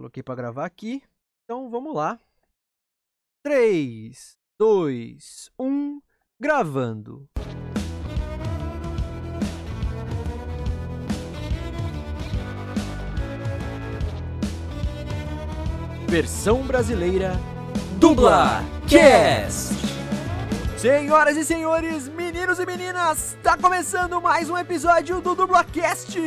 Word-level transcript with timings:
Coloquei 0.00 0.22
para 0.22 0.34
gravar 0.34 0.64
aqui. 0.64 1.02
Então 1.44 1.68
vamos 1.68 1.94
lá. 1.94 2.18
3, 3.42 4.34
2, 4.58 5.50
1, 5.58 6.00
gravando. 6.40 7.28
Versão 16.08 16.66
brasileira 16.66 17.32
Dubla 17.98 18.62
Cast. 18.88 19.89
Senhoras 20.80 21.36
e 21.36 21.44
senhores, 21.44 22.08
meninos 22.08 22.58
e 22.58 22.64
meninas, 22.64 23.34
está 23.34 23.54
começando 23.54 24.18
mais 24.18 24.48
um 24.48 24.56
episódio 24.56 25.20
do 25.20 25.34
Dublacast, 25.34 26.18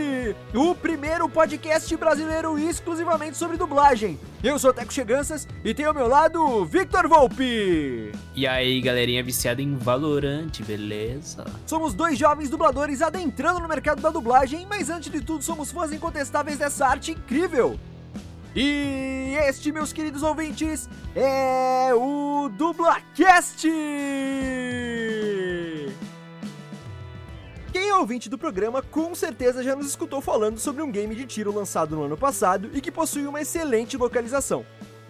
o 0.54 0.76
primeiro 0.76 1.28
podcast 1.28 1.98
brasileiro 1.98 2.60
exclusivamente 2.60 3.36
sobre 3.36 3.58
dublagem. 3.58 4.20
Eu 4.44 4.60
sou 4.60 4.72
Teco 4.72 4.94
Cheganças 4.94 5.48
e 5.66 5.74
tenho 5.74 5.88
ao 5.88 5.96
meu 5.96 6.08
lado 6.08 6.66
Victor 6.66 7.08
Volpe. 7.08 8.12
E 8.36 8.46
aí, 8.46 8.80
galerinha 8.80 9.24
viciada 9.24 9.60
em 9.60 9.76
Valorante, 9.76 10.62
beleza? 10.62 11.46
Somos 11.66 11.96
dois 11.96 12.16
jovens 12.16 12.48
dubladores 12.48 13.02
adentrando 13.02 13.60
no 13.60 13.68
mercado 13.68 14.04
da 14.04 14.12
dublagem, 14.12 14.68
mas 14.70 14.88
antes 14.88 15.12
de 15.12 15.20
tudo 15.20 15.44
somos 15.44 15.72
fãs 15.72 15.92
incontestáveis 15.92 16.60
dessa 16.60 16.86
arte 16.86 17.10
incrível. 17.10 17.80
E 18.56 19.36
este, 19.48 19.72
meus 19.72 19.92
queridos 19.92 20.22
ouvintes, 20.22 20.88
é 21.16 21.92
o 21.96 22.50
Dublacast! 22.50 23.68
Quem 27.72 27.90
é 27.90 27.96
ouvinte 27.96 28.30
do 28.30 28.38
programa 28.38 28.84
com 28.84 29.16
certeza 29.16 29.64
já 29.64 29.76
nos 29.76 29.88
escutou 29.88 30.22
falando 30.22 30.60
sobre 30.60 30.84
um 30.84 30.92
game 30.92 31.16
de 31.16 31.26
tiro 31.26 31.52
lançado 31.52 31.96
no 31.96 32.04
ano 32.04 32.16
passado 32.16 32.70
e 32.76 32.80
que 32.80 32.92
possui 32.92 33.26
uma 33.26 33.42
excelente 33.42 33.98
localização. 33.98 34.64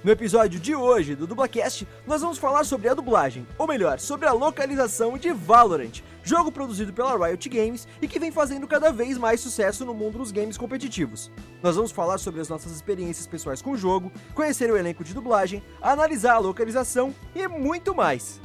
No 0.04 0.12
episódio 0.12 0.60
de 0.60 0.76
hoje 0.76 1.16
do 1.16 1.26
Dublacast, 1.26 1.88
nós 2.06 2.22
vamos 2.22 2.38
falar 2.38 2.66
sobre 2.66 2.90
a 2.90 2.94
dublagem, 2.94 3.48
ou 3.58 3.66
melhor, 3.66 4.02
sobre 4.02 4.28
a 4.28 4.34
localização 4.34 5.18
de 5.18 5.32
Valorant, 5.32 6.02
jogo 6.22 6.52
produzido 6.52 6.92
pela 6.92 7.16
Riot 7.16 7.48
Games 7.48 7.88
e 8.02 8.08
que 8.08 8.20
vem 8.20 8.30
fazendo 8.30 8.68
cada 8.68 8.92
vez 8.92 9.18
mais 9.18 9.40
sucesso 9.40 9.86
no 9.86 9.94
mundo 9.94 10.18
dos 10.18 10.30
games 10.30 10.58
competitivos. 10.58 11.32
Nós 11.62 11.78
vamos 11.78 11.90
falar 11.90 12.18
sobre 12.18 12.42
as 12.42 12.50
nossas 12.50 12.74
experiências 12.74 13.26
pessoais 13.26 13.62
com 13.62 13.72
o 13.72 13.78
jogo, 13.78 14.12
conhecer 14.36 14.70
o 14.70 14.76
elenco 14.76 15.06
de 15.06 15.14
dublagem, 15.14 15.64
analisar 15.82 16.34
a 16.34 16.40
localização 16.40 17.16
e 17.34 17.48
muito 17.48 17.96
mais. 17.96 18.42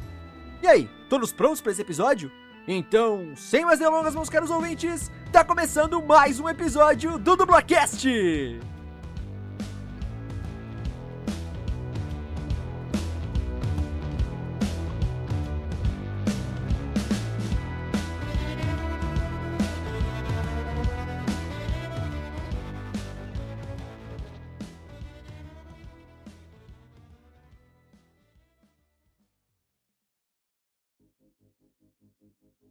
E 0.62 0.66
aí, 0.69 0.88
todos 1.10 1.32
prontos 1.32 1.60
para 1.60 1.72
esse 1.72 1.82
episódio? 1.82 2.30
Então, 2.69 3.32
sem 3.34 3.64
mais 3.64 3.80
delongas, 3.80 4.14
meus 4.14 4.30
caros 4.30 4.50
ouvintes, 4.50 5.10
tá 5.32 5.42
começando 5.42 6.00
mais 6.00 6.38
um 6.38 6.48
episódio 6.48 7.19
do 7.19 7.34
Dublacast! 7.34 8.77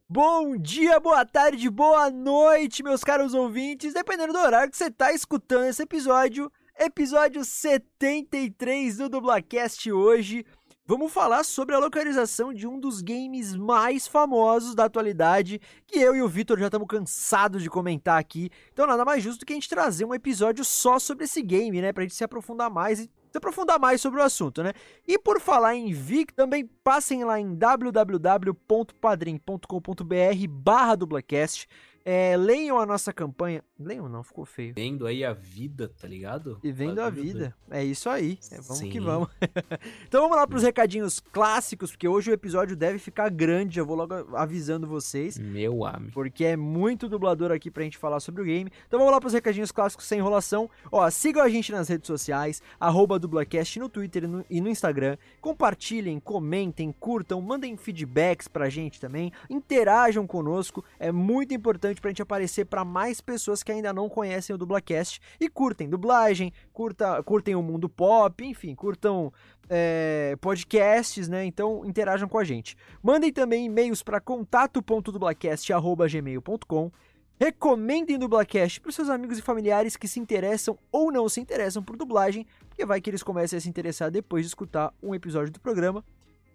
Bom 0.10 0.56
dia, 0.56 1.02
boa 1.02 1.26
tarde, 1.26 1.70
boa 1.70 2.10
noite, 2.10 2.82
meus 2.82 3.04
caros 3.04 3.34
ouvintes, 3.34 3.94
dependendo 3.94 4.32
do 4.32 4.40
horário 4.40 4.72
que 4.72 4.78
você 4.78 4.86
está 4.86 5.12
escutando 5.12 5.66
esse 5.66 5.84
episódio, 5.84 6.50
episódio 6.80 7.44
73 7.44 9.00
do 9.00 9.10
Dublacast 9.10 9.92
hoje. 9.92 10.46
Vamos 10.86 11.12
falar 11.12 11.44
sobre 11.44 11.76
a 11.76 11.80
localização 11.80 12.54
de 12.54 12.66
um 12.66 12.80
dos 12.80 13.02
games 13.02 13.54
mais 13.54 14.08
famosos 14.08 14.74
da 14.74 14.86
atualidade, 14.86 15.60
que 15.86 16.00
eu 16.00 16.16
e 16.16 16.22
o 16.22 16.30
Vitor 16.30 16.58
já 16.58 16.68
estamos 16.68 16.88
cansados 16.88 17.62
de 17.62 17.70
comentar 17.70 18.18
aqui. 18.18 18.50
Então 18.72 18.88
nada 18.88 19.04
mais 19.04 19.22
justo 19.22 19.46
que 19.46 19.52
a 19.52 19.58
gente 19.58 19.68
trazer 19.68 20.06
um 20.06 20.14
episódio 20.14 20.64
só 20.64 21.00
sobre 21.00 21.26
esse 21.26 21.42
game, 21.42 21.82
né, 21.82 21.92
pra 21.92 22.04
gente 22.04 22.16
se 22.16 22.24
aprofundar 22.24 22.70
mais 22.70 23.02
e 23.02 23.12
se 23.38 23.38
aprofundar 23.38 23.80
mais 23.80 24.02
sobre 24.02 24.20
o 24.20 24.24
assunto, 24.24 24.64
né? 24.64 24.74
E 25.08 25.20
por 25.20 25.40
falar 25.40 25.76
em 25.76 25.94
VIC, 25.94 26.34
também 26.34 26.68
passem 26.84 27.24
lá 27.24 27.40
em 27.40 27.56
www.padrim.com.br 27.56 30.48
barra 30.50 30.96
dublacast. 30.96 31.70
É, 32.10 32.38
leiam 32.38 32.80
a 32.80 32.86
nossa 32.86 33.12
campanha. 33.12 33.62
Leiam 33.78 34.08
não, 34.08 34.24
ficou 34.24 34.46
feio. 34.46 34.74
Vendo 34.78 35.06
aí 35.06 35.26
a 35.26 35.34
vida, 35.34 35.90
tá 35.90 36.08
ligado? 36.08 36.58
E 36.64 36.72
vendo 36.72 37.02
a 37.02 37.10
vida. 37.10 37.54
É 37.70 37.84
isso 37.84 38.10
aí. 38.10 38.40
É, 38.50 38.62
vamos 38.62 38.78
Sim. 38.78 38.90
que 38.90 38.98
vamos. 39.02 39.28
então 40.08 40.22
vamos 40.22 40.38
lá 40.38 40.48
pros 40.48 40.64
recadinhos 40.64 41.20
clássicos, 41.20 41.92
porque 41.92 42.08
hoje 42.08 42.32
o 42.32 42.34
episódio 42.34 42.78
deve 42.78 42.98
ficar 42.98 43.30
grande. 43.30 43.76
Já 43.76 43.84
vou 43.84 43.98
logo 43.98 44.14
avisando 44.38 44.88
vocês. 44.88 45.38
Meu 45.38 45.84
amigo. 45.84 46.14
Porque 46.14 46.46
é 46.46 46.56
muito 46.56 47.10
dublador 47.10 47.52
aqui 47.52 47.70
pra 47.70 47.84
gente 47.84 47.98
falar 47.98 48.22
sobre 48.22 48.42
o 48.42 48.46
game. 48.46 48.72
Então 48.88 48.98
vamos 48.98 49.12
lá 49.12 49.20
pros 49.20 49.34
recadinhos 49.34 49.74
clássicos 49.74 50.06
sem 50.06 50.20
enrolação. 50.20 50.70
Ó, 50.90 51.10
sigam 51.10 51.44
a 51.44 51.50
gente 51.50 51.74
nas 51.74 51.90
redes 51.90 52.08
sociais, 52.08 52.62
arroba 52.80 53.20
dublacast 53.20 53.80
no 53.80 53.90
Twitter 53.90 54.24
e 54.24 54.28
no, 54.28 54.46
e 54.50 54.62
no 54.62 54.70
Instagram. 54.70 55.18
Compartilhem, 55.42 56.22
comentem, 56.22 56.90
curtam, 56.98 57.42
mandem 57.42 57.76
feedbacks 57.76 58.48
pra 58.48 58.70
gente 58.70 58.98
também. 58.98 59.30
Interajam 59.50 60.26
conosco. 60.26 60.86
É 60.98 61.12
muito 61.12 61.54
importante 61.54 61.97
importante 61.98 62.02
pra 62.02 62.10
gente 62.10 62.22
aparecer 62.22 62.66
para 62.66 62.84
mais 62.86 63.20
pessoas 63.20 63.64
que 63.64 63.72
ainda 63.72 63.92
não 63.92 64.08
conhecem 64.08 64.56
o 64.56 64.58
Dublacast 64.58 65.20
e 65.40 65.50
curtem 65.50 65.90
dublagem, 65.90 66.54
curta, 66.72 67.24
curtem 67.24 67.56
o 67.56 67.62
mundo 67.62 67.90
pop, 67.90 68.46
enfim, 68.46 68.74
curtam 68.76 69.34
é, 69.70 70.38
podcasts, 70.40 71.28
né? 71.28 71.44
Então 71.46 71.84
interajam 71.86 72.30
com 72.30 72.38
a 72.38 72.44
gente. 72.44 72.78
Mandem 73.02 73.34
também 73.34 73.66
e-mails 73.66 74.04
para 74.04 74.22
contato.dublacast.gmail.com 74.22 76.92
Recomendem 77.40 78.18
Dublacast 78.18 78.82
para 78.82 78.92
seus 78.92 79.10
amigos 79.10 79.38
e 79.38 79.44
familiares 79.44 79.96
que 79.96 80.08
se 80.08 80.20
interessam 80.20 80.76
ou 80.92 81.12
não 81.12 81.30
se 81.30 81.40
interessam 81.40 81.84
por 81.84 81.96
dublagem, 81.96 82.48
porque 82.68 82.84
vai 82.84 83.00
que 83.00 83.12
eles 83.12 83.22
comecem 83.22 83.58
a 83.58 83.60
se 83.62 83.70
interessar 83.70 84.10
depois 84.10 84.44
de 84.44 84.48
escutar 84.48 84.92
um 85.04 85.14
episódio 85.14 85.54
do 85.54 85.60
programa. 85.60 86.04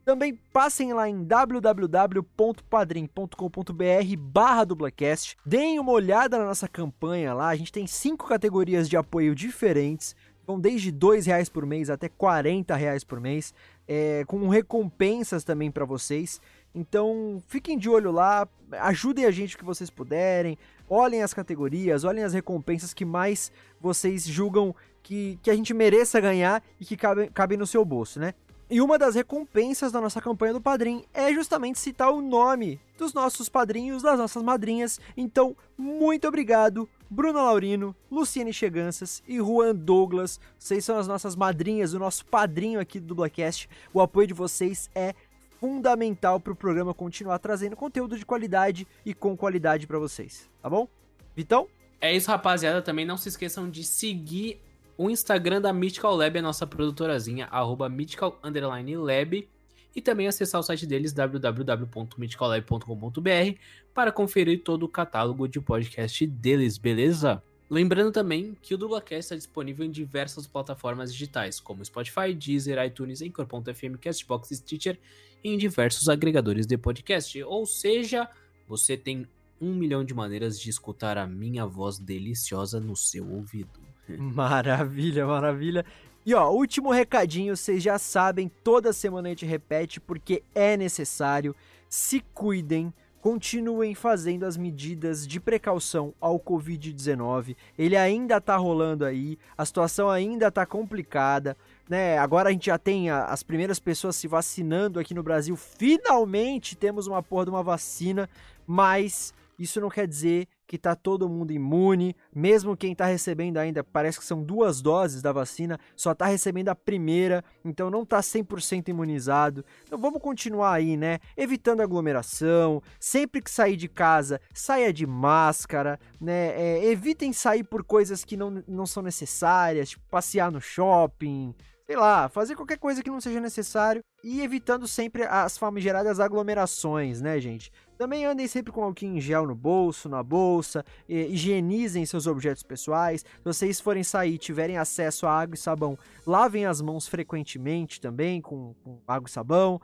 Também 0.05 0.37
passem 0.53 0.93
lá 0.93 1.09
em 1.09 1.23
www.padrim.com.br 1.23 4.17
barra 4.19 4.65
dublacast. 4.65 5.37
Deem 5.47 5.79
uma 5.79 5.93
olhada 5.93 6.39
na 6.39 6.45
nossa 6.45 6.67
campanha 6.67 7.33
lá. 7.33 7.49
A 7.49 7.57
gente 7.57 7.71
tem 7.71 7.87
cinco 7.87 8.27
categorias 8.27 8.89
de 8.89 8.97
apoio 8.97 9.33
diferentes. 9.33 10.17
Vão 10.45 10.59
desde 10.59 10.91
R$ 10.91 11.21
reais 11.25 11.49
por 11.49 11.65
mês 11.65 11.89
até 11.89 12.09
R$ 12.09 12.77
reais 12.77 13.05
por 13.05 13.21
mês. 13.21 13.55
É, 13.87 14.25
com 14.27 14.49
recompensas 14.49 15.45
também 15.45 15.71
para 15.71 15.85
vocês. 15.85 16.41
Então 16.75 17.41
fiquem 17.47 17.79
de 17.79 17.89
olho 17.89 18.11
lá. 18.11 18.49
Ajudem 18.73 19.25
a 19.25 19.31
gente 19.31 19.55
o 19.55 19.59
que 19.59 19.65
vocês 19.65 19.89
puderem. 19.89 20.59
Olhem 20.89 21.23
as 21.23 21.33
categorias, 21.33 22.03
olhem 22.03 22.25
as 22.25 22.35
recompensas 22.35 22.93
que 22.93 23.05
mais 23.05 23.53
vocês 23.81 24.27
julgam 24.27 24.75
que, 25.03 25.39
que 25.43 25.51
a 25.51 25.55
gente 25.55 25.73
mereça 25.73 26.21
ganhar 26.21 26.63
e 26.81 26.85
que 26.85 26.97
cabem, 26.97 27.31
cabem 27.31 27.57
no 27.57 27.67
seu 27.67 27.85
bolso, 27.85 28.21
né? 28.21 28.35
E 28.73 28.81
uma 28.81 28.97
das 28.97 29.15
recompensas 29.15 29.93
da 29.93 30.01
nossa 30.01 30.19
campanha 30.19 30.55
do 30.55 30.61
Padrim 30.61 31.05
é 31.13 31.31
justamente 31.31 31.79
citar 31.79 32.11
o 32.11 32.23
nome 32.23 32.81
dos 32.97 33.13
nossos 33.13 33.47
padrinhos, 33.47 34.03
das 34.03 34.19
nossas 34.19 34.43
madrinhas. 34.43 34.99
Então, 35.15 35.55
muito 35.77 36.27
obrigado, 36.27 36.89
Bruno 37.11 37.45
Laurino, 37.45 37.95
Luciane 38.11 38.51
Cheganças 38.51 39.23
e 39.29 39.37
Juan 39.37 39.75
Douglas. 39.75 40.41
Vocês 40.59 40.87
são 40.87 40.97
as 40.97 41.07
nossas 41.07 41.37
madrinhas, 41.37 41.93
o 41.93 41.99
nosso 41.99 42.25
padrinho 42.25 42.81
aqui 42.81 42.99
do 42.99 43.09
Dublacast. 43.09 43.69
O 43.93 44.01
apoio 44.01 44.29
de 44.29 44.33
vocês 44.33 44.89
é 44.95 45.15
fundamental 45.61 46.41
para 46.41 46.55
o 46.55 46.57
programa 46.57 46.95
continuar 46.95 47.39
trazendo 47.41 47.77
conteúdo 47.77 48.17
de 48.17 48.25
qualidade 48.25 48.89
e 49.05 49.13
com 49.13 49.37
qualidade 49.37 49.87
para 49.87 49.99
vocês, 49.99 50.49
tá 50.63 50.71
bom? 50.71 50.89
Vitão? 51.37 51.69
É 52.01 52.17
isso, 52.17 52.31
rapaziada. 52.31 52.81
Também 52.81 53.05
não 53.05 53.19
se 53.19 53.29
esqueçam 53.29 53.69
de 53.69 53.85
seguir 53.85 54.63
o 54.97 55.11
Instagram 55.11 55.61
da 55.61 55.73
Mythical 55.73 56.15
Lab 56.15 56.39
é 56.39 56.43
nossa 56.43 56.65
produtorazinha, 56.67 57.47
arroba 57.47 57.89
Lab. 57.89 59.49
E 59.95 60.01
também 60.01 60.27
acessar 60.27 60.59
o 60.59 60.63
site 60.63 60.87
deles, 60.87 61.13
www.mythicallab.com.br, 61.13 63.59
para 63.93 64.11
conferir 64.11 64.63
todo 64.63 64.85
o 64.85 64.89
catálogo 64.89 65.47
de 65.47 65.61
podcast 65.61 66.27
deles, 66.27 66.79
beleza? 66.79 67.43
Lembrando 67.69 68.13
também 68.13 68.57
que 68.61 68.75
o 68.75 68.79
Dublacast 68.79 69.21
está 69.21 69.37
disponível 69.37 69.85
em 69.85 69.91
diversas 69.91 70.47
plataformas 70.47 71.13
digitais, 71.13 71.61
como 71.61 71.85
Spotify, 71.85 72.33
Deezer, 72.35 72.83
iTunes, 72.85 73.23
Anchor.fm, 73.23 73.97
Castbox, 74.01 74.49
Stitcher 74.51 74.99
e 75.43 75.51
em 75.51 75.59
diversos 75.59 76.09
agregadores 76.09 76.67
de 76.67 76.77
podcast. 76.77 77.43
Ou 77.45 77.65
seja, 77.67 78.29
você 78.69 78.97
tem 78.97 79.27
um 79.61 79.75
milhão 79.75 80.05
de 80.05 80.13
maneiras 80.13 80.61
de 80.61 80.69
escutar 80.69 81.17
a 81.17 81.27
minha 81.27 81.65
voz 81.65 81.99
deliciosa 81.99 82.81
no 82.81 82.97
seu 82.97 83.31
ouvido. 83.31 83.92
Maravilha, 84.09 85.27
maravilha. 85.27 85.85
E 86.25 86.35
ó, 86.35 86.51
último 86.51 86.91
recadinho, 86.91 87.57
vocês 87.57 87.83
já 87.83 87.99
sabem, 87.99 88.51
toda 88.63 88.93
semana 88.93 89.29
a 89.29 89.31
gente 89.31 89.45
repete 89.45 90.01
porque 90.01 90.43
é 90.55 90.77
necessário. 90.77 91.55
Se 91.89 92.21
cuidem, 92.33 92.93
continuem 93.21 93.95
fazendo 93.95 94.45
as 94.45 94.57
medidas 94.57 95.27
de 95.27 95.41
precaução 95.41 96.15
ao 96.21 96.39
Covid-19. 96.39 97.57
Ele 97.79 97.97
ainda 97.97 98.41
tá 98.41 98.57
rolando 98.57 99.05
aí, 99.05 99.39
a 99.57 99.65
situação 99.65 100.09
ainda 100.09 100.51
tá 100.51 100.67
complicada, 100.67 101.57
né? 101.89 102.19
Agora 102.19 102.49
a 102.49 102.53
gente 102.53 102.67
já 102.67 102.79
tem 102.79 103.11
a, 103.11 103.25
as 103.25 103.43
primeiras 103.43 103.79
pessoas 103.81 104.17
se 104.17 104.29
vacinando 104.29 105.01
aqui 105.01 105.15
no 105.15 105.23
Brasil. 105.23 105.57
Finalmente 105.57 106.77
temos 106.77 107.07
uma 107.07 107.23
porra 107.23 107.45
de 107.45 107.51
uma 107.51 107.63
vacina, 107.63 108.29
mas 108.67 109.35
isso 109.59 109.81
não 109.81 109.89
quer 109.89 110.07
dizer 110.07 110.49
que 110.73 110.79
tá 110.79 110.95
todo 110.95 111.29
mundo 111.29 111.53
imune, 111.53 112.17
mesmo 112.35 112.75
quem 112.75 112.95
tá 112.95 113.05
recebendo 113.05 113.59
ainda, 113.59 113.85
parece 113.85 114.19
que 114.19 114.25
são 114.25 114.43
duas 114.43 114.81
doses 114.81 115.21
da 115.21 115.31
vacina, 115.31 115.79
só 115.95 116.15
tá 116.15 116.25
recebendo 116.25 116.71
a 116.71 116.75
primeira, 116.75 117.45
então 117.63 117.91
não 117.91 118.07
tá 118.07 118.21
100% 118.21 118.89
imunizado. 118.89 119.63
Então 119.85 119.99
vamos 119.99 120.23
continuar 120.23 120.73
aí, 120.73 120.97
né? 120.97 121.19
Evitando 121.37 121.83
aglomeração, 121.83 122.83
sempre 122.99 123.43
que 123.43 123.51
sair 123.51 123.77
de 123.77 123.87
casa, 123.87 124.41
saia 124.55 124.95
de 124.95 125.07
máscara, 125.07 126.01
né? 126.19 126.59
É, 126.59 126.87
evitem 126.87 127.35
sair 127.35 127.65
por 127.65 127.85
coisas 127.85 128.25
que 128.25 128.35
não, 128.35 128.65
não 128.67 128.87
são 128.87 129.03
necessárias, 129.03 129.91
tipo 129.91 130.07
passear 130.09 130.51
no 130.51 130.59
shopping, 130.59 131.55
sei 131.87 131.97
lá, 131.97 132.29
fazer 132.29 132.55
qualquer 132.55 132.79
coisa 132.79 133.03
que 133.03 133.11
não 133.11 133.21
seja 133.21 133.41
necessário 133.41 134.03
e 134.23 134.41
evitando 134.41 134.87
sempre 134.87 135.25
as 135.25 135.59
famigeradas 135.59 136.21
aglomerações, 136.21 137.21
né, 137.21 137.41
gente? 137.41 137.73
Também 137.99 138.25
andem 138.25 138.47
sempre 138.47 138.73
com 138.73 138.83
álcool 138.83 139.05
em 139.05 139.21
gel 139.21 139.47
no 139.47 139.55
bolso, 139.55 140.09
na 140.09 140.23
bolsa, 140.23 140.85
higienizem 141.09 142.07
seus 142.07 142.27
objetos 142.27 142.63
pessoais. 142.63 143.21
Se 143.21 143.45
vocês 143.45 143.81
forem 143.81 144.03
sair 144.03 144.35
e 144.35 144.39
tiverem 144.39 144.79
acesso 144.79 145.27
a 145.27 145.33
água 145.33 145.55
e 145.55 145.59
sabão, 145.59 145.99
lavem 146.27 146.67
as 146.67 146.81
mãos 146.81 147.07
frequentemente 147.07 148.01
também 148.01 148.41
com, 148.41 148.75
com 148.83 149.01
água 149.07 149.29
e 149.29 149.33
sabão. 149.33 149.81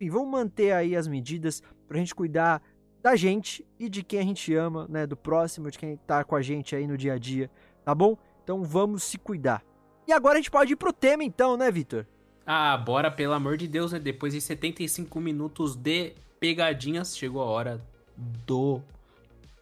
E 0.00 0.08
vão 0.08 0.24
manter 0.26 0.72
aí 0.72 0.94
as 0.94 1.08
medidas 1.08 1.62
pra 1.86 1.98
gente 1.98 2.14
cuidar 2.14 2.62
da 3.02 3.16
gente 3.16 3.66
e 3.78 3.88
de 3.88 4.02
quem 4.02 4.20
a 4.20 4.22
gente 4.22 4.54
ama, 4.54 4.86
né, 4.88 5.06
do 5.06 5.16
próximo, 5.16 5.70
de 5.70 5.78
quem 5.78 5.96
tá 5.96 6.24
com 6.24 6.36
a 6.36 6.42
gente 6.42 6.74
aí 6.76 6.86
no 6.86 6.96
dia 6.96 7.14
a 7.14 7.18
dia, 7.18 7.50
tá 7.84 7.94
bom? 7.94 8.16
Então 8.42 8.62
vamos 8.62 9.02
se 9.04 9.18
cuidar. 9.18 9.62
E 10.08 10.12
agora 10.12 10.36
a 10.36 10.40
gente 10.40 10.50
pode 10.50 10.72
ir 10.72 10.76
pro 10.76 10.90
tema 10.90 11.22
então, 11.22 11.54
né, 11.54 11.70
Vitor? 11.70 12.06
Ah, 12.46 12.74
bora, 12.78 13.10
pelo 13.10 13.34
amor 13.34 13.58
de 13.58 13.68
Deus, 13.68 13.92
né? 13.92 13.98
Depois 13.98 14.32
de 14.32 14.40
75 14.40 15.20
minutos 15.20 15.76
de 15.76 16.14
pegadinhas, 16.40 17.14
chegou 17.14 17.42
a 17.42 17.44
hora 17.44 17.86
do 18.16 18.80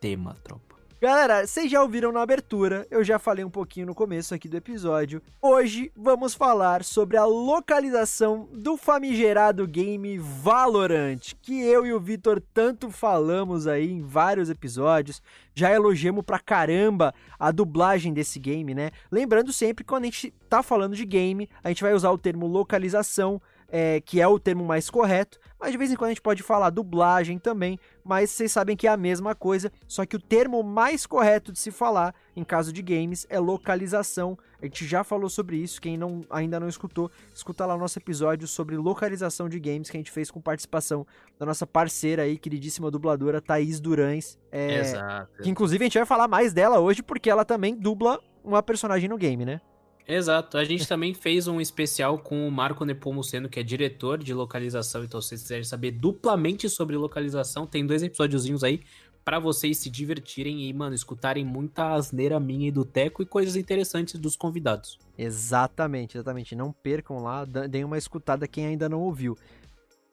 tema, 0.00 0.36
tropa. 0.44 0.65
Galera, 0.98 1.46
vocês 1.46 1.70
já 1.70 1.82
ouviram 1.82 2.10
na 2.10 2.22
abertura, 2.22 2.86
eu 2.90 3.04
já 3.04 3.18
falei 3.18 3.44
um 3.44 3.50
pouquinho 3.50 3.84
no 3.84 3.94
começo 3.94 4.34
aqui 4.34 4.48
do 4.48 4.56
episódio. 4.56 5.20
Hoje 5.42 5.92
vamos 5.94 6.32
falar 6.32 6.82
sobre 6.82 7.18
a 7.18 7.24
localização 7.26 8.48
do 8.50 8.78
famigerado 8.78 9.66
game 9.66 10.16
Valorant, 10.16 11.34
que 11.42 11.60
eu 11.60 11.84
e 11.84 11.92
o 11.92 12.00
Vitor 12.00 12.40
tanto 12.40 12.90
falamos 12.90 13.66
aí 13.66 13.92
em 13.92 14.00
vários 14.00 14.48
episódios. 14.48 15.22
Já 15.54 15.70
elogiamos 15.70 16.24
pra 16.24 16.38
caramba 16.38 17.12
a 17.38 17.50
dublagem 17.50 18.14
desse 18.14 18.38
game, 18.38 18.74
né? 18.74 18.90
Lembrando 19.12 19.52
sempre 19.52 19.84
que 19.84 19.88
quando 19.88 20.04
a 20.04 20.06
gente 20.06 20.32
tá 20.48 20.62
falando 20.62 20.96
de 20.96 21.04
game, 21.04 21.46
a 21.62 21.68
gente 21.68 21.82
vai 21.82 21.92
usar 21.92 22.10
o 22.10 22.16
termo 22.16 22.46
localização 22.46 23.38
é, 23.68 24.00
que 24.00 24.20
é 24.20 24.28
o 24.28 24.38
termo 24.38 24.64
mais 24.64 24.90
correto, 24.90 25.38
mas 25.58 25.72
de 25.72 25.78
vez 25.78 25.90
em 25.90 25.96
quando 25.96 26.08
a 26.08 26.10
gente 26.10 26.22
pode 26.22 26.42
falar 26.42 26.70
dublagem 26.70 27.38
também, 27.38 27.78
mas 28.04 28.30
vocês 28.30 28.52
sabem 28.52 28.76
que 28.76 28.86
é 28.86 28.90
a 28.90 28.96
mesma 28.96 29.34
coisa, 29.34 29.72
só 29.88 30.04
que 30.04 30.16
o 30.16 30.20
termo 30.20 30.62
mais 30.62 31.06
correto 31.06 31.52
de 31.52 31.58
se 31.58 31.70
falar 31.70 32.14
em 32.34 32.44
caso 32.44 32.72
de 32.72 32.82
games 32.82 33.26
é 33.28 33.38
localização. 33.38 34.38
A 34.60 34.64
gente 34.64 34.86
já 34.86 35.02
falou 35.02 35.28
sobre 35.28 35.56
isso, 35.56 35.80
quem 35.80 35.96
não, 35.96 36.22
ainda 36.30 36.60
não 36.60 36.68
escutou, 36.68 37.10
escuta 37.34 37.66
lá 37.66 37.74
o 37.74 37.78
nosso 37.78 37.98
episódio 37.98 38.46
sobre 38.46 38.76
localização 38.76 39.48
de 39.48 39.58
games 39.58 39.90
que 39.90 39.96
a 39.96 40.00
gente 40.00 40.10
fez 40.10 40.30
com 40.30 40.40
participação 40.40 41.06
da 41.38 41.44
nossa 41.44 41.66
parceira 41.66 42.22
aí, 42.22 42.38
queridíssima 42.38 42.90
dubladora 42.90 43.40
Thaís 43.40 43.80
Durães. 43.80 44.38
É, 44.50 44.80
Exato. 44.80 45.42
Que 45.42 45.50
inclusive 45.50 45.84
a 45.84 45.86
gente 45.86 45.98
vai 45.98 46.06
falar 46.06 46.28
mais 46.28 46.52
dela 46.52 46.78
hoje 46.78 47.02
porque 47.02 47.28
ela 47.28 47.44
também 47.44 47.74
dubla 47.74 48.20
uma 48.42 48.62
personagem 48.62 49.08
no 49.08 49.18
game, 49.18 49.44
né? 49.44 49.60
Exato. 50.08 50.56
A 50.56 50.64
gente 50.64 50.86
também 50.86 51.12
fez 51.12 51.48
um 51.48 51.60
especial 51.60 52.18
com 52.18 52.46
o 52.46 52.50
Marco 52.50 52.84
Nepomuceno, 52.84 53.48
que 53.48 53.58
é 53.58 53.62
diretor 53.62 54.18
de 54.22 54.32
localização. 54.32 55.02
Então, 55.02 55.20
se 55.20 55.28
vocês 55.28 55.42
quiserem 55.42 55.64
saber 55.64 55.90
duplamente 55.90 56.68
sobre 56.68 56.96
localização, 56.96 57.66
tem 57.66 57.84
dois 57.84 58.02
episódiozinhos 58.02 58.62
aí 58.62 58.82
para 59.24 59.40
vocês 59.40 59.78
se 59.78 59.90
divertirem 59.90 60.68
e, 60.68 60.72
mano, 60.72 60.94
escutarem 60.94 61.44
muita 61.44 61.94
asneira 61.94 62.38
minha 62.38 62.68
e 62.68 62.70
do 62.70 62.84
Teco 62.84 63.22
e 63.22 63.26
coisas 63.26 63.56
interessantes 63.56 64.20
dos 64.20 64.36
convidados. 64.36 65.00
Exatamente, 65.18 66.16
exatamente. 66.16 66.54
Não 66.54 66.70
percam 66.70 67.18
lá, 67.18 67.44
deem 67.44 67.82
uma 67.82 67.98
escutada 67.98 68.46
quem 68.46 68.66
ainda 68.66 68.88
não 68.88 69.00
ouviu. 69.00 69.36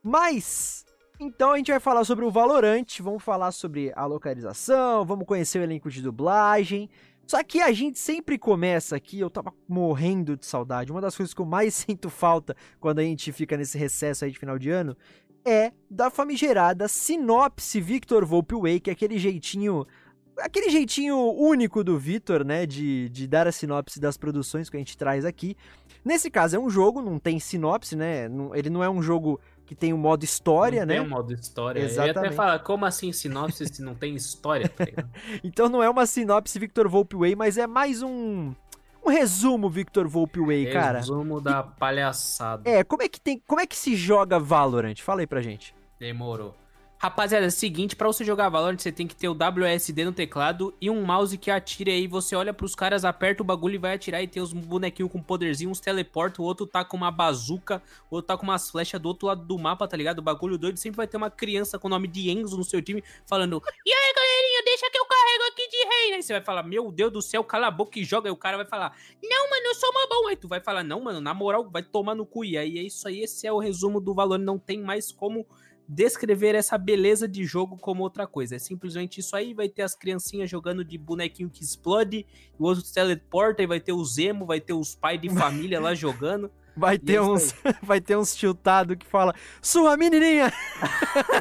Mas 0.02 0.84
então 1.20 1.52
a 1.52 1.58
gente 1.58 1.72
vai 1.72 1.80
falar 1.80 2.04
sobre 2.06 2.26
o 2.26 2.32
Valorant, 2.32 3.00
vamos 3.00 3.24
falar 3.24 3.52
sobre 3.52 3.94
a 3.96 4.06
localização, 4.06 5.06
vamos 5.06 5.28
conhecer 5.28 5.60
o 5.60 5.64
elenco 5.64 5.92
de 5.92 6.02
dublagem. 6.02 6.90
Só 7.26 7.44
que 7.44 7.62
a 7.62 7.72
gente 7.72 7.98
sempre 7.98 8.38
começa 8.38 8.96
aqui, 8.96 9.20
eu 9.20 9.30
tava 9.30 9.54
morrendo 9.68 10.36
de 10.36 10.46
saudade. 10.46 10.92
Uma 10.92 11.02
das 11.02 11.16
coisas 11.16 11.34
que 11.34 11.42
eu 11.42 11.46
mais 11.46 11.74
sinto 11.76 12.10
falta 12.10 12.56
quando 12.80 13.00
a 13.00 13.04
gente 13.04 13.32
fica 13.32 13.58
nesse 13.58 13.78
recesso 13.78 14.26
aí 14.26 14.32
de 14.32 14.40
final 14.40 14.60
de 14.60 14.70
ano 14.70 14.96
é 15.46 15.74
da 15.90 16.10
famigerada 16.10 16.88
sinopse 16.88 17.82
Victor 17.82 18.26
Volpe 18.26 18.56
Wake, 18.56 18.90
aquele 18.90 19.18
jeitinho 19.18 19.86
aquele 20.38 20.70
jeitinho 20.70 21.18
único 21.34 21.84
do 21.84 21.98
Vitor, 21.98 22.44
né, 22.44 22.66
de, 22.66 23.08
de 23.10 23.28
dar 23.28 23.48
a 23.48 23.52
sinopse 23.52 24.00
das 24.00 24.18
produções 24.18 24.70
que 24.70 24.76
a 24.76 24.80
gente 24.80 24.98
traz 24.98 25.26
aqui. 25.26 25.56
Nesse 26.04 26.30
caso 26.30 26.56
é 26.56 26.60
um 26.60 26.70
jogo, 26.70 27.02
não 27.02 27.20
tem 27.20 27.40
sinopse, 27.40 27.96
né? 27.96 28.26
Ele 28.54 28.70
não 28.70 28.84
é 28.84 28.90
um 28.90 29.02
jogo 29.02 29.40
que 29.74 29.80
tem 29.80 29.92
o 29.94 29.96
um 29.96 30.00
modo 30.00 30.24
história, 30.24 30.82
não 30.82 30.88
né? 30.88 30.94
Tem 31.00 31.04
um 31.04 31.10
modo 31.10 31.34
história. 31.34 31.80
Exatamente. 31.80 32.16
Eu 32.18 32.24
ia 32.24 32.28
até 32.28 32.36
falar, 32.36 32.60
como 32.60 32.86
assim 32.86 33.12
sinopse 33.12 33.66
se 33.68 33.82
não 33.82 33.96
tem 33.96 34.16
história? 34.16 34.70
Tá 34.70 34.86
então 35.44 35.68
não 35.68 35.82
é 35.82 35.90
uma 35.90 36.06
sinopse 36.06 36.58
Victor 36.60 36.88
Volpe 36.88 37.16
Way, 37.16 37.36
mas 37.36 37.58
é 37.58 37.68
mais 37.68 38.02
um 38.02 38.54
um 39.06 39.10
resumo 39.10 39.70
Victor 39.70 40.08
Volpe 40.08 40.40
Way, 40.40 40.72
cara. 40.72 41.00
Resumo 41.00 41.42
da 41.42 41.62
palhaçada. 41.62 42.70
É, 42.70 42.84
como 42.84 43.04
é 43.04 43.10
que 43.10 43.20
tem, 43.20 43.42
como 43.46 43.60
é 43.60 43.68
que 43.68 43.76
se 43.76 43.96
joga 43.96 44.40
Valorant? 44.40 44.96
Fala 45.02 45.22
aí 45.22 45.28
pra 45.28 45.42
gente. 45.42 45.76
Demorou. 46.00 46.56
Rapaziada, 47.04 47.44
é 47.44 47.50
o 47.50 47.52
seguinte, 47.52 47.98
pra 47.98 48.08
você 48.08 48.24
jogar 48.24 48.48
Valorant, 48.48 48.80
você 48.80 48.90
tem 48.90 49.06
que 49.06 49.14
ter 49.14 49.28
o 49.28 49.34
WSD 49.34 50.06
no 50.06 50.14
teclado 50.14 50.74
e 50.80 50.90
um 50.90 51.04
mouse 51.04 51.38
que 51.38 51.52
atire 51.52 51.92
aí. 51.92 52.08
Você 52.08 52.34
olha 52.34 52.54
pros 52.54 52.76
caras, 52.76 53.04
aperta 53.04 53.44
o 53.44 53.46
bagulho 53.46 53.76
e 53.76 53.78
vai 53.78 53.94
atirar. 53.96 54.24
E 54.24 54.28
tem 54.28 54.42
os 54.42 54.54
bonequinhos 54.54 55.12
com 55.12 55.22
poderzinho, 55.22 55.70
uns 55.70 55.82
teleporta, 55.82 56.42
o 56.42 56.46
outro 56.46 56.66
tá 56.66 56.86
com 56.86 56.96
uma 56.96 57.12
bazuca, 57.12 57.84
o 58.10 58.16
outro 58.16 58.28
tá 58.28 58.38
com 58.38 58.44
umas 58.44 58.72
flechas 58.72 59.02
do 59.02 59.10
outro 59.10 59.28
lado 59.28 59.44
do 59.44 59.60
mapa, 59.60 59.86
tá 59.86 59.98
ligado? 59.98 60.20
O 60.20 60.22
bagulho 60.22 60.58
doido. 60.58 60.78
Sempre 60.78 60.96
vai 60.96 61.06
ter 61.06 61.18
uma 61.18 61.30
criança 61.30 61.78
com 61.78 61.88
o 61.88 61.90
nome 61.90 62.08
de 62.08 62.32
Enzo 62.32 62.56
no 62.56 62.64
seu 62.64 62.82
time 62.82 63.04
falando: 63.26 63.62
E 63.86 63.94
aí, 63.94 64.14
galerinha, 64.16 64.64
deixa 64.64 64.90
que 64.90 64.98
eu 64.98 65.06
carrego 65.06 65.44
aqui 65.52 65.68
de 65.68 65.78
rei. 65.80 66.14
Aí 66.14 66.24
você 66.24 66.32
vai 66.32 66.42
falar: 66.42 66.64
Meu 66.64 66.90
Deus 66.90 67.12
do 67.12 67.22
céu, 67.22 67.44
cala 67.44 67.68
a 67.68 67.72
boca 67.72 68.00
e 68.00 68.06
joga. 68.06 68.30
Aí 68.30 68.32
o 68.32 68.38
cara 68.38 68.56
vai 68.56 68.66
falar: 68.66 68.96
Não, 69.22 69.50
mano, 69.50 69.66
eu 69.66 69.76
sou 69.76 69.90
uma 69.90 70.08
bom. 70.08 70.30
Aí 70.30 70.38
tu 70.38 70.48
vai 70.48 70.62
falar: 70.62 70.86
Não, 70.86 71.02
mano, 71.02 71.20
na 71.20 71.34
moral, 71.34 71.70
vai 71.70 71.84
tomar 71.84 72.16
no 72.16 72.26
cu. 72.26 72.46
E 72.46 72.58
aí 72.58 72.80
é 72.80 72.82
isso 72.82 73.06
aí. 73.10 73.20
Esse 73.20 73.46
é 73.46 73.52
o 73.52 73.60
resumo 73.60 74.00
do 74.00 74.14
Valorant. 74.14 74.42
Não 74.42 74.58
tem 74.58 74.80
mais 74.80 75.12
como 75.12 75.46
descrever 75.88 76.56
essa 76.56 76.78
beleza 76.78 77.28
de 77.28 77.44
jogo 77.46 77.78
como 77.78 78.04
outra 78.04 78.26
coisa. 78.26 78.56
É 78.56 78.60
simplesmente 78.60 79.20
isso 79.20 79.36
aí, 79.36 79.54
vai 79.54 79.70
ter 79.70 79.82
as 79.82 79.96
criancinhas 79.96 80.50
jogando 80.50 80.84
de 80.84 80.98
bonequinho 80.98 81.50
que 81.50 81.64
explode, 81.64 82.26
o 82.58 82.66
outro 82.66 82.84
teleporta 82.84 83.62
e 83.62 83.68
vai 83.68 83.80
ter 83.80 83.94
o 83.94 84.04
Zemo, 84.04 84.46
vai 84.46 84.60
ter 84.60 84.74
os 84.74 84.96
pais 84.96 85.22
de 85.22 85.30
família 85.30 85.80
lá 85.80 85.94
jogando. 85.94 86.52
Vai 86.76 86.98
ter, 86.98 87.16
é 87.16 87.22
uns, 87.22 87.54
vai 87.84 88.02
ter 88.02 88.18
uns 88.18 88.36
tiltado 88.36 88.98
que 88.98 89.06
fala, 89.06 89.34
sua 89.62 89.96
menininha! 89.96 90.52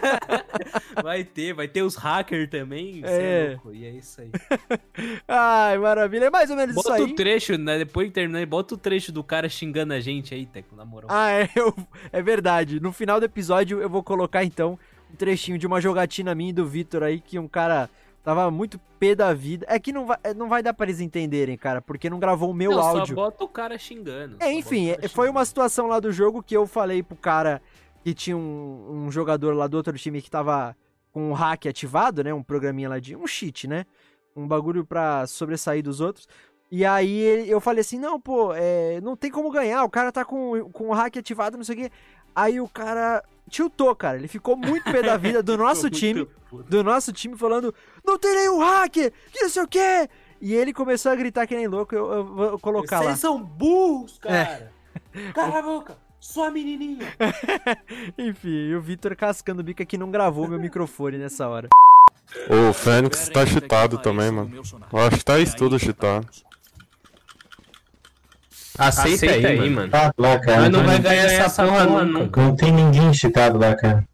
vai 1.03 1.25
ter, 1.25 1.55
vai 1.55 1.67
ter 1.67 1.83
os 1.83 1.95
hackers 1.97 2.51
também, 2.51 3.03
é. 3.05 3.57
é 3.57 3.59
e 3.73 3.87
é 3.87 3.91
isso 3.91 4.21
aí. 4.21 4.31
Ai, 5.27 5.79
maravilha, 5.79 6.27
é 6.27 6.31
mais 6.31 6.51
ou 6.51 6.57
menos 6.57 6.75
bota 6.75 6.89
isso 6.89 6.93
aí. 6.93 7.01
Bota 7.01 7.13
o 7.13 7.17
trecho, 7.17 7.57
né, 7.57 7.79
depois 7.79 8.09
de 8.09 8.13
terminar, 8.13 8.45
bota 8.47 8.75
o 8.75 8.79
trecho 8.79 9.11
do 9.11 9.25
cara 9.25 9.49
xingando 9.49 9.95
a 9.95 10.01
gente 10.01 10.35
aí, 10.35 10.45
Teco, 10.45 10.77
na 10.77 10.85
moral. 10.85 11.09
Ah, 11.11 11.31
é, 11.31 11.49
eu, 11.57 11.75
é 12.13 12.23
verdade, 12.23 12.79
no 12.79 12.93
final 12.93 13.19
do 13.19 13.25
episódio 13.25 13.81
eu 13.81 13.89
vou 13.89 14.03
colocar 14.03 14.45
então 14.45 14.79
um 15.11 15.17
trechinho 15.17 15.59
de 15.59 15.67
uma 15.67 15.81
jogatina 15.81 16.35
minha 16.35 16.51
e 16.51 16.55
do 16.55 16.67
Vitor 16.67 17.03
aí, 17.03 17.21
que 17.21 17.39
um 17.39 17.49
cara 17.49 17.89
Tava 18.23 18.51
muito 18.51 18.79
pé 18.99 19.15
da 19.15 19.35
vida. 19.35 19.67
É 19.69 19.79
que 19.81 19.93
não 19.93 20.07
vai, 20.07 20.19
não 20.37 20.49
vai 20.49 20.63
dar 20.63 20.73
pra 20.73 20.87
eles 20.87 21.01
entenderem, 21.01 21.57
cara, 21.57 21.83
porque 21.83 22.09
não 22.09 22.21
gravou 22.21 22.51
o 22.51 22.55
meu 22.55 22.71
não, 22.71 22.79
áudio. 22.79 23.09
Só 23.09 23.15
bota 23.15 23.45
o 23.45 23.49
cara 23.49 23.77
xingando. 23.77 24.37
É, 24.39 24.53
enfim, 24.53 24.91
é, 24.91 24.97
foi 25.09 25.09
xingando. 25.09 25.31
uma 25.33 25.45
situação 25.45 25.87
lá 25.89 25.99
do 25.99 26.13
jogo 26.13 26.43
que 26.43 26.57
eu 26.57 26.67
falei 26.67 27.03
pro 27.03 27.17
cara 27.17 27.61
que 28.05 28.15
tinha 28.15 28.37
um, 28.37 29.07
um 29.07 29.11
jogador 29.11 29.55
lá 29.55 29.67
do 29.67 29.77
outro 29.77 29.97
time 29.99 30.23
que 30.23 30.31
tava 30.31 30.77
com 31.13 31.31
um 31.31 31.33
hack 31.33 31.67
ativado, 31.67 32.23
né? 32.23 32.33
Um 32.33 32.43
programinha 32.43 32.89
lá 32.89 32.99
de. 32.99 33.17
Um 33.17 33.27
cheat, 33.27 33.67
né? 33.67 33.85
Um 34.37 34.47
bagulho 34.47 34.85
pra 34.85 35.27
sobressair 35.27 35.83
dos 35.83 36.01
outros. 36.01 36.29
E 36.71 36.85
aí 36.85 37.49
eu 37.51 37.61
falei 37.61 37.81
assim: 37.81 37.99
não, 37.99 38.21
pô, 38.21 38.53
é, 38.55 39.01
não 39.03 39.17
tem 39.17 39.31
como 39.31 39.51
ganhar, 39.51 39.85
o 39.85 39.91
cara 39.91 40.11
tá 40.11 40.25
com, 40.25 40.71
com 40.73 40.89
o 40.89 40.93
hack 40.93 41.17
ativado, 41.17 41.57
não 41.57 41.65
sei 41.65 41.75
o 41.75 41.79
quê. 41.79 41.91
Aí 42.35 42.61
o 42.61 42.69
cara 42.69 43.23
tiltou, 43.49 43.95
cara. 43.95 44.17
Ele 44.17 44.29
ficou 44.29 44.57
muito 44.57 44.85
pé 44.85 45.03
da 45.03 45.17
vida 45.19 45.43
do 45.43 45.57
nosso 45.59 45.91
time. 45.91 46.27
Do 46.69 46.83
nosso 46.83 47.13
time 47.13 47.37
falando: 47.37 47.75
Não 48.05 48.19
tem 48.19 48.35
nenhum 48.35 48.59
hacker! 48.59 49.13
Que 49.33 49.43
não 49.43 49.49
sei 49.49 49.63
o 49.63 49.69
quê! 49.69 50.09
E 50.41 50.55
ele 50.55 50.73
começou 50.73 51.13
a 51.13 51.17
gritar 51.17 51.47
que 51.47 51.55
nem 51.55 51.69
louco. 51.69 51.95
Eu, 51.95 52.13
eu 52.13 52.25
vou 52.25 52.59
colocar 52.59 52.99
Vocês 52.99 53.11
lá. 53.11 53.17
são 53.17 53.43
burros, 53.43 54.19
cara! 54.19 54.73
É. 55.15 55.33
Cala 55.33 55.59
a 55.59 55.63
boca! 55.63 55.97
Sua 56.19 56.51
menininha! 56.51 57.07
Enfim, 58.19 58.75
o 58.75 58.81
Vitor 58.81 59.15
cascando 59.17 59.61
o 59.61 59.65
bico 59.65 59.83
aqui 59.83 59.99
não 59.99 60.11
gravou 60.11 60.49
meu 60.49 60.59
microfone 60.59 61.19
nessa 61.19 61.49
hora. 61.49 61.69
O 62.49 62.73
Fênix 62.73 63.29
tá 63.29 63.45
cheatado 63.45 63.99
também, 63.99 64.31
mano. 64.31 64.63
Eu 64.93 64.99
acho 64.99 65.19
que 65.19 65.25
tá 65.25 65.39
isso 65.39 65.57
tudo 65.57 65.79
cheatado. 65.79 66.27
Aceita, 68.79 69.27
Aceita 69.27 69.49
aí, 69.49 69.69
mano. 69.69 69.91
Tá 69.91 70.15
lá, 70.17 70.39
cara. 70.39 70.61
Mas 70.63 70.71
não 70.71 70.85
vai 70.85 70.99
ganhar 70.99 71.25
essa 71.25 71.65
porra 71.65 71.85
nunca. 71.85 72.05
nunca. 72.21 72.41
Não 72.41 72.57
tem 72.57 72.73
ninguém 72.73 73.13
cheatado 73.13 73.59
lá, 73.59 73.75
cara. 73.77 74.09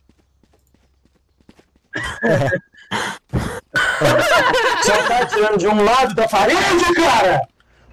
Só 4.83 4.97
tá 5.09 5.27
tirando 5.27 5.59
de 5.59 5.69
um 5.69 5.85
lado 5.85 6.15
da 6.15 6.29
parede, 6.29 6.95
cara! 6.95 7.43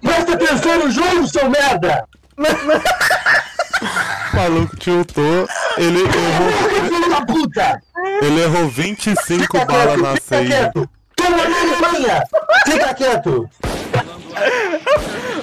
Presta 0.00 0.34
atenção 0.34 0.78
no 0.78 0.90
jogo, 0.90 1.26
seu 1.28 1.50
merda! 1.50 2.08
O 2.36 2.42
maluco 4.36 4.76
tiltou, 4.76 5.48
ele 5.76 6.00
errou. 6.00 6.88
Filho 6.88 7.10
da 7.10 7.24
puta! 7.24 7.82
Ele 8.22 8.42
errou 8.42 8.68
25 8.68 9.64
balas 9.66 10.00
na 10.00 10.14
Fica 10.14 10.22
ceia. 10.22 10.46
quieto! 10.46 10.90
Toma 11.16 11.36
na 11.36 11.92
manha! 11.92 12.22
Fica 12.64 12.94
quieto! 12.94 13.50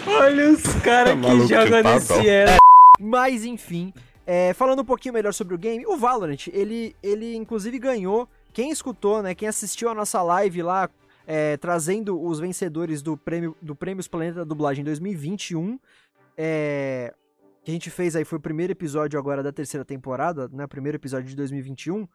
Olha 0.08 0.50
os 0.52 0.64
caras 0.84 1.14
que 1.20 1.48
jogam 1.48 1.84
nesse 1.84 2.30
elo. 2.30 2.58
Mas 3.00 3.44
enfim, 3.44 3.94
é, 4.26 4.54
falando 4.54 4.82
um 4.82 4.86
pouquinho 4.86 5.14
melhor 5.14 5.34
sobre 5.34 5.56
o 5.56 5.58
game, 5.58 5.86
o 5.86 5.98
Valorant, 5.98 6.48
ele, 6.52 6.96
ele 7.02 7.36
inclusive 7.36 7.78
ganhou. 7.80 8.28
Quem 8.54 8.70
escutou, 8.70 9.24
né? 9.24 9.34
Quem 9.34 9.48
assistiu 9.48 9.90
a 9.90 9.96
nossa 9.96 10.22
live 10.22 10.62
lá, 10.62 10.88
é, 11.26 11.58
trazendo 11.58 12.22
os 12.22 12.40
vencedores 12.40 13.02
do 13.02 13.18
prêmio 13.18 13.58
do 13.60 13.76
Prêmios 13.76 14.08
Planeta 14.08 14.40
da 14.40 14.44
Dublagem 14.44 14.86
2021, 14.86 15.80
é, 16.38 17.14
que 17.64 17.72
a 17.72 17.74
gente 17.74 17.90
fez 17.90 18.16
aí, 18.16 18.24
foi 18.24 18.38
o 18.38 18.42
primeiro 18.42 18.72
episódio 18.72 19.18
agora 19.18 19.42
da 19.42 19.52
terceira 19.52 19.84
temporada, 19.84 20.48
né? 20.54 20.68
Primeiro 20.68 20.98
episódio 20.98 21.28
de 21.28 21.36
2021. 21.36 22.08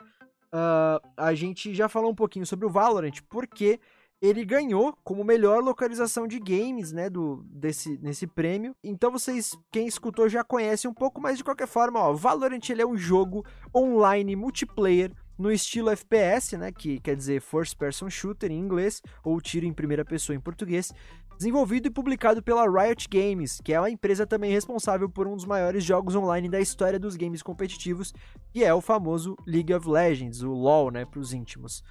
ah, 0.53 1.03
a 1.17 1.35
gente 1.35 1.75
já 1.75 1.89
falou 1.89 2.13
um 2.13 2.15
pouquinho 2.15 2.47
sobre 2.47 2.65
o 2.65 2.71
Valorant, 2.71 3.21
porque 3.29 3.81
ele 4.23 4.45
ganhou 4.45 4.97
como 5.05 5.25
melhor 5.25 5.63
localização 5.63 6.27
de 6.27 6.39
games, 6.39 6.93
né, 6.93 7.09
do, 7.09 7.45
desse, 7.47 7.99
nesse 7.99 8.27
prêmio. 8.27 8.75
Então 8.83 9.11
vocês, 9.11 9.57
quem 9.71 9.87
escutou 9.87 10.29
já 10.29 10.43
conhece 10.43 10.89
um 10.89 10.95
pouco, 10.95 11.21
mas 11.21 11.39
de 11.39 11.45
qualquer 11.45 11.69
forma, 11.69 12.01
ó, 12.01 12.13
Valorant 12.13 12.69
ele 12.69 12.83
é 12.83 12.87
um 12.87 12.97
jogo 12.97 13.45
online 13.75 14.35
multiplayer 14.35 15.13
no 15.39 15.53
estilo 15.53 15.91
FPS, 15.91 16.57
né, 16.57 16.73
que 16.73 16.99
quer 16.99 17.15
dizer 17.15 17.41
First 17.41 17.77
Person 17.77 18.11
Shooter 18.11 18.51
em 18.51 18.59
inglês, 18.59 19.01
ou 19.25 19.41
tiro 19.41 19.65
em 19.65 19.73
primeira 19.73 20.05
pessoa 20.05 20.35
em 20.35 20.41
português, 20.41 20.93
desenvolvido 21.39 21.87
e 21.87 21.91
publicado 21.91 22.43
pela 22.43 22.69
Riot 22.69 23.09
Games, 23.09 23.61
que 23.63 23.73
é 23.73 23.79
uma 23.79 23.89
empresa 23.89 24.27
também 24.27 24.51
responsável 24.51 25.09
por 25.09 25.29
um 25.29 25.37
dos 25.37 25.45
maiores 25.45 25.85
jogos 25.85 26.17
online 26.17 26.49
da 26.49 26.61
história 26.61 26.99
dos 26.99 27.15
games 27.15 27.43
competitivos, 27.43 28.13
que 28.51 28.65
é 28.65 28.75
o 28.75 28.81
famoso 28.81 29.37
League 29.47 29.73
of 29.73 29.89
Legends, 29.89 30.43
o 30.43 30.53
LoL, 30.53 30.91
né, 30.91 31.05
para 31.05 31.21
os 31.21 31.33
íntimos. 31.33 31.85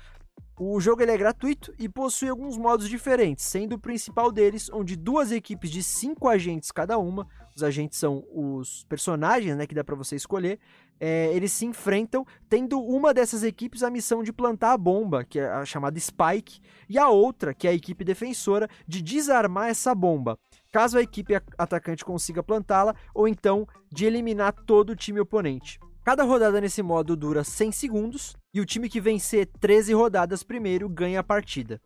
O 0.59 0.79
jogo 0.81 1.03
ele 1.03 1.11
é 1.11 1.17
gratuito 1.17 1.71
e 1.77 1.87
possui 1.87 2.29
alguns 2.29 2.57
modos 2.57 2.89
diferentes, 2.89 3.45
sendo 3.45 3.75
o 3.75 3.79
principal 3.79 4.31
deles 4.31 4.69
onde 4.73 4.95
duas 4.95 5.31
equipes 5.31 5.69
de 5.69 5.83
cinco 5.83 6.27
agentes 6.27 6.71
cada 6.71 6.97
uma, 6.97 7.27
os 7.55 7.63
agentes 7.63 7.99
são 7.99 8.25
os 8.33 8.83
personagens, 8.85 9.55
né, 9.55 9.65
que 9.65 9.75
dá 9.75 9.83
para 9.83 9.95
você 9.95 10.15
escolher, 10.15 10.59
é, 10.99 11.31
eles 11.33 11.51
se 11.51 11.65
enfrentam, 11.65 12.25
tendo 12.49 12.79
uma 12.79 13.13
dessas 13.13 13.43
equipes 13.43 13.83
a 13.83 13.89
missão 13.89 14.23
de 14.23 14.33
plantar 14.33 14.73
a 14.73 14.77
bomba, 14.77 15.23
que 15.23 15.39
é 15.39 15.47
a 15.47 15.65
chamada 15.65 15.99
Spike, 15.99 16.59
e 16.89 16.97
a 16.97 17.09
outra, 17.09 17.53
que 17.53 17.67
é 17.67 17.71
a 17.71 17.73
equipe 17.73 18.03
defensora, 18.03 18.67
de 18.87 19.01
desarmar 19.01 19.69
essa 19.69 19.93
bomba, 19.93 20.37
caso 20.71 20.97
a 20.97 21.01
equipe 21.01 21.33
atacante 21.57 22.05
consiga 22.05 22.43
plantá-la, 22.43 22.95
ou 23.13 23.27
então 23.27 23.67
de 23.91 24.05
eliminar 24.05 24.53
todo 24.53 24.91
o 24.91 24.95
time 24.95 25.19
oponente. 25.19 25.79
Cada 26.03 26.23
rodada 26.23 26.61
nesse 26.61 26.81
modo 26.81 27.17
dura 27.17 27.43
100 27.43 27.73
segundos 27.73 28.37
e 28.53 28.61
o 28.61 28.65
time 28.65 28.87
que 28.87 29.01
vencer 29.01 29.45
13 29.59 29.93
rodadas 29.93 30.41
primeiro 30.41 30.87
ganha 30.87 31.19
a 31.19 31.23
partida. 31.23 31.81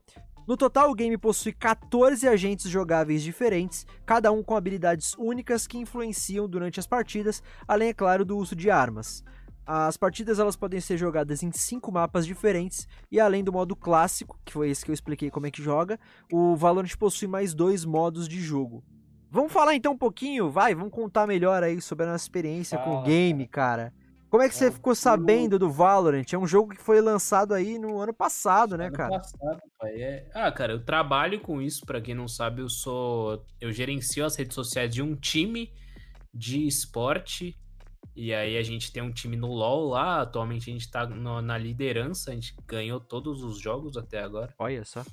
No 0.52 0.58
total, 0.58 0.92
o 0.92 0.94
game 0.94 1.18
possui 1.18 1.54
14 1.54 2.28
agentes 2.28 2.70
jogáveis 2.70 3.24
diferentes, 3.24 3.88
cada 4.06 4.34
um 4.34 4.44
com 4.44 4.54
habilidades 4.54 5.16
únicas 5.18 5.66
que 5.66 5.78
influenciam 5.78 6.46
durante 6.46 6.78
as 6.78 6.86
partidas, 6.86 7.42
além, 7.66 7.88
é 7.88 7.94
claro, 7.94 8.26
do 8.26 8.38
uso 8.38 8.54
de 8.54 8.70
armas. 8.70 9.24
As 9.66 9.96
partidas 9.96 10.40
elas 10.40 10.58
podem 10.58 10.82
ser 10.82 10.98
jogadas 10.98 11.42
em 11.42 11.54
cinco 11.54 11.90
mapas 11.90 12.28
diferentes 12.28 12.86
e 13.10 13.18
além 13.18 13.46
do 13.46 13.54
modo 13.54 13.78
clássico, 13.78 14.38
que 14.44 14.52
foi 14.52 14.70
esse 14.70 14.84
que 14.84 14.92
eu 14.92 14.94
expliquei 14.94 15.32
como 15.32 15.48
é 15.48 15.52
que 15.52 15.64
joga, 15.64 15.98
o 16.30 16.54
Valorant 16.54 16.98
possui 16.98 17.30
mais 17.30 17.54
dois 17.54 17.86
modos 17.86 18.28
de 18.28 18.42
jogo. 18.42 18.84
Vamos 19.30 19.54
falar 19.54 19.74
então 19.76 19.94
um 19.94 19.98
pouquinho, 19.98 20.50
vai, 20.50 20.76
vamos 20.76 20.92
contar 20.92 21.26
melhor 21.26 21.64
aí 21.64 21.80
sobre 21.80 22.06
a 22.06 22.12
nossa 22.12 22.26
experiência 22.26 22.78
com 22.78 22.98
o 22.98 23.04
game, 23.04 23.48
cara. 23.48 23.94
Como 24.32 24.42
é 24.42 24.48
que 24.48 24.56
você 24.56 24.68
É, 24.68 24.72
ficou 24.72 24.96
sabendo 24.96 25.60
do 25.60 25.70
Valorant? 25.70 26.24
É 26.32 26.38
um 26.38 26.48
jogo 26.48 26.74
que 26.74 26.82
foi 26.82 27.02
lançado 27.02 27.54
aí 27.54 27.78
no 27.78 28.00
ano 28.00 28.14
passado, 28.14 28.78
né, 28.78 28.86
Ano 28.88 28.96
cara? 28.96 29.10
passado, 29.20 29.62
pai, 29.78 30.02
é- 30.02 30.26
Ah, 30.34 30.50
cara, 30.50 30.72
eu 30.72 30.84
trabalho 30.86 31.42
com 31.42 31.62
isso, 31.62 31.86
pra 31.86 32.00
quem 32.00 32.16
não 32.16 32.30
sabe, 32.30 32.62
eu 32.62 32.70
sou. 32.70 33.46
Eu 33.60 33.74
gerencio 33.74 34.26
as 34.26 34.38
redes 34.38 34.56
sociais 34.56 34.90
de 34.94 35.02
um 35.02 35.16
time 35.18 35.74
de 36.34 36.66
esporte. 36.66 37.58
E 38.16 38.34
aí 38.34 38.58
a 38.58 38.64
gente 38.64 38.92
tem 38.94 39.04
um 39.04 39.12
time 39.12 39.36
no 39.36 39.48
LoL 39.48 39.90
lá. 39.90 40.22
Atualmente 40.22 40.70
a 40.70 40.74
gente 40.74 40.90
tá 40.90 41.06
no- 41.06 41.42
na 41.42 41.58
liderança, 41.58 42.32
a 42.32 42.34
gente 42.34 42.56
ganhou 42.66 43.02
todos 43.02 43.44
os 43.44 43.60
jogos 43.60 43.98
até 43.98 44.22
agora. 44.24 44.54
Olha 44.58 44.86
só. 44.86 45.04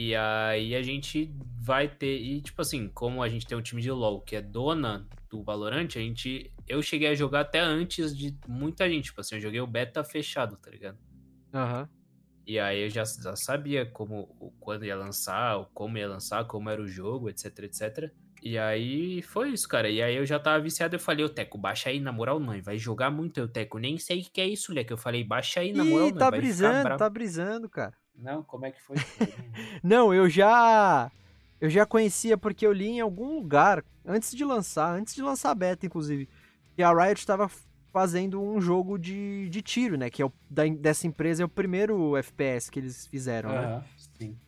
E 0.00 0.14
aí 0.14 0.76
a 0.76 0.80
gente 0.80 1.34
vai 1.60 1.88
ter. 1.88 2.20
E, 2.20 2.40
tipo 2.40 2.62
assim, 2.62 2.88
como 2.88 3.20
a 3.20 3.28
gente 3.28 3.44
tem 3.44 3.58
um 3.58 3.60
time 3.60 3.82
de 3.82 3.90
LoL 3.90 4.20
que 4.20 4.36
é 4.36 4.40
dona 4.40 5.04
do 5.28 5.42
Valorant, 5.42 5.88
a 5.96 5.98
gente. 5.98 6.52
Eu 6.68 6.80
cheguei 6.80 7.08
a 7.08 7.16
jogar 7.16 7.40
até 7.40 7.58
antes 7.58 8.16
de 8.16 8.32
muita 8.46 8.88
gente. 8.88 9.06
Tipo 9.06 9.22
assim, 9.22 9.34
eu 9.34 9.40
joguei 9.40 9.60
o 9.60 9.66
beta 9.66 10.04
fechado, 10.04 10.56
tá 10.56 10.70
ligado? 10.70 10.96
Aham. 11.52 11.88
E 12.46 12.60
aí 12.60 12.84
eu 12.84 12.88
já, 12.88 13.02
já 13.02 13.34
sabia 13.34 13.86
como, 13.86 14.54
quando 14.60 14.84
ia 14.84 14.94
lançar, 14.94 15.68
como 15.74 15.98
ia 15.98 16.08
lançar, 16.08 16.44
como 16.44 16.70
era 16.70 16.80
o 16.80 16.86
jogo, 16.86 17.28
etc, 17.28 17.58
etc. 17.64 18.12
E 18.40 18.56
aí 18.56 19.20
foi 19.22 19.50
isso, 19.50 19.68
cara. 19.68 19.90
E 19.90 20.00
aí 20.00 20.14
eu 20.14 20.24
já 20.24 20.38
tava 20.38 20.62
viciado, 20.62 20.94
eu 20.94 21.00
falei, 21.00 21.24
ô 21.24 21.28
Teco, 21.28 21.58
baixa 21.58 21.90
aí, 21.90 21.98
na 21.98 22.12
moral, 22.12 22.38
não. 22.38 22.62
Vai 22.62 22.78
jogar 22.78 23.10
muito, 23.10 23.40
eu 23.40 23.48
Teco. 23.48 23.80
Nem 23.80 23.98
sei 23.98 24.20
o 24.20 24.30
que 24.32 24.40
é 24.40 24.46
isso, 24.46 24.72
Leque. 24.72 24.92
Eu 24.92 24.96
falei, 24.96 25.24
baixa 25.24 25.58
aí, 25.58 25.72
na 25.72 25.84
moral, 25.84 26.06
Ih, 26.06 26.12
não. 26.12 26.18
tá 26.18 26.30
brisando, 26.30 26.96
tá 26.96 27.10
brisando, 27.10 27.68
cara. 27.68 27.94
Não, 28.18 28.42
como 28.42 28.66
é 28.66 28.72
que 28.72 28.80
foi? 28.82 28.96
Não, 29.82 30.12
eu 30.12 30.28
já. 30.28 31.10
Eu 31.60 31.68
já 31.70 31.84
conhecia 31.84 32.36
porque 32.38 32.66
eu 32.66 32.72
li 32.72 32.86
em 32.86 33.00
algum 33.00 33.34
lugar, 33.34 33.84
antes 34.06 34.32
de 34.32 34.44
lançar, 34.44 34.92
antes 34.94 35.14
de 35.14 35.22
lançar 35.22 35.50
a 35.50 35.54
beta, 35.54 35.86
inclusive, 35.86 36.28
que 36.76 36.82
a 36.82 36.92
Riot 36.92 37.18
estava 37.18 37.50
fazendo 37.92 38.40
um 38.40 38.60
jogo 38.60 38.96
de, 38.96 39.48
de 39.48 39.60
tiro, 39.60 39.96
né? 39.96 40.08
Que 40.08 40.22
é 40.22 40.26
o, 40.26 40.32
da, 40.48 40.64
dessa 40.68 41.06
empresa 41.06 41.42
é 41.42 41.46
o 41.46 41.48
primeiro 41.48 42.16
FPS 42.16 42.70
que 42.70 42.78
eles 42.78 43.06
fizeram, 43.08 43.48
né? 43.50 43.64
Aham, 43.66 43.82
sim. 44.20 44.38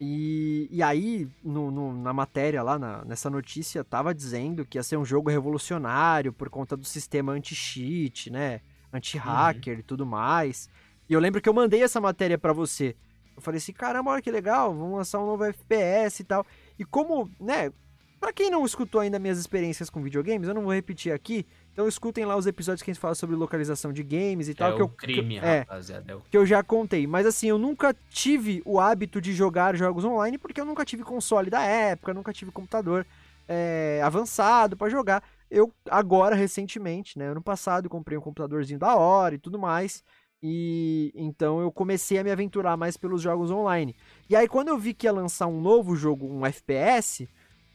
E, 0.00 0.68
e 0.70 0.82
aí, 0.82 1.26
no, 1.42 1.70
no- 1.70 1.92
na 2.02 2.12
matéria 2.12 2.62
lá, 2.62 2.78
na- 2.78 3.04
nessa 3.04 3.28
notícia, 3.30 3.82
tava 3.82 4.14
dizendo 4.14 4.64
que 4.64 4.78
ia 4.78 4.82
ser 4.82 4.96
um 4.96 5.04
jogo 5.04 5.30
revolucionário 5.30 6.32
por 6.32 6.48
conta 6.50 6.76
do 6.76 6.84
sistema 6.84 7.32
anti-cheat, 7.32 8.30
né? 8.30 8.60
Anti-hacker 8.92 9.78
e 9.78 9.82
tudo 9.82 10.04
mais. 10.06 10.68
E 11.08 11.12
eu 11.14 11.20
lembro 11.20 11.40
que 11.40 11.48
eu 11.48 11.54
mandei 11.54 11.82
essa 11.82 12.00
matéria 12.00 12.38
pra 12.38 12.52
você. 12.52 12.94
Eu 13.38 13.42
falei 13.42 13.58
assim, 13.58 13.72
caramba, 13.72 14.10
olha 14.10 14.20
que 14.20 14.30
legal, 14.30 14.74
vamos 14.74 14.98
lançar 14.98 15.20
um 15.20 15.26
novo 15.26 15.44
FPS 15.44 16.20
e 16.20 16.24
tal. 16.24 16.44
E 16.76 16.84
como, 16.84 17.30
né, 17.40 17.72
pra 18.18 18.32
quem 18.32 18.50
não 18.50 18.66
escutou 18.66 19.00
ainda 19.00 19.18
minhas 19.18 19.38
experiências 19.38 19.88
com 19.88 20.02
videogames, 20.02 20.48
eu 20.48 20.54
não 20.54 20.62
vou 20.62 20.72
repetir 20.72 21.12
aqui. 21.12 21.46
Então 21.72 21.86
escutem 21.86 22.24
lá 22.24 22.36
os 22.36 22.48
episódios 22.48 22.82
que 22.82 22.90
a 22.90 22.94
gente 22.94 23.00
fala 23.00 23.14
sobre 23.14 23.36
localização 23.36 23.92
de 23.92 24.02
games 24.02 24.48
e 24.48 24.54
tal. 24.54 24.72
é 24.72 24.74
que 24.74 24.82
o 24.82 24.82
eu, 24.82 24.88
que 24.88 24.96
crime, 24.96 25.36
é, 25.36 25.60
rapaziada. 25.60 26.12
É 26.12 26.16
o... 26.16 26.20
que 26.20 26.36
eu 26.36 26.44
já 26.44 26.60
contei. 26.64 27.06
Mas 27.06 27.26
assim, 27.26 27.46
eu 27.46 27.58
nunca 27.58 27.94
tive 28.10 28.60
o 28.64 28.80
hábito 28.80 29.20
de 29.20 29.32
jogar 29.32 29.76
jogos 29.76 30.04
online 30.04 30.36
porque 30.36 30.60
eu 30.60 30.64
nunca 30.64 30.84
tive 30.84 31.04
console 31.04 31.48
da 31.48 31.62
época, 31.62 32.12
nunca 32.12 32.32
tive 32.32 32.50
computador 32.50 33.06
é, 33.46 34.00
avançado 34.02 34.76
pra 34.76 34.88
jogar. 34.88 35.22
Eu 35.48 35.72
agora, 35.88 36.34
recentemente, 36.34 37.18
né, 37.18 37.28
ano 37.28 37.40
passado, 37.40 37.88
comprei 37.88 38.18
um 38.18 38.20
computadorzinho 38.20 38.78
da 38.80 38.96
hora 38.96 39.36
e 39.36 39.38
tudo 39.38 39.58
mais. 39.58 40.02
E 40.42 41.12
então 41.14 41.60
eu 41.60 41.72
comecei 41.72 42.18
a 42.18 42.24
me 42.24 42.30
aventurar 42.30 42.76
mais 42.76 42.96
pelos 42.96 43.22
jogos 43.22 43.50
online. 43.50 43.94
E 44.28 44.36
aí 44.36 44.46
quando 44.46 44.68
eu 44.68 44.78
vi 44.78 44.94
que 44.94 45.06
ia 45.06 45.12
lançar 45.12 45.46
um 45.46 45.60
novo 45.60 45.96
jogo, 45.96 46.26
um 46.26 46.46
FPS, 46.46 47.28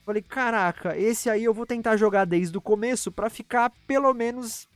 falei, 0.05 0.21
caraca, 0.21 0.97
esse 0.97 1.29
aí 1.29 1.43
eu 1.43 1.53
vou 1.53 1.65
tentar 1.65 1.97
jogar 1.97 2.25
desde 2.25 2.57
o 2.57 2.61
começo 2.61 3.11
pra 3.11 3.29
ficar 3.29 3.71
pelo 3.85 4.13
menos 4.13 4.67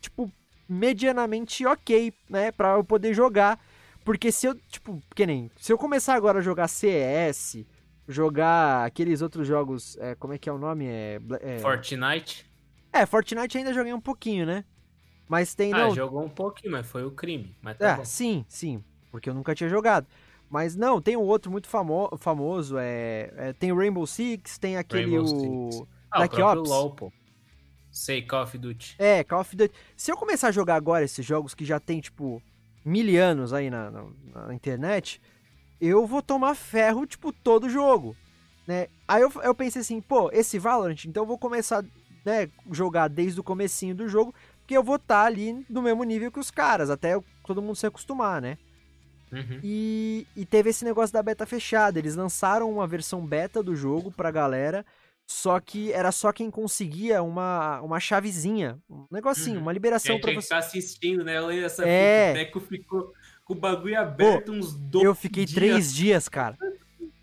tipo 0.00 0.30
medianamente 0.68 1.66
ok, 1.66 2.12
né, 2.28 2.52
Pra 2.52 2.74
eu 2.74 2.84
poder 2.84 3.12
jogar. 3.12 3.58
Porque 4.04 4.30
se 4.32 4.46
eu, 4.46 4.54
tipo, 4.68 5.02
que 5.14 5.26
nem, 5.26 5.50
se 5.58 5.72
eu 5.72 5.76
começar 5.76 6.14
agora 6.14 6.38
a 6.38 6.42
jogar 6.42 6.68
CS, 6.68 7.66
jogar 8.08 8.86
aqueles 8.86 9.20
outros 9.20 9.46
jogos, 9.46 9.96
é, 9.98 10.14
como 10.14 10.32
é 10.32 10.38
que 10.38 10.48
é 10.48 10.52
o 10.52 10.58
nome? 10.58 10.86
É, 10.86 11.20
é, 11.40 11.58
Fortnite. 11.58 12.46
é, 12.92 13.04
Fortnite 13.04 13.58
ainda 13.58 13.74
joguei 13.74 13.92
um 13.92 14.00
pouquinho, 14.00 14.46
né? 14.46 14.64
Mas 15.30 15.54
tem, 15.54 15.72
Ah, 15.72 15.86
não, 15.86 15.94
jogou 15.94 16.24
um 16.24 16.28
pouquinho, 16.28 16.72
mas 16.72 16.84
foi 16.84 17.04
o 17.04 17.12
crime. 17.12 17.54
Mas 17.62 17.78
tá 17.78 17.90
é, 17.90 17.96
bom. 17.98 18.04
sim, 18.04 18.44
sim, 18.48 18.82
porque 19.12 19.30
eu 19.30 19.34
nunca 19.34 19.54
tinha 19.54 19.70
jogado. 19.70 20.04
Mas 20.50 20.74
não, 20.74 21.00
tem 21.00 21.16
um 21.16 21.22
outro 21.22 21.52
muito 21.52 21.68
famo 21.68 22.10
famoso, 22.18 22.76
é, 22.76 23.32
é, 23.36 23.52
tem 23.52 23.70
o 23.70 23.76
Rainbow 23.76 24.04
Six, 24.08 24.58
tem 24.58 24.76
aquele 24.76 25.04
Rainbow 25.04 25.22
o 25.22 25.70
Six. 25.70 25.88
Ah, 26.10 26.18
Black 26.18 26.42
o 26.42 26.44
Ops. 26.44 26.68
LoL, 26.68 26.90
pô. 26.96 27.12
Sei, 27.92 28.22
Call 28.22 28.42
of 28.42 28.58
Duty. 28.58 28.96
É, 28.98 29.22
Call 29.22 29.40
of 29.42 29.54
Duty. 29.54 29.72
Se 29.96 30.10
eu 30.10 30.16
começar 30.16 30.48
a 30.48 30.52
jogar 30.52 30.74
agora 30.74 31.04
esses 31.04 31.24
jogos 31.24 31.54
que 31.54 31.64
já 31.64 31.78
tem, 31.78 32.00
tipo, 32.00 32.42
mil 32.84 33.22
anos 33.22 33.52
aí 33.52 33.70
na, 33.70 33.88
na, 33.88 34.06
na 34.48 34.52
internet, 34.52 35.22
eu 35.80 36.08
vou 36.08 36.22
tomar 36.22 36.56
ferro, 36.56 37.06
tipo, 37.06 37.32
todo 37.32 37.70
jogo, 37.70 38.16
né? 38.66 38.88
Aí 39.06 39.22
eu, 39.22 39.30
eu 39.44 39.54
pensei 39.54 39.80
assim, 39.80 40.00
pô, 40.00 40.28
esse 40.32 40.58
Valorant, 40.58 41.04
então 41.04 41.22
eu 41.22 41.26
vou 41.28 41.38
começar, 41.38 41.84
né, 42.24 42.50
jogar 42.72 43.06
desde 43.06 43.38
o 43.38 43.44
comecinho 43.44 43.94
do 43.94 44.08
jogo, 44.08 44.34
porque 44.70 44.76
eu 44.78 44.84
vou 44.84 44.94
estar 44.96 45.22
tá 45.22 45.26
ali 45.26 45.66
no 45.68 45.82
mesmo 45.82 46.04
nível 46.04 46.30
que 46.30 46.38
os 46.38 46.48
caras, 46.48 46.90
até 46.90 47.18
todo 47.44 47.60
mundo 47.60 47.74
se 47.74 47.86
acostumar, 47.88 48.40
né? 48.40 48.56
Uhum. 49.32 49.58
E, 49.64 50.24
e 50.36 50.46
teve 50.46 50.70
esse 50.70 50.84
negócio 50.84 51.12
da 51.12 51.20
beta 51.20 51.44
fechada. 51.44 51.98
Eles 51.98 52.14
lançaram 52.14 52.70
uma 52.70 52.86
versão 52.86 53.26
beta 53.26 53.64
do 53.64 53.74
jogo 53.74 54.12
pra 54.12 54.30
galera. 54.30 54.86
Só 55.26 55.58
que 55.58 55.92
era 55.92 56.12
só 56.12 56.32
quem 56.32 56.50
conseguia 56.52 57.20
uma, 57.20 57.80
uma 57.80 57.98
chavezinha. 57.98 58.78
Um 58.88 59.06
negocinho, 59.10 59.56
Uhum. 59.56 59.62
uma 59.62 59.72
liberação 59.72 60.14
Quem 60.16 60.20
pra 60.20 60.32
você. 60.34 60.38
estar 60.38 60.58
assistindo, 60.58 61.24
né? 61.24 61.38
Eu 61.38 61.50
essa 61.50 61.84
É. 61.84 62.28
fita, 62.28 62.40
o 62.40 62.44
Deco 62.44 62.60
ficou 62.60 63.12
com 63.44 63.54
o 63.54 63.56
bagulho 63.56 63.98
aberto 63.98 64.52
uns 64.52 64.72
dois 64.74 65.04
Eu 65.04 65.16
fiquei 65.16 65.44
dias. 65.44 65.54
três 65.56 65.92
dias, 65.94 66.28
cara. 66.28 66.56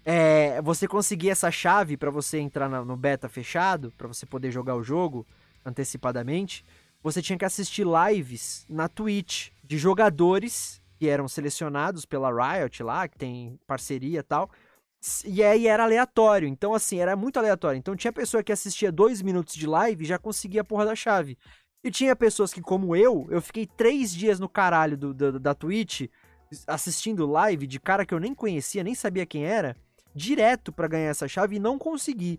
É, 0.05 0.61
você 0.61 0.85
conseguia 0.85 1.31
essa 1.31 1.49
chave 1.51 1.95
pra 1.95 2.09
você 2.11 2.39
entrar 2.39 2.67
na- 2.69 2.83
no 2.83 2.97
beta 2.97 3.29
fechado, 3.29 3.93
pra 3.97 4.07
você 4.07 4.25
poder 4.25 4.51
jogar 4.51 4.75
o 4.75 4.83
jogo 4.83 5.25
antecipadamente. 5.65 6.63
Você 7.07 7.21
tinha 7.21 7.39
que 7.39 7.45
assistir 7.45 7.85
lives 7.87 8.65
na 8.69 8.89
Twitch 8.89 9.51
de 9.63 9.77
jogadores 9.77 10.81
que 10.99 11.07
eram 11.07 11.25
selecionados 11.25 12.03
pela 12.05 12.29
Riot 12.29 12.83
lá, 12.83 13.07
que 13.07 13.17
tem 13.17 13.57
parceria 13.65 14.19
e 14.19 14.23
tal. 14.23 14.51
E 15.23 15.41
aí 15.41 15.67
era 15.67 15.83
aleatório. 15.85 16.49
Então, 16.49 16.73
assim, 16.73 16.99
era 16.99 17.15
muito 17.15 17.37
aleatório. 17.39 17.77
Então 17.77 17.95
tinha 17.95 18.11
pessoa 18.11 18.43
que 18.43 18.51
assistia 18.51 18.91
dois 18.91 19.21
minutos 19.21 19.55
de 19.55 19.65
live 19.65 20.03
e 20.03 20.07
já 20.07 20.17
conseguia 20.19 20.59
a 20.59 20.65
porra 20.65 20.83
da 20.83 20.95
chave. 20.97 21.37
E 21.81 21.89
tinha 21.89 22.13
pessoas 22.13 22.53
que, 22.53 22.59
como 22.59 22.93
eu, 22.93 23.25
eu 23.29 23.41
fiquei 23.41 23.65
três 23.65 24.13
dias 24.13 24.37
no 24.37 24.49
caralho 24.49 24.97
do, 24.97 25.13
do- 25.13 25.39
da 25.39 25.55
Twitch 25.55 26.09
assistindo 26.67 27.25
live 27.25 27.65
de 27.65 27.79
cara 27.79 28.05
que 28.05 28.13
eu 28.13 28.19
nem 28.19 28.35
conhecia, 28.35 28.83
nem 28.83 28.93
sabia 28.95 29.25
quem 29.25 29.45
era, 29.45 29.77
direto 30.13 30.73
pra 30.73 30.89
ganhar 30.89 31.09
essa 31.11 31.25
chave 31.29 31.55
e 31.55 31.59
não 31.59 31.77
consegui. 31.79 32.37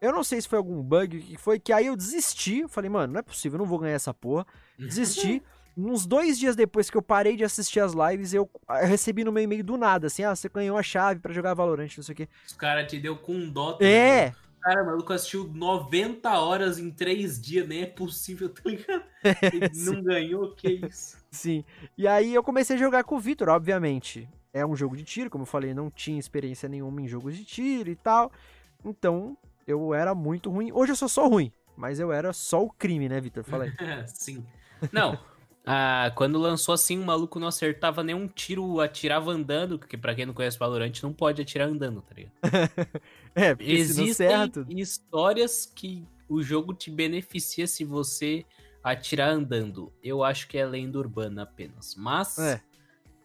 Eu 0.00 0.12
não 0.12 0.24
sei 0.24 0.40
se 0.40 0.48
foi 0.48 0.58
algum 0.58 0.82
bug 0.82 1.20
que 1.20 1.36
foi, 1.36 1.58
que 1.58 1.72
aí 1.72 1.86
eu 1.86 1.96
desisti. 1.96 2.66
Falei, 2.68 2.88
mano, 2.88 3.12
não 3.12 3.20
é 3.20 3.22
possível, 3.22 3.56
eu 3.56 3.60
não 3.60 3.66
vou 3.68 3.78
ganhar 3.78 3.94
essa 3.94 4.14
porra. 4.14 4.46
Desisti. 4.78 5.42
Uns 5.76 6.04
dois 6.06 6.38
dias 6.38 6.56
depois 6.56 6.90
que 6.90 6.96
eu 6.96 7.02
parei 7.02 7.36
de 7.36 7.44
assistir 7.44 7.80
as 7.80 7.92
lives, 7.92 8.34
eu, 8.34 8.50
eu 8.68 8.86
recebi 8.86 9.24
no 9.24 9.32
meu 9.32 9.42
e-mail 9.42 9.62
do 9.62 9.76
nada, 9.76 10.08
assim, 10.08 10.24
ah, 10.24 10.34
você 10.34 10.48
ganhou 10.48 10.76
a 10.76 10.82
chave 10.82 11.20
pra 11.20 11.32
jogar 11.32 11.54
Valorant, 11.54 11.88
não 11.96 12.02
sei 12.02 12.12
o 12.12 12.16
quê. 12.16 12.28
Os 12.46 12.54
caras 12.54 12.90
te 12.90 12.98
deu 12.98 13.16
com 13.16 13.32
um 13.32 13.50
dó. 13.50 13.78
É, 13.80 14.24
ligado? 14.26 14.36
Cara, 14.60 14.82
o 14.82 14.86
maluco 14.86 15.12
assistiu 15.12 15.48
90 15.48 16.38
horas 16.38 16.78
em 16.78 16.90
3 16.90 17.40
dias, 17.40 17.66
nem 17.66 17.82
é 17.82 17.86
possível, 17.86 18.50
tá 18.50 18.62
ligado? 18.66 19.04
Ele 19.54 19.70
não 19.84 20.02
ganhou, 20.02 20.54
que 20.54 20.68
isso? 20.86 21.16
sim. 21.30 21.64
E 21.96 22.06
aí 22.06 22.34
eu 22.34 22.42
comecei 22.42 22.76
a 22.76 22.78
jogar 22.78 23.04
com 23.04 23.16
o 23.16 23.20
Vitor, 23.20 23.48
obviamente. 23.48 24.28
É 24.52 24.66
um 24.66 24.76
jogo 24.76 24.96
de 24.96 25.04
tiro, 25.04 25.30
como 25.30 25.42
eu 25.42 25.46
falei, 25.46 25.72
não 25.72 25.90
tinha 25.90 26.18
experiência 26.18 26.68
nenhuma 26.68 27.00
em 27.00 27.08
jogos 27.08 27.36
de 27.36 27.44
tiro 27.44 27.88
e 27.88 27.96
tal. 27.96 28.30
Então, 28.84 29.36
eu 29.66 29.94
era 29.94 30.14
muito 30.14 30.50
ruim. 30.50 30.70
Hoje 30.72 30.92
eu 30.92 30.96
sou 30.96 31.08
só 31.08 31.28
ruim, 31.28 31.52
mas 31.76 32.00
eu 32.00 32.12
era 32.12 32.32
só 32.32 32.62
o 32.64 32.70
crime, 32.70 33.08
né, 33.08 33.20
Vitor? 33.20 33.44
Falei. 33.44 33.72
Sim. 34.06 34.44
Não. 34.92 35.18
Ah, 35.66 36.10
quando 36.14 36.38
lançou 36.38 36.72
assim, 36.72 36.98
o 36.98 37.04
maluco 37.04 37.38
não 37.38 37.46
acertava 37.46 38.02
nenhum 38.02 38.26
tiro, 38.26 38.80
atirava 38.80 39.30
andando, 39.30 39.78
porque 39.78 39.96
pra 39.96 40.14
quem 40.14 40.24
não 40.24 40.32
conhece 40.32 40.58
Valorant, 40.58 40.92
não 41.02 41.12
pode 41.12 41.42
atirar 41.42 41.68
andando, 41.68 42.02
tá 42.02 42.14
ligado? 42.14 42.32
É, 43.32 43.54
porque 43.54 43.70
Existem 43.70 44.50
tudo. 44.50 44.72
histórias 44.72 45.64
que 45.64 46.04
o 46.28 46.42
jogo 46.42 46.74
te 46.74 46.90
beneficia 46.90 47.66
se 47.66 47.84
você 47.84 48.44
atirar 48.82 49.30
andando. 49.30 49.92
Eu 50.02 50.24
acho 50.24 50.48
que 50.48 50.58
é 50.58 50.64
lenda 50.66 50.98
urbana 50.98 51.42
apenas. 51.44 51.94
Mas 51.94 52.36
É. 52.38 52.60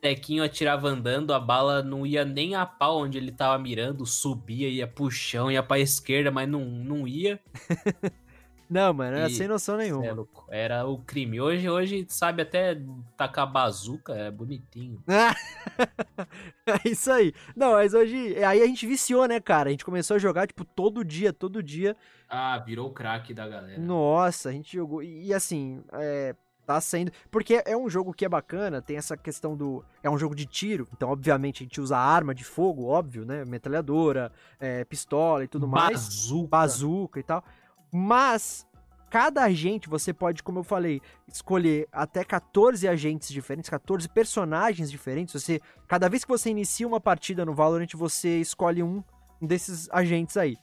Tequinho 0.06 0.44
atirava 0.44 0.88
andando, 0.88 1.34
a 1.34 1.40
bala 1.40 1.82
não 1.82 2.06
ia 2.06 2.24
nem 2.24 2.54
a 2.54 2.64
pau 2.64 3.00
onde 3.02 3.18
ele 3.18 3.32
tava 3.32 3.58
mirando, 3.58 4.06
subia, 4.06 4.70
ia 4.70 4.86
pro 4.86 5.10
chão, 5.10 5.50
ia 5.50 5.64
pra 5.64 5.80
esquerda, 5.80 6.30
mas 6.30 6.48
não, 6.48 6.64
não 6.64 7.08
ia. 7.08 7.40
Não, 8.68 8.92
mano, 8.96 9.16
era 9.18 9.28
E- 9.28 9.34
sem 9.36 9.48
noção 9.48 9.78
Cê 9.78 9.84
nenhuma. 9.84 10.06
é 10.08 10.12
louco. 10.12 10.48
Era 10.50 10.88
o 10.88 10.98
crime. 10.98 11.40
Hoje, 11.40 11.70
hoje 11.70 12.04
sabe 12.10 12.42
até 12.42 12.76
tacar 13.16 13.46
bazuca, 13.52 14.14
é 14.16 14.32
bonitinho. 14.32 15.04
é 16.66 16.90
isso 16.90 17.12
aí. 17.12 17.32
Não, 17.56 17.74
mas 17.74 17.94
hoje. 17.94 18.36
Aí 18.44 18.64
a 18.64 18.66
gente 18.66 18.88
viciou, 18.88 19.28
né, 19.28 19.40
cara? 19.40 19.70
A 19.70 19.72
gente 19.72 19.86
começou 19.86 20.16
a 20.16 20.20
jogar, 20.20 20.48
tipo, 20.48 20.66
todo 20.66 21.06
dia, 21.06 21.32
todo 21.32 21.62
dia. 21.62 21.96
Ah, 22.28 22.58
virou 22.58 22.88
o 22.90 22.92
craque 22.92 23.36
da 23.36 23.48
galera. 23.48 23.80
Nossa, 23.80 24.50
a 24.50 24.52
gente 24.52 24.76
jogou. 24.76 25.04
E, 25.04 25.28
e 25.28 25.34
assim, 25.34 25.84
é, 25.94 26.36
tá 26.66 26.82
sendo. 26.82 27.12
Porque 27.30 27.62
é 27.66 27.76
um 27.78 27.90
jogo 27.90 28.14
que 28.14 28.26
é 28.26 28.30
bacana, 28.30 28.82
tem 28.82 28.98
essa 28.98 29.16
questão 29.16 29.56
do. 29.56 29.84
É 30.04 30.10
um 30.10 30.18
jogo 30.18 30.36
de 30.36 30.46
tiro, 30.46 30.88
então, 30.94 31.10
obviamente, 31.10 31.64
a 31.64 31.66
gente 31.66 31.80
usa 31.80 31.98
arma 31.98 32.34
de 32.34 32.44
fogo, 32.44 32.86
óbvio, 32.86 33.26
né? 33.26 33.46
Metralhadora, 33.46 34.32
é, 34.60 34.84
pistola 34.84 35.44
e 35.44 35.48
tudo 35.48 35.68
mais. 35.68 36.06
Bazuca. 36.06 36.48
bazuca 36.50 37.20
e 37.20 37.24
tal. 37.24 37.44
Mas 37.92 38.68
cada 39.10 39.44
agente 39.44 39.88
você 39.88 40.14
pode, 40.14 40.44
como 40.44 40.60
eu 40.60 40.64
falei, 40.64 41.02
escolher 41.28 41.88
até 41.92 42.24
14 42.24 42.88
agentes 42.88 43.30
diferentes, 43.30 43.70
14 43.70 44.10
personagens 44.10 44.92
diferentes. 44.92 45.42
Você, 45.42 45.62
cada 45.88 46.10
vez 46.10 46.26
que 46.26 46.30
você 46.30 46.50
inicia 46.50 46.88
uma 46.88 47.00
partida 47.00 47.46
no 47.46 47.54
Valorant, 47.54 47.94
você 47.94 48.42
escolhe 48.42 48.84
um 48.84 49.04
desses 49.42 49.90
agentes 49.92 50.36
aí. 50.36 50.58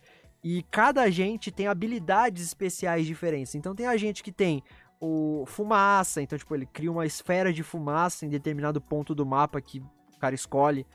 E 0.44 0.64
cada 0.64 1.02
agente 1.02 1.52
tem 1.52 1.68
habilidades 1.68 2.44
especiais 2.44 3.06
diferentes. 3.06 3.54
Então 3.54 3.74
tem 3.74 3.86
agente 3.86 4.22
que 4.22 4.32
tem 4.32 4.62
o 5.04 5.44
fumaça, 5.46 6.22
então 6.22 6.38
tipo 6.38 6.54
ele 6.54 6.64
cria 6.64 6.90
uma 6.92 7.04
esfera 7.04 7.52
de 7.52 7.62
fumaça 7.64 8.24
em 8.24 8.28
determinado 8.28 8.80
ponto 8.80 9.16
do 9.16 9.26
mapa 9.26 9.60
que 9.60 9.80
o 9.80 10.18
cara 10.20 10.32
escolhe 10.32 10.86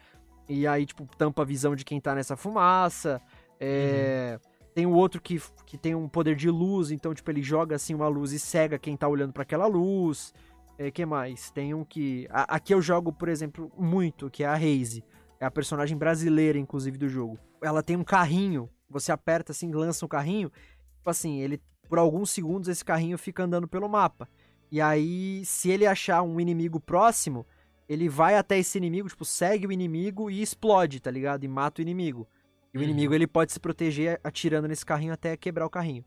e 0.48 0.66
aí 0.66 0.86
tipo 0.86 1.06
tampa 1.18 1.42
a 1.42 1.46
visão 1.46 1.76
de 1.76 1.84
quem 1.84 2.00
tá 2.00 2.16
nessa 2.16 2.38
fumaça. 2.38 3.22
É, 3.60 4.40
tem 4.74 4.86
o 4.86 4.94
outro 4.94 5.20
que, 5.20 5.42
que 5.66 5.78
tem 5.78 5.94
um 5.94 6.08
poder 6.08 6.36
de 6.36 6.50
luz, 6.50 6.92
então, 6.92 7.14
tipo, 7.14 7.30
ele 7.32 7.42
joga 7.42 7.76
assim 7.76 7.96
uma 7.96 8.08
luz 8.08 8.32
e 8.32 8.40
cega 8.40 8.78
quem 8.78 8.96
tá 8.96 9.08
olhando 9.08 9.34
para 9.34 9.42
aquela 9.44 9.66
luz. 9.66 10.34
É, 10.78 10.92
que 10.92 11.04
mais? 11.06 11.50
Tem 11.50 11.74
um 11.74 11.84
que. 11.84 12.28
a- 12.30 12.56
aqui 12.56 12.74
eu 12.74 12.82
jogo, 12.82 13.12
por 13.12 13.28
exemplo, 13.28 13.72
muito, 13.78 14.30
que 14.30 14.44
é 14.44 14.48
a 14.48 14.54
Raze. 14.56 15.04
É 15.40 15.46
a 15.46 15.52
personagem 15.52 15.98
brasileira, 15.98 16.60
inclusive, 16.60 16.98
do 16.98 17.10
jogo. 17.10 17.38
Ela 17.62 17.82
tem 17.82 17.98
um 17.98 18.04
carrinho. 18.04 18.70
Você 18.90 19.12
aperta 19.12 19.52
assim, 19.52 19.72
lança 19.72 20.06
um 20.06 20.08
carrinho. 20.08 20.52
Tipo 20.98 21.10
assim, 21.10 21.40
ele. 21.42 21.60
Por 21.88 21.98
alguns 21.98 22.30
segundos 22.32 22.68
esse 22.70 22.84
carrinho 22.84 23.18
fica 23.18 23.44
andando 23.44 23.68
pelo 23.68 23.88
mapa. 23.88 24.28
E 24.72 24.82
aí, 24.82 25.44
se 25.46 25.70
ele 25.70 25.86
achar 25.86 26.22
um 26.22 26.40
inimigo 26.40 26.80
próximo, 26.80 27.46
ele 27.88 28.10
vai 28.10 28.36
até 28.36 28.58
esse 28.60 28.78
inimigo, 28.78 29.08
tipo, 29.08 29.24
segue 29.24 29.66
o 29.66 29.72
inimigo 29.72 30.30
e 30.30 30.42
explode, 30.42 31.00
tá 31.00 31.10
ligado? 31.10 31.44
E 31.46 31.48
mata 31.48 31.80
o 31.80 31.84
inimigo. 31.84 32.28
E 32.74 32.78
o 32.78 32.82
Uhum. 32.82 32.84
inimigo 32.90 33.14
ele 33.14 33.26
pode 33.26 33.54
se 33.54 33.60
proteger 33.60 34.20
atirando 34.24 34.68
nesse 34.68 34.86
carrinho 34.86 35.14
até 35.14 35.38
quebrar 35.38 35.66
o 35.66 35.70
carrinho. 35.70 36.04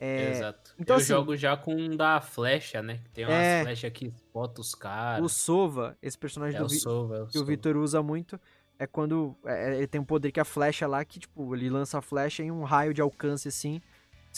É, 0.00 0.30
Exato. 0.30 0.74
então, 0.78 0.94
eu 0.94 0.98
assim- 1.00 1.08
jogo 1.08 1.36
já 1.36 1.56
com 1.56 1.74
um 1.74 1.96
da 1.96 2.20
flecha, 2.20 2.80
né? 2.80 3.00
Tem 3.12 3.24
umas 3.24 3.34
É. 3.34 3.62
flechas 3.64 3.90
que 3.92 4.14
bota 4.32 4.60
os 4.60 4.72
caras. 4.76 5.24
o 5.24 5.28
Sova, 5.28 5.96
esse 6.00 6.16
personagem 6.16 6.54
É 6.56 6.60
do 6.60 6.66
o 6.66 6.68
Vi- 6.68 6.78
Sova, 6.78 7.16
é 7.16 7.22
o 7.22 7.24
que 7.24 7.30
o 7.30 7.40
Sova. 7.40 7.44
Victor 7.46 7.76
usa 7.76 8.00
muito, 8.00 8.38
é 8.78 8.86
quando 8.86 9.34
é, 9.44 9.78
ele 9.78 9.88
tem 9.88 10.00
um 10.00 10.04
poder 10.04 10.30
que 10.30 10.38
é 10.38 10.42
a 10.42 10.44
flecha 10.44 10.86
lá, 10.86 11.04
que 11.04 11.18
tipo, 11.18 11.52
ele 11.56 11.68
lança 11.68 11.98
a 11.98 12.00
flecha 12.00 12.44
em 12.44 12.50
um 12.52 12.62
raio 12.62 12.94
de 12.94 13.00
alcance 13.02 13.48
assim. 13.48 13.80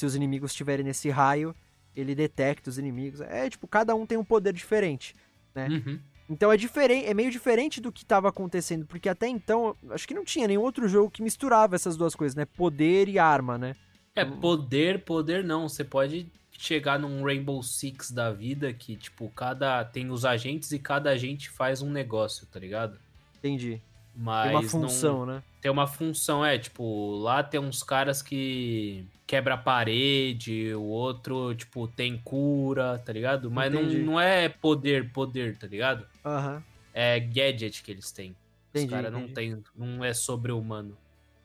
Se 0.00 0.06
os 0.06 0.14
inimigos 0.14 0.52
estiverem 0.52 0.82
nesse 0.82 1.10
raio, 1.10 1.54
ele 1.94 2.14
detecta 2.14 2.70
os 2.70 2.78
inimigos. 2.78 3.20
É 3.20 3.50
tipo, 3.50 3.68
cada 3.68 3.94
um 3.94 4.06
tem 4.06 4.16
um 4.16 4.24
poder 4.24 4.50
diferente. 4.50 5.14
Uhum. 5.54 6.00
Então 6.26 6.50
é 6.50 6.56
diferente, 6.56 7.06
é 7.06 7.12
meio 7.12 7.30
diferente 7.30 7.82
do 7.82 7.92
que 7.92 8.02
estava 8.02 8.26
acontecendo, 8.26 8.86
porque 8.86 9.10
até 9.10 9.28
então 9.28 9.76
acho 9.90 10.08
que 10.08 10.14
não 10.14 10.24
tinha 10.24 10.48
nenhum 10.48 10.62
outro 10.62 10.88
jogo 10.88 11.10
que 11.10 11.22
misturava 11.22 11.74
essas 11.74 11.98
duas 11.98 12.14
coisas, 12.14 12.34
né? 12.34 12.46
Poder 12.46 13.10
e 13.10 13.18
arma, 13.18 13.58
né? 13.58 13.76
É, 14.16 14.24
poder, 14.24 15.04
poder 15.04 15.44
não. 15.44 15.68
Você 15.68 15.84
pode 15.84 16.32
chegar 16.50 16.98
num 16.98 17.22
Rainbow 17.22 17.62
Six 17.62 18.10
da 18.10 18.32
vida 18.32 18.72
que, 18.72 18.96
tipo, 18.96 19.28
cada. 19.28 19.84
Tem 19.84 20.10
os 20.10 20.24
agentes 20.24 20.72
e 20.72 20.78
cada 20.78 21.10
agente 21.10 21.50
faz 21.50 21.82
um 21.82 21.90
negócio, 21.90 22.46
tá 22.46 22.58
ligado? 22.58 22.98
Entendi. 23.36 23.82
Mas 24.22 24.42
Tem 24.48 24.52
uma 24.52 24.62
não- 24.62 24.68
função, 24.68 25.24
né? 25.26 25.42
tem 25.62 25.70
uma 25.70 25.86
função, 25.86 26.44
é, 26.44 26.58
tipo, 26.58 27.16
lá 27.22 27.42
tem 27.42 27.58
uns 27.58 27.82
caras 27.82 28.20
que 28.20 29.04
quebra 29.26 29.54
a 29.54 29.58
parede, 29.58 30.74
o 30.74 30.82
outro, 30.82 31.54
tipo, 31.54 31.88
tem 31.88 32.18
cura, 32.18 32.98
tá 32.98 33.12
ligado? 33.12 33.50
Mas 33.50 33.72
não, 33.72 33.82
Entendi. 33.82 34.02
não 34.02 34.20
é 34.20 34.48
poder, 34.48 35.10
poder, 35.12 35.56
tá 35.56 35.66
ligado? 35.66 36.06
Aham. 36.24 36.62
É 36.92 37.18
gadget 37.20 37.82
que 37.82 37.90
eles 37.90 38.10
têm. 38.12 38.30
Os 38.32 38.36
Entendi, 38.82 38.90
caras 38.90 39.12
não 39.12 39.26
tem, 39.28 39.62
não 39.74 40.04
é 40.04 40.12
sobre-humano. 40.12 40.96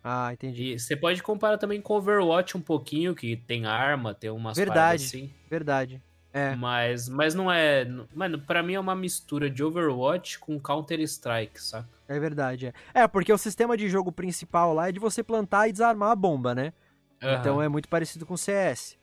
Ah, 0.03 0.31
entendi. 0.33 0.73
E 0.73 0.79
você 0.79 0.95
pode 0.95 1.23
comparar 1.23 1.57
também 1.57 1.79
com 1.81 1.93
Overwatch 1.95 2.57
um 2.57 2.61
pouquinho, 2.61 3.15
que 3.15 3.35
tem 3.37 3.65
arma, 3.65 4.13
tem 4.13 4.29
umas 4.29 4.57
Verdade. 4.57 5.03
assim. 5.05 5.31
Verdade. 5.49 6.01
É. 6.35 6.53
Mas, 6.53 7.07
mas 7.07 7.33
não 7.33 7.49
é. 7.49 7.85
Mano, 8.13 8.37
pra 8.37 8.61
mim 8.61 8.73
é 8.73 8.79
uma 8.79 8.93
mistura 8.93 9.49
de 9.49 9.63
Overwatch 9.63 10.37
com 10.37 10.59
Counter-Strike, 10.59 11.63
saca? 11.63 11.87
É 12.09 12.19
verdade, 12.19 12.67
é. 12.67 12.73
É, 12.93 13.07
porque 13.07 13.31
o 13.31 13.37
sistema 13.37 13.77
de 13.77 13.87
jogo 13.87 14.11
principal 14.11 14.73
lá 14.73 14.89
é 14.89 14.91
de 14.91 14.99
você 14.99 15.23
plantar 15.23 15.69
e 15.69 15.71
desarmar 15.71 16.11
a 16.11 16.15
bomba, 16.15 16.53
né? 16.53 16.73
Então 17.21 17.55
Aham. 17.55 17.63
é 17.63 17.69
muito 17.69 17.87
parecido 17.87 18.25
com 18.25 18.33
o 18.33 18.37
CS. 18.37 18.97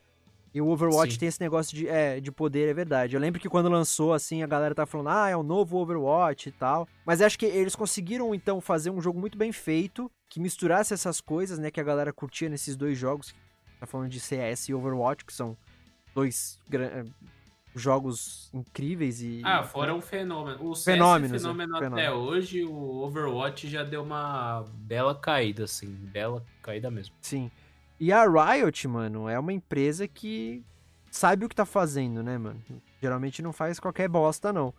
E 0.52 0.60
o 0.60 0.68
Overwatch 0.68 1.14
Sim. 1.14 1.20
tem 1.20 1.28
esse 1.28 1.40
negócio 1.40 1.74
de, 1.74 1.88
é, 1.88 2.20
de 2.20 2.30
poder, 2.30 2.68
é 2.68 2.74
verdade. 2.74 3.16
Eu 3.16 3.20
lembro 3.20 3.40
que 3.40 3.48
quando 3.48 3.70
lançou, 3.70 4.12
assim, 4.12 4.42
a 4.42 4.46
galera 4.46 4.74
tá 4.74 4.84
falando, 4.84 5.08
ah, 5.08 5.30
é 5.30 5.34
o 5.34 5.42
novo 5.42 5.78
Overwatch 5.78 6.50
e 6.50 6.52
tal. 6.52 6.86
Mas 7.06 7.22
acho 7.22 7.38
que 7.38 7.46
eles 7.46 7.74
conseguiram, 7.74 8.34
então, 8.34 8.60
fazer 8.60 8.90
um 8.90 9.00
jogo 9.00 9.18
muito 9.18 9.38
bem 9.38 9.50
feito, 9.50 10.10
que 10.28 10.38
misturasse 10.38 10.92
essas 10.92 11.18
coisas, 11.18 11.58
né, 11.58 11.70
que 11.70 11.80
a 11.80 11.82
galera 11.82 12.12
curtia 12.12 12.50
nesses 12.50 12.76
dois 12.76 12.98
jogos. 12.98 13.34
Tá 13.80 13.86
falando 13.86 14.10
de 14.10 14.20
CS 14.20 14.68
e 14.68 14.74
Overwatch, 14.74 15.24
que 15.24 15.32
são 15.32 15.56
dois 16.14 16.58
eh, 16.72 17.04
jogos 17.74 18.50
incríveis 18.52 19.22
e... 19.22 19.40
Ah, 19.44 19.62
fora 19.62 19.94
um 19.94 20.00
fenômeno. 20.00 20.70
O 20.70 20.74
fenômeno 20.74 21.32
né? 21.32 21.64
até 21.64 21.84
Fenômeno. 21.84 22.14
hoje, 22.14 22.64
o 22.64 23.02
Overwatch 23.02 23.68
já 23.68 23.82
deu 23.82 24.02
uma 24.02 24.64
bela 24.74 25.14
caída, 25.14 25.64
assim. 25.64 25.88
Bela 25.88 26.44
caída 26.62 26.90
mesmo. 26.90 27.14
Sim. 27.20 27.50
E 27.98 28.12
a 28.12 28.24
Riot, 28.24 28.88
mano, 28.88 29.28
é 29.28 29.38
uma 29.38 29.52
empresa 29.52 30.06
que 30.08 30.62
sabe 31.10 31.44
o 31.44 31.48
que 31.48 31.54
tá 31.54 31.64
fazendo, 31.64 32.22
né, 32.22 32.36
mano? 32.36 32.60
Geralmente 33.00 33.42
não 33.42 33.52
faz 33.52 33.78
qualquer 33.78 34.08
bosta, 34.08 34.52
não. 34.52 34.74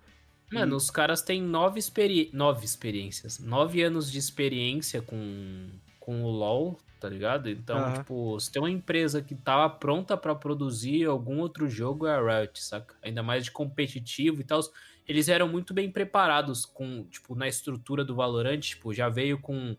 Mano, 0.51 0.75
os 0.75 0.91
caras 0.91 1.21
têm 1.21 1.41
nove, 1.41 1.79
experi... 1.79 2.29
nove 2.31 2.63
experiências. 2.63 3.39
Nove 3.39 3.81
anos 3.81 4.11
de 4.11 4.19
experiência 4.19 5.01
com, 5.01 5.69
com 6.03 6.21
o 6.21 6.29
LoL, 6.29 6.77
tá 6.99 7.07
ligado? 7.07 7.49
Então, 7.49 7.77
Aham. 7.77 7.93
tipo, 7.93 8.37
se 8.37 8.51
tem 8.51 8.61
uma 8.61 8.69
empresa 8.69 9.21
que 9.21 9.33
tava 9.33 9.69
pronta 9.69 10.17
pra 10.17 10.35
produzir 10.35 11.05
algum 11.05 11.39
outro 11.39 11.69
jogo, 11.69 12.05
é 12.05 12.13
a 12.13 12.21
Riot, 12.41 12.61
saca? 12.61 12.93
Ainda 13.01 13.23
mais 13.23 13.45
de 13.45 13.51
competitivo 13.51 14.41
e 14.41 14.43
tal. 14.43 14.59
Eles 15.07 15.29
eram 15.29 15.47
muito 15.47 15.73
bem 15.73 15.89
preparados 15.89 16.65
com, 16.65 17.05
tipo, 17.05 17.35
na 17.35 17.47
estrutura 17.47 18.03
do 18.03 18.15
Valorant, 18.15 18.59
tipo, 18.59 18.93
já 18.93 19.07
veio 19.07 19.39
com 19.39 19.77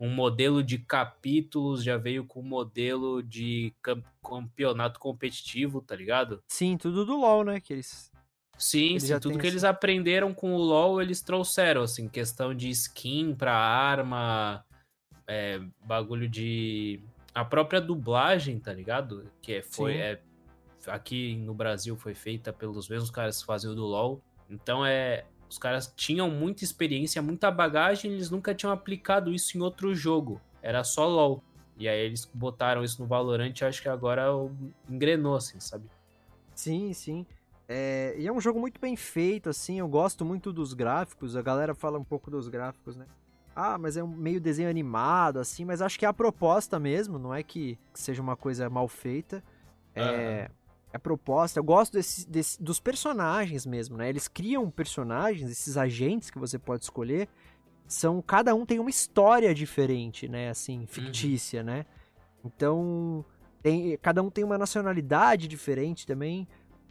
um 0.00 0.08
modelo 0.08 0.62
de 0.62 0.78
capítulos, 0.78 1.84
já 1.84 1.98
veio 1.98 2.24
com 2.24 2.40
um 2.40 2.48
modelo 2.48 3.22
de 3.22 3.74
cam- 3.82 4.02
campeonato 4.26 4.98
competitivo, 4.98 5.82
tá 5.82 5.94
ligado? 5.94 6.42
Sim, 6.48 6.78
tudo 6.78 7.04
do 7.04 7.18
LoL, 7.20 7.44
né? 7.44 7.60
Que 7.60 7.74
eles... 7.74 8.10
Sim, 8.58 8.92
Eles 8.92 9.02
sim, 9.02 9.18
tudo 9.20 9.38
que 9.38 9.46
eles 9.46 9.64
aprenderam 9.64 10.32
com 10.32 10.54
o 10.54 10.58
LoL, 10.58 11.02
eles 11.02 11.20
trouxeram, 11.20 11.82
assim, 11.82 12.08
questão 12.08 12.54
de 12.54 12.70
skin 12.70 13.34
pra 13.34 13.54
arma, 13.54 14.64
é, 15.26 15.60
bagulho 15.84 16.28
de... 16.28 17.00
A 17.34 17.44
própria 17.44 17.80
dublagem, 17.80 18.58
tá 18.58 18.72
ligado? 18.72 19.30
Que 19.42 19.54
é, 19.54 19.62
foi, 19.62 19.94
Sim. 19.94 19.98
é, 19.98 20.20
aqui 20.86 21.36
no 21.36 21.54
Brasil 21.54 21.96
foi 21.96 22.14
feita 22.14 22.52
pelos 22.52 22.88
mesmos 22.88 23.10
caras 23.10 23.40
que 23.40 23.46
faziam 23.46 23.74
do 23.74 23.84
LoL. 23.84 24.20
Então, 24.48 24.84
é... 24.84 25.24
Os 25.48 25.58
caras 25.58 25.92
tinham 25.96 26.28
muita 26.28 26.64
experiência, 26.64 27.22
muita 27.22 27.52
bagagem, 27.52 28.10
eles 28.10 28.30
nunca 28.30 28.52
tinham 28.52 28.72
aplicado 28.72 29.32
isso 29.32 29.56
em 29.56 29.60
outro 29.60 29.94
jogo. 29.94 30.40
Era 30.60 30.82
só 30.82 31.06
LoL. 31.06 31.40
E 31.78 31.88
aí 31.88 32.00
eles 32.00 32.24
botaram 32.34 32.82
isso 32.82 33.00
no 33.00 33.06
Valorant, 33.06 33.54
eu 33.60 33.68
acho 33.68 33.80
que 33.80 33.88
agora 33.88 34.24
engrenou, 34.90 35.36
assim, 35.36 35.60
sabe? 35.60 35.88
Sim, 36.52 36.92
sim. 36.92 37.24
É, 37.68 38.16
e 38.18 38.26
é 38.26 38.32
um 38.32 38.40
jogo 38.40 38.58
muito 38.58 38.80
bem 38.80 38.96
feito, 38.96 39.48
assim, 39.48 39.78
eu 39.78 39.86
gosto 39.86 40.24
muito 40.24 40.52
dos 40.52 40.72
gráficos, 40.72 41.36
a 41.36 41.42
galera 41.42 41.76
fala 41.76 41.96
um 41.96 42.04
pouco 42.04 42.28
dos 42.28 42.48
gráficos, 42.48 42.96
né? 42.96 43.06
Ah, 43.56 43.78
mas 43.78 43.96
é 43.96 44.04
um 44.04 44.06
meio 44.08 44.38
desenho 44.38 44.68
animado, 44.68 45.38
assim, 45.38 45.64
mas 45.64 45.80
acho 45.80 45.98
que 45.98 46.04
é 46.04 46.08
a 46.08 46.12
proposta 46.12 46.78
mesmo, 46.78 47.18
não 47.18 47.34
é 47.34 47.42
que 47.42 47.78
seja 47.94 48.20
uma 48.20 48.36
coisa 48.36 48.68
mal 48.68 48.86
feita. 48.86 49.42
É, 49.94 50.50
é 50.92 50.96
a 50.96 50.98
proposta. 50.98 51.58
Eu 51.58 51.64
gosto 51.64 51.94
desse, 51.94 52.28
desse- 52.28 52.62
dos 52.62 52.78
personagens 52.78 53.64
mesmo, 53.64 53.96
né? 53.96 54.10
Eles 54.10 54.28
criam 54.28 54.70
personagens, 54.70 55.50
esses 55.50 55.78
agentes 55.78 56.28
que 56.30 56.38
você 56.38 56.58
pode 56.58 56.84
escolher, 56.84 57.28
são 57.88 58.20
cada 58.20 58.54
um 58.54 58.66
tem 58.66 58.78
uma 58.78 58.90
história 58.90 59.54
diferente, 59.54 60.28
né? 60.28 60.50
Assim, 60.50 60.84
fictícia, 60.86 61.62
né? 61.62 61.86
Então, 62.44 63.24
tem, 63.62 63.96
cada 64.02 64.22
um 64.22 64.28
tem 64.30 64.44
uma 64.44 64.58
nacionalidade 64.58 65.48
diferente 65.48 66.06
também. 66.06 66.46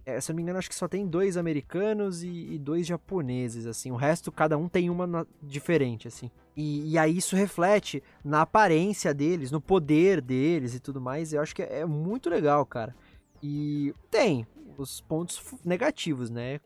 É, 0.06 0.22
se 0.22 0.30
eu 0.32 0.34
não 0.34 0.38
me 0.38 0.44
engano, 0.44 0.60
acho 0.60 0.70
que 0.70 0.76
só 0.76 0.88
tem 0.88 1.08
dois 1.08 1.36
americanos 1.36 2.22
e, 2.24 2.28
e 2.54 2.60
dois 2.60 2.86
japoneses, 2.86 3.66
assim. 3.66 3.92
O 3.92 3.96
resto, 3.96 4.32
cada 4.32 4.56
um 4.58 4.70
tem 4.70 4.90
uma 4.90 5.08
na- 5.08 5.26
diferente, 5.42 6.08
assim. 6.08 6.30
E, 6.56 6.92
e 6.92 6.98
aí 6.98 7.18
isso 7.18 7.36
reflete 7.36 8.04
na 8.24 8.42
aparência 8.42 9.14
deles, 9.14 9.50
no 9.52 9.60
poder 9.60 10.22
deles 10.22 10.76
e 10.76 10.80
tudo 10.80 11.02
mais. 11.02 11.34
Eu 11.34 11.42
acho 11.42 11.56
que 11.56 11.64
é, 11.64 11.80
é 11.80 11.86
muito 11.86 12.30
legal, 12.30 12.64
cara. 12.68 12.96
E 13.42 13.94
tem 14.12 14.46
os 14.78 15.02
pontos 15.02 15.42
negativos, 15.66 16.30
né? 16.30 16.60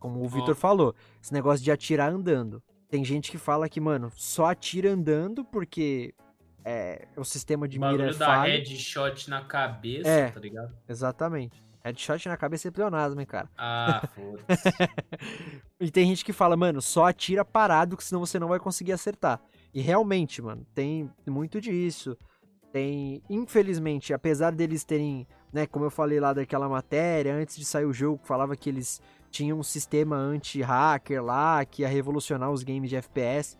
Como 0.00 0.20
o 0.24 0.28
Victor 0.28 0.56
falou, 0.56 0.92
esse 1.22 1.32
negócio 1.32 1.64
de 1.64 1.70
atirar 1.70 2.10
andando. 2.12 2.60
Tem 2.90 3.04
gente 3.04 3.30
que 3.30 3.38
fala 3.38 3.68
que, 3.68 3.80
mano, 3.80 4.10
só 4.16 4.46
atira 4.46 4.90
andando 4.90 5.44
porque 5.44 6.12
é, 6.64 7.06
o 7.16 7.24
sistema 7.24 7.68
de 7.68 7.78
O 7.78 7.80
mira 7.80 7.92
é 7.94 7.96
bagulho 7.98 8.18
da 8.18 8.26
falho. 8.26 8.52
headshot 8.52 9.30
na 9.30 9.44
cabeça, 9.44 10.08
É. 10.08 10.30
tá 10.32 10.40
ligado? 10.40 10.74
Exatamente. 10.88 11.62
Headshot 11.84 12.28
na 12.28 12.36
cabeça 12.36 12.68
é 12.68 12.70
pleonasmo, 12.70 13.20
hein, 13.20 13.26
cara. 13.26 13.48
Ah, 13.58 14.06
foda-se. 14.14 14.68
E 15.80 15.90
tem 15.90 16.06
gente 16.06 16.24
que 16.24 16.32
fala, 16.32 16.56
mano, 16.56 16.80
só 16.80 17.06
atira 17.06 17.44
parado, 17.44 17.96
que 17.96 18.04
senão 18.04 18.20
você 18.20 18.38
não 18.38 18.48
vai 18.48 18.60
conseguir 18.60 18.92
acertar. 18.92 19.40
E 19.74 19.80
realmente, 19.80 20.40
mano, 20.40 20.64
tem 20.74 21.10
muito 21.26 21.60
disso. 21.60 22.16
Tem, 22.72 23.22
infelizmente, 23.28 24.14
apesar 24.14 24.52
deles 24.52 24.84
terem, 24.84 25.26
né, 25.52 25.66
como 25.66 25.84
eu 25.84 25.90
falei 25.90 26.20
lá 26.20 26.32
daquela 26.32 26.68
matéria, 26.68 27.34
antes 27.34 27.56
de 27.56 27.64
sair 27.64 27.84
o 27.84 27.92
jogo, 27.92 28.20
falava 28.24 28.56
que 28.56 28.68
eles 28.70 29.00
tinham 29.30 29.58
um 29.58 29.62
sistema 29.62 30.16
anti-hacker 30.16 31.22
lá, 31.22 31.64
que 31.64 31.82
ia 31.82 31.88
revolucionar 31.88 32.50
os 32.50 32.62
games 32.62 32.88
de 32.88 32.96
FPS. 32.96 33.58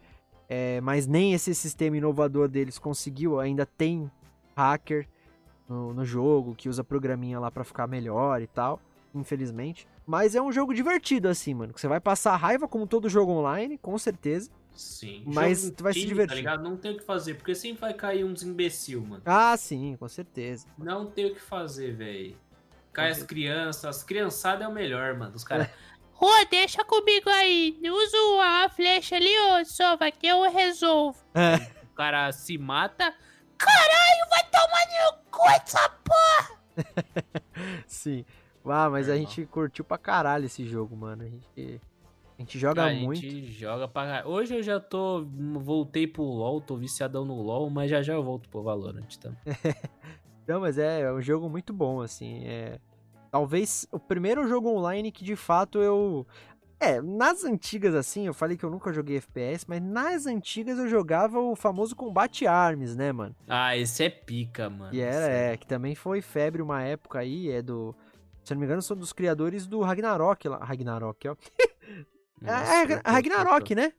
é, 0.48 0.80
mas 0.82 1.06
nem 1.06 1.32
esse 1.32 1.54
sistema 1.54 1.96
inovador 1.96 2.46
deles 2.46 2.78
conseguiu, 2.78 3.40
ainda 3.40 3.64
tem 3.64 4.10
hacker 4.54 5.08
no, 5.68 5.94
no 5.94 6.04
jogo, 6.04 6.54
que 6.54 6.68
usa 6.68 6.84
programinha 6.84 7.38
lá 7.38 7.50
pra 7.50 7.64
ficar 7.64 7.86
melhor 7.86 8.40
e 8.42 8.46
tal, 8.46 8.80
infelizmente. 9.14 9.86
Mas 10.06 10.34
é 10.34 10.42
um 10.42 10.52
jogo 10.52 10.74
divertido, 10.74 11.28
assim, 11.28 11.54
mano. 11.54 11.72
Que 11.72 11.80
você 11.80 11.88
vai 11.88 12.00
passar 12.00 12.36
raiva 12.36 12.66
como 12.66 12.86
todo 12.86 13.08
jogo 13.08 13.32
online, 13.32 13.78
com 13.78 13.96
certeza. 13.98 14.50
Sim. 14.74 15.22
Mas 15.26 15.62
Jogo 15.62 15.76
tu 15.76 15.84
vai 15.84 15.92
se 15.92 16.06
divertir. 16.06 16.44
Tá? 16.44 16.56
Não 16.56 16.76
tem 16.76 16.92
o 16.92 16.96
que 16.96 17.04
fazer, 17.04 17.34
porque 17.34 17.54
sempre 17.54 17.82
vai 17.82 17.94
cair 17.94 18.24
uns 18.24 18.42
imbecil, 18.42 19.02
mano. 19.02 19.22
Ah, 19.24 19.56
sim, 19.56 19.96
com 19.98 20.08
certeza. 20.08 20.66
Não 20.78 21.06
tem 21.06 21.26
o 21.26 21.34
que 21.34 21.40
fazer, 21.40 21.94
velho. 21.94 22.36
Cai 22.92 23.10
as 23.10 23.22
crianças, 23.22 23.84
as 23.84 24.02
criançadas 24.02 24.62
é 24.62 24.68
o 24.68 24.72
melhor, 24.72 25.14
mano. 25.16 25.34
Os 25.34 25.44
caras. 25.44 25.68
Ô, 26.20 26.28
deixa 26.50 26.84
comigo 26.84 27.28
aí. 27.28 27.78
Usa 27.82 28.16
a 28.44 28.68
flecha 28.68 29.16
ali, 29.16 29.36
ô, 29.38 29.64
Sova, 29.64 30.10
que 30.10 30.26
eu 30.26 30.42
resolvo. 30.50 31.18
O 31.90 31.94
cara 31.94 32.30
se 32.32 32.56
mata. 32.56 33.12
Caralho, 33.58 34.28
vai 34.30 34.44
tomar 34.50 34.86
no 34.86 35.30
cu 35.30 35.48
essa 35.50 35.88
porra. 36.04 36.58
Sim. 37.86 38.24
Ah, 38.64 38.88
mas 38.88 39.08
a 39.08 39.16
gente 39.16 39.44
curtiu 39.46 39.84
pra 39.84 39.98
caralho 39.98 40.46
esse 40.46 40.64
jogo, 40.66 40.96
mano. 40.96 41.24
A 41.24 41.26
gente, 41.26 41.80
a 42.38 42.40
gente 42.42 42.58
joga 42.58 42.84
a 42.84 42.94
muito. 42.94 43.20
gente 43.20 43.52
joga 43.52 43.88
pra 43.88 44.02
caralho. 44.06 44.28
Hoje 44.28 44.54
eu 44.54 44.62
já 44.62 44.78
tô. 44.78 45.24
Voltei 45.24 46.06
pro 46.06 46.22
LOL, 46.22 46.60
tô 46.60 46.76
viciadão 46.76 47.24
no 47.24 47.40
LOL, 47.42 47.68
mas 47.70 47.90
já 47.90 48.02
já 48.02 48.14
eu 48.14 48.22
volto 48.22 48.48
pro 48.48 48.62
Valorant, 48.62 49.16
tá? 49.20 49.32
Não, 50.46 50.60
mas 50.60 50.78
é, 50.78 51.02
é 51.02 51.12
um 51.12 51.20
jogo 51.20 51.48
muito 51.48 51.72
bom, 51.72 52.00
assim. 52.00 52.44
É, 52.44 52.78
talvez 53.30 53.86
o 53.90 53.98
primeiro 53.98 54.46
jogo 54.48 54.68
online 54.68 55.10
que 55.10 55.24
de 55.24 55.36
fato 55.36 55.78
eu. 55.80 56.26
É, 56.82 57.00
nas 57.00 57.44
antigas, 57.44 57.94
assim, 57.94 58.26
eu 58.26 58.34
falei 58.34 58.56
que 58.56 58.64
eu 58.64 58.70
nunca 58.70 58.92
joguei 58.92 59.18
FPS, 59.18 59.64
mas 59.68 59.80
nas 59.80 60.26
antigas 60.26 60.76
eu 60.78 60.88
jogava 60.88 61.38
o 61.38 61.54
famoso 61.54 61.94
Combate 61.94 62.44
Arms, 62.44 62.96
né, 62.96 63.12
mano? 63.12 63.36
Ah, 63.46 63.76
esse 63.76 64.02
é 64.02 64.10
pica, 64.10 64.68
mano. 64.68 64.92
E 64.92 65.00
era, 65.00 65.14
Esse 65.16 65.30
é, 65.52 65.56
que 65.56 65.66
também 65.66 65.94
foi 65.94 66.20
febre 66.20 66.60
uma 66.60 66.82
época 66.82 67.20
aí, 67.20 67.48
é 67.50 67.62
do. 67.62 67.94
Se 68.42 68.52
eu 68.52 68.56
não 68.56 68.60
me 68.60 68.66
engano, 68.66 68.82
são 68.82 68.96
dos 68.96 69.12
criadores 69.12 69.64
do 69.68 69.80
Ragnarok 69.80 70.48
lá. 70.48 70.58
Ragnarok, 70.58 71.28
ó. 71.28 71.36
Nossa, 72.42 72.74
é, 72.74 72.92
é 72.94 73.00
Ragnarok, 73.04 73.74
né? 73.76 73.92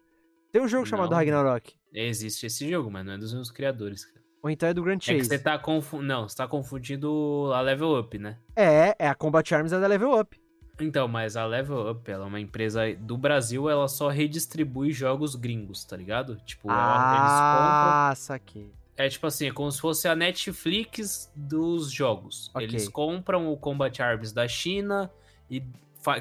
Tem 0.51 0.61
um 0.61 0.67
jogo 0.67 0.85
chamado 0.85 1.11
Não. 1.11 1.17
Ragnarok. 1.17 1.73
Existe 1.93 2.47
esse 2.47 2.69
jogo, 2.69 2.91
mas 2.91 3.05
não 3.05 3.13
é 3.13 3.17
dos 3.17 3.33
meus 3.33 3.49
criadores, 3.49 4.03
cara. 4.05 4.21
Ou 4.43 4.49
então 4.49 4.67
é 4.67 4.73
do 4.73 4.83
Grand 4.83 4.97
É 4.97 4.99
que 4.99 5.05
Chase. 5.19 5.29
você 5.29 5.39
tá 5.39 5.57
confundindo. 5.57 6.07
Não, 6.09 6.27
você 6.27 6.35
tá 6.35 6.45
confundindo 6.49 7.49
a 7.53 7.61
Level 7.61 7.97
Up, 7.97 8.19
né? 8.19 8.37
É, 8.57 8.93
é 8.99 9.07
a 9.07 9.15
Combat 9.15 9.49
Arms 9.55 9.71
é 9.71 9.79
da 9.79 9.87
Level 9.87 10.19
Up. 10.19 10.37
Então, 10.79 11.07
mas 11.07 11.37
a 11.37 11.45
Level 11.45 11.91
Up, 11.91 12.09
ela 12.09 12.25
é 12.25 12.27
uma 12.27 12.39
empresa 12.39 12.81
do 12.97 13.15
Brasil, 13.17 13.69
ela 13.69 13.87
só 13.87 14.09
redistribui 14.09 14.91
jogos 14.91 15.35
gringos, 15.35 15.83
tá 15.83 15.95
ligado? 15.95 16.37
Tipo, 16.45 16.69
ela- 16.69 17.11
eles 17.11 17.31
compram. 17.31 17.91
Ah, 18.09 18.13
saquei. 18.15 18.71
É 18.97 19.07
tipo 19.09 19.25
assim, 19.27 19.47
é 19.47 19.51
como 19.51 19.71
se 19.71 19.79
fosse 19.79 20.07
a 20.07 20.15
Netflix 20.15 21.31
dos 21.35 21.91
jogos. 21.91 22.49
Ok. 22.53 22.67
Eles 22.67 22.87
compram 22.87 23.51
o 23.51 23.57
Combat 23.57 23.99
Arms 24.01 24.31
da 24.31 24.47
China 24.47 25.11
e 25.49 25.63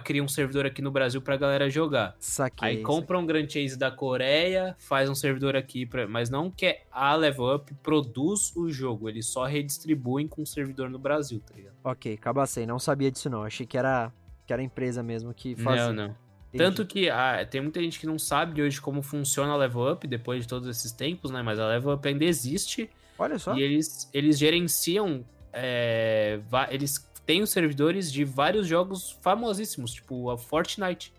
criam 0.04 0.24
um 0.26 0.28
servidor 0.28 0.64
aqui 0.64 0.80
no 0.80 0.90
Brasil 0.90 1.20
pra 1.20 1.36
galera 1.36 1.68
jogar. 1.68 2.14
Saquei. 2.20 2.68
Aí 2.68 2.82
compram 2.82 3.20
um 3.20 3.26
Grand 3.26 3.48
Chase 3.48 3.76
da 3.76 3.90
Coreia, 3.90 4.76
faz 4.78 5.10
um 5.10 5.14
servidor 5.14 5.56
aqui, 5.56 5.84
pra... 5.84 6.06
mas 6.06 6.30
não 6.30 6.50
que 6.50 6.78
a 6.90 7.14
Level 7.14 7.56
Up 7.56 7.74
produz 7.82 8.54
o 8.54 8.70
jogo, 8.70 9.08
eles 9.08 9.26
só 9.26 9.44
redistribuem 9.44 10.28
com 10.28 10.42
o 10.42 10.46
servidor 10.46 10.88
no 10.88 10.98
Brasil, 10.98 11.42
tá 11.44 11.54
ligado? 11.56 11.74
Ok, 11.82 12.16
cabacei. 12.16 12.64
Não 12.64 12.78
sabia 12.78 13.10
disso 13.10 13.28
não. 13.28 13.42
Achei 13.42 13.66
que 13.66 13.76
era, 13.76 14.12
que 14.46 14.52
era 14.52 14.60
a 14.62 14.64
empresa 14.64 15.02
mesmo 15.02 15.32
que 15.32 15.54
fazia. 15.56 15.92
Não, 15.92 16.08
não. 16.08 16.16
Entendi. 16.52 16.64
Tanto 16.64 16.86
que 16.86 17.08
ah, 17.08 17.46
tem 17.50 17.62
muita 17.62 17.80
gente 17.80 17.98
que 17.98 18.06
não 18.06 18.18
sabe 18.18 18.54
de 18.54 18.62
hoje 18.62 18.80
como 18.80 19.02
funciona 19.02 19.52
a 19.52 19.56
Level 19.56 19.90
Up 19.90 20.06
depois 20.06 20.42
de 20.42 20.48
todos 20.48 20.68
esses 20.68 20.92
tempos, 20.92 21.30
né? 21.30 21.42
Mas 21.42 21.58
a 21.58 21.66
Level 21.66 21.94
Up 21.94 22.06
ainda 22.06 22.24
existe 22.24 22.90
Olha 23.18 23.38
só. 23.38 23.56
e 23.56 23.62
eles, 23.62 24.10
eles 24.12 24.38
gerenciam. 24.38 25.24
é, 25.52 26.40
eles 26.70 27.10
tem 27.24 27.42
os 27.42 27.50
servidores 27.50 28.12
de 28.12 28.24
vários 28.24 28.66
jogos 28.66 29.16
famosíssimos, 29.22 29.92
tipo 29.92 30.30
a 30.30 30.36
Fortnite. 30.36 31.12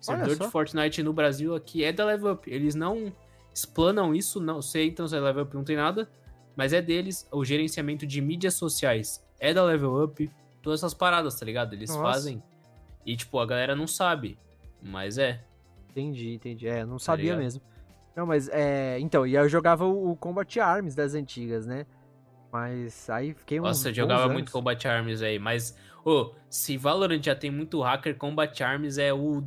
O 0.00 0.04
servidor 0.04 0.36
de 0.36 0.50
Fortnite 0.52 1.02
no 1.02 1.12
Brasil 1.12 1.54
aqui 1.54 1.82
é 1.82 1.92
da 1.92 2.04
Level 2.04 2.32
Up. 2.32 2.50
Eles 2.50 2.74
não 2.74 3.12
explanam 3.52 4.14
isso, 4.14 4.40
não 4.40 4.62
sei, 4.62 4.86
então 4.86 5.08
se 5.08 5.16
é 5.16 5.20
Level 5.20 5.42
Up 5.42 5.54
não 5.54 5.64
tem 5.64 5.76
nada, 5.76 6.08
mas 6.56 6.72
é 6.72 6.80
deles. 6.80 7.26
O 7.32 7.44
gerenciamento 7.44 8.06
de 8.06 8.20
mídias 8.20 8.54
sociais 8.54 9.24
é 9.40 9.52
da 9.52 9.64
Level 9.64 10.02
Up. 10.02 10.30
Todas 10.62 10.80
essas 10.80 10.94
paradas, 10.94 11.38
tá 11.38 11.44
ligado? 11.44 11.74
Eles 11.74 11.90
Nossa. 11.90 12.02
fazem. 12.02 12.42
E, 13.04 13.16
tipo, 13.16 13.38
a 13.38 13.46
galera 13.46 13.74
não 13.74 13.86
sabe. 13.86 14.38
Mas 14.82 15.18
é. 15.18 15.42
Entendi, 15.90 16.34
entendi. 16.34 16.68
É, 16.68 16.84
não 16.84 16.98
sabia 16.98 17.24
ligado? 17.24 17.38
mesmo. 17.38 17.62
Não, 18.14 18.26
mas 18.26 18.48
é. 18.48 18.98
Então, 19.00 19.26
e 19.26 19.36
aí 19.36 19.44
eu 19.44 19.48
jogava 19.48 19.84
o, 19.84 20.12
o 20.12 20.16
Combat 20.16 20.60
Arms 20.60 20.94
das 20.94 21.14
antigas, 21.14 21.66
né? 21.66 21.86
Mas 22.52 23.08
aí 23.10 23.34
fiquei 23.34 23.60
uns. 23.60 23.64
Nossa, 23.64 23.88
eu 23.90 23.94
jogava 23.94 24.22
anos. 24.22 24.32
muito 24.32 24.52
Combat 24.52 24.88
Arms 24.88 25.22
aí, 25.22 25.38
mas, 25.38 25.76
ô, 26.04 26.32
se 26.48 26.76
Valorant 26.76 27.22
já 27.22 27.34
tem 27.34 27.50
muito 27.50 27.80
hacker, 27.80 28.16
Combat 28.16 28.62
Arms 28.62 28.98
é 28.98 29.12
o 29.12 29.44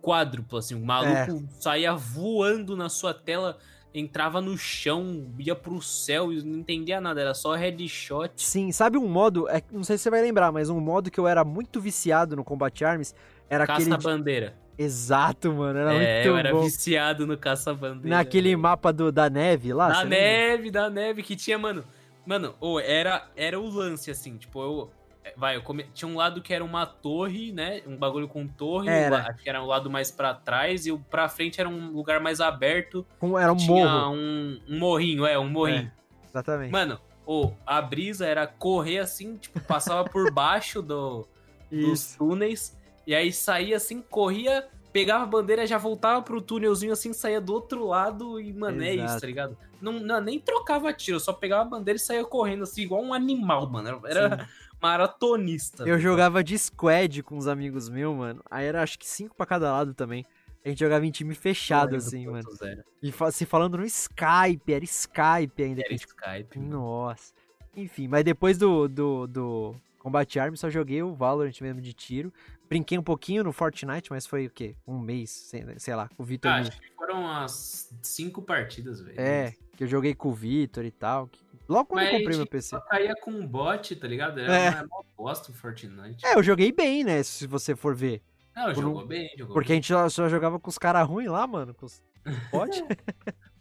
quádruplo, 0.00 0.58
assim, 0.58 0.74
o 0.74 0.84
maluco 0.84 1.10
É. 1.12 1.60
saía 1.60 1.94
voando 1.94 2.76
na 2.76 2.88
sua 2.88 3.14
tela, 3.14 3.58
entrava 3.94 4.40
no 4.40 4.56
chão, 4.56 5.26
ia 5.38 5.54
pro 5.54 5.80
céu 5.82 6.32
e 6.32 6.42
não 6.42 6.58
entendia 6.60 7.00
nada, 7.00 7.20
era 7.20 7.34
só 7.34 7.54
headshot. 7.54 8.32
Sim, 8.36 8.72
sabe 8.72 8.96
um 8.98 9.06
modo, 9.08 9.48
é, 9.48 9.62
não 9.70 9.84
sei 9.84 9.96
se 9.98 10.04
você 10.04 10.10
vai 10.10 10.22
lembrar, 10.22 10.50
mas 10.52 10.70
um 10.70 10.80
modo 10.80 11.10
que 11.10 11.20
eu 11.20 11.26
era 11.28 11.44
muito 11.44 11.80
viciado 11.80 12.34
no 12.36 12.42
Combat 12.44 12.84
Arms 12.84 13.14
era 13.50 13.64
aquele. 13.64 13.84
de- 13.84 13.90
Caça-bandeira. 13.96 14.54
Exato, 14.78 15.52
mano, 15.52 15.78
era 15.78 15.92
É, 15.92 15.96
muito 16.24 16.28
eu 16.28 16.36
era 16.36 16.50
bom. 16.50 16.62
viciado 16.62 17.26
no 17.26 17.36
caça-bandeira. 17.36 18.16
Naquele 18.16 18.56
mapa 18.56 18.92
do, 18.92 19.12
da 19.12 19.28
neve 19.28 19.72
lá. 19.72 19.88
Da 19.88 19.94
você 19.96 20.02
lembra? 20.04 20.18
neve, 20.18 20.70
da 20.70 20.90
neve, 20.90 21.22
que 21.22 21.36
tinha, 21.36 21.58
mano. 21.58 21.84
Mano, 22.24 22.54
ô, 22.60 22.80
era, 22.80 23.28
era 23.36 23.60
o 23.60 23.68
lance, 23.68 24.10
assim, 24.10 24.36
tipo, 24.38 24.60
eu. 24.62 24.90
É, 25.24 25.32
Vai, 25.36 25.56
eu 25.56 25.62
come- 25.62 25.86
tinha 25.94 26.08
um 26.08 26.16
lado 26.16 26.40
que 26.42 26.52
era 26.52 26.64
uma 26.64 26.84
torre, 26.86 27.52
né? 27.52 27.82
Um 27.86 27.96
bagulho 27.96 28.26
com 28.28 28.46
torre, 28.46 28.88
Era. 28.88 29.32
que 29.34 29.48
era 29.48 29.62
o 29.62 29.66
lado 29.66 29.88
mais 29.90 30.10
pra 30.10 30.34
trás, 30.34 30.86
e 30.86 30.92
o 30.92 30.98
pra 30.98 31.28
frente 31.28 31.60
era 31.60 31.68
um 31.68 31.90
lugar 31.92 32.20
mais 32.20 32.40
aberto. 32.40 33.06
Era 33.40 33.52
um 33.52 33.56
tinha 33.56 33.84
morro. 33.86 34.14
Um, 34.14 34.60
um 34.68 34.78
morrinho, 34.78 35.24
é, 35.26 35.38
um 35.38 35.48
morrinho. 35.48 35.90
Exatamente. 36.28 36.72
Mano, 36.72 36.98
ô, 37.26 37.52
a 37.66 37.80
brisa 37.80 38.26
era 38.26 38.46
correr 38.46 38.98
assim, 38.98 39.36
tipo, 39.36 39.60
passava 39.60 40.08
por 40.08 40.30
baixo 40.32 40.80
do, 40.82 41.26
dos 41.70 42.16
túneis, 42.16 42.76
e 43.06 43.14
aí 43.14 43.32
saía 43.32 43.76
assim, 43.76 44.00
corria, 44.00 44.66
pegava 44.92 45.24
a 45.24 45.26
bandeira, 45.26 45.66
já 45.66 45.78
voltava 45.78 46.20
pro 46.22 46.40
túnelzinho 46.40 46.92
assim, 46.92 47.12
saía 47.12 47.40
do 47.40 47.52
outro 47.52 47.86
lado 47.86 48.40
e, 48.40 48.52
mano, 48.52 48.82
é 48.82 48.94
isso, 48.94 49.04
Exato. 49.04 49.20
tá 49.20 49.26
ligado? 49.26 49.56
Não, 49.80 49.92
não, 49.94 50.20
nem 50.20 50.38
trocava 50.38 50.92
tiro, 50.92 51.18
só 51.18 51.32
pegava 51.32 51.62
a 51.62 51.64
bandeira 51.64 51.96
e 51.96 52.00
saía 52.00 52.24
correndo 52.24 52.62
assim, 52.62 52.82
igual 52.82 53.02
um 53.02 53.12
animal, 53.12 53.68
mano. 53.68 53.88
Era, 54.06 54.20
era 54.26 54.48
maratonista. 54.82 55.84
Eu 55.84 55.98
jogava 55.98 56.42
de 56.42 56.58
squad 56.58 57.22
com 57.22 57.36
os 57.38 57.46
amigos 57.46 57.88
meus, 57.88 58.16
mano. 58.16 58.42
Aí 58.50 58.66
era 58.66 58.82
acho 58.82 58.98
que 58.98 59.06
cinco 59.06 59.34
pra 59.36 59.46
cada 59.46 59.72
lado 59.72 59.94
também. 59.94 60.26
A 60.64 60.68
gente 60.68 60.78
jogava 60.78 61.04
em 61.04 61.10
time 61.10 61.34
fechado, 61.34 61.96
assim, 61.96 62.26
mano. 62.26 62.48
Era, 62.60 62.84
E 63.02 63.12
se 63.32 63.44
falando 63.46 63.78
no 63.78 63.84
Skype, 63.84 64.72
era 64.72 64.84
Skype 64.84 65.62
ainda. 65.62 65.80
era 65.80 65.90
gente 65.90 66.06
Skype. 66.06 66.58
mano. 66.58 66.70
Nossa. 66.70 67.32
Enfim, 67.76 68.06
mas 68.06 68.22
depois 68.22 68.58
do, 68.58 68.86
do, 68.86 69.26
do 69.26 69.74
Combat 69.98 70.38
Arms 70.38 70.60
só 70.60 70.68
joguei 70.70 71.02
o 71.02 71.14
Valorant 71.14 71.58
mesmo 71.60 71.80
de 71.80 71.92
tiro. 71.92 72.32
Brinquei 72.68 72.96
um 72.96 73.02
pouquinho 73.02 73.42
no 73.44 73.52
Fortnite, 73.52 74.10
mas 74.10 74.26
foi 74.26 74.46
o 74.46 74.50
quê? 74.50 74.74
Um 74.86 74.98
mês, 74.98 75.30
sei, 75.30 75.64
sei 75.78 75.94
lá, 75.94 76.08
com 76.08 76.22
o 76.22 76.26
Vitor. 76.26 76.50
Ah, 76.50 76.56
acho 76.56 76.70
que 76.80 76.90
foram 76.96 77.22
umas 77.22 77.92
cinco 78.00 78.40
partidas, 78.40 79.00
velho. 79.00 79.20
é, 79.20 79.54
que 79.76 79.84
eu 79.84 79.88
joguei 79.88 80.14
com 80.14 80.28
o 80.28 80.32
Vitor 80.34 80.84
e 80.84 80.90
tal. 80.90 81.26
que- 81.26 81.40
Logo 81.72 81.86
quando 81.86 82.04
eu 82.04 82.12
Mas 82.12 82.18
comprei 82.20 82.36
meu 82.36 82.46
PC. 82.46 82.68
Só 82.68 82.80
caía 82.80 83.14
com 83.22 83.30
um 83.30 83.46
bot, 83.46 83.96
tá 83.96 84.06
ligado? 84.06 84.38
Era 84.38 84.54
É. 84.54 84.70
uma 84.84 85.04
bosta 85.16 85.50
o 85.50 85.54
Fortnite. 85.54 86.24
É, 86.24 86.34
eu 86.36 86.42
joguei 86.42 86.70
bem, 86.72 87.02
né? 87.02 87.22
Se 87.22 87.46
você 87.46 87.74
for 87.74 87.94
ver. 87.94 88.22
Não, 88.54 88.72
por 88.74 88.82
jogou 88.82 89.06
bem, 89.06 89.30
jogou 89.36 89.54
Porque 89.54 89.72
a 89.72 89.74
gente 89.74 89.86
só, 89.86 90.08
só 90.08 90.28
jogava 90.28 90.60
com 90.60 90.68
os 90.68 90.76
caras 90.76 91.06
ruins 91.08 91.28
lá, 91.30 91.46
mano. 91.46 91.74
Com 91.74 91.86
os 91.86 92.02
bot. 92.52 92.82
bem. 92.84 92.96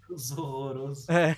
Os 0.09 0.31
horrorosos. 0.37 1.07
É. 1.07 1.37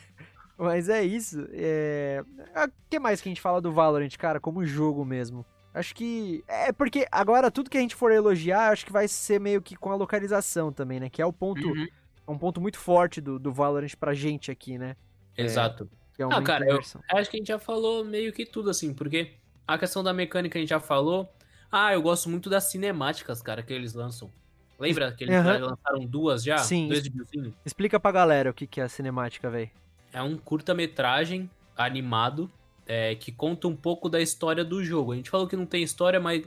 Mas 0.57 0.89
é 0.89 1.03
isso. 1.03 1.47
É... 1.51 2.23
O 2.67 2.71
que 2.89 2.99
mais 2.99 3.21
que 3.21 3.29
a 3.29 3.31
gente 3.31 3.41
fala 3.41 3.61
do 3.61 3.71
Valorant, 3.71 4.15
cara, 4.17 4.39
como 4.39 4.65
jogo 4.65 5.05
mesmo? 5.05 5.45
Acho 5.73 5.93
que. 5.95 6.43
É 6.47 6.71
porque 6.71 7.07
agora 7.11 7.49
tudo 7.51 7.69
que 7.69 7.77
a 7.77 7.81
gente 7.81 7.95
for 7.95 8.11
elogiar, 8.11 8.69
acho 8.71 8.85
que 8.85 8.91
vai 8.91 9.07
ser 9.07 9.39
meio 9.39 9.61
que 9.61 9.75
com 9.75 9.91
a 9.91 9.95
localização 9.95 10.71
também, 10.71 10.99
né? 10.99 11.09
Que 11.09 11.21
é 11.21 11.25
o 11.25 11.33
ponto. 11.33 11.67
Uhum, 11.67 11.87
é 12.27 12.31
um 12.31 12.37
ponto 12.37 12.61
muito 12.61 12.77
forte 12.77 13.19
do, 13.19 13.37
do 13.39 13.51
Valorant 13.51 13.95
pra 13.99 14.13
gente 14.13 14.49
aqui, 14.51 14.77
né? 14.77 14.95
Exato. 15.37 15.89
Que 16.15 16.21
é 16.21 16.25
Ah, 16.25 16.27
uma 16.29 16.43
cara, 16.43 16.65
eu-. 16.67 16.79
Acho 16.79 17.29
que 17.29 17.37
a 17.37 17.39
gente 17.39 17.47
já 17.47 17.59
falou 17.59 18.03
meio 18.05 18.31
que 18.31 18.45
tudo, 18.45 18.69
assim, 18.69 18.93
porque 18.93 19.33
a 19.67 19.77
questão 19.77 20.03
da 20.03 20.13
mecânica 20.13 20.57
a 20.57 20.61
gente 20.61 20.69
já 20.69 20.79
falou. 20.79 21.31
Ah, 21.71 21.93
eu 21.93 22.01
gosto 22.01 22.29
muito 22.29 22.49
das 22.49 22.65
cinemáticas, 22.65 23.41
cara, 23.41 23.63
que 23.63 23.73
eles 23.73 23.93
lançam. 23.93 24.31
Lembra 24.79 25.11
que 25.11 25.23
eles 25.23 25.35
Aham. 25.35 25.59
lançaram 25.59 26.05
duas 26.05 26.43
já? 26.43 26.57
Sim. 26.57 26.87
Dois 26.87 27.01
videozinhos? 27.03 27.53
Explica 27.65 27.99
pra 27.99 28.11
galera 28.11 28.49
o 28.49 28.53
que, 28.53 28.67
que 28.67 28.79
é 28.79 28.83
a 28.83 28.89
cinemática, 28.89 29.49
velho. 29.49 29.71
É 30.11 30.21
um 30.21 30.37
curta-metragem 30.37 31.49
animado 31.75 32.51
é, 32.85 33.15
que 33.15 33.31
conta 33.31 33.67
um 33.67 33.75
pouco 33.75 34.07
da 34.09 34.21
história 34.21 34.63
do 34.63 34.83
jogo. 34.83 35.13
A 35.13 35.15
gente 35.15 35.29
falou 35.29 35.47
que 35.47 35.55
não 35.55 35.65
tem 35.65 35.81
história, 35.83 36.19
mas 36.19 36.43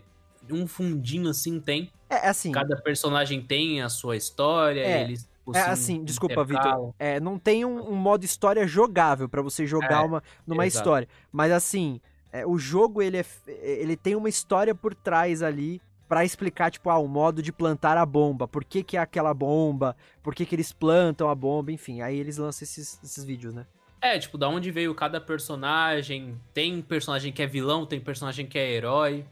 um 0.50 0.66
fundinho 0.66 1.28
assim 1.30 1.58
tem. 1.60 1.90
É 2.08 2.28
assim. 2.28 2.52
Cada 2.52 2.76
personagem 2.76 3.42
tem 3.42 3.82
a 3.82 3.88
sua 3.88 4.16
história, 4.16 4.80
É, 4.80 5.02
eles. 5.02 5.28
É 5.54 5.60
assim, 5.62 6.02
desculpa, 6.04 6.42
intercalam. 6.42 6.86
Vitor. 6.86 6.94
É, 6.98 7.20
não 7.20 7.38
tem 7.38 7.64
um, 7.64 7.90
um 7.90 7.94
modo 7.94 8.24
história 8.24 8.66
jogável 8.66 9.28
pra 9.28 9.42
você 9.42 9.66
jogar 9.66 10.02
É, 10.02 10.06
uma, 10.06 10.22
numa 10.46 10.66
exato. 10.66 10.80
história. 10.80 11.08
Mas 11.30 11.52
assim, 11.52 12.00
é, 12.32 12.46
o 12.46 12.58
jogo 12.58 13.00
ele, 13.00 13.18
é 13.18 13.24
ele 13.46 13.96
tem 13.96 14.14
uma 14.14 14.28
história 14.28 14.74
por 14.74 14.94
trás 14.94 15.42
ali 15.42 15.80
pra 16.08 16.24
explicar, 16.24 16.70
tipo, 16.70 16.88
ah, 16.88 16.98
o 16.98 17.08
modo 17.08 17.42
de 17.42 17.52
plantar 17.52 17.96
a 17.96 18.06
bomba. 18.06 18.46
Por 18.46 18.64
que, 18.64 18.82
que 18.82 18.96
é 18.96 19.00
aquela 19.00 19.34
bomba? 19.34 19.96
Por 20.22 20.34
que, 20.34 20.46
que 20.46 20.54
eles 20.54 20.72
plantam 20.72 21.28
a 21.28 21.34
bomba? 21.34 21.72
Enfim, 21.72 22.00
aí 22.00 22.18
eles 22.18 22.38
lançam 22.38 22.64
esses, 22.64 23.02
esses 23.02 23.24
vídeos, 23.24 23.54
né? 23.54 23.66
É, 24.00 24.18
tipo, 24.18 24.38
da 24.38 24.48
onde 24.48 24.70
veio 24.70 24.94
cada 24.94 25.20
personagem. 25.20 26.40
Tem 26.54 26.80
personagem 26.80 27.32
que 27.32 27.42
é 27.42 27.46
vilão, 27.46 27.84
tem 27.86 27.98
personagem 28.00 28.46
que 28.46 28.58
é 28.58 28.70
herói. 28.70 29.24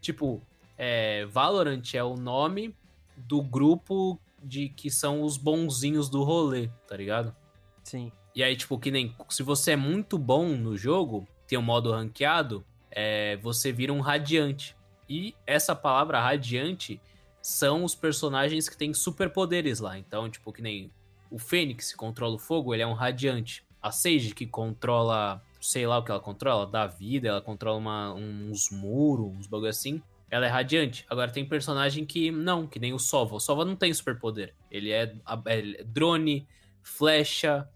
Tipo, 0.00 0.42
é, 0.76 1.24
Valorant 1.26 1.94
é 1.94 2.02
o 2.02 2.16
nome 2.16 2.74
do 3.16 3.40
grupo 3.40 4.18
de 4.46 4.68
que 4.68 4.90
são 4.90 5.22
os 5.22 5.36
bonzinhos 5.36 6.08
do 6.08 6.22
rolê, 6.22 6.68
tá 6.86 6.96
ligado? 6.96 7.34
Sim. 7.82 8.10
E 8.34 8.42
aí, 8.42 8.56
tipo, 8.56 8.78
que 8.78 8.90
nem. 8.90 9.14
Se 9.28 9.42
você 9.42 9.72
é 9.72 9.76
muito 9.76 10.18
bom 10.18 10.48
no 10.48 10.76
jogo, 10.76 11.26
tem 11.46 11.58
um 11.58 11.62
modo 11.62 11.92
ranqueado, 11.92 12.64
é, 12.90 13.36
você 13.38 13.72
vira 13.72 13.92
um 13.92 14.00
radiante. 14.00 14.76
E 15.08 15.34
essa 15.46 15.74
palavra 15.74 16.20
radiante 16.20 17.00
são 17.40 17.84
os 17.84 17.94
personagens 17.94 18.68
que 18.68 18.76
têm 18.76 18.92
superpoderes 18.92 19.78
lá. 19.80 19.98
Então, 19.98 20.28
tipo, 20.28 20.52
que 20.52 20.60
nem 20.60 20.90
o 21.30 21.38
Fênix 21.38 21.92
que 21.92 21.96
controla 21.96 22.34
o 22.34 22.38
fogo, 22.38 22.74
ele 22.74 22.82
é 22.82 22.86
um 22.86 22.92
radiante. 22.92 23.64
A 23.80 23.92
Sage 23.92 24.34
que 24.34 24.46
controla, 24.46 25.40
sei 25.60 25.86
lá 25.86 25.98
o 25.98 26.02
que 26.04 26.10
ela 26.10 26.20
controla, 26.20 26.66
da 26.66 26.86
vida, 26.86 27.28
ela 27.28 27.40
controla 27.40 27.78
uma- 27.78 28.12
uns 28.14 28.70
muros, 28.70 29.28
uns 29.38 29.46
bagulho 29.46 29.70
assim. 29.70 30.02
Ela 30.30 30.46
é 30.46 30.48
radiante. 30.48 31.04
Agora 31.08 31.30
tem 31.30 31.48
personagem 31.48 32.04
que 32.04 32.30
não, 32.30 32.66
que 32.66 32.78
nem 32.78 32.92
o 32.92 32.98
Sova. 32.98 33.36
O 33.36 33.40
Sova 33.40 33.64
não 33.64 33.76
tem 33.76 33.92
superpoder. 33.94 34.54
Ele 34.70 34.90
é, 34.90 35.14
é 35.46 35.84
drone, 35.84 36.46
flecha, 36.82 37.68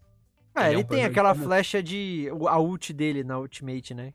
Ah, 0.54 0.66
Ele 0.66 0.74
é 0.74 0.78
ele 0.78 0.84
um 0.84 0.86
tem 0.86 1.04
aquela 1.04 1.32
comum. 1.32 1.44
flecha 1.44 1.82
de. 1.82 2.28
A 2.48 2.58
ult 2.58 2.92
dele 2.92 3.22
na 3.22 3.38
Ultimate, 3.38 3.94
né? 3.94 4.12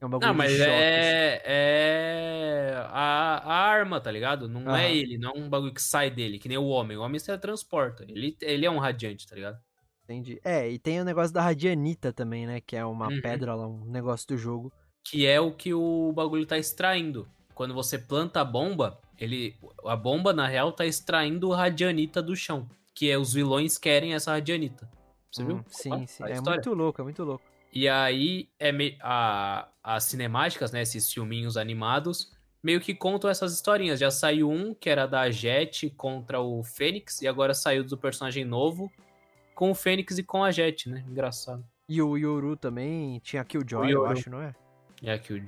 É 0.00 0.06
um 0.06 0.10
bagulho 0.10 0.26
Não, 0.28 0.32
de 0.32 0.38
mas 0.38 0.50
choque, 0.50 0.68
assim. 0.70 0.82
é, 1.00 1.42
é 1.44 2.74
a, 2.88 3.36
a 3.38 3.54
arma, 3.70 4.00
tá 4.00 4.10
ligado? 4.10 4.48
Não 4.48 4.62
Aham. 4.68 4.78
é 4.78 4.94
ele, 4.94 5.16
não 5.16 5.30
é 5.30 5.38
um 5.38 5.48
bagulho 5.48 5.72
que 5.72 5.80
sai 5.82 6.10
dele, 6.10 6.38
que 6.38 6.48
nem 6.48 6.58
o 6.58 6.66
homem. 6.66 6.96
O 6.96 7.02
homem 7.02 7.18
se 7.18 7.36
transporta. 7.38 8.04
Ele, 8.08 8.36
ele 8.42 8.66
é 8.66 8.70
um 8.70 8.78
radiante, 8.78 9.26
tá 9.26 9.34
ligado? 9.34 9.58
Entendi. 10.04 10.40
É, 10.44 10.68
e 10.68 10.78
tem 10.78 11.00
o 11.00 11.04
negócio 11.04 11.32
da 11.32 11.40
Radianita 11.40 12.12
também, 12.12 12.46
né? 12.46 12.60
Que 12.60 12.76
é 12.76 12.84
uma 12.84 13.08
Uhum. 13.08 13.20
pedra 13.22 13.54
lá, 13.54 13.66
um 13.66 13.84
negócio 13.86 14.26
do 14.26 14.36
jogo. 14.36 14.72
Que 15.04 15.26
é 15.26 15.40
o 15.40 15.52
que 15.54 15.72
o 15.72 16.12
bagulho 16.12 16.46
tá 16.46 16.58
extraindo. 16.58 17.28
Quando 17.54 17.74
você 17.74 17.98
planta 17.98 18.40
a 18.40 18.44
bomba, 18.44 18.98
ele. 19.18 19.56
A 19.86 19.96
bomba, 19.96 20.32
na 20.32 20.46
real, 20.46 20.72
tá 20.72 20.84
extraindo 20.86 21.50
radianita 21.50 22.22
do 22.22 22.34
chão. 22.34 22.68
Que 22.94 23.10
é 23.10 23.16
os 23.18 23.32
vilões 23.32 23.78
querem 23.78 24.14
essa 24.14 24.32
radianita. 24.32 24.88
Você 25.30 25.42
Hum, 25.42 25.46
viu? 25.46 25.64
Sim, 25.68 25.92
Ah, 25.92 26.06
sim. 26.06 26.24
a 26.24 26.28
É 26.28 26.40
muito 26.40 26.74
louco, 26.74 27.00
é 27.00 27.04
muito 27.04 27.24
louco. 27.24 27.44
E 27.72 27.88
aí, 27.88 28.48
é 28.58 28.70
me... 28.70 28.98
a... 29.00 29.68
as 29.82 30.04
cinemáticas, 30.04 30.72
né? 30.72 30.82
Esses 30.82 31.10
filminhos 31.10 31.56
animados, 31.56 32.32
meio 32.62 32.80
que 32.80 32.94
contam 32.94 33.30
essas 33.30 33.54
historinhas. 33.54 33.98
Já 33.98 34.10
saiu 34.10 34.50
um, 34.50 34.74
que 34.74 34.90
era 34.90 35.06
da 35.06 35.30
Jet 35.30 35.88
contra 35.90 36.40
o 36.40 36.62
Fênix, 36.62 37.22
e 37.22 37.26
agora 37.28 37.54
saiu 37.54 37.82
do 37.82 37.96
personagem 37.96 38.44
novo 38.44 38.92
com 39.54 39.70
o 39.70 39.74
Fênix 39.74 40.18
e 40.18 40.22
com 40.22 40.44
a 40.44 40.50
Jet, 40.50 40.88
né? 40.90 41.02
Engraçado. 41.08 41.64
E 41.88 42.00
o 42.02 42.16
Yoru 42.16 42.56
também 42.56 43.18
tinha 43.20 43.42
Killjoy, 43.44 43.86
O 43.86 43.90
eu 43.90 44.00
Yoru. 44.02 44.12
acho, 44.12 44.30
não 44.30 44.42
é? 44.42 44.54
E 45.00 45.10
aqui 45.10 45.32
o 45.32 45.42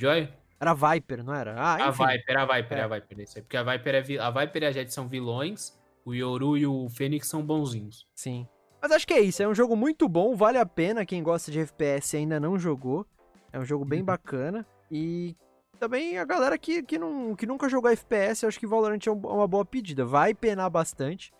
Era 0.64 0.74
Viper, 0.74 1.22
não 1.24 1.34
era? 1.34 1.54
Ah, 1.56 1.74
A. 1.86 1.90
Viper, 1.90 2.38
a 2.38 2.46
Viper, 2.46 2.78
É. 2.78 2.80
a 2.82 2.88
Viper. 2.88 3.20
Isso 3.20 3.38
aí. 3.38 3.42
Porque 3.42 3.56
a 3.56 3.62
Viper, 3.62 3.94
é 3.94 4.00
vi- 4.00 4.18
a 4.18 4.30
Viper 4.30 4.62
e 4.62 4.66
a 4.66 4.72
Jet 4.72 4.92
são 4.92 5.06
vilões, 5.06 5.78
o 6.04 6.14
Yoru 6.14 6.56
e 6.56 6.66
o 6.66 6.88
Fênix 6.88 7.28
são 7.28 7.42
bonzinhos. 7.44 8.06
Sim. 8.14 8.48
Mas 8.80 8.92
acho 8.92 9.06
que 9.06 9.14
é 9.14 9.20
isso, 9.20 9.42
é 9.42 9.48
um 9.48 9.54
jogo 9.54 9.74
muito 9.76 10.08
bom, 10.08 10.34
vale 10.34 10.58
a 10.58 10.66
pena 10.66 11.06
quem 11.06 11.22
gosta 11.22 11.50
de 11.50 11.58
FPS 11.60 12.14
e 12.16 12.18
ainda 12.20 12.38
não 12.40 12.58
jogou. 12.58 13.06
É 13.52 13.58
um 13.58 13.64
jogo 13.64 13.84
bem 13.84 14.00
Uhum. 14.00 14.06
bacana. 14.06 14.66
E 14.90 15.34
também 15.78 16.18
a 16.18 16.24
galera 16.24 16.56
que, 16.58 16.82
que, 16.82 16.98
não, 16.98 17.34
que 17.34 17.46
nunca 17.46 17.68
jogou 17.68 17.90
FPS, 17.90 18.44
acho 18.46 18.58
que 18.58 18.66
Valorant 18.66 19.06
é 19.06 19.10
um- 19.10 19.18
uma 19.26 19.46
boa 19.48 19.64
pedida. 19.64 20.04
Vai 20.04 20.34
penar 20.34 20.68
bastante, 20.70 21.32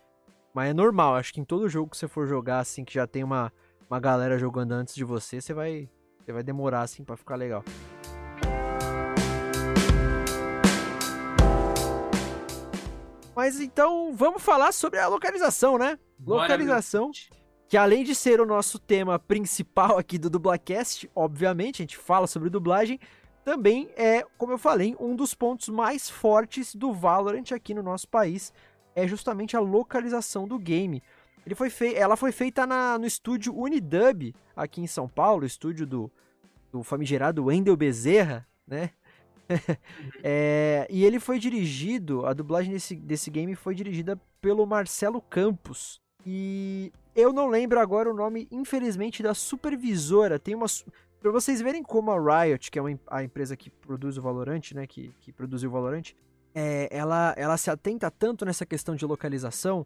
mas 0.53 0.69
é 0.69 0.73
normal. 0.73 1.15
Acho 1.15 1.33
que 1.33 1.39
em 1.41 1.45
todo 1.45 1.67
jogo 1.69 1.89
que 1.91 1.97
você 1.97 2.07
for 2.07 2.25
jogar, 2.27 2.59
assim, 2.59 2.83
que 2.83 2.93
já 2.93 3.05
tem 3.05 3.23
uma, 3.23 3.51
uma 3.89 3.99
galera 3.99 4.37
jogando 4.39 4.71
antes 4.73 4.95
de 4.95 5.03
você, 5.03 5.39
você 5.41 5.53
vai, 5.53 5.89
você 6.23 6.31
vai 6.31 6.41
demorar, 6.43 6.81
assim, 6.81 7.03
pra 7.03 7.15
ficar 7.17 7.35
legal. 7.35 7.63
Mas 13.35 13.59
então, 13.59 14.13
vamos 14.15 14.41
falar 14.41 14.71
sobre 14.71 14.97
a 14.99 15.07
localização, 15.07 15.77
né? 15.77 15.99
Bora, 16.17 16.43
Localização, 16.43 17.11
que 17.67 17.75
além 17.75 18.03
de 18.03 18.15
ser 18.15 18.39
o 18.39 18.45
nosso 18.45 18.79
tema 18.79 19.19
principal 19.19 19.97
aqui 19.97 20.17
do 20.17 20.29
Dublacast, 20.29 21.09
obviamente, 21.13 21.81
a 21.81 21.83
gente 21.83 21.97
fala 21.97 22.27
sobre 22.27 22.49
dublagem, 22.49 22.97
também 23.43 23.89
é, 23.97 24.25
como 24.37 24.53
eu 24.53 24.57
falei, 24.57 24.95
um 24.99 25.15
dos 25.15 25.33
pontos 25.33 25.67
mais 25.67 26.09
fortes 26.09 26.73
do 26.73 26.93
Valorant 26.93 27.51
aqui 27.51 27.73
no 27.73 27.83
nosso 27.83 28.07
país, 28.07 28.53
é 28.95 29.05
justamente 29.05 29.57
a 29.57 29.59
localização 29.59 30.47
do 30.47 30.57
game. 30.57 31.03
Ele 31.45 31.53
foi 31.53 31.69
fei 31.69 31.93
ela 31.93 32.15
foi 32.15 32.31
feita 32.31 32.65
na, 32.65 32.97
no 32.97 33.05
estúdio 33.05 33.53
Unidub, 33.53 34.33
aqui 34.55 34.81
em 34.81 34.87
São 34.87 35.09
Paulo, 35.09 35.45
estúdio 35.45 35.85
do, 35.85 36.11
do 36.71 36.81
famigerado 36.83 37.45
Wendel 37.45 37.75
Bezerra, 37.75 38.47
né? 38.65 38.91
É, 40.23 40.87
e 40.89 41.05
ele 41.05 41.19
foi 41.19 41.37
dirigido, 41.37 42.25
a 42.25 42.33
dublagem 42.33 42.71
desse, 42.71 42.95
desse 42.95 43.29
game 43.29 43.55
foi 43.55 43.75
dirigida 43.75 44.19
pelo 44.41 44.65
Marcelo 44.65 45.21
Campos. 45.21 46.01
E 46.25 46.91
eu 47.15 47.31
não 47.31 47.47
lembro 47.47 47.79
agora 47.79 48.09
o 48.09 48.13
nome, 48.13 48.47
infelizmente, 48.51 49.21
da 49.21 49.33
supervisora. 49.33 50.39
Tem 50.39 50.55
uma. 50.55 50.65
Pra 51.19 51.31
vocês 51.31 51.61
verem 51.61 51.83
como 51.83 52.11
a 52.11 52.43
Riot, 52.43 52.71
que 52.71 52.79
é 52.79 52.81
uma 52.81 52.99
a 53.07 53.23
empresa 53.23 53.55
que 53.55 53.69
produz 53.69 54.17
o 54.17 54.21
Valorant, 54.21 54.71
né? 54.73 54.87
Que, 54.87 55.13
que 55.21 55.31
produziu 55.31 55.69
o 55.69 55.73
Valorant, 55.73 56.13
é, 56.53 56.87
ela, 56.91 57.33
ela 57.37 57.57
se 57.57 57.69
atenta 57.69 58.09
tanto 58.09 58.45
nessa 58.45 58.65
questão 58.65 58.95
de 58.95 59.05
localização 59.05 59.85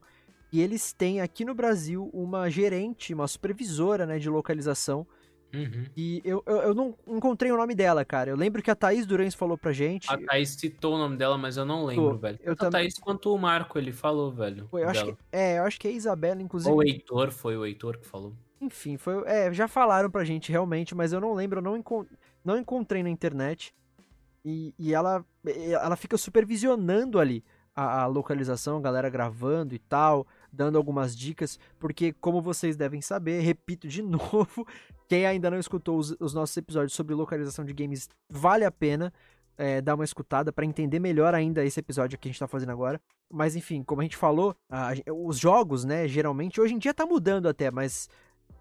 que 0.50 0.60
eles 0.60 0.94
têm 0.94 1.22
aqui 1.22 1.46
no 1.46 1.54
Brasil 1.54 2.10
uma 2.14 2.50
gerente, 2.50 3.14
uma 3.14 3.28
supervisora 3.28 4.06
né, 4.06 4.18
de 4.18 4.30
localização. 4.30 5.06
Uhum. 5.54 5.86
E 5.98 6.22
eu, 6.24 6.44
eu, 6.46 6.58
eu 6.58 6.74
não 6.76 6.96
encontrei 7.08 7.52
o 7.52 7.58
nome 7.58 7.74
dela, 7.74 8.06
cara. 8.06 8.30
Eu 8.30 8.36
lembro 8.36 8.62
que 8.62 8.70
a 8.70 8.76
Thaís 8.76 9.06
Durães 9.08 9.34
falou 9.34 9.58
pra 9.58 9.72
gente. 9.72 10.12
A 10.12 10.18
Thaís 10.18 10.50
citou 10.50 10.94
o 10.96 10.98
nome 10.98 11.18
dela, 11.18 11.38
mas 11.38 11.58
eu 11.58 11.66
não 11.66 11.86
lembro, 11.86 12.12
Pô, 12.12 12.18
velho. 12.18 12.38
eu 12.42 12.56
Tanto 12.56 12.68
a 12.68 12.70
também- 12.70 12.82
Thaís 12.84 13.00
quanto 13.00 13.34
o 13.34 13.38
Marco, 13.38 13.78
ele 13.80 13.92
falou, 13.92 14.32
velho. 14.32 14.68
Pô, 14.70 14.78
eu 14.78 14.88
acho 14.90 15.06
que, 15.06 15.18
é, 15.32 15.58
eu 15.60 15.64
acho 15.64 15.80
que 15.80 15.88
é 15.88 15.92
a 15.92 15.94
Isabela, 15.94 16.42
inclusive. 16.42 16.72
Ou 16.72 16.78
o 16.80 16.84
Heitor, 16.84 17.32
foi 17.32 17.58
o 17.58 17.66
Heitor 17.66 17.98
que 17.98 18.06
falou. 18.06 18.34
Enfim, 18.62 18.98
foi, 18.98 19.24
é, 19.26 19.52
já 19.54 19.68
falaram 19.68 20.10
pra 20.12 20.24
gente 20.24 20.52
realmente, 20.52 20.94
mas 20.94 21.14
eu 21.14 21.20
não 21.22 21.34
lembro, 21.34 21.60
eu 21.60 21.64
não, 21.64 21.76
encon- 21.78 22.06
não 22.46 22.58
encontrei 22.58 23.02
na 23.02 23.10
internet. 23.10 23.74
E, 24.46 24.74
e 24.78 24.94
ela, 24.94 25.26
ela 25.46 25.96
fica 25.96 26.18
supervisionando 26.18 27.20
ali 27.20 27.44
a, 27.76 28.02
a 28.04 28.06
localização, 28.06 28.78
a 28.78 28.82
galera 28.82 29.10
gravando 29.10 29.74
e 29.76 29.80
tal, 29.80 30.26
dando 30.52 30.78
algumas 30.78 31.16
dicas, 31.18 31.60
porque 31.78 32.14
como 32.14 32.42
vocês 32.42 32.76
devem 32.78 33.02
saber, 33.02 33.42
repito 33.42 33.88
de 33.88 34.02
novo, 34.04 34.66
quem 35.10 35.26
ainda 35.26 35.50
não 35.50 35.58
escutou 35.58 35.98
os, 35.98 36.16
os 36.20 36.36
nossos 36.36 36.56
episódios 36.56 36.94
sobre 36.94 37.16
localização 37.16 37.66
de 37.66 37.74
games, 37.74 38.08
vale 38.30 38.64
a 38.64 38.72
pena 38.72 39.12
é, 39.58 39.82
dar 39.82 39.96
uma 39.96 40.04
escutada 40.06 40.54
pra 40.54 40.64
entender 40.64 41.00
melhor 41.00 41.34
ainda 41.34 41.66
esse 41.66 41.80
episódio 41.80 42.18
que 42.18 42.30
a 42.30 42.32
gente 42.32 42.40
tá 42.40 42.48
fazendo 42.48 42.72
agora. 42.72 43.02
Mas 43.28 43.56
enfim, 43.56 43.82
como 43.84 44.02
a 44.02 44.04
gente 44.04 44.16
falou, 44.16 44.56
a 44.70 44.92
os 45.12 45.40
jogos, 45.40 45.84
né, 45.84 46.08
geralmente, 46.08 46.62
hoje 46.62 46.76
em 46.76 46.78
dia 46.78 46.94
tá 46.94 47.08
mudando 47.08 47.50
até, 47.50 47.72
mas 47.72 48.08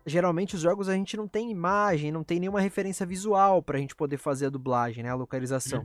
geralmente 0.07 0.55
os 0.57 0.63
jogos 0.63 0.89
a 0.89 0.95
gente 0.95 1.19
não 1.19 1.29
tem 1.29 1.51
imagem, 1.51 2.11
não 2.11 2.25
tem 2.25 2.41
nenhuma 2.41 2.61
referência 2.61 3.05
visual 3.05 3.63
pra 3.63 3.79
gente 3.79 3.95
poder 3.95 4.17
fazer 4.17 4.47
a 4.47 4.51
dublagem, 4.51 5.05
né, 5.05 5.11
a 5.11 5.15
localização. 5.15 5.85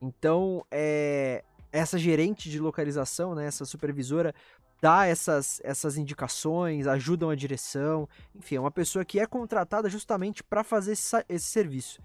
Então, 0.00 0.64
é, 0.70 1.42
essa 1.72 1.98
gerente 1.98 2.50
de 2.50 2.58
localização, 2.58 3.34
né, 3.34 3.46
essa 3.46 3.64
supervisora, 3.64 4.34
dá 4.80 5.06
essas, 5.06 5.60
essas 5.64 5.96
indicações, 5.96 6.86
ajudam 6.86 7.30
a 7.30 7.34
direção, 7.34 8.08
enfim, 8.34 8.56
é 8.56 8.60
uma 8.60 8.70
pessoa 8.70 9.04
que 9.04 9.18
é 9.18 9.26
contratada 9.26 9.88
justamente 9.88 10.42
para 10.42 10.62
fazer 10.62 10.92
esse, 10.92 11.24
esse 11.28 11.46
serviço. 11.46 12.00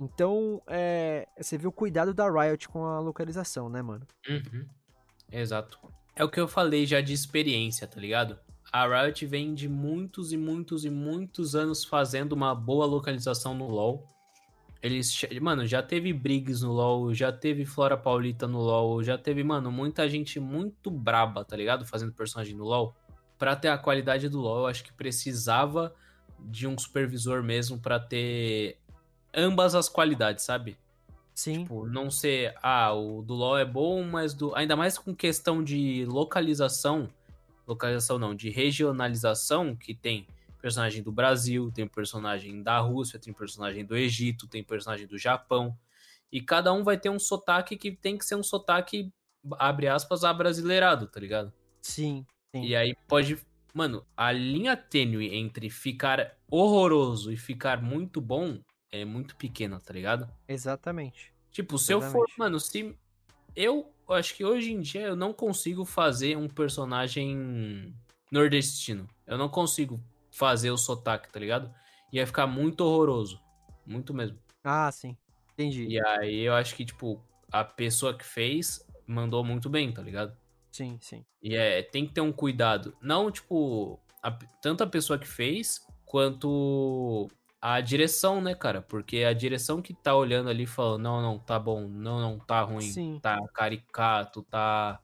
Então, 0.00 0.62
é, 0.66 1.26
você 1.36 1.58
vê 1.58 1.66
o 1.66 1.72
cuidado 1.72 2.14
da 2.14 2.30
Riot 2.30 2.68
com 2.68 2.84
a 2.84 3.00
localização, 3.00 3.68
né, 3.68 3.82
mano? 3.82 4.06
Uhum. 4.28 4.64
Exato. 5.30 5.78
É 6.14 6.22
o 6.22 6.30
que 6.30 6.40
eu 6.40 6.46
falei 6.46 6.86
já 6.86 7.00
de 7.00 7.12
experiência, 7.12 7.86
tá 7.86 8.00
ligado? 8.00 8.38
A 8.70 8.86
Riot 8.86 9.24
vem 9.26 9.54
de 9.54 9.68
muitos 9.68 10.32
e 10.32 10.36
muitos 10.36 10.84
e 10.84 10.90
muitos 10.90 11.54
anos 11.54 11.84
fazendo 11.84 12.32
uma 12.32 12.54
boa 12.54 12.86
localização 12.86 13.54
no 13.54 13.66
LoL. 13.66 14.06
Eles, 14.80 15.20
mano, 15.40 15.66
já 15.66 15.82
teve 15.82 16.12
Briggs 16.12 16.64
no 16.64 16.72
LoL, 16.72 17.12
já 17.12 17.32
teve 17.32 17.64
Flora 17.64 17.96
Paulita 17.96 18.46
no 18.46 18.60
LoL, 18.60 19.02
já 19.02 19.18
teve, 19.18 19.42
mano, 19.42 19.72
muita 19.72 20.08
gente 20.08 20.38
muito 20.38 20.90
braba, 20.90 21.44
tá 21.44 21.56
ligado? 21.56 21.84
Fazendo 21.84 22.12
personagem 22.12 22.54
no 22.54 22.64
LoL. 22.64 22.94
Pra 23.36 23.56
ter 23.56 23.68
a 23.68 23.78
qualidade 23.78 24.28
do 24.28 24.40
LoL, 24.40 24.60
eu 24.60 24.66
acho 24.66 24.84
que 24.84 24.92
precisava 24.92 25.94
de 26.38 26.66
um 26.66 26.78
supervisor 26.78 27.42
mesmo 27.42 27.78
pra 27.78 27.98
ter 27.98 28.78
ambas 29.34 29.74
as 29.74 29.88
qualidades, 29.88 30.44
sabe? 30.44 30.78
Sim, 31.34 31.62
Tipo, 31.62 31.86
não 31.86 32.10
ser, 32.10 32.54
ah, 32.62 32.92
o 32.92 33.22
do 33.22 33.34
LoL 33.34 33.58
é 33.58 33.64
bom, 33.64 34.02
mas 34.02 34.34
do. 34.34 34.54
Ainda 34.56 34.74
mais 34.74 34.98
com 34.98 35.14
questão 35.14 35.62
de 35.62 36.04
localização. 36.04 37.08
Localização 37.66 38.18
não, 38.18 38.34
de 38.34 38.50
regionalização, 38.50 39.76
que 39.76 39.94
tem 39.94 40.26
personagem 40.60 41.02
do 41.02 41.12
Brasil, 41.12 41.70
tem 41.72 41.86
personagem 41.86 42.62
da 42.62 42.78
Rússia, 42.78 43.18
tem 43.18 43.32
personagem 43.32 43.84
do 43.84 43.96
Egito, 43.96 44.46
tem 44.46 44.62
personagem 44.62 45.06
do 45.06 45.16
Japão. 45.16 45.76
E 46.30 46.40
cada 46.40 46.72
um 46.72 46.82
vai 46.82 46.98
ter 46.98 47.08
um 47.08 47.18
sotaque 47.18 47.76
que 47.76 47.92
tem 47.92 48.18
que 48.18 48.24
ser 48.24 48.34
um 48.34 48.42
sotaque, 48.42 49.12
abre 49.52 49.88
aspas, 49.88 50.24
abrasileirado, 50.24 51.06
tá 51.06 51.18
ligado? 51.18 51.52
sim, 51.80 52.26
sim. 52.54 52.64
E 52.64 52.76
aí 52.76 52.94
pode. 53.06 53.38
Mano, 53.72 54.04
a 54.16 54.32
linha 54.32 54.76
tênue 54.76 55.34
entre 55.34 55.70
ficar 55.70 56.36
horroroso 56.50 57.32
e 57.32 57.36
ficar 57.36 57.82
muito 57.82 58.20
bom 58.20 58.58
é 58.90 59.04
muito 59.04 59.36
pequena, 59.36 59.78
tá 59.78 59.92
ligado? 59.92 60.28
Exatamente. 60.48 61.32
Tipo, 61.50 61.78
se 61.78 61.92
eu 61.92 62.00
for, 62.00 62.26
Exatamente. 62.28 62.38
mano, 62.38 62.60
se 62.60 62.96
eu 63.54 63.92
acho 64.08 64.34
que 64.34 64.44
hoje 64.44 64.72
em 64.72 64.80
dia 64.80 65.02
eu 65.02 65.16
não 65.16 65.32
consigo 65.32 65.84
fazer 65.84 66.36
um 66.36 66.48
personagem 66.48 67.94
nordestino. 68.30 69.08
Eu 69.26 69.38
não 69.38 69.48
consigo 69.48 70.00
fazer 70.38 70.70
o 70.70 70.78
sotaque, 70.78 71.30
tá 71.32 71.40
ligado? 71.40 71.72
Ia 72.12 72.26
ficar 72.26 72.46
muito 72.46 72.82
horroroso, 72.82 73.40
muito 73.84 74.14
mesmo. 74.14 74.38
Ah, 74.62 74.90
sim. 74.92 75.16
Entendi. 75.54 75.86
E 75.88 76.00
aí 76.06 76.40
eu 76.40 76.54
acho 76.54 76.74
que 76.76 76.84
tipo 76.84 77.20
a 77.50 77.64
pessoa 77.64 78.16
que 78.16 78.24
fez 78.24 78.80
mandou 79.06 79.42
muito 79.42 79.68
bem, 79.68 79.92
tá 79.92 80.00
ligado? 80.00 80.36
Sim, 80.70 80.98
sim. 81.00 81.24
E 81.42 81.56
é, 81.56 81.82
tem 81.82 82.06
que 82.06 82.12
ter 82.12 82.20
um 82.20 82.32
cuidado. 82.32 82.96
Não, 83.00 83.30
tipo, 83.30 83.98
a- 84.22 84.38
tanto 84.60 84.84
a 84.84 84.86
pessoa 84.86 85.18
que 85.18 85.26
fez, 85.26 85.80
quanto 86.04 87.28
a 87.60 87.80
direção, 87.80 88.40
né, 88.40 88.54
cara? 88.54 88.82
Porque 88.82 89.24
a 89.24 89.32
direção 89.32 89.80
que 89.82 89.94
tá 89.94 90.14
olhando 90.14 90.50
ali 90.50 90.66
falando, 90.66 91.02
não, 91.02 91.22
não, 91.22 91.38
tá 91.38 91.58
bom, 91.58 91.88
não, 91.88 92.20
não, 92.20 92.38
tá 92.38 92.60
ruim, 92.62 92.92
Sim. 92.92 93.18
tá 93.20 93.36
caricato, 93.54 94.42
tá, 94.44 95.00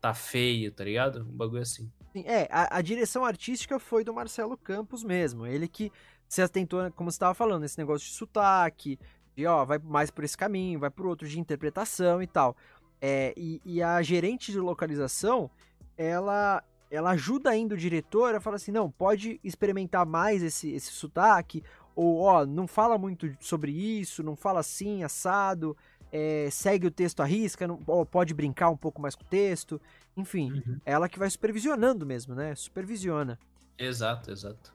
tá 0.00 0.14
feio, 0.14 0.72
tá 0.72 0.84
ligado? 0.84 1.22
Um 1.22 1.36
bagulho 1.36 1.62
assim. 1.62 1.90
É, 2.14 2.48
a, 2.50 2.78
a 2.78 2.82
direção 2.82 3.24
artística 3.24 3.78
foi 3.78 4.02
do 4.04 4.12
Marcelo 4.12 4.56
Campos 4.56 5.04
mesmo. 5.04 5.46
Ele 5.46 5.68
que 5.68 5.92
se 6.28 6.42
atentou, 6.42 6.90
como 6.92 7.10
você 7.10 7.16
estava 7.16 7.34
falando, 7.34 7.64
esse 7.64 7.78
negócio 7.78 8.06
de 8.06 8.14
sotaque, 8.14 8.98
de 9.36 9.46
ó, 9.46 9.64
vai 9.64 9.78
mais 9.78 10.10
por 10.10 10.24
esse 10.24 10.36
caminho, 10.36 10.80
vai 10.80 10.90
por 10.90 11.06
outro 11.06 11.28
de 11.28 11.38
interpretação 11.38 12.22
e 12.22 12.26
tal. 12.26 12.56
É, 13.00 13.32
e, 13.36 13.60
e 13.64 13.82
a 13.82 14.02
gerente 14.02 14.52
de 14.52 14.58
localização, 14.58 15.50
ela, 15.96 16.62
ela 16.90 17.10
ajuda 17.10 17.50
ainda 17.50 17.74
o 17.74 17.78
diretor 17.78 18.34
a 18.34 18.40
falar 18.40 18.56
assim: 18.56 18.72
não, 18.72 18.90
pode 18.90 19.40
experimentar 19.42 20.04
mais 20.04 20.42
esse, 20.42 20.70
esse 20.70 20.92
sotaque, 20.92 21.62
ou 21.96 22.20
ó, 22.20 22.44
não 22.44 22.66
fala 22.66 22.98
muito 22.98 23.30
sobre 23.40 23.72
isso, 23.72 24.22
não 24.22 24.36
fala 24.36 24.60
assim, 24.60 25.02
assado, 25.02 25.76
é, 26.12 26.48
segue 26.50 26.86
o 26.86 26.90
texto 26.90 27.20
à 27.20 27.24
risca, 27.24 27.66
não, 27.66 27.78
pode 28.06 28.34
brincar 28.34 28.70
um 28.70 28.76
pouco 28.76 29.00
mais 29.00 29.14
com 29.14 29.22
o 29.22 29.26
texto, 29.26 29.80
enfim. 30.16 30.62
É 30.84 30.92
ela 30.92 31.08
que 31.08 31.18
vai 31.18 31.28
supervisionando 31.30 32.04
mesmo, 32.06 32.34
né? 32.34 32.54
Supervisiona. 32.54 33.38
Exato, 33.78 34.30
exato. 34.30 34.72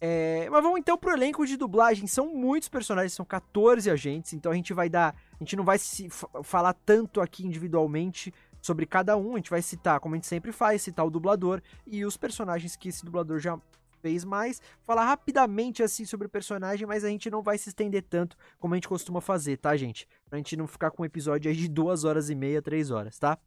É, 0.00 0.48
mas 0.50 0.62
vamos 0.62 0.80
então 0.80 0.98
pro 0.98 1.12
elenco 1.12 1.46
de 1.46 1.56
dublagem. 1.56 2.06
São 2.08 2.26
muitos 2.34 2.68
personagens, 2.68 3.12
são 3.12 3.24
14 3.24 3.88
agentes, 3.90 4.32
então 4.32 4.50
a 4.50 4.54
gente 4.54 4.72
vai 4.74 4.88
dar. 4.88 5.14
A 5.34 5.38
gente 5.44 5.54
não 5.54 5.64
vai 5.64 5.78
se 5.78 6.08
fa- 6.10 6.28
falar 6.42 6.72
tanto 6.72 7.20
aqui 7.20 7.46
individualmente 7.46 8.34
sobre 8.60 8.84
cada 8.84 9.16
um. 9.16 9.34
A 9.34 9.36
gente 9.36 9.50
vai 9.50 9.62
citar, 9.62 10.00
como 10.00 10.14
a 10.14 10.18
gente 10.18 10.26
sempre 10.26 10.50
faz, 10.50 10.82
citar 10.82 11.06
o 11.06 11.10
dublador 11.10 11.62
e 11.86 12.04
os 12.04 12.16
personagens 12.16 12.74
que 12.74 12.88
esse 12.88 13.04
dublador 13.04 13.38
já 13.38 13.56
fez 14.00 14.24
mais. 14.24 14.60
Falar 14.82 15.04
rapidamente 15.04 15.80
assim 15.84 16.04
sobre 16.04 16.26
o 16.26 16.30
personagem, 16.30 16.84
mas 16.84 17.04
a 17.04 17.08
gente 17.08 17.30
não 17.30 17.40
vai 17.40 17.56
se 17.56 17.68
estender 17.68 18.02
tanto 18.02 18.36
como 18.58 18.74
a 18.74 18.76
gente 18.76 18.88
costuma 18.88 19.20
fazer, 19.20 19.56
tá, 19.58 19.76
gente? 19.76 20.08
Pra 20.28 20.36
gente 20.38 20.56
não 20.56 20.66
ficar 20.66 20.90
com 20.90 21.02
um 21.04 21.06
episódio 21.06 21.48
aí 21.48 21.56
de 21.56 21.68
duas 21.68 22.02
horas 22.02 22.28
e 22.28 22.34
meia, 22.34 22.60
três 22.60 22.90
horas, 22.90 23.16
tá? 23.20 23.38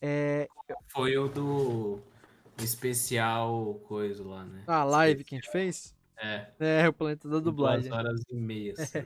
É, 0.00 0.48
Foi 0.88 1.16
o 1.18 1.28
do 1.28 2.00
especial 2.62 3.74
coisa 3.86 4.24
lá, 4.24 4.44
né? 4.44 4.62
a 4.66 4.84
live 4.84 5.24
que 5.24 5.34
a 5.34 5.38
gente 5.38 5.50
fez. 5.50 5.94
É. 6.20 6.46
É, 6.58 6.88
o 6.88 6.92
planeta 6.92 7.28
da 7.28 7.38
dublagem. 7.38 7.88
Duas 7.88 7.98
horas 7.98 8.20
e 8.30 8.34
meia. 8.36 8.74
assim. 8.76 9.04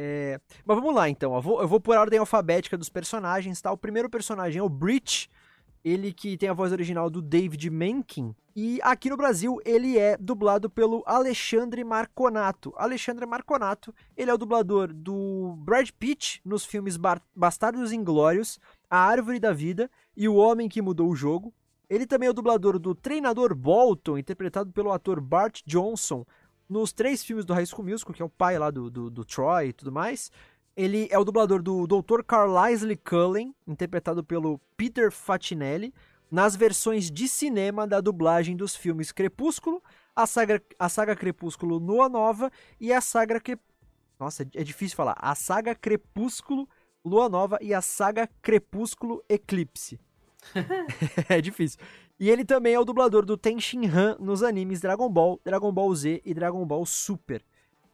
É, 0.00 0.40
Mas 0.64 0.76
vamos 0.76 0.94
lá, 0.94 1.08
então. 1.08 1.34
Eu 1.34 1.42
vou, 1.42 1.60
eu 1.60 1.66
vou 1.66 1.80
por 1.80 1.96
ordem 1.96 2.20
alfabética 2.20 2.78
dos 2.78 2.88
personagens, 2.88 3.60
tá? 3.60 3.72
O 3.72 3.76
primeiro 3.76 4.08
personagem 4.08 4.60
é 4.60 4.62
o 4.62 4.68
Breach, 4.68 5.28
ele 5.84 6.12
que 6.12 6.36
tem 6.36 6.48
a 6.48 6.52
voz 6.52 6.70
original 6.70 7.10
do 7.10 7.20
David 7.20 7.68
Menken. 7.68 8.34
E 8.54 8.80
aqui 8.82 9.10
no 9.10 9.16
Brasil, 9.16 9.60
ele 9.64 9.98
é 9.98 10.16
dublado 10.16 10.70
pelo 10.70 11.02
Alexandre 11.04 11.82
Marconato. 11.84 12.72
Alexandre 12.76 13.26
Marconato, 13.26 13.94
ele 14.16 14.30
é 14.30 14.34
o 14.34 14.38
dublador 14.38 14.92
do 14.92 15.56
Brad 15.58 15.90
Pitt 15.90 16.40
nos 16.44 16.64
filmes 16.64 16.96
Bastardos 17.34 17.92
Inglórios, 17.92 18.58
A 18.88 18.98
Árvore 18.98 19.38
da 19.38 19.52
Vida 19.52 19.90
e 20.18 20.28
O 20.28 20.34
Homem 20.34 20.68
que 20.68 20.82
Mudou 20.82 21.08
o 21.08 21.14
Jogo. 21.14 21.54
Ele 21.88 22.04
também 22.04 22.26
é 22.26 22.30
o 22.30 22.34
dublador 22.34 22.76
do 22.76 22.92
treinador 22.92 23.54
Bolton, 23.54 24.18
interpretado 24.18 24.72
pelo 24.72 24.90
ator 24.90 25.20
Bart 25.20 25.62
Johnson, 25.64 26.26
nos 26.68 26.92
três 26.92 27.22
filmes 27.22 27.44
do 27.44 27.54
High 27.54 27.66
School 27.66 27.86
Musical, 27.86 28.12
que 28.12 28.20
é 28.20 28.24
o 28.24 28.28
pai 28.28 28.58
lá 28.58 28.68
do, 28.68 28.90
do, 28.90 29.08
do 29.08 29.24
Troy 29.24 29.68
e 29.68 29.72
tudo 29.72 29.92
mais. 29.92 30.28
Ele 30.76 31.06
é 31.12 31.18
o 31.18 31.24
dublador 31.24 31.62
do 31.62 31.86
Dr. 31.86 32.24
Carlisle 32.26 32.96
Cullen, 32.96 33.54
interpretado 33.64 34.24
pelo 34.24 34.60
Peter 34.76 35.12
Fatinelli, 35.12 35.94
nas 36.28 36.56
versões 36.56 37.10
de 37.12 37.28
cinema 37.28 37.86
da 37.86 38.00
dublagem 38.00 38.56
dos 38.56 38.74
filmes 38.74 39.12
Crepúsculo, 39.12 39.80
a 40.16 40.26
saga, 40.26 40.60
a 40.80 40.88
saga 40.88 41.14
Crepúsculo 41.14 41.78
Lua 41.78 42.08
Nova 42.08 42.50
e 42.80 42.92
a 42.92 43.00
saga. 43.00 43.40
Nossa, 44.18 44.42
é 44.42 44.64
difícil 44.64 44.96
falar. 44.96 45.16
A 45.16 45.36
saga 45.36 45.76
Crepúsculo 45.76 46.68
Lua 47.04 47.28
Nova 47.28 47.56
e 47.62 47.72
a 47.72 47.80
saga 47.80 48.28
Crepúsculo 48.42 49.22
Eclipse. 49.28 49.98
é 51.28 51.40
difícil. 51.40 51.78
E 52.18 52.30
ele 52.30 52.44
também 52.44 52.74
é 52.74 52.80
o 52.80 52.84
dublador 52.84 53.24
do 53.24 53.36
Ten 53.36 53.60
Shin 53.60 53.86
Han 53.86 54.16
nos 54.18 54.42
animes 54.42 54.80
Dragon 54.80 55.08
Ball, 55.08 55.40
Dragon 55.44 55.72
Ball 55.72 55.94
Z 55.94 56.20
e 56.24 56.34
Dragon 56.34 56.64
Ball 56.66 56.84
Super. 56.84 57.44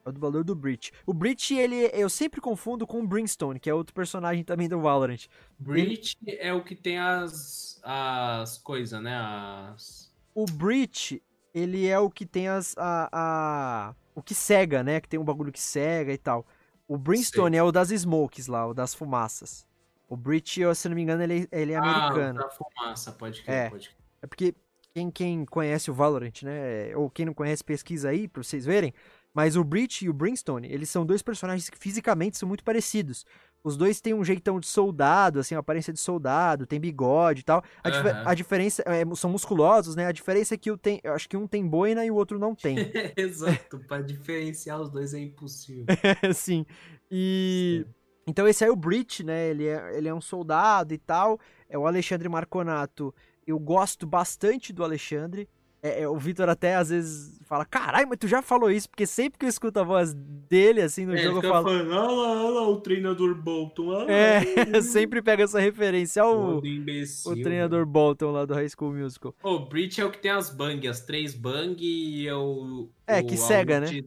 É 0.05 0.09
o 0.09 0.12
dublador 0.12 0.45
do 0.45 0.55
Breach. 0.55 0.92
O 1.07 1.14
Breach, 1.14 1.55
ele, 1.55 1.90
eu 1.95 2.11
sempre 2.11 2.40
confundo 2.40 2.86
com 2.86 3.01
o 3.01 3.07
Brimstone, 3.07 3.59
que 3.59 3.70
é 3.70 3.74
outro 3.74 3.95
personagem 3.95 4.45
também 4.45 4.68
do 4.68 4.80
Valorant. 4.80 5.26
Breach 5.59 6.16
é 6.26 6.53
o 6.53 6.62
que 6.62 6.74
tem 6.74 6.99
as, 6.99 7.80
as 7.82 8.59
coisas, 8.59 9.03
né? 9.03 9.16
As... 9.16 10.12
O 10.34 10.45
Breach, 10.45 11.22
ele 11.55 11.86
é 11.86 11.99
o 11.99 12.11
que 12.11 12.26
tem 12.26 12.49
as. 12.49 12.74
A, 12.76 13.09
a- 13.11 13.95
o 14.14 14.22
que 14.22 14.34
cega, 14.34 14.82
né? 14.82 15.01
Que 15.01 15.09
tem 15.09 15.18
um 15.18 15.24
bagulho 15.24 15.51
que 15.51 15.61
cega 15.61 16.12
e 16.12 16.18
tal. 16.18 16.47
O 16.86 16.97
Brimstone 16.99 17.57
é 17.57 17.62
o 17.62 17.72
das 17.72 17.88
smokes 17.90 18.47
lá, 18.47 18.66
o 18.66 18.74
das 18.74 18.95
fumaças. 18.95 19.66
O 20.15 20.17
Breach, 20.17 20.61
eu, 20.61 20.75
se 20.75 20.89
não 20.89 20.95
me 20.95 21.03
engano, 21.03 21.23
ele, 21.23 21.49
ele 21.51 21.73
é 21.73 21.77
americano. 21.77 22.41
Ah, 22.41 22.49
fumaça, 22.51 23.12
pode 23.12 23.43
crer, 23.43 23.55
É. 23.55 23.69
pode 23.71 23.89
crer. 23.89 23.99
É 24.23 24.27
porque 24.27 24.55
quem, 24.95 25.11
quem 25.11 25.45
conhece 25.45 25.91
o 25.91 25.95
Valorant, 25.95 26.43
né? 26.43 26.95
Ou 26.97 27.11
quem 27.11 27.27
não 27.27 27.35
conhece, 27.35 27.65
pesquisa 27.65 28.09
aí 28.11 28.29
pra 28.29 28.43
vocês 28.43 28.65
verem. 28.65 28.95
Mas 29.35 29.57
o 29.57 29.65
Breach 29.65 30.05
e 30.05 30.09
o 30.09 30.12
Brimstone, 30.12 30.69
eles 30.73 30.89
são 30.89 31.05
dois 31.05 31.21
personagens 31.21 31.69
que 31.69 31.77
fisicamente 31.77 32.39
são 32.39 32.49
muito 32.49 32.62
parecidos. 32.62 33.27
Os 33.65 33.77
dois 33.77 34.01
têm 34.01 34.15
um 34.15 34.23
jeitão 34.23 34.61
de 34.61 34.67
soldado, 34.69 35.41
assim, 35.41 35.55
uma 35.57 35.61
aparência 35.61 35.93
de 35.93 35.99
soldado, 35.99 36.67
tem 36.67 36.79
bigode 36.79 37.41
e 37.41 37.43
tal. 37.43 37.65
A, 37.83 37.91
dife- 37.91 38.09
Aham. 38.11 38.23
a 38.27 38.35
diferença 38.35 38.85
é, 38.87 39.03
são 39.17 39.29
musculosos, 39.31 39.97
né? 39.97 40.07
A 40.07 40.12
diferença 40.12 40.55
é 40.55 40.57
que 40.59 40.71
o 40.71 40.79
tem, 40.79 41.01
eu 41.03 41.12
acho 41.15 41.29
que 41.29 41.37
um 41.37 41.49
tem 41.49 41.67
boina 41.67 42.05
e 42.05 42.11
o 42.11 42.15
outro 42.15 42.39
não 42.39 42.55
tem. 42.55 42.77
Exato, 43.17 43.81
pra 43.89 44.01
diferenciar 44.01 44.81
os 44.81 44.89
dois 44.89 45.12
é 45.15 45.19
impossível. 45.19 45.87
Sim. 46.33 46.65
E. 47.11 47.85
Então 48.27 48.47
esse 48.49 48.64
aí 48.64 48.70
é 48.70 48.72
o 48.72 48.77
Breach, 48.77 49.22
né? 49.22 49.49
Ele 49.51 49.66
é, 49.66 49.97
ele 49.99 50.09
é 50.09 50.14
um 50.14 50.20
soldado 50.20 50.95
e 50.95 50.99
tal. 50.99 51.39
É 51.68 51.79
o 51.79 51.87
Alexandre 51.87 52.29
Marconato. 52.29 53.14
Eu 53.47 53.59
gosto 53.59 54.07
bastante 54.07 54.72
do 54.72 54.83
Alexandre. 54.83 55.49
É, 55.83 56.01
é, 56.05 56.09
o 56.09 56.16
Vitor 56.16 56.49
até 56.49 56.77
às 56.77 56.89
vezes 56.89 57.39
fala: 57.45 57.66
Caralho, 57.66 58.09
mas 58.09 58.16
tu 58.18 58.27
já 58.27 58.41
falou 58.41 58.70
isso? 58.70 58.89
Porque 58.89 59.07
sempre 59.07 59.39
que 59.39 59.45
eu 59.45 59.51
escuto 59.51 59.79
a 59.79 59.83
voz 59.83 60.14
dele 60.14 60.81
assim 60.81 61.05
no 61.05 61.14
É, 61.14 61.18
jogo, 61.18 61.39
eu 61.45 61.51
falo. 61.51 61.64
falando, 61.68 61.91
olha 61.91 62.01
lá, 62.11 62.43
olha 62.45 62.55
lá 62.61 62.68
o 62.70 62.81
treinador 62.81 63.35
Bolton. 63.35 63.89
olha 63.89 64.05
lá, 64.07 64.11
É, 64.11 64.41
sempre 64.81 65.20
pega 65.20 65.45
essa 65.45 65.61
referência 65.61 66.22
ao 66.22 66.64
imbecil. 66.64 67.33
o 67.33 67.35
treinador 67.43 67.85
Bolton 67.85 68.31
lá 68.31 68.47
do 68.47 68.55
High 68.55 68.70
School 68.70 68.95
Musical. 68.95 69.35
O 69.43 69.59
Breach 69.59 70.01
é 70.01 70.05
o 70.07 70.11
que 70.11 70.16
tem 70.22 70.31
as 70.31 70.49
bang, 70.49 70.89
as 70.89 71.01
três 71.03 71.35
bang 71.35 71.77
e 71.85 72.27
é 72.27 72.35
o. 72.35 72.89
É, 73.07 73.20
o- 73.20 73.27
que 73.27 73.37
cega, 73.37 73.81
ult- 73.83 74.07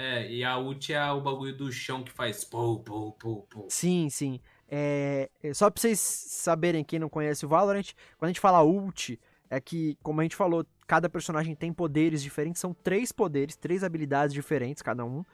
É, 0.00 0.30
e 0.30 0.44
a 0.44 0.56
ult 0.56 0.92
é 0.92 1.10
o 1.10 1.20
bagulho 1.20 1.56
do 1.56 1.72
chão 1.72 2.04
que 2.04 2.12
faz 2.12 2.44
pou, 2.44 2.78
pou, 2.78 3.10
pou, 3.14 3.42
pou. 3.50 3.66
Sim, 3.68 4.08
sim. 4.08 4.40
É, 4.68 5.28
é, 5.42 5.52
só 5.52 5.68
pra 5.68 5.80
vocês 5.80 5.98
saberem, 5.98 6.84
quem 6.84 7.00
não 7.00 7.08
conhece 7.08 7.44
o 7.44 7.48
Valorant, 7.48 7.90
quando 8.16 8.28
a 8.28 8.32
gente 8.32 8.38
fala 8.38 8.62
ult, 8.62 9.18
é 9.50 9.60
que, 9.60 9.98
como 10.00 10.20
a 10.20 10.22
gente 10.22 10.36
falou, 10.36 10.64
cada 10.86 11.08
personagem 11.08 11.56
tem 11.56 11.72
poderes 11.72 12.22
diferentes, 12.22 12.60
são 12.60 12.72
três 12.72 13.10
poderes, 13.10 13.56
três 13.56 13.82
habilidades 13.82 14.32
diferentes 14.32 14.84
cada 14.84 15.04
um. 15.04 15.24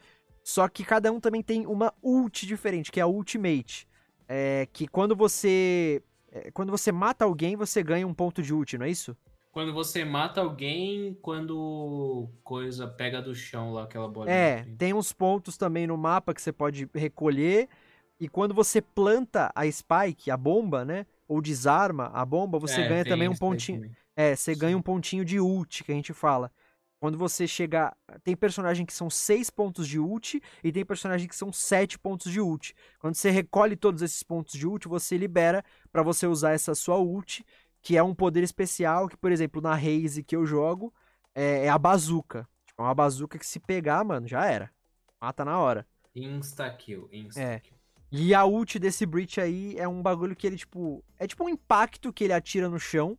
Só 0.43 0.67
que 0.67 0.83
cada 0.83 1.11
um 1.11 1.19
também 1.19 1.43
tem 1.43 1.67
uma 1.67 1.93
ult 2.01 2.47
diferente, 2.47 2.91
que 2.91 2.99
é 2.99 3.03
a 3.03 3.07
ultimate. 3.07 3.87
É, 4.27 4.67
que 4.73 4.87
quando 4.87 5.15
você. 5.15 6.01
é, 6.31 6.49
quando 6.49 6.71
você 6.71 6.91
mata 6.91 7.23
alguém, 7.23 7.55
você 7.55 7.83
ganha 7.83 8.07
um 8.07 8.15
ponto 8.15 8.41
de 8.41 8.51
ult, 8.51 8.75
não 8.79 8.87
é 8.87 8.89
isso? 8.89 9.15
Quando 9.55 9.71
você 9.71 10.03
mata 10.03 10.41
alguém, 10.41 11.17
quando 11.21 12.27
coisa 12.43 12.85
pega 12.89 13.21
do 13.21 13.33
chão 13.33 13.71
lá, 13.71 13.83
aquela 13.83 14.05
bolinha. 14.05 14.35
É, 14.35 14.65
tem 14.77 14.93
uns 14.93 15.13
pontos 15.13 15.55
também 15.55 15.87
no 15.87 15.95
mapa 15.97 16.33
que 16.33 16.41
você 16.41 16.51
pode 16.51 16.89
recolher. 16.93 17.69
E 18.19 18.27
quando 18.27 18.53
você 18.53 18.81
planta 18.81 19.53
a 19.55 19.63
spike, 19.71 20.29
a 20.29 20.35
bomba, 20.35 20.83
né? 20.83 21.05
Ou 21.25 21.41
desarma 21.41 22.07
a 22.07 22.25
bomba, 22.25 22.59
você 22.59 22.81
É, 22.81 22.87
ganha 22.89 23.05
também 23.05 23.29
um 23.29 23.35
pontinho. 23.35 23.79
também. 23.79 23.95
É, 24.13 24.35
você 24.35 24.53
ganha 24.55 24.73
Sim. 24.73 24.79
um 24.79 24.81
pontinho 24.81 25.23
de 25.23 25.39
ult, 25.39 25.85
que 25.85 25.91
a 25.93 25.95
gente 25.95 26.11
fala. 26.11 26.51
Quando 26.99 27.17
você 27.17 27.47
chegar. 27.47 27.95
Tem 28.25 28.35
personagem 28.35 28.85
que 28.85 28.93
são 28.93 29.09
6 29.09 29.49
pontos 29.49 29.87
de 29.87 29.99
ult 29.99 30.41
e 30.63 30.71
tem 30.71 30.83
personagem 30.83 31.29
que 31.29 31.35
são 31.35 31.53
7 31.53 31.97
pontos 31.97 32.29
de 32.29 32.41
ult. 32.41 32.73
Quando 32.99 33.15
você 33.15 33.29
recolhe 33.29 33.77
todos 33.77 34.01
esses 34.01 34.21
pontos 34.21 34.55
de 34.59 34.67
ult, 34.67 34.85
você 34.87 35.17
libera 35.17 35.63
pra 35.93 36.03
você 36.03 36.27
usar 36.27 36.51
essa 36.51 36.75
sua 36.75 36.97
ult, 36.97 37.45
que 37.85 37.95
é 37.95 38.01
um 38.01 38.15
poder 38.15 38.41
especial, 38.41 39.07
que, 39.07 39.15
por 39.15 39.31
exemplo, 39.31 39.61
na 39.61 39.75
Raze 39.75 40.23
que 40.23 40.35
eu 40.35 40.43
jogo, 40.43 40.91
é, 41.35 41.65
é 41.67 41.69
a 41.69 41.77
bazuca. 41.77 42.47
Tipo, 42.65 42.81
é 42.81 42.85
uma 42.85 42.95
bazuca 42.95 43.37
que 43.37 43.45
se 43.45 43.59
pegar, 43.59 44.03
mano, 44.03 44.27
já 44.27 44.43
era. 44.43 44.71
Mata 45.21 45.45
na 45.45 45.59
hora. 45.59 45.85
Insta-kill, 46.15 47.07
insta 47.11 47.39
É. 47.39 47.59
kill. 47.59 47.75
E 48.11 48.33
a 48.33 48.43
ult 48.43 48.79
desse 48.79 49.05
Breach 49.05 49.39
aí 49.39 49.75
é 49.77 49.87
um 49.87 50.01
bagulho 50.01 50.35
que 50.35 50.47
ele, 50.47 50.57
tipo. 50.57 51.03
É 51.19 51.27
tipo 51.27 51.43
um 51.43 51.49
impacto 51.49 52.11
que 52.11 52.23
ele 52.23 52.33
atira 52.33 52.67
no 52.67 52.79
chão. 52.79 53.15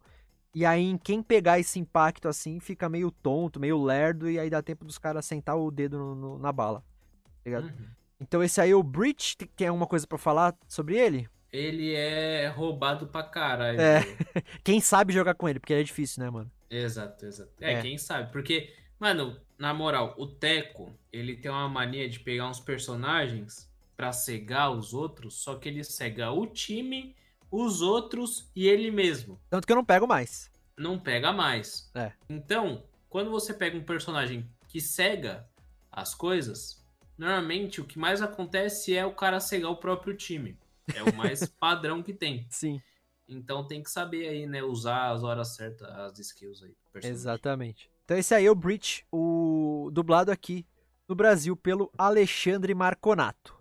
E 0.53 0.67
aí, 0.67 0.83
em 0.83 0.99
quem 0.99 1.23
pegar 1.23 1.61
esse 1.61 1.79
impacto 1.79 2.27
assim, 2.27 2.59
fica 2.59 2.89
meio 2.89 3.12
tonto, 3.12 3.61
meio 3.61 3.81
lerdo. 3.81 4.29
E 4.29 4.37
aí 4.37 4.51
dá 4.51 4.61
tempo 4.62 4.85
dos 4.85 4.99
caras 4.99 5.27
sentar 5.27 5.57
o 5.57 5.71
dedo 5.71 5.97
no- 5.97 6.14
no- 6.17 6.39
na 6.41 6.51
bala. 6.51 6.81
Tá 6.81 7.41
ligado? 7.45 7.67
Uhum. 7.67 7.87
Então 8.19 8.43
esse 8.43 8.61
aí, 8.61 8.75
o 8.75 8.83
Breach, 8.83 9.37
tem- 9.37 9.69
alguma 9.69 9.87
coisa 9.87 10.07
pra 10.09 10.19
falar 10.19 10.57
sobre 10.67 10.97
ele? 10.97 11.29
Ele 11.57 11.95
é 11.95 12.49
roubado 12.49 13.07
pra 13.07 13.23
caralho. 13.23 13.81
É. 13.81 14.01
Quem 14.63 14.79
sabe 14.81 15.13
jogar 15.15 15.35
com 15.35 15.49
ele, 15.49 15.59
porque 15.59 15.73
ele 15.73 15.81
é 15.81 15.85
difícil, 15.85 16.23
né, 16.23 16.29
mano? 16.29 16.51
Exato, 16.69 17.25
exato. 17.25 17.51
É, 17.61 17.75
É. 17.75 17.81
quem 17.83 17.97
sabe? 17.97 18.31
Porque, 18.33 18.75
mano, 18.99 19.41
na 19.57 19.73
moral, 19.73 20.15
o 20.19 20.27
Teco, 20.27 20.93
ele 21.13 21.37
tem 21.37 21.51
uma 21.51 21.69
mania 21.69 22.09
de 22.09 22.19
pegar 22.21 22.49
uns 22.49 22.59
personagens 22.61 23.71
pra 23.97 24.13
cegar 24.13 24.71
os 24.73 24.93
outros, 24.93 25.35
só 25.43 25.55
que 25.55 25.69
ele 25.69 25.83
cega 25.85 26.31
o 26.33 26.45
time, 26.47 27.15
os 27.51 27.81
outros 27.81 28.51
e 28.55 28.67
ele 28.67 28.91
mesmo. 28.91 29.41
Tanto 29.49 29.65
que 29.67 29.73
eu 29.73 29.77
não 29.77 29.85
pego 29.85 30.07
mais. 30.07 30.51
Não 30.77 30.99
pega 30.99 31.33
mais. 31.33 31.91
É. 31.95 32.13
Então, 32.29 32.83
quando 33.09 33.31
você 33.31 33.55
pega 33.55 33.79
um 33.79 33.85
personagem 33.85 34.47
que 34.69 34.81
cega 34.81 35.49
as 35.91 36.15
coisas, 36.15 36.85
normalmente 37.17 37.81
o 37.81 37.85
que 37.85 37.99
mais 37.99 38.21
acontece 38.21 38.95
é 38.95 39.07
o 39.07 39.15
cara 39.15 39.41
cegar 39.41 39.71
o 39.71 39.77
próprio 39.77 40.15
time. 40.15 40.59
É 40.95 41.03
o 41.03 41.14
mais 41.14 41.47
padrão 41.61 42.03
que 42.03 42.12
tem. 42.12 42.47
Sim, 42.51 42.80
Então 43.28 43.66
tem 43.66 43.82
que 43.82 43.91
saber 43.91 44.28
aí, 44.28 44.47
né? 44.47 44.62
Usar 44.62 45.11
as 45.11 45.22
horas 45.24 45.55
certas, 45.55 45.89
as 45.89 46.18
skills 46.18 46.62
aí. 46.62 46.74
exatamente. 47.05 47.89
Então 48.05 48.16
esse 48.16 48.34
aí 48.34 48.47
é 48.47 48.51
o 48.51 48.55
Breach, 48.55 49.05
o 49.12 49.91
dublado 49.93 50.30
aqui 50.30 50.64
no 51.09 51.14
Brasil 51.14 51.57
pelo 51.57 51.91
Alexandre 51.99 52.74
Marconato. 52.74 53.55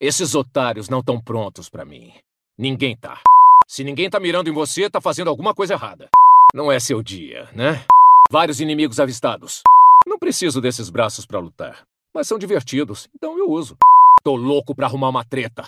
Esses 0.00 0.34
otários 0.34 0.88
não 0.88 0.98
estão 1.00 1.20
prontos 1.20 1.68
pra 1.68 1.84
mim. 1.84 2.12
Ninguém 2.58 2.96
tá. 2.96 3.20
Se 3.68 3.84
ninguém 3.84 4.10
tá 4.10 4.18
mirando 4.18 4.48
em 4.50 4.52
você, 4.52 4.90
tá 4.90 5.00
fazendo 5.00 5.28
alguma 5.28 5.54
coisa 5.54 5.74
errada. 5.74 6.08
Não 6.52 6.70
é 6.70 6.80
seu 6.80 7.02
dia, 7.02 7.48
né? 7.54 7.84
Vários 8.30 8.60
inimigos 8.60 8.98
avistados. 8.98 9.62
Não 10.06 10.18
preciso 10.18 10.60
desses 10.60 10.90
braços 10.90 11.24
pra 11.24 11.38
lutar, 11.38 11.86
mas 12.14 12.26
são 12.26 12.38
divertidos, 12.38 13.08
então 13.14 13.38
eu 13.38 13.48
uso. 13.48 13.76
Tô 14.24 14.34
louco 14.34 14.74
pra 14.74 14.86
arrumar 14.86 15.08
uma 15.08 15.24
treta. 15.24 15.64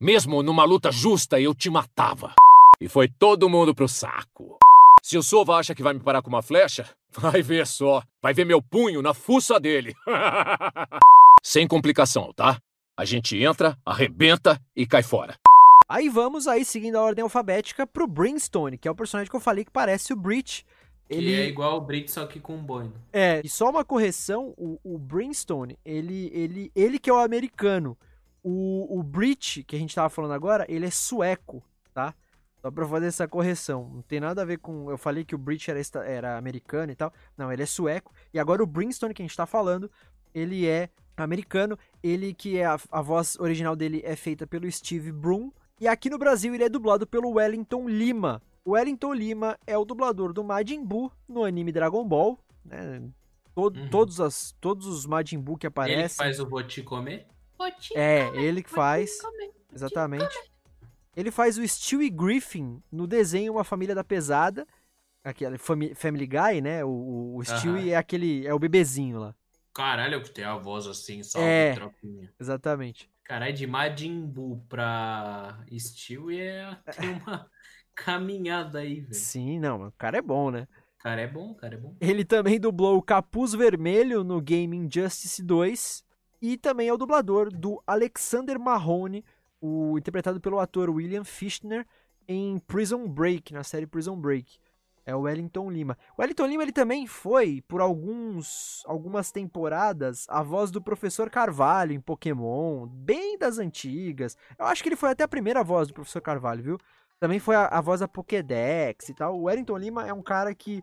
Mesmo 0.00 0.42
numa 0.42 0.64
luta 0.64 0.92
justa, 0.92 1.40
eu 1.40 1.54
te 1.54 1.70
matava. 1.70 2.34
E 2.80 2.88
foi 2.88 3.08
todo 3.08 3.48
mundo 3.48 3.74
pro 3.74 3.88
saco. 3.88 4.58
Se 5.02 5.16
o 5.16 5.22
Sova 5.22 5.56
acha 5.56 5.74
que 5.74 5.82
vai 5.82 5.94
me 5.94 6.00
parar 6.00 6.20
com 6.20 6.28
uma 6.28 6.42
flecha, 6.42 6.86
vai 7.16 7.40
ver 7.40 7.66
só. 7.66 8.02
Vai 8.22 8.34
ver 8.34 8.44
meu 8.44 8.60
punho 8.60 9.00
na 9.00 9.14
fuça 9.14 9.58
dele. 9.58 9.94
Sem 11.42 11.66
complicação, 11.66 12.30
tá? 12.34 12.60
A 12.98 13.04
gente 13.04 13.42
entra, 13.42 13.78
arrebenta 13.86 14.60
e 14.74 14.86
cai 14.86 15.02
fora. 15.02 15.38
Aí 15.88 16.08
vamos 16.08 16.48
aí, 16.48 16.64
seguindo 16.64 16.96
a 16.96 17.02
ordem 17.02 17.22
alfabética, 17.22 17.86
pro 17.86 18.06
Brimstone, 18.06 18.76
que 18.76 18.88
é 18.88 18.90
o 18.90 18.94
personagem 18.94 19.30
que 19.30 19.36
eu 19.36 19.40
falei 19.40 19.64
que 19.64 19.70
parece 19.70 20.12
o 20.12 20.16
Breach. 20.16 20.64
Que 21.08 21.14
Ele 21.14 21.32
é 21.32 21.46
igual 21.46 21.76
o 21.76 21.80
Brit, 21.80 22.10
só 22.10 22.26
que 22.26 22.40
com 22.40 22.56
boina. 22.58 22.92
é, 23.12 23.40
e 23.44 23.48
só 23.48 23.70
uma 23.70 23.84
correção, 23.84 24.52
o, 24.58 24.78
o 24.82 24.98
Brimstone, 24.98 25.78
ele, 25.84 26.30
ele, 26.34 26.70
ele 26.74 26.98
que 26.98 27.08
é 27.08 27.12
o 27.12 27.18
americano. 27.18 27.96
O, 28.48 28.98
o 29.00 29.02
Breach, 29.02 29.64
que 29.64 29.74
a 29.74 29.78
gente 29.78 29.92
tava 29.94 30.08
falando 30.08 30.32
agora, 30.34 30.64
ele 30.68 30.86
é 30.86 30.90
sueco, 30.90 31.64
tá? 31.92 32.14
Só 32.62 32.70
pra 32.70 32.86
fazer 32.86 33.06
essa 33.06 33.26
correção. 33.26 33.90
Não 33.92 34.02
tem 34.02 34.20
nada 34.20 34.42
a 34.42 34.44
ver 34.44 34.58
com. 34.58 34.88
Eu 34.90 34.96
falei 34.96 35.24
que 35.24 35.34
o 35.34 35.38
Breach 35.38 35.68
era, 35.70 35.80
era 36.04 36.38
americano 36.38 36.92
e 36.92 36.94
tal. 36.94 37.12
Não, 37.36 37.52
ele 37.52 37.62
é 37.62 37.66
sueco. 37.66 38.12
E 38.32 38.38
agora 38.38 38.62
o 38.62 38.66
Brimstone, 38.66 39.12
que 39.14 39.20
a 39.22 39.24
gente 39.24 39.36
tá 39.36 39.46
falando, 39.46 39.90
ele 40.34 40.66
é 40.66 40.88
americano. 41.16 41.76
Ele 42.02 42.32
que 42.32 42.56
é 42.58 42.64
a, 42.66 42.78
a 42.92 43.02
voz 43.02 43.36
original 43.40 43.74
dele 43.74 44.00
é 44.04 44.14
feita 44.14 44.46
pelo 44.46 44.70
Steve 44.70 45.10
Broom. 45.10 45.50
E 45.80 45.88
aqui 45.88 46.08
no 46.08 46.18
Brasil 46.18 46.54
ele 46.54 46.64
é 46.64 46.68
dublado 46.68 47.06
pelo 47.06 47.30
Wellington 47.32 47.88
Lima. 47.88 48.40
O 48.64 48.72
Wellington 48.72 49.12
Lima 49.12 49.58
é 49.66 49.76
o 49.76 49.84
dublador 49.84 50.32
do 50.32 50.42
Majin 50.44 50.84
Buu 50.84 51.10
no 51.28 51.44
anime 51.44 51.70
Dragon 51.72 52.04
Ball. 52.06 52.38
Né? 52.64 53.02
Todo- 53.54 53.78
Uhum. 53.80 53.88
todos, 53.90 54.20
as, 54.20 54.54
todos 54.60 54.86
os 54.86 55.04
Majin 55.06 55.38
Buu 55.40 55.56
que 55.56 55.66
Ele 55.66 55.70
aparecem. 55.72 56.16
faz 56.16 56.38
o 56.40 56.46
Vou 56.48 56.62
Te 56.62 56.82
Comer? 56.82 57.26
É, 57.94 58.28
ele 58.36 58.62
que 58.62 58.70
faz. 58.70 59.18
Exatamente. 59.72 60.36
Ele 61.16 61.30
faz 61.30 61.56
o 61.58 61.66
Stewie 61.66 62.10
Griffin 62.10 62.82
no 62.92 63.06
desenho 63.06 63.52
Uma 63.54 63.64
Família 63.64 63.94
da 63.94 64.04
Pesada. 64.04 64.66
Aquele 65.24 65.58
Fami- 65.58 65.94
Family 65.94 66.26
Guy, 66.26 66.60
né? 66.62 66.84
O, 66.84 66.88
o, 66.88 67.36
o 67.38 67.44
Stewie 67.44 67.90
é 67.90 67.96
aquele. 67.96 68.46
É 68.46 68.54
o 68.54 68.58
bebezinho 68.58 69.18
lá. 69.18 69.34
Caralho, 69.74 70.22
que 70.22 70.30
tem 70.30 70.44
a 70.44 70.56
voz 70.56 70.86
assim, 70.86 71.22
salve 71.22 71.46
É. 71.48 71.74
tropinha. 71.74 72.32
Exatamente. 72.40 73.10
Caralho, 73.24 73.52
de 73.52 73.66
Majin 73.66 74.24
Buu 74.24 74.64
pra 74.68 75.58
Steel 75.76 76.30
é 76.30 76.78
tem 76.98 77.10
uma 77.26 77.50
caminhada 77.94 78.78
aí, 78.78 79.00
velho. 79.00 79.14
Sim, 79.14 79.58
não, 79.58 79.88
o 79.88 79.92
cara 79.92 80.18
é 80.18 80.22
bom, 80.22 80.50
né? 80.50 80.68
Cara, 80.98 81.20
é 81.20 81.26
bom, 81.26 81.54
cara, 81.54 81.74
é 81.74 81.78
bom. 81.78 81.94
Ele 82.00 82.24
também 82.24 82.58
dublou 82.58 82.96
o 82.96 83.02
Capuz 83.02 83.52
Vermelho 83.52 84.22
no 84.24 84.40
game 84.40 84.76
Injustice 84.76 85.42
2 85.42 86.04
e 86.40 86.56
também 86.56 86.88
é 86.88 86.92
o 86.92 86.96
dublador 86.96 87.50
do 87.50 87.82
Alexander 87.86 88.58
Mahone, 88.58 89.24
o 89.60 89.98
interpretado 89.98 90.40
pelo 90.40 90.58
ator 90.58 90.90
William 90.90 91.24
Fichtner 91.24 91.86
em 92.28 92.58
Prison 92.58 93.08
Break, 93.08 93.52
na 93.52 93.64
série 93.64 93.86
Prison 93.86 94.16
Break. 94.16 94.58
É 95.04 95.14
o 95.14 95.20
Wellington 95.20 95.70
Lima. 95.70 95.96
O 96.18 96.20
Wellington 96.20 96.46
Lima 96.46 96.62
ele 96.64 96.72
também 96.72 97.06
foi 97.06 97.62
por 97.68 97.80
alguns 97.80 98.82
algumas 98.86 99.30
temporadas 99.30 100.26
a 100.28 100.42
voz 100.42 100.72
do 100.72 100.82
Professor 100.82 101.30
Carvalho 101.30 101.92
em 101.92 102.00
Pokémon, 102.00 102.86
bem 102.88 103.38
das 103.38 103.58
antigas. 103.58 104.36
Eu 104.58 104.66
acho 104.66 104.82
que 104.82 104.88
ele 104.88 104.96
foi 104.96 105.10
até 105.10 105.22
a 105.22 105.28
primeira 105.28 105.62
voz 105.62 105.86
do 105.86 105.94
Professor 105.94 106.20
Carvalho, 106.20 106.62
viu? 106.62 106.78
Também 107.20 107.38
foi 107.38 107.54
a, 107.54 107.66
a 107.66 107.80
voz 107.80 108.00
da 108.00 108.08
Pokédex 108.08 109.08
e 109.08 109.14
tal. 109.14 109.38
O 109.38 109.44
Wellington 109.44 109.78
Lima 109.78 110.06
é 110.08 110.12
um 110.12 110.22
cara 110.22 110.52
que 110.52 110.82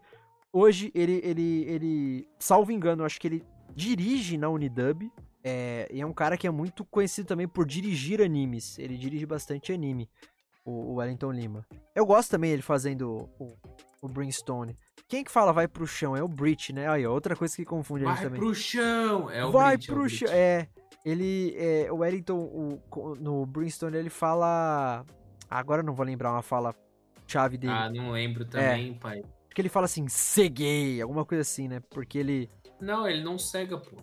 Hoje 0.56 0.92
ele, 0.94 1.20
ele, 1.24 1.66
ele, 1.68 2.30
salvo 2.38 2.72
engano, 2.72 3.04
acho 3.04 3.20
que 3.20 3.28
ele 3.28 3.44
dirige 3.74 4.38
na 4.38 4.50
Unidub. 4.50 5.12
É, 5.44 5.88
e 5.92 6.00
é 6.00 6.06
um 6.06 6.14
cara 6.14 6.38
que 6.38 6.48
é 6.48 6.52
muito 6.52 6.86
conhecido 6.86 7.28
também 7.28 7.48
por 7.48 7.66
dirigir 7.66 8.22
animes. 8.22 8.80
Ele 8.80 8.98
dirige 8.98 9.26
bastante 9.26 9.74
anime, 9.74 10.10
o, 10.64 10.72
o 10.72 10.94
Wellington 10.96 11.32
Lima. 11.32 11.68
Eu 11.94 12.06
gosto 12.06 12.32
também 12.32 12.52
ele 12.52 12.62
fazendo 12.62 13.30
o, 13.38 13.58
o 14.02 14.08
Brimstone. 14.08 14.76
Quem 15.08 15.24
que 15.24 15.30
fala 15.32 15.52
vai 15.52 15.68
pro 15.68 15.86
chão? 15.86 16.16
É 16.16 16.24
o 16.24 16.28
Breach, 16.28 16.72
né? 16.72 16.88
Aí, 16.90 17.06
outra 17.06 17.36
coisa 17.36 17.56
que 17.56 17.66
confunde 17.66 18.06
a 18.06 18.08
gente 18.08 18.16
Vai 18.16 18.26
também. 18.26 18.40
pro 18.40 18.56
chão! 18.56 19.30
É 19.30 19.46
o 19.46 19.52
vai 19.52 19.76
Breach, 19.78 19.90
é 19.90 19.92
o 19.92 19.96
pro 19.96 20.04
Breach. 20.06 20.18
chão. 20.18 20.30
É, 20.32 20.68
ele, 21.06 21.54
é, 21.58 21.92
o 21.92 21.98
Wellington, 21.98 22.38
o- 22.40 23.16
no 23.20 23.46
Brimstone, 23.46 23.98
ele 23.98 24.10
fala... 24.10 25.06
Agora 25.50 25.82
eu 25.82 25.86
não 25.86 25.94
vou 25.94 26.06
lembrar 26.06 26.32
uma 26.32 26.42
fala 26.42 26.74
chave 27.28 27.58
dele. 27.58 27.74
Ah, 27.74 27.90
não 27.92 28.12
lembro 28.12 28.46
também, 28.46 28.94
pai. 28.96 29.20
Acho 29.20 29.54
que 29.54 29.62
ele 29.62 29.70
fala 29.70 29.86
assim, 29.86 30.08
ceguei, 30.08 31.00
alguma 31.02 31.26
coisa 31.26 31.42
assim, 31.42 31.68
né? 31.68 31.80
Porque 31.92 32.18
ele... 32.18 32.50
Não, 32.82 33.08
ele 33.08 33.24
não 33.24 33.38
cega, 33.38 33.78
pô. 33.78 33.98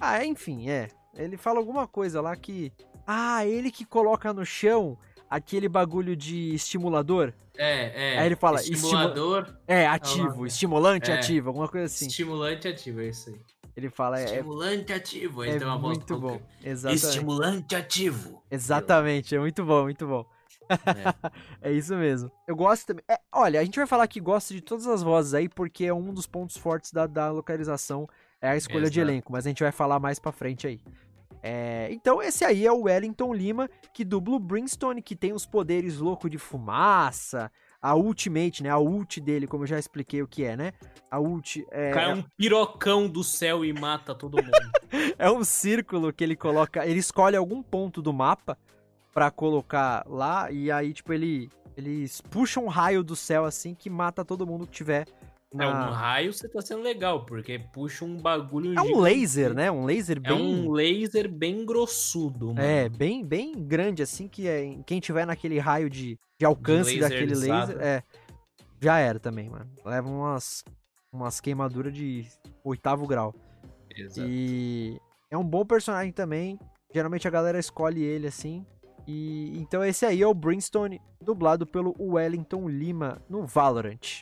Ah, 0.00 0.24
enfim, 0.24 0.68
é. 0.68 0.88
Ele 1.14 1.36
fala 1.36 1.58
alguma 1.58 1.86
coisa 1.86 2.20
lá 2.20 2.34
que. 2.36 2.72
Ah, 3.06 3.44
ele 3.46 3.70
que 3.70 3.84
coloca 3.84 4.32
no 4.32 4.44
chão 4.44 4.96
aquele 5.28 5.68
bagulho 5.68 6.16
de 6.16 6.54
estimulador. 6.54 7.32
É, 7.56 8.14
é. 8.14 8.18
Aí 8.18 8.26
ele 8.26 8.36
fala, 8.36 8.60
Estimulador, 8.60 9.54
É, 9.66 9.86
ativo, 9.86 10.46
estimulante 10.46 11.10
É. 11.10 11.14
ativo, 11.18 11.48
alguma 11.48 11.68
coisa 11.68 11.86
assim. 11.86 12.06
estimulante 12.06 12.66
ativo, 12.66 13.00
é 13.00 13.08
isso 13.08 13.28
aí. 13.30 13.40
Ele 13.76 13.90
fala, 13.90 14.20
é, 14.20 14.24
Estimulante 14.24 14.92
ativo. 14.92 15.44
Ele 15.44 15.56
é 15.56 15.58
tem 15.58 15.66
uma 15.66 15.78
voz 15.78 15.98
muito 15.98 16.18
bom. 16.18 16.40
Exatamente. 16.62 17.04
Estimulante 17.06 17.74
ativo. 17.74 18.42
Exatamente, 18.50 19.34
é 19.34 19.38
muito 19.38 19.64
bom, 19.64 19.82
muito 19.84 20.06
bom. 20.06 20.24
É. 20.70 20.72
É 21.68 21.72
isso 21.72 21.94
mesmo. 21.94 22.30
Eu 22.46 22.56
gosto 22.56 22.86
também. 22.86 23.04
é, 23.08 23.18
olha, 23.30 23.60
a 23.60 23.64
gente 23.64 23.76
vai 23.78 23.86
falar 23.86 24.06
que 24.08 24.20
gosta 24.20 24.52
de 24.54 24.60
todas 24.60 24.86
as 24.86 25.02
vozes 25.02 25.34
aí, 25.34 25.48
porque 25.48 25.84
é 25.84 25.92
um 25.94 26.12
dos 26.12 26.26
pontos 26.26 26.56
fortes 26.56 26.92
da, 26.92 27.06
da 27.06 27.30
localização, 27.30 28.08
é 28.42 28.50
a 28.50 28.56
escolha 28.56 28.90
de 28.90 28.98
Exato. 28.98 29.10
elenco, 29.12 29.32
mas 29.32 29.46
a 29.46 29.48
gente 29.48 29.62
vai 29.62 29.72
falar 29.72 30.00
mais 30.00 30.18
pra 30.18 30.32
frente 30.32 30.66
aí. 30.66 30.80
É, 31.42 31.88
então, 31.90 32.22
esse 32.22 32.44
aí 32.44 32.66
é 32.66 32.72
o 32.72 32.82
Wellington 32.82 33.32
Lima, 33.32 33.70
que 33.92 34.04
dubla 34.04 34.36
o 34.36 34.38
Brimstone, 34.38 35.00
que 35.00 35.16
tem 35.16 35.32
os 35.32 35.46
poderes 35.46 35.98
louco 35.98 36.28
de 36.28 36.38
fumaça, 36.38 37.50
a 37.80 37.96
Ultimate, 37.96 38.62
né? 38.62 38.70
A 38.70 38.78
ult 38.78 39.20
dele, 39.20 39.48
como 39.48 39.64
eu 39.64 39.66
já 39.66 39.78
expliquei 39.78 40.22
o 40.22 40.28
que 40.28 40.44
é, 40.44 40.56
né? 40.56 40.72
A 41.10 41.18
ult 41.18 41.66
é, 41.72 41.90
Cai 41.90 42.14
um 42.14 42.22
pirocão 42.36 43.08
do 43.08 43.24
céu 43.24 43.64
e 43.64 43.72
mata 43.72 44.14
todo 44.14 44.36
mundo. 44.36 44.70
é 45.18 45.30
um 45.30 45.42
círculo 45.42 46.12
que 46.12 46.22
ele 46.22 46.36
coloca. 46.36 46.86
Ele 46.86 47.00
escolhe 47.00 47.36
algum 47.36 47.60
ponto 47.60 48.00
do 48.00 48.12
mapa 48.12 48.56
pra 49.12 49.32
colocar 49.32 50.04
lá. 50.06 50.50
E 50.50 50.70
aí, 50.70 50.92
tipo, 50.92 51.12
ele. 51.12 51.50
Eles 51.74 52.20
puxam 52.20 52.66
um 52.66 52.68
raio 52.68 53.02
do 53.02 53.16
céu 53.16 53.46
assim 53.46 53.74
que 53.74 53.88
mata 53.88 54.24
todo 54.24 54.46
mundo 54.46 54.66
que 54.66 54.72
tiver. 54.72 55.06
É 55.58 55.66
um 55.66 55.90
raio, 55.90 56.32
você 56.32 56.48
tá 56.48 56.60
sendo 56.62 56.82
legal, 56.82 57.26
porque 57.26 57.58
puxa 57.58 58.04
um 58.04 58.16
bagulho 58.16 58.74
É 58.76 58.80
um 58.80 58.86
gigante. 58.86 59.00
laser, 59.02 59.54
né? 59.54 59.70
Um 59.70 59.84
laser 59.84 60.16
É 60.16 60.20
bem. 60.20 60.40
um 60.40 60.70
laser 60.70 61.30
bem 61.30 61.64
grossudo, 61.66 62.48
mano. 62.54 62.60
É, 62.60 62.88
bem, 62.88 63.24
bem 63.24 63.52
grande, 63.66 64.02
assim, 64.02 64.28
que 64.28 64.48
é, 64.48 64.78
quem 64.86 64.98
tiver 65.00 65.26
naquele 65.26 65.58
raio 65.58 65.90
de, 65.90 66.18
de 66.38 66.46
alcance 66.46 66.98
daquele 66.98 67.34
laser. 67.34 67.76
É. 67.80 68.02
Já 68.80 68.98
era 68.98 69.20
também, 69.20 69.48
mano. 69.50 69.70
Leva 69.84 70.08
umas, 70.08 70.64
umas 71.12 71.40
queimaduras 71.40 71.92
de 71.92 72.26
oitavo 72.64 73.06
grau. 73.06 73.34
Exato. 73.94 74.26
E 74.28 74.98
é 75.30 75.36
um 75.36 75.44
bom 75.44 75.64
personagem 75.64 76.12
também. 76.12 76.58
Geralmente 76.94 77.28
a 77.28 77.30
galera 77.30 77.58
escolhe 77.58 78.02
ele 78.02 78.26
assim. 78.26 78.66
E 79.06 79.58
então 79.58 79.84
esse 79.84 80.06
aí 80.06 80.22
é 80.22 80.26
o 80.26 80.34
Brimstone, 80.34 81.00
dublado 81.20 81.66
pelo 81.66 81.94
Wellington 81.98 82.68
Lima 82.68 83.20
no 83.28 83.46
Valorant. 83.46 84.20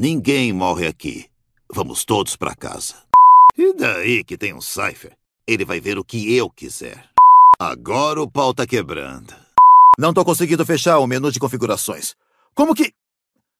Ninguém 0.00 0.50
morre 0.50 0.86
aqui. 0.86 1.26
Vamos 1.70 2.06
todos 2.06 2.34
pra 2.34 2.54
casa. 2.54 2.94
E 3.54 3.74
daí 3.74 4.24
que 4.24 4.38
tem 4.38 4.54
um 4.54 4.60
Cypher? 4.62 5.14
Ele 5.46 5.62
vai 5.62 5.78
ver 5.78 5.98
o 5.98 6.04
que 6.04 6.34
eu 6.34 6.48
quiser. 6.48 7.10
Agora 7.60 8.22
o 8.22 8.30
pau 8.30 8.54
tá 8.54 8.66
quebrando. 8.66 9.36
Não 9.98 10.14
tô 10.14 10.24
conseguindo 10.24 10.64
fechar 10.64 11.00
o 11.00 11.06
menu 11.06 11.30
de 11.30 11.38
configurações. 11.38 12.14
Como 12.54 12.74
que. 12.74 12.94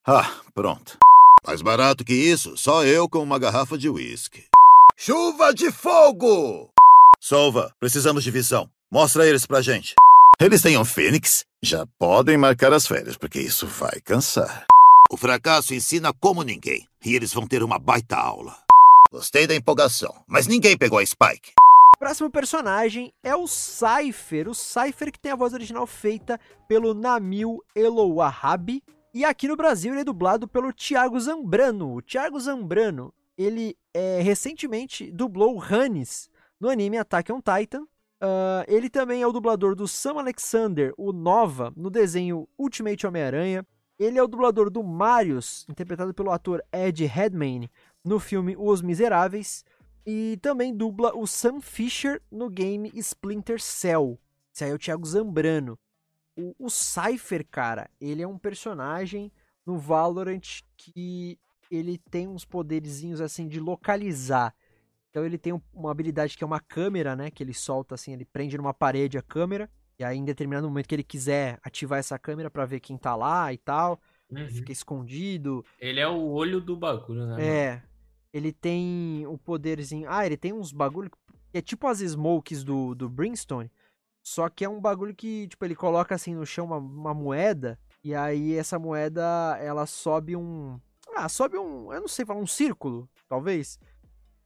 Ah, 0.06 0.32
pronto. 0.54 0.96
Mais 1.46 1.60
barato 1.60 2.06
que 2.06 2.14
isso, 2.14 2.56
só 2.56 2.86
eu 2.86 3.06
com 3.06 3.22
uma 3.22 3.38
garrafa 3.38 3.76
de 3.76 3.90
uísque. 3.90 4.46
Chuva 4.96 5.52
de 5.52 5.70
fogo! 5.70 6.70
Solva, 7.20 7.70
precisamos 7.78 8.24
de 8.24 8.30
visão. 8.30 8.66
Mostra 8.90 9.26
eles 9.26 9.44
pra 9.44 9.60
gente. 9.60 9.94
Eles 10.40 10.62
têm 10.62 10.78
um 10.78 10.86
Fênix? 10.86 11.44
Já 11.62 11.84
podem 11.98 12.38
marcar 12.38 12.72
as 12.72 12.86
férias, 12.86 13.18
porque 13.18 13.40
isso 13.40 13.66
vai 13.66 14.00
cansar. 14.00 14.66
O 15.12 15.16
fracasso 15.16 15.74
ensina 15.74 16.12
como 16.12 16.44
ninguém, 16.44 16.86
e 17.04 17.16
eles 17.16 17.34
vão 17.34 17.44
ter 17.44 17.64
uma 17.64 17.80
baita 17.80 18.14
aula. 18.14 18.56
Gostei 19.10 19.44
da 19.44 19.56
empolgação, 19.56 20.14
mas 20.24 20.46
ninguém 20.46 20.78
pegou 20.78 21.00
a 21.00 21.04
Spike. 21.04 21.50
Próximo 21.98 22.30
personagem 22.30 23.12
é 23.20 23.34
o 23.34 23.48
Cypher. 23.48 24.48
O 24.48 24.54
Cypher 24.54 25.10
que 25.10 25.18
tem 25.18 25.32
a 25.32 25.36
voz 25.36 25.52
original 25.52 25.84
feita 25.84 26.38
pelo 26.68 26.94
Namil 26.94 27.58
Elowahabi. 27.74 28.84
E 29.12 29.24
aqui 29.24 29.48
no 29.48 29.56
Brasil 29.56 29.92
ele 29.92 30.02
é 30.02 30.04
dublado 30.04 30.46
pelo 30.46 30.72
Thiago 30.72 31.18
Zambrano. 31.18 31.96
O 31.96 32.00
Thiago 32.00 32.38
Zambrano, 32.38 33.12
ele 33.36 33.74
é, 33.92 34.20
recentemente 34.20 35.10
dublou 35.10 35.56
o 35.56 35.60
Hannes 35.60 36.30
no 36.60 36.68
anime 36.70 36.98
Attack 36.98 37.32
on 37.32 37.40
Titan. 37.40 37.84
Ah, 38.20 38.64
ele 38.68 38.88
também 38.88 39.22
é 39.22 39.26
o 39.26 39.32
dublador 39.32 39.74
do 39.74 39.88
Sam 39.88 40.20
Alexander, 40.20 40.94
o 40.96 41.12
Nova, 41.12 41.72
no 41.76 41.90
desenho 41.90 42.46
Ultimate 42.56 43.08
Homem-Aranha. 43.08 43.66
Ele 44.00 44.18
é 44.18 44.22
o 44.22 44.26
dublador 44.26 44.70
do 44.70 44.82
Marius, 44.82 45.66
interpretado 45.68 46.14
pelo 46.14 46.30
ator 46.30 46.64
Ed 46.72 47.04
Redmayne, 47.04 47.70
no 48.02 48.18
filme 48.18 48.56
Os 48.58 48.80
Miseráveis. 48.80 49.62
E 50.06 50.38
também 50.40 50.74
dubla 50.74 51.14
o 51.14 51.26
Sam 51.26 51.60
Fisher 51.60 52.22
no 52.32 52.48
game 52.48 52.90
Splinter 52.94 53.60
Cell. 53.60 54.18
Esse 54.54 54.64
aí 54.64 54.70
é 54.70 54.74
o 54.74 54.78
Thiago 54.78 55.06
Zambrano. 55.06 55.78
O, 56.34 56.54
o 56.58 56.70
Cypher, 56.70 57.46
cara, 57.46 57.90
ele 58.00 58.22
é 58.22 58.26
um 58.26 58.38
personagem 58.38 59.30
no 59.66 59.76
Valorant 59.76 60.62
que 60.78 61.38
ele 61.70 61.98
tem 62.10 62.26
uns 62.26 62.46
poderzinhos 62.46 63.20
assim 63.20 63.46
de 63.46 63.60
localizar. 63.60 64.54
Então 65.10 65.26
ele 65.26 65.36
tem 65.36 65.52
um- 65.52 65.60
uma 65.74 65.90
habilidade 65.90 66.38
que 66.38 66.42
é 66.42 66.46
uma 66.46 66.58
câmera, 66.60 67.14
né? 67.14 67.30
Que 67.30 67.42
ele 67.42 67.52
solta 67.52 67.96
assim, 67.96 68.14
ele 68.14 68.24
prende 68.24 68.56
numa 68.56 68.72
parede 68.72 69.18
a 69.18 69.22
câmera. 69.22 69.70
E 70.00 70.04
aí, 70.04 70.16
em 70.16 70.24
determinado 70.24 70.66
momento 70.66 70.86
que 70.88 70.94
ele 70.94 71.04
quiser 71.04 71.58
ativar 71.62 71.98
essa 71.98 72.18
câmera 72.18 72.50
pra 72.50 72.64
ver 72.64 72.80
quem 72.80 72.96
tá 72.96 73.14
lá 73.14 73.52
e 73.52 73.58
tal, 73.58 74.00
Uhum. 74.30 74.48
fica 74.48 74.72
escondido. 74.72 75.62
Ele 75.78 76.00
é 76.00 76.08
o 76.08 76.30
olho 76.30 76.58
do 76.58 76.74
bagulho, 76.74 77.20
né? 77.26 77.32
mano? 77.32 77.42
É. 77.42 77.82
Ele 78.32 78.50
tem 78.50 79.26
o 79.26 79.36
poderzinho. 79.36 80.06
Ah, 80.10 80.24
ele 80.24 80.38
tem 80.38 80.54
uns 80.54 80.72
bagulho 80.72 81.10
que 81.10 81.18
é 81.52 81.60
tipo 81.60 81.86
as 81.86 81.98
smokes 82.00 82.64
do, 82.64 82.94
do 82.94 83.10
Brimstone. 83.10 83.70
Só 84.22 84.48
que 84.48 84.64
é 84.64 84.68
um 84.70 84.80
bagulho 84.80 85.14
que, 85.14 85.48
tipo, 85.48 85.62
ele 85.66 85.74
coloca 85.74 86.14
assim 86.14 86.34
no 86.34 86.46
chão 86.46 86.64
uma, 86.64 86.78
uma 86.78 87.12
moeda. 87.12 87.78
E 88.02 88.14
aí 88.14 88.54
essa 88.54 88.78
moeda, 88.78 89.22
ela 89.60 89.84
sobe 89.84 90.34
um. 90.34 90.80
Ah, 91.14 91.28
sobe 91.28 91.58
um. 91.58 91.92
Eu 91.92 92.00
não 92.00 92.08
sei 92.08 92.24
falar, 92.24 92.40
um 92.40 92.46
círculo, 92.46 93.06
talvez. 93.28 93.78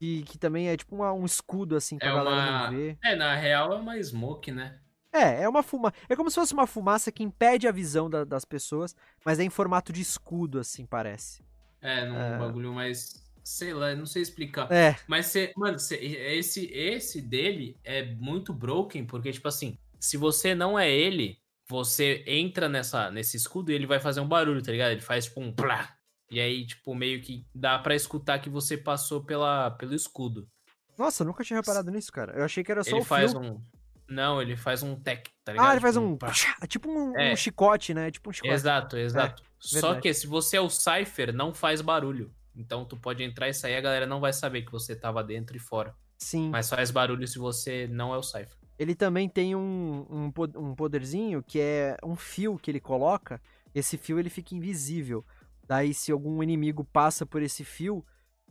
Que, 0.01 0.23
que 0.25 0.37
também 0.37 0.69
é 0.69 0.77
tipo 0.77 0.97
uma- 0.97 1.13
um 1.13 1.25
escudo, 1.25 1.77
assim, 1.77 1.97
pra 1.97 2.09
É 2.09 2.13
galera 2.13 2.51
uma. 2.51 2.65
não 2.71 2.77
ver. 2.77 2.99
É, 3.05 3.15
na 3.15 3.37
real 3.37 3.73
é 3.73 3.77
uma 3.77 4.03
smoke, 4.03 4.51
né? 4.51 4.81
É, 5.15 5.45
é 5.45 5.49
uma 5.49 5.63
fumaça. 5.63 5.95
É 6.09 6.17
como 6.17 6.29
se 6.29 6.35
fosse 6.35 6.53
uma 6.53 6.67
fumaça 6.67 7.13
que 7.13 7.23
impede 7.23 7.69
a 7.69 7.73
visão 7.73 8.11
da- 8.11 8.25
das 8.25 8.45
pessoas, 8.45 8.97
mas 9.25 9.39
é 9.39 9.45
em 9.45 9.51
formato 9.51 9.93
de 9.93 10.01
escudo, 10.01 10.59
assim, 10.59 10.85
parece. 10.85 11.43
É, 11.81 12.05
num 12.05 12.17
É. 12.19 12.39
bagulho 12.39 12.73
mais. 12.73 13.23
Sei 13.45 13.73
lá, 13.75 13.95
não 13.95 14.07
sei 14.07 14.23
explicar. 14.23 14.73
É, 14.73 14.97
Mas, 15.07 15.27
cê, 15.27 15.53
mano, 15.57 15.79
cê- 15.79 15.97
esse, 15.97 16.65
esse 16.73 17.21
dele 17.21 17.79
é 17.85 18.03
muito 18.15 18.53
broken, 18.55 19.05
porque, 19.05 19.31
tipo 19.31 19.47
assim, 19.47 19.79
se 20.01 20.17
você 20.17 20.55
não 20.55 20.79
é 20.79 20.91
ele, 20.91 21.39
você 21.69 22.25
entra 22.27 22.69
nessa, 22.71 23.11
nesse 23.11 23.37
escudo 23.37 23.71
e 23.71 23.75
ele 23.75 23.87
vai 23.87 24.01
fazer 24.01 24.21
um 24.21 24.27
barulho, 24.29 24.63
tá 24.63 24.73
ligado? 24.73 24.93
Ele 24.93 25.01
faz, 25.03 25.27
tipo, 25.27 25.41
um 25.43 25.53
plá. 25.53 25.95
E 26.31 26.41
aí, 26.41 26.67
tipo, 26.67 26.95
meio 26.95 27.21
que 27.21 27.47
dá 27.55 27.79
pra 27.79 27.95
escutar 27.95 28.39
que 28.39 28.49
você 28.49 28.77
passou 28.79 29.23
pela, 29.23 29.71
pelo 29.73 29.95
escudo. 29.95 30.49
Nossa, 30.97 31.23
eu 31.23 31.27
nunca 31.27 31.45
tinha 31.45 31.59
reparado 31.61 31.91
nisso, 31.91 32.11
cara. 32.11 32.33
Eu 32.37 32.45
achei 32.45 32.65
que 32.65 32.73
era 32.73 32.83
só 32.83 32.91
Ele 32.93 33.01
o 33.01 33.05
faz 33.05 33.33
fio. 33.33 33.41
um. 33.43 33.63
Não, 34.09 34.41
ele 34.43 34.57
faz 34.57 34.83
um 34.83 34.95
tech, 34.95 35.31
tá 35.45 35.53
ligado? 35.53 35.67
Ah, 35.67 35.73
ele 35.73 35.81
faz 35.81 35.95
Tipo, 35.95 36.07
um. 36.07 36.67
Tipo 36.69 36.91
um, 36.91 37.19
É. 37.19 37.33
um 37.33 37.37
chicote, 37.37 37.95
né? 37.95 38.11
Tipo 38.11 38.31
um 38.31 38.33
chicote. 38.33 38.53
Exato, 38.53 38.97
exato. 38.97 39.43
Só 39.59 39.81
verdade. 39.81 40.03
que 40.03 40.15
se 40.15 40.27
você 40.27 40.57
é 40.59 40.61
o 40.61 40.69
Cypher, 40.69 41.33
não 41.33 41.55
faz 41.55 41.81
barulho. 41.81 42.31
Então 42.55 42.85
tu 42.85 42.97
pode 42.97 43.23
entrar 43.23 43.49
e 43.49 43.55
sair, 43.55 43.77
a 43.77 43.81
galera 43.81 44.07
não 44.07 44.21
vai 44.21 44.33
saber 44.33 44.63
que 44.63 44.71
você 44.71 44.95
tava 44.95 45.25
dentro 45.25 45.57
e 45.57 45.59
fora. 45.59 45.95
Sim. 46.19 46.51
Mas 46.51 46.69
faz 46.69 46.91
barulho 46.91 47.27
se 47.27 47.39
você 47.39 47.89
não 47.91 48.15
é 48.15 48.19
o 48.19 48.23
Cypher. 48.23 48.57
Ele 48.79 48.95
também 48.95 49.29
tem 49.29 49.55
um, 49.55 50.07
um, 50.11 50.33
um 50.57 50.75
poderzinho 50.75 51.43
que 51.43 51.61
é 51.61 51.97
um 52.05 52.15
fio 52.17 52.59
que 52.59 52.71
ele 52.71 52.81
coloca. 52.81 53.41
Esse 53.75 53.97
fio 53.97 54.19
ele 54.19 54.31
fica 54.31 54.55
invisível. 54.55 55.25
Daí, 55.67 55.95
se 55.95 56.13
algum 56.13 56.43
inimigo 56.43 56.85
passa 56.85 57.25
por 57.25 57.43
esse 57.43 57.65
fio, 57.65 58.05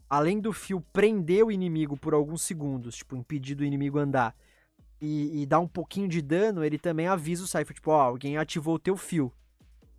além 0.09 0.39
do 0.39 0.51
fio 0.51 0.81
prender 0.91 1.45
o 1.45 1.51
inimigo 1.51 1.95
por 1.95 2.13
alguns 2.13 2.41
segundos, 2.41 2.95
tipo, 2.97 3.15
impedir 3.15 3.55
do 3.55 3.63
inimigo 3.63 3.99
andar, 3.99 4.35
e, 5.03 5.41
e 5.41 5.45
dar 5.45 5.59
um 5.59 5.67
pouquinho 5.67 6.07
de 6.07 6.21
dano, 6.21 6.63
ele 6.63 6.79
também 6.79 7.07
avisa 7.07 7.43
o 7.43 7.47
Cypher, 7.47 7.73
tipo, 7.73 7.91
ó, 7.91 8.01
alguém 8.01 8.37
ativou 8.37 8.75
o 8.75 8.79
teu 8.79 8.95
fio. 8.95 9.33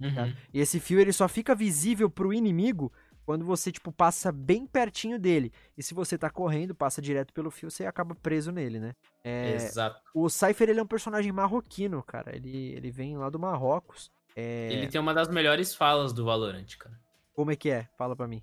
Uhum. 0.01 0.35
E 0.53 0.61
esse 0.61 0.81
fio 0.81 0.99
ele 0.99 1.13
só 1.13 1.29
fica 1.29 1.55
visível 1.55 2.09
pro 2.09 2.33
inimigo 2.33 2.91
quando 3.27 3.45
você, 3.45 3.71
tipo, 3.71 3.93
passa 3.93 4.33
bem 4.33 4.67
pertinho 4.67 5.19
dele. 5.19 5.53
E 5.77 5.83
se 5.83 5.93
você 5.93 6.17
tá 6.17 6.31
correndo, 6.31 6.75
passa 6.75 7.03
direto 7.03 7.35
pelo 7.35 7.51
fio, 7.51 7.71
você 7.71 7.85
acaba 7.85 8.15
preso 8.15 8.51
nele, 8.51 8.81
né? 8.81 8.95
É, 9.23 9.55
Exato. 9.57 10.01
o 10.15 10.29
Cypher, 10.31 10.71
ele 10.71 10.81
é 10.81 10.83
um 10.83 10.87
personagem 10.87 11.31
marroquino, 11.33 12.03
cara. 12.03 12.35
Ele, 12.35 12.73
ele 12.73 12.91
vem 12.91 13.19
lá 13.19 13.29
do 13.29 13.39
Marrocos. 13.39 14.11
É... 14.35 14.73
Ele 14.73 14.89
tem 14.89 15.01
uma 15.01 15.13
das 15.13 15.29
melhores 15.29 15.75
falas 15.75 16.15
do 16.15 16.25
Valorant, 16.25 16.77
cara. 16.79 16.99
Como 17.35 17.51
é 17.51 17.57
que 17.57 17.69
é? 17.69 17.89
Fala 17.99 18.17
pra 18.17 18.27
mim. 18.27 18.43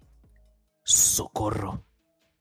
Socorro. 0.83 1.83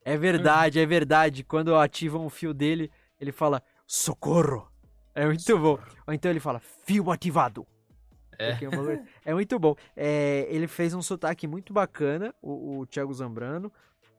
É 0.05 0.17
verdade, 0.17 0.79
é 0.79 0.85
verdade. 0.85 1.43
Quando 1.43 1.75
ativam 1.75 2.27
o 2.27 2.31
fio 2.31 2.53
dele, 2.53 2.91
ele 3.19 3.33
fala 3.33 3.63
socorro. 3.95 4.71
É 5.15 5.27
muito 5.27 5.59
bom. 5.59 5.77
Ou 6.07 6.15
então 6.15 6.31
ele 6.31 6.39
fala 6.39 6.61
fio 6.61 7.11
ativado. 7.11 7.67
É. 8.39 8.53
Valor- 8.69 9.03
É 9.25 9.35
muito 9.35 9.59
bom. 9.59 9.75
É, 9.97 10.47
ele 10.49 10.69
fez 10.69 10.95
um 10.95 11.03
sotaque 11.03 11.47
muito 11.49 11.73
bacana, 11.73 12.33
o, 12.41 12.79
o 12.79 12.87
Thiago 12.87 13.13
Zambrano. 13.13 13.71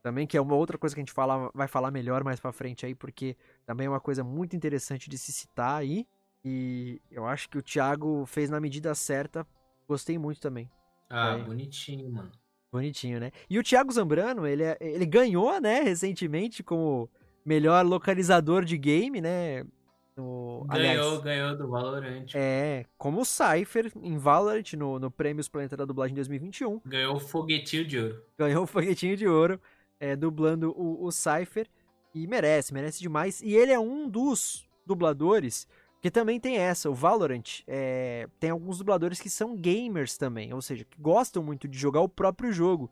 Também, 0.04 0.28
que 0.28 0.36
é 0.36 0.42
uma 0.42 0.56
outra 0.56 0.78
coisa 0.78 0.94
que 0.94 1.00
a 1.00 1.04
gente 1.04 1.14
fala, 1.14 1.50
vai 1.54 1.68
falar 1.68 1.90
melhor 1.90 2.24
mais 2.24 2.40
pra 2.40 2.52
frente 2.52 2.86
aí, 2.86 2.94
porque 2.94 3.38
também 3.66 3.86
é 3.88 3.90
uma 3.90 4.00
coisa 4.02 4.24
muito 4.24 4.56
interessante 4.56 5.10
de 5.10 5.18
se 5.18 5.32
citar 5.32 5.80
aí. 5.80 6.06
E 6.44 7.00
eu 7.10 7.26
acho 7.26 7.48
que 7.48 7.58
o 7.58 7.62
Thiago 7.62 8.26
fez 8.26 8.50
na 8.50 8.60
medida 8.60 8.94
certa. 8.94 9.48
Gostei 9.88 10.18
muito 10.18 10.42
também. 10.42 10.70
Ah, 11.10 11.38
É. 11.38 11.44
bonitinho, 11.44 12.12
mano. 12.12 12.32
Bonitinho, 12.72 13.20
né? 13.20 13.32
E 13.50 13.58
o 13.60 13.64
Thiago 13.64 13.92
Zambrano, 13.92 14.46
ele, 14.46 14.64
é- 14.64 14.78
ele 14.82 15.06
ganhou, 15.06 15.60
né, 15.62 15.82
recentemente, 15.82 16.62
como 16.64 17.10
melhor 17.46 17.86
localizador 17.86 18.64
de 18.66 18.78
game, 18.78 19.22
né? 19.22 19.64
No, 20.16 20.66
Ganhou, 20.70 21.16
aliás, 21.16 21.22
ganhou 21.22 21.58
do 21.58 21.70
Valorant. 21.70 22.26
é, 22.36 22.86
como 22.98 23.22
o 23.22 23.26
Cypher 23.26 23.92
em 24.04 24.18
Valorant 24.18 24.74
no, 24.74 25.00
no 25.00 25.10
Prêmios 25.10 25.48
Planeta 25.48 25.78
da 25.78 25.86
Dublagem 25.86 26.14
2021. 26.14 26.82
Ganhou 26.86 27.16
o 27.16 27.20
foguetinho 27.20 27.86
de 27.86 27.98
ouro. 27.98 28.22
Ganhou 28.38 28.64
o 28.64 28.68
foguetinho 28.68 29.16
de 29.16 29.28
ouro, 29.28 29.60
é, 30.00 30.16
dublando 30.16 30.72
o, 30.78 31.06
o 31.06 31.12
Cypher. 31.12 31.68
E 32.14 32.28
merece, 32.28 32.74
merece 32.74 33.00
demais. 33.00 33.42
E 33.42 33.54
ele 33.56 33.72
é 33.72 33.80
um 33.80 34.10
dos 34.10 34.68
dubladores 34.86 35.66
que 36.02 36.12
também 36.12 36.40
tem 36.42 36.58
essa. 36.58 36.90
O 36.90 36.94
Valorant 36.94 37.62
é, 37.66 38.28
tem 38.38 38.50
alguns 38.50 38.80
dubladores 38.80 39.22
que 39.22 39.30
são 39.30 39.56
gamers 39.56 40.18
também, 40.18 40.54
ou 40.54 40.62
seja, 40.62 40.84
que 40.84 41.00
gostam 41.00 41.42
muito 41.42 41.70
de 41.70 41.78
jogar 41.78 42.02
o 42.02 42.10
próprio 42.10 42.52
jogo. 42.52 42.92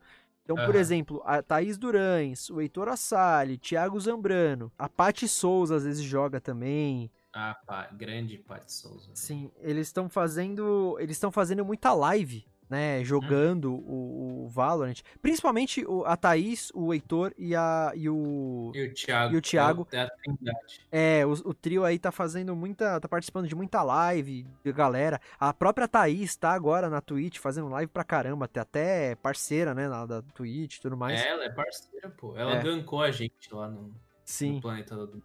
Então, 0.49 0.57
por 0.65 0.73
Aham. 0.73 0.81
exemplo, 0.81 1.21
a 1.25 1.43
Thaís 1.43 1.77
Durães, 1.77 2.49
o 2.49 2.59
Heitor 2.59 2.89
Assali, 2.89 3.55
Thiago 3.55 3.99
Zambrano, 3.99 4.71
a 4.79 4.89
Paty 4.89 5.27
Souza 5.27 5.75
às 5.75 5.83
vezes 5.83 6.01
joga 6.01 6.41
também. 6.41 7.11
Ah, 7.31 7.55
pá, 7.67 7.87
grande 7.93 8.39
Paty 8.39 8.73
Souza. 8.73 9.11
Sim, 9.13 9.51
eles 9.59 9.89
estão 9.89 10.09
fazendo. 10.09 10.97
Eles 10.99 11.17
estão 11.17 11.31
fazendo 11.31 11.63
muita 11.63 11.93
live, 11.93 12.47
né? 12.69 13.03
Jogando 13.03 13.73
o, 13.73 14.45
o 14.45 14.49
Valorant. 14.49 15.01
Principalmente 15.21 15.83
o- 15.85 16.05
a 16.05 16.15
Thaís, 16.15 16.71
o 16.75 16.93
Heitor 16.93 17.33
e, 17.37 17.55
a, 17.55 17.91
e 17.95 18.07
o. 18.09 18.71
E 18.75 18.83
o 18.85 18.93
Thiago. 18.93 19.33
E 19.33 19.37
o 19.37 19.41
Thiago. 19.41 19.87
É 19.91 20.07
Trindade. 20.23 20.87
É, 20.91 21.25
o, 21.25 21.31
o 21.31 21.53
trio 21.53 21.83
aí 21.83 21.97
tá 21.97 22.11
fazendo 22.11 22.55
muita. 22.55 22.99
tá 22.99 23.07
participando 23.07 23.47
de 23.47 23.55
muita 23.55 23.81
live 23.81 24.45
de 24.63 24.71
galera. 24.71 25.19
A 25.39 25.51
própria 25.53 25.87
Thaís 25.87 26.35
tá 26.35 26.51
agora 26.51 26.89
na 26.89 27.01
Twitch 27.01 27.39
fazendo 27.39 27.67
live 27.69 27.91
pra 27.91 28.03
caramba. 28.03 28.47
Tem 28.47 28.61
até 28.61 29.15
parceira, 29.15 29.73
né? 29.73 29.87
Na, 29.87 30.05
da 30.05 30.21
Twitch 30.21 30.75
e 30.77 30.81
tudo 30.81 30.95
mais. 30.95 31.19
Ela 31.25 31.45
é 31.45 31.49
parceira, 31.49 32.09
pô. 32.11 32.37
Ela 32.37 32.57
É. 32.57 32.61
gankou 32.63 33.01
a 33.01 33.09
gente 33.11 33.53
lá 33.53 33.67
no, 33.67 33.91
Sim. 34.23 34.55
no 34.55 34.61
planeta 34.61 34.95
do. 34.95 35.23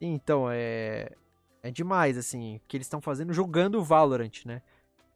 Então, 0.00 0.46
é. 0.50 1.12
É 1.64 1.70
demais, 1.70 2.18
assim, 2.18 2.60
que 2.66 2.76
eles 2.76 2.86
estão 2.86 3.00
fazendo 3.00 3.32
jogando 3.32 3.76
o 3.78 3.84
Valorant, 3.84 4.44
né? 4.44 4.62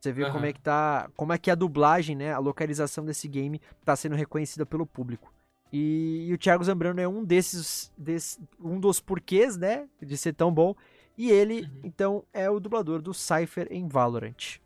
Você 0.07 0.13
vê 0.13 0.25
como 0.27 0.39
Aham. 0.39 0.47
é 0.47 0.53
que 0.53 0.61
tá. 0.61 1.11
Como 1.17 1.33
é 1.33 1.39
que 1.39 1.51
a 1.51 1.55
dublagem, 1.57 2.15
né? 2.15 2.33
A 2.33 2.39
localização 2.39 3.05
desse 3.05 3.27
game 3.27 3.61
tá 3.85 3.97
sendo 3.97 4.15
reconhecida 4.15 4.65
pelo 4.65 4.87
público. 4.87 5.33
E, 5.73 6.27
e 6.29 6.33
o 6.33 6.39
Thiago 6.39 6.63
Zambrano 6.63 7.01
é 7.01 7.09
um 7.09 7.25
desses, 7.25 7.91
desse- 7.99 8.39
um 8.63 8.79
dos 8.79 9.01
porquês, 9.01 9.57
né? 9.57 9.89
De 10.01 10.17
ser 10.17 10.33
tão 10.33 10.53
bom. 10.53 10.77
E 11.19 11.29
ele, 11.29 11.63
Uhum. 11.63 11.81
então, 11.83 12.25
é 12.33 12.49
o 12.49 12.61
dublador 12.61 13.03
do 13.03 13.13
Cypher 13.13 13.67
em 13.69 13.89
Valorant. 13.89 14.59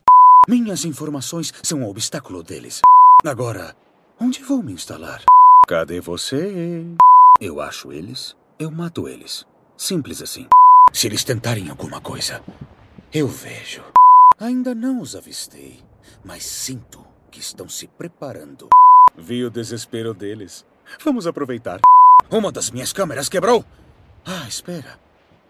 Minhas 0.47 0.84
informações 0.84 1.55
são 1.62 1.78
um 1.80 1.86
obstáculo 1.88 2.43
deles. 2.43 2.82
Agora, 3.24 3.74
onde 4.20 4.43
vou 4.43 4.62
me 4.62 4.74
instalar? 4.74 5.22
Cadê 5.66 6.01
você? 6.03 6.84
Eu 7.41 7.62
acho 7.62 7.93
eles, 7.93 8.36
eu 8.59 8.70
mato 8.70 9.09
eles. 9.09 9.47
Simples 9.74 10.20
assim. 10.20 10.49
Se 10.93 11.07
eles 11.07 11.24
tentarem 11.24 11.70
alguma 11.70 11.99
coisa, 12.01 12.43
eu 13.14 13.26
vejo. 13.26 13.82
Ainda 14.41 14.74
não 14.74 15.03
os 15.03 15.14
avistei, 15.14 15.84
mas 16.24 16.47
sinto 16.47 17.05
que 17.30 17.38
estão 17.38 17.68
se 17.68 17.86
preparando. 17.86 18.70
Vi 19.14 19.45
o 19.45 19.51
desespero 19.51 20.14
deles. 20.14 20.64
Vamos 21.05 21.26
aproveitar. 21.26 21.78
Uma 22.30 22.51
das 22.51 22.70
minhas 22.70 22.91
câmeras 22.91 23.28
quebrou. 23.28 23.62
Ah, 24.24 24.49
espera. 24.49 24.99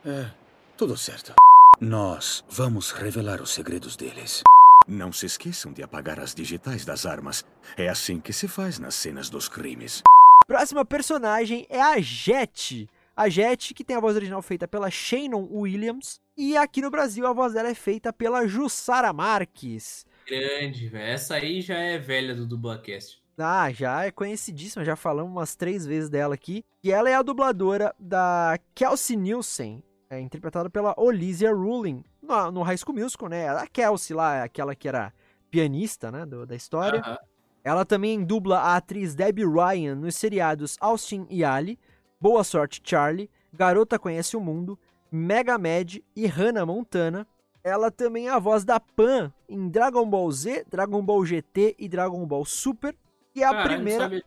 É, 0.04 0.28
tudo 0.76 0.96
certo. 0.96 1.32
Nós 1.80 2.44
vamos 2.50 2.90
revelar 2.90 3.40
os 3.40 3.50
segredos 3.50 3.94
deles. 3.94 4.42
Não 4.88 5.12
se 5.12 5.24
esqueçam 5.24 5.72
de 5.72 5.84
apagar 5.84 6.18
as 6.18 6.34
digitais 6.34 6.84
das 6.84 7.06
armas. 7.06 7.44
É 7.76 7.88
assim 7.88 8.18
que 8.18 8.32
se 8.32 8.48
faz 8.48 8.80
nas 8.80 8.96
cenas 8.96 9.30
dos 9.30 9.48
crimes. 9.48 10.02
Próxima 10.48 10.84
personagem 10.84 11.64
é 11.70 11.80
a 11.80 12.00
Jet. 12.00 12.88
A 13.16 13.28
Jet, 13.28 13.74
que 13.74 13.84
tem 13.84 13.96
a 13.96 14.00
voz 14.00 14.16
original 14.16 14.40
feita 14.42 14.66
pela 14.66 14.90
Shannon 14.90 15.46
Williams. 15.50 16.20
E 16.36 16.56
aqui 16.56 16.80
no 16.80 16.90
Brasil 16.90 17.26
a 17.26 17.32
voz 17.32 17.52
dela 17.52 17.68
é 17.68 17.74
feita 17.74 18.12
pela 18.12 18.46
Jussara 18.46 19.12
Marques. 19.12 20.06
Grande, 20.26 20.88
velho. 20.88 21.04
Essa 21.04 21.34
aí 21.34 21.60
já 21.60 21.76
é 21.78 21.98
velha 21.98 22.34
do 22.34 22.46
Dublacast. 22.46 23.20
Ah, 23.38 23.70
já 23.72 24.04
é 24.04 24.10
conhecidíssima, 24.10 24.84
já 24.84 24.94
falamos 24.96 25.32
umas 25.32 25.56
três 25.56 25.86
vezes 25.86 26.10
dela 26.10 26.34
aqui. 26.34 26.62
E 26.84 26.92
ela 26.92 27.08
é 27.08 27.14
a 27.14 27.22
dubladora 27.22 27.94
da 27.98 28.58
Kelsey 28.74 29.16
Nielsen, 29.16 29.82
é, 30.10 30.20
interpretada 30.20 30.68
pela 30.68 30.94
Olivia 30.98 31.50
Ruling 31.52 32.04
no, 32.22 32.50
no 32.52 32.62
High 32.62 32.76
School 32.78 32.96
Musical, 32.98 33.28
né? 33.30 33.48
A 33.48 33.66
Kelsey 33.66 34.14
lá, 34.14 34.42
aquela 34.44 34.74
que 34.74 34.86
era 34.88 35.12
pianista, 35.50 36.10
né, 36.12 36.24
do- 36.26 36.46
da 36.46 36.54
história. 36.54 37.00
Aham. 37.00 37.18
Ela 37.64 37.84
também 37.84 38.22
dubla 38.24 38.58
a 38.58 38.76
atriz 38.76 39.14
Debbie 39.14 39.44
Ryan 39.44 39.94
nos 39.94 40.16
seriados 40.16 40.76
Austin 40.80 41.26
e 41.28 41.42
Ali, 41.44 41.78
Boa 42.20 42.44
Sorte 42.44 42.82
Charlie, 42.84 43.30
Garota 43.52 43.98
Conhece 43.98 44.36
o 44.36 44.40
Mundo, 44.40 44.78
Mega 45.10 45.56
Mad 45.56 45.96
e 46.14 46.26
Hannah 46.26 46.66
Montana. 46.66 47.26
Ela 47.64 47.90
também 47.90 48.28
é 48.28 48.30
a 48.30 48.38
voz 48.38 48.64
da 48.64 48.78
Pan 48.78 49.32
em 49.48 49.68
Dragon 49.68 50.08
Ball 50.08 50.30
Z, 50.30 50.66
Dragon 50.70 51.02
Ball 51.02 51.24
GT 51.24 51.76
e 51.78 51.88
Dragon 51.88 52.26
Ball 52.26 52.44
Super. 52.44 52.94
E 53.34 53.42
é 53.42 53.46
a 53.46 53.52
não 53.52 53.62
primeira. 53.62 54.22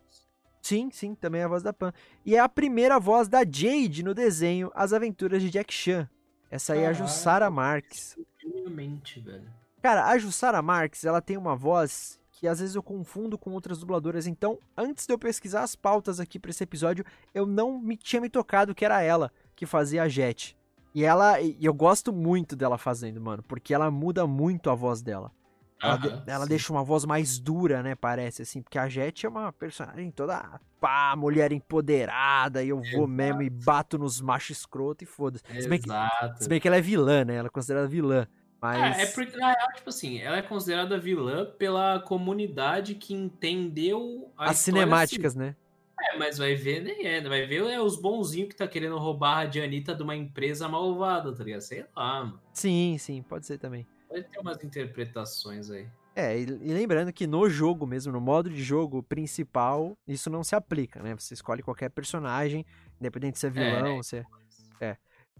Sim, 0.61 0.89
sim, 0.91 1.13
também 1.13 1.41
é 1.41 1.43
a 1.43 1.47
voz 1.47 1.61
da 1.61 1.73
Pan. 1.73 1.93
E 2.25 2.35
é 2.35 2.39
a 2.39 2.49
primeira 2.49 2.99
voz 2.99 3.27
da 3.27 3.39
Jade 3.39 4.01
no 4.01 4.13
desenho 4.13 4.71
As 4.73 4.91
Aventuras 4.91 5.41
de 5.41 5.49
Jack 5.49 5.73
Chan. 5.73 6.09
Essa 6.49 6.73
aí 6.73 6.81
é 6.81 6.87
a 6.87 6.93
Jussara 6.93 7.49
Marques. 7.49 8.17
Minha 8.43 9.01
velho. 9.23 9.43
Cara, 9.81 10.07
a 10.07 10.17
Jussara 10.17 10.61
Marques, 10.61 11.03
ela 11.03 11.21
tem 11.21 11.37
uma 11.37 11.55
voz 11.55 12.19
que 12.43 12.47
às 12.49 12.59
vezes 12.59 12.75
eu 12.75 12.83
confundo 12.83 13.37
com 13.37 13.51
outras 13.51 13.79
dubladoras. 13.79 14.27
Então, 14.27 14.59
antes 14.75 15.07
de 15.07 15.13
eu 15.13 15.17
pesquisar 15.17 15.63
as 15.63 15.77
pautas 15.77 16.19
aqui 16.19 16.37
para 16.37 16.51
esse 16.51 16.61
episódio, 16.61 17.05
eu 17.33 17.45
não 17.45 17.79
me 17.79 17.95
tinha 17.95 18.21
me 18.21 18.29
tocado 18.29 18.75
que 18.75 18.83
era 18.83 19.01
ela 19.01 19.31
que 19.55 19.65
fazia 19.65 20.03
a 20.03 20.09
Jet. 20.09 20.53
E 20.93 21.05
ela, 21.05 21.39
e 21.39 21.55
eu 21.61 21.73
gosto 21.73 22.11
muito 22.11 22.53
dela 22.53 22.77
fazendo, 22.77 23.21
mano, 23.21 23.41
porque 23.43 23.73
ela 23.73 23.89
muda 23.89 24.27
muito 24.27 24.69
a 24.69 24.75
voz 24.75 25.01
dela. 25.01 25.31
Ela, 25.81 25.95
de- 25.95 26.23
ela 26.29 26.45
deixa 26.45 26.73
uma 26.73 26.83
voz 26.83 27.05
mais 27.05 27.39
dura, 27.39 27.81
né? 27.81 27.95
Parece 27.95 28.41
assim, 28.41 28.61
porque 28.61 28.77
a 28.77 28.89
Jet 28.89 29.25
é 29.25 29.29
uma 29.29 29.53
personagem 29.53 30.11
toda 30.11 30.59
pá, 30.81 31.15
mulher 31.15 31.53
empoderada, 31.53 32.61
e 32.61 32.67
eu 32.67 32.81
vou 32.91 33.07
mesmo 33.07 33.41
e 33.41 33.49
bato 33.49 33.97
nos 33.97 34.19
machos 34.19 34.57
escroto 34.57 35.05
e 35.05 35.07
foda-se. 35.07 35.45
Se 35.61 35.69
bem, 35.69 35.79
que, 35.79 35.87
Exato. 35.87 36.43
se 36.43 36.49
bem 36.49 36.59
que 36.59 36.67
ela 36.67 36.75
é 36.75 36.81
vilã, 36.81 37.23
né? 37.23 37.35
Ela 37.35 37.47
é 37.47 37.49
considerada 37.49 37.87
vilã. 37.87 38.27
Mas. 38.63 38.97
É, 38.97 39.01
é 39.01 39.05
porque, 39.07 39.35
na 39.35 39.51
real, 39.51 39.73
tipo 39.75 39.89
assim, 39.89 40.21
ela 40.21 40.37
é 40.37 40.41
considerada 40.41 40.97
vilã 40.97 41.45
pela 41.45 41.99
comunidade 41.99 42.95
que 42.95 43.13
entendeu 43.13 44.31
As 44.37 44.57
cinemáticas, 44.57 45.35
né? 45.35 45.49
assim. 45.99 46.15
É, 46.15 46.17
mas 46.17 46.37
vai 46.37 46.55
ver, 46.55 46.81
nem 46.81 47.05
é. 47.05 47.19
né? 47.19 47.27
Vai 47.27 47.45
ver 47.45 47.69
é 47.69 47.81
os 47.81 47.99
bonzinhos 47.99 48.47
que 48.47 48.55
tá 48.55 48.65
querendo 48.65 48.97
roubar 48.97 49.31
a 49.31 49.35
Radianita 49.39 49.93
de 49.93 50.01
uma 50.01 50.15
empresa 50.15 50.69
malvada, 50.69 51.35
tá 51.35 51.43
ligado? 51.43 51.59
Sei 51.59 51.85
lá, 51.93 52.23
mano. 52.23 52.39
Sim, 52.53 52.95
sim, 52.97 53.21
pode 53.21 53.45
ser 53.45 53.57
também. 53.57 53.85
Pode 54.07 54.23
ter 54.23 54.39
umas 54.39 54.63
interpretações 54.63 55.69
aí. 55.69 55.85
É, 56.15 56.39
e, 56.39 56.45
lembrando 56.45 57.11
que 57.11 57.27
no 57.27 57.49
jogo 57.49 57.85
mesmo, 57.85 58.13
no 58.13 58.21
modo 58.21 58.49
de 58.49 58.63
jogo 58.63 59.03
principal, 59.03 59.97
isso 60.07 60.29
não 60.29 60.41
se 60.41 60.55
aplica, 60.55 61.03
né? 61.03 61.13
Você 61.19 61.33
escolhe 61.33 61.61
qualquer 61.61 61.89
personagem, 61.89 62.65
independente 62.97 63.39
se 63.39 63.47
é 63.47 63.49
vilão, 63.49 64.01
se 64.01 64.17
é. 64.17 64.25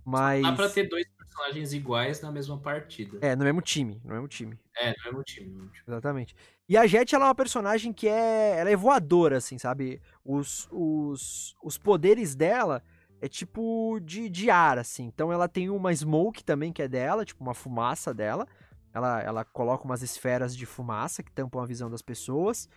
Mas. 0.06 0.42
Dá 0.42 0.52
pra 0.52 0.70
ter 0.70 0.88
dois 0.88 1.06
personagens 1.18 1.74
iguais 1.74 2.22
na 2.22 2.32
mesma 2.32 2.58
partida. 2.58 3.18
É, 3.22 3.36
no 3.36 3.44
mesmo 3.44 3.62
time, 3.62 4.02
no 4.04 4.14
mesmo 4.14 4.28
time. 4.28 4.58
É, 4.76 4.90
no 4.90 5.04
mesmo 5.06 5.24
time. 5.24 5.50
no 5.50 5.56
mesmo 5.56 5.72
time. 5.72 5.84
Exatamente. 5.88 6.36
E 6.68 6.78
a 6.78 6.88
Jet, 6.88 7.14
ela 7.14 7.26
é 7.26 7.28
uma 7.28 7.36
personagem 7.36 7.92
que 7.92 8.08
é. 8.08 8.60
Ela 8.60 8.70
é 8.70 8.76
voadora, 8.76 9.38
assim, 9.38 9.58
sabe? 9.58 10.02
Os, 10.24 10.68
os, 10.72 11.56
os 11.62 11.78
poderes 11.78 12.36
dela 12.36 12.84
é 13.22 13.28
tipo 13.28 14.00
de, 14.02 14.30
de 14.30 14.50
ar, 14.50 14.78
assim. 14.78 15.06
Então 15.06 15.32
ela 15.32 15.48
tem 15.48 15.70
uma 15.70 15.94
smoke 15.96 16.44
também 16.44 16.74
que 16.74 16.82
é 16.82 16.88
dela, 16.88 17.24
tipo 17.24 17.44
uma 17.44 17.54
fumaça 17.54 18.14
dela. 18.14 18.48
Ela, 18.94 19.22
ela 19.22 19.46
coloca 19.46 19.86
umas 19.86 20.02
esferas 20.02 20.56
de 20.56 20.66
fumaça 20.66 21.24
que 21.24 21.32
tampam 21.32 21.62
a 21.62 21.66
visão 21.66 21.90
das 21.90 22.02
pessoas. 22.02 22.70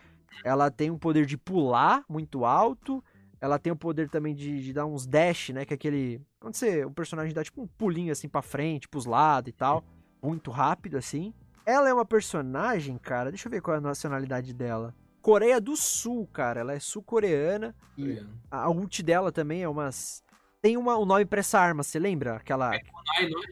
Ela 0.44 0.70
tem 0.70 0.90
um 0.90 0.98
poder 0.98 1.26
de 1.26 1.36
pular 1.36 2.04
muito 2.08 2.44
alto. 2.44 3.04
Ela 3.40 3.58
tem 3.58 3.72
o 3.72 3.76
poder 3.76 4.08
também 4.08 4.34
de, 4.34 4.62
de 4.62 4.72
dar 4.72 4.86
uns 4.86 5.06
dash, 5.06 5.50
né? 5.50 5.64
Que 5.64 5.74
é 5.74 5.76
aquele. 5.76 6.20
Quando 6.46 6.54
você, 6.54 6.84
o 6.84 6.92
personagem 6.92 7.34
dá 7.34 7.42
tipo 7.42 7.60
um 7.60 7.66
pulinho 7.66 8.12
assim 8.12 8.28
pra 8.28 8.40
frente, 8.40 8.88
pros 8.88 9.04
lados 9.04 9.48
e 9.48 9.52
tal. 9.52 9.82
Muito 10.22 10.52
rápido, 10.52 10.96
assim. 10.96 11.34
Ela 11.66 11.88
é 11.88 11.92
uma 11.92 12.04
personagem, 12.04 12.96
cara. 12.98 13.32
Deixa 13.32 13.48
eu 13.48 13.50
ver 13.50 13.60
qual 13.60 13.74
é 13.74 13.78
a 13.78 13.80
nacionalidade 13.80 14.52
dela. 14.54 14.94
Coreia 15.20 15.60
do 15.60 15.76
Sul, 15.76 16.24
cara. 16.28 16.60
Ela 16.60 16.74
é 16.74 16.78
sul-coreana. 16.78 17.74
E 17.98 18.24
a 18.48 18.70
ult 18.70 19.02
dela 19.02 19.32
também 19.32 19.64
é 19.64 19.68
umas. 19.68 20.22
Tem 20.62 20.76
uma, 20.76 20.96
um 20.96 21.04
nome 21.04 21.24
pra 21.24 21.40
essa 21.40 21.58
arma, 21.58 21.82
você 21.82 21.98
lembra? 21.98 22.36
Aquela. 22.36 22.70
Kunai, 22.78 23.28
não 23.28 23.42
é? 23.42 23.46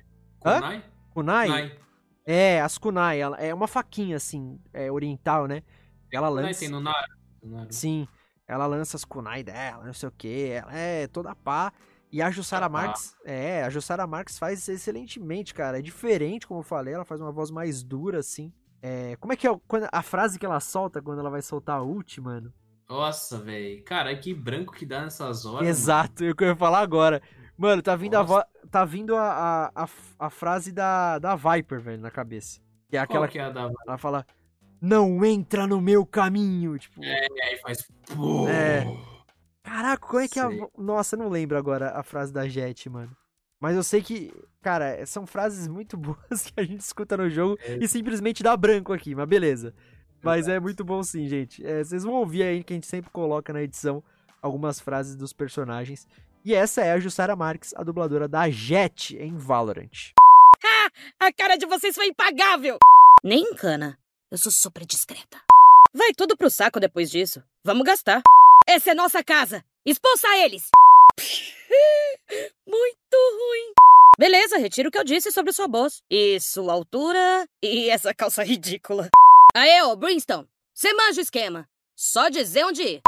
Hã? 0.44 0.60
Kunai? 0.60 0.84
Kunai? 1.12 1.48
Kunai. 1.48 1.78
É, 2.24 2.60
as 2.60 2.78
Kunai. 2.78 3.20
Ela 3.20 3.36
é 3.38 3.52
uma 3.52 3.66
faquinha, 3.66 4.18
assim, 4.18 4.60
é, 4.72 4.88
oriental, 4.88 5.48
né? 5.48 5.64
Ela 6.12 6.28
Kunai 6.28 6.44
lança. 6.44 6.60
tem 6.60 6.68
no 6.68 6.80
Naruto. 6.80 7.74
Sim, 7.74 8.06
ela 8.46 8.66
lança 8.66 8.96
as 8.96 9.04
kunai 9.04 9.42
dela, 9.42 9.84
não 9.84 9.92
sei 9.92 10.08
o 10.08 10.12
que, 10.12 10.50
ela 10.50 10.72
é 10.74 11.06
toda 11.06 11.34
pá. 11.34 11.72
E 12.14 12.22
a 12.22 12.30
Jussara 12.30 12.70
pá. 12.70 12.82
Marques, 12.82 13.16
é, 13.24 13.64
a 13.64 13.70
Jussara 13.70 14.06
Marques 14.06 14.38
faz 14.38 14.68
excelentemente, 14.68 15.52
cara. 15.52 15.80
É 15.80 15.82
diferente, 15.82 16.46
como 16.46 16.60
eu 16.60 16.64
falei, 16.64 16.94
ela 16.94 17.04
faz 17.04 17.20
uma 17.20 17.32
voz 17.32 17.50
mais 17.50 17.82
dura, 17.82 18.20
assim. 18.20 18.52
É, 18.80 19.16
como 19.16 19.32
é 19.32 19.36
que 19.36 19.48
é 19.48 19.58
quando- 19.66 19.88
a 19.90 20.00
frase 20.00 20.38
que 20.38 20.46
ela 20.46 20.60
solta 20.60 21.02
quando 21.02 21.18
ela 21.18 21.28
vai 21.30 21.42
soltar 21.42 21.78
a 21.78 21.82
ult, 21.82 22.20
mano? 22.20 22.52
Nossa, 22.88 23.38
velho. 23.38 23.82
Cara, 23.82 24.14
que 24.16 24.32
branco 24.32 24.72
que 24.74 24.86
dá 24.86 25.02
nessas 25.02 25.44
horas. 25.44 25.66
Exato, 25.66 26.22
é 26.22 26.30
o 26.30 26.36
que 26.36 26.44
eu 26.44 26.48
ia 26.48 26.54
falar 26.56 26.80
agora. 26.80 27.20
Mano, 27.58 27.82
tá 27.82 27.96
vindo, 27.96 28.14
a, 28.14 28.22
vo- 28.22 28.44
tá 28.70 28.84
vindo 28.84 29.16
a, 29.16 29.70
a, 29.74 29.84
a, 29.84 29.88
a 30.20 30.30
frase 30.30 30.70
da, 30.70 31.18
da 31.18 31.34
Viper, 31.34 31.80
velho, 31.80 32.00
na 32.00 32.10
cabeça. 32.12 32.60
Que 32.90 32.96
é 32.96 33.00
Mano. 33.00 33.04
aquela 33.04 33.26
Qual 33.26 33.32
que 33.32 33.38
é 33.40 33.42
a 33.42 33.50
da... 33.50 33.70
ela 33.88 33.98
fala: 33.98 34.24
Não 34.80 35.24
entra 35.24 35.66
no 35.66 35.80
meu 35.80 36.06
caminho. 36.06 36.78
Tipo, 36.78 37.02
É, 37.02 37.26
aí 37.42 37.58
faz... 37.60 37.78
É. 38.48 39.13
Caraca, 39.64 40.06
como 40.06 40.20
é 40.20 40.28
que 40.28 40.38
é 40.38 40.42
a. 40.42 40.48
Nossa, 40.78 41.16
eu 41.16 41.20
não 41.20 41.28
lembro 41.28 41.56
agora 41.58 41.90
a 41.98 42.02
frase 42.02 42.32
da 42.32 42.46
Jet, 42.46 42.88
mano. 42.88 43.16
Mas 43.60 43.74
eu 43.76 43.82
sei 43.82 44.02
que, 44.02 44.30
cara, 44.62 45.04
são 45.06 45.26
frases 45.26 45.66
muito 45.66 45.96
boas 45.98 46.44
que 46.46 46.60
a 46.60 46.62
gente 46.64 46.80
escuta 46.80 47.16
no 47.16 47.30
jogo 47.30 47.58
É. 47.62 47.78
e 47.80 47.88
simplesmente 47.88 48.42
dá 48.42 48.54
branco 48.56 48.92
aqui, 48.92 49.14
mas 49.14 49.26
beleza. 49.26 49.72
Mas 50.22 50.48
é 50.48 50.60
muito 50.60 50.84
bom 50.84 51.02
sim, 51.02 51.26
gente. 51.28 51.64
É, 51.66 51.82
vocês 51.82 52.02
vão 52.04 52.14
ouvir 52.14 52.42
aí 52.42 52.62
que 52.64 52.72
a 52.72 52.76
gente 52.76 52.86
sempre 52.86 53.10
coloca 53.10 53.52
na 53.52 53.62
edição 53.62 54.02
algumas 54.40 54.80
frases 54.80 55.16
dos 55.16 55.32
personagens. 55.32 56.06
E 56.44 56.54
essa 56.54 56.82
é 56.82 56.92
a 56.92 57.00
Jussara 57.00 57.34
Marques, 57.34 57.72
a 57.74 57.82
dubladora 57.82 58.28
da 58.28 58.48
Jet 58.50 59.16
em 59.16 59.36
Valorant. 59.36 60.12
A 61.20 61.32
cara 61.32 61.56
de 61.56 61.66
vocês 61.66 61.94
foi 61.94 62.06
impagável! 62.08 62.78
Nem 63.22 63.42
encana. 63.52 63.98
Eu 64.30 64.36
sou 64.38 64.52
super 64.52 64.84
discreta. 64.84 65.38
Vai 65.94 66.12
tudo 66.14 66.36
pro 66.36 66.50
saco 66.50 66.80
depois 66.80 67.10
disso. 67.10 67.42
Vamos 67.64 67.84
gastar. 67.84 68.22
Essa 68.66 68.92
é 68.92 68.94
nossa 68.94 69.22
casa. 69.22 69.62
Expulsa 69.84 70.26
eles! 70.38 70.70
Muito 72.66 73.14
ruim. 73.14 73.72
Beleza, 74.18 74.56
retiro 74.56 74.88
o 74.88 74.92
que 74.92 74.98
eu 74.98 75.04
disse 75.04 75.30
sobre 75.30 75.52
sua 75.52 75.68
voz. 75.68 76.02
E 76.10 76.40
sua 76.40 76.72
altura. 76.72 77.46
E 77.62 77.90
essa 77.90 78.14
calça 78.14 78.42
ridícula. 78.42 79.10
Aê, 79.54 79.82
ô, 79.82 79.94
Brimstone. 79.96 80.48
Você 80.72 80.92
manja 80.94 81.20
o 81.20 81.22
esquema. 81.22 81.68
Só 81.94 82.28
dizer 82.30 82.64
onde 82.64 82.82
ir. 82.82 83.02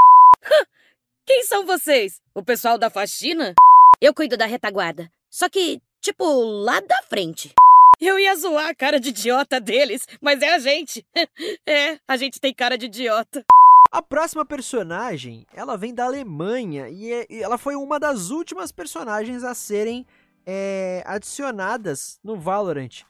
Quem 1.26 1.42
são 1.44 1.64
vocês? 1.64 2.20
O 2.34 2.44
pessoal 2.44 2.76
da 2.76 2.90
faxina? 2.90 3.54
Eu 4.00 4.12
cuido 4.14 4.36
da 4.36 4.46
retaguarda. 4.46 5.10
Só 5.30 5.48
que, 5.48 5.80
tipo, 6.02 6.24
lá 6.44 6.80
da 6.80 7.02
frente. 7.08 7.52
Eu 7.98 8.18
ia 8.18 8.36
zoar 8.36 8.68
a 8.68 8.74
cara 8.74 9.00
de 9.00 9.08
idiota 9.08 9.58
deles, 9.58 10.06
mas 10.20 10.42
é 10.42 10.52
a 10.54 10.58
gente. 10.58 11.04
É, 11.68 11.98
a 12.06 12.16
gente 12.16 12.38
tem 12.38 12.54
cara 12.54 12.78
de 12.78 12.86
idiota. 12.86 13.44
A 13.90 14.02
próxima 14.02 14.44
personagem, 14.44 15.46
ela 15.52 15.76
vem 15.76 15.94
da 15.94 16.04
Alemanha 16.04 16.88
e, 16.88 17.12
é- 17.12 17.26
e 17.30 17.42
ela 17.42 17.56
foi 17.58 17.74
uma 17.76 17.98
das 17.98 18.30
últimas 18.30 18.72
personagens 18.72 19.44
a 19.44 19.54
serem 19.54 20.06
é, 20.44 21.02
adicionadas 21.06 22.20
no 22.22 22.36
Valorant. 22.38 23.02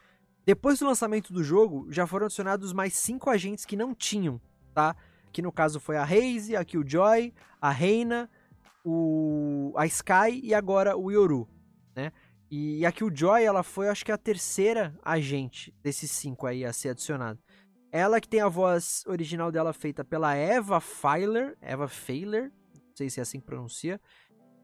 Depois 0.45 0.79
do 0.79 0.87
lançamento 0.87 1.33
do 1.33 1.43
jogo, 1.43 1.87
já 1.91 2.07
foram 2.07 2.27
adicionados 2.27 2.73
mais 2.73 2.95
cinco 2.95 3.29
agentes 3.29 3.65
que 3.65 3.77
não 3.77 3.95
tinham, 3.95 4.41
tá? 4.73 4.95
Que 5.33 5.43
no 5.43 5.53
caso 5.53 5.81
foi 5.81 5.97
a 5.97 6.05
Raze, 6.05 6.57
a 6.57 6.65
Killjoy, 6.65 7.35
a 7.61 7.71
Reina, 7.71 8.31
o, 8.85 9.73
a 9.77 9.85
Sky 9.87 10.41
e 10.43 10.55
agora 10.55 10.97
o 10.97 11.11
Yoru, 11.11 11.49
né? 11.95 12.13
E 12.51 12.87
a 12.87 12.93
Killjoy, 12.93 13.43
ela 13.43 13.65
foi, 13.65 13.89
acho 13.89 14.05
que, 14.05 14.13
a 14.13 14.17
terceira 14.17 14.97
agente 15.05 15.75
desses 15.83 16.11
cinco 16.11 16.47
aí 16.47 16.65
a 16.65 16.73
ser 16.73 16.91
adicionado. 16.91 17.41
Ela 17.93 18.21
que 18.21 18.29
tem 18.29 18.41
a 18.41 18.49
voz 18.49 19.05
original 19.07 19.51
dela 19.51 19.73
feita 19.73 20.05
pela 20.05 20.35
Eva 20.35 20.81
Feiler, 20.81 21.57
Eva 21.61 21.89
Feiler, 21.89 22.53
não 22.75 22.97
sei 22.97 23.09
se 23.09 23.21
é 23.21 23.23
assim 23.23 23.41
que 23.41 23.47
pronuncia. 23.47 24.01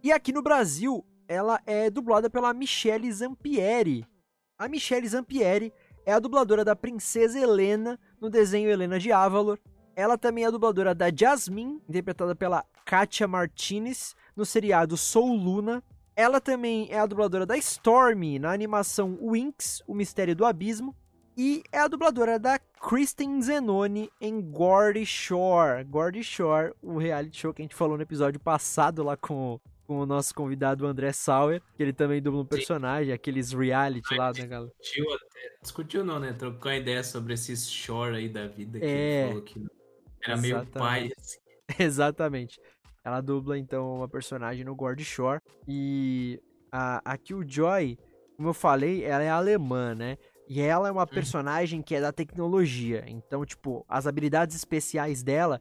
E 0.03 0.13
aqui 0.13 0.33
no 0.33 0.43
Brasil, 0.43 1.05
ela 1.29 1.61
é 1.65 1.89
dublada 1.89 2.29
pela 2.29 2.53
Michelle 2.53 3.11
Zampieri. 3.11 4.07
A 4.59 4.69
Michelle 4.69 5.07
Zampieri 5.09 5.73
é 6.05 6.13
a 6.13 6.19
dubladora 6.19 6.65
da 6.65 6.75
Princesa 6.75 7.39
Helena 7.39 7.99
no 8.21 8.29
desenho 8.29 8.71
Helena 8.71 8.99
de 8.99 9.13
Avalor. 9.13 9.59
Ela 9.95 10.19
também 10.19 10.45
é 10.45 10.49
a 10.49 10.51
dubladora 10.51 10.95
da 10.95 11.07
Jasmine, 11.15 11.81
interpretada 11.89 12.35
pela 12.35 12.65
Katia 12.85 13.29
Martinez, 13.29 14.15
no 14.35 14.45
seriado 14.45 14.97
Sou 14.97 15.33
Luna. 15.35 15.83
Ela 16.17 16.41
também 16.41 16.89
é 16.91 16.99
a 16.99 17.07
dubladora 17.07 17.47
da 17.47 17.57
Stormy 17.57 18.39
na 18.39 18.53
animação 18.53 19.19
Winx, 19.23 19.83
O 19.87 19.95
Mistério 19.95 20.35
do 20.35 20.45
Abismo. 20.45 20.97
E 21.37 21.63
é 21.73 21.79
a 21.79 21.89
dubladora 21.89 22.39
da 22.39 22.59
Kristen 22.59 23.41
Zenoni 23.41 24.11
em 24.21 24.41
Gordy 24.41 25.07
Shore. 25.07 25.83
Gordy 25.85 26.23
Shore, 26.23 26.75
o 26.83 26.99
reality 26.99 27.39
show 27.39 27.55
que 27.55 27.63
a 27.63 27.65
gente 27.65 27.75
falou 27.75 27.97
no 27.97 28.03
episódio 28.03 28.39
passado 28.39 29.03
lá 29.03 29.17
com, 29.17 29.59
com 29.87 30.01
o 30.01 30.07
nosso 30.07 30.35
convidado 30.35 30.87
André 30.87 31.11
Sauer, 31.13 31.63
que 31.75 31.83
ele 31.83 31.93
também 31.93 32.21
dubla 32.21 32.43
um 32.43 32.47
personagem, 32.47 33.13
aqueles 33.15 33.53
reality 33.53 34.15
lá, 34.15 34.31
né, 34.33 34.47
galera? 34.47 34.73
Discutiu. 34.79 35.05
Discutiu 35.63 36.05
não, 36.05 36.19
né? 36.21 36.33
Trocou 36.35 36.71
uma 36.71 36.77
ideia 36.77 37.03
sobre 37.03 37.33
esses 37.33 37.71
shore 37.71 38.17
aí 38.17 38.29
da 38.29 38.47
vida 38.47 38.79
que 38.79 38.85
É. 38.85 39.21
ele 39.23 39.29
falou 39.29 39.43
que 39.43 39.67
era 40.25 40.37
meio 40.37 40.57
Exatamente. 40.57 40.73
pai, 40.79 41.13
assim. 41.19 41.39
Exatamente. 41.79 42.61
Ela 43.05 43.21
dubla, 43.21 43.59
então, 43.59 43.97
uma 43.97 44.09
personagem 44.09 44.65
no 44.65 44.75
Gordy 44.77 45.05
Shore. 45.05 45.41
E 45.67 46.39
a, 46.71 47.01
a 47.13 47.17
Killjoy, 47.17 47.99
como 48.37 48.51
eu 48.51 48.55
falei, 48.55 49.03
ela 49.03 49.23
é 49.23 49.31
alemã, 49.31 49.95
né? 49.95 50.19
E 50.55 50.61
ela 50.61 50.87
é 50.87 50.93
uma 50.93 51.07
personagem 51.07 51.81
que 51.81 51.95
é 51.95 52.01
da 52.03 52.13
tecnologia. 52.13 53.05
Então, 53.07 53.43
tipo, 53.43 53.87
as 53.89 54.07
habilidades 54.07 54.55
especiais 54.55 55.23
dela 55.23 55.59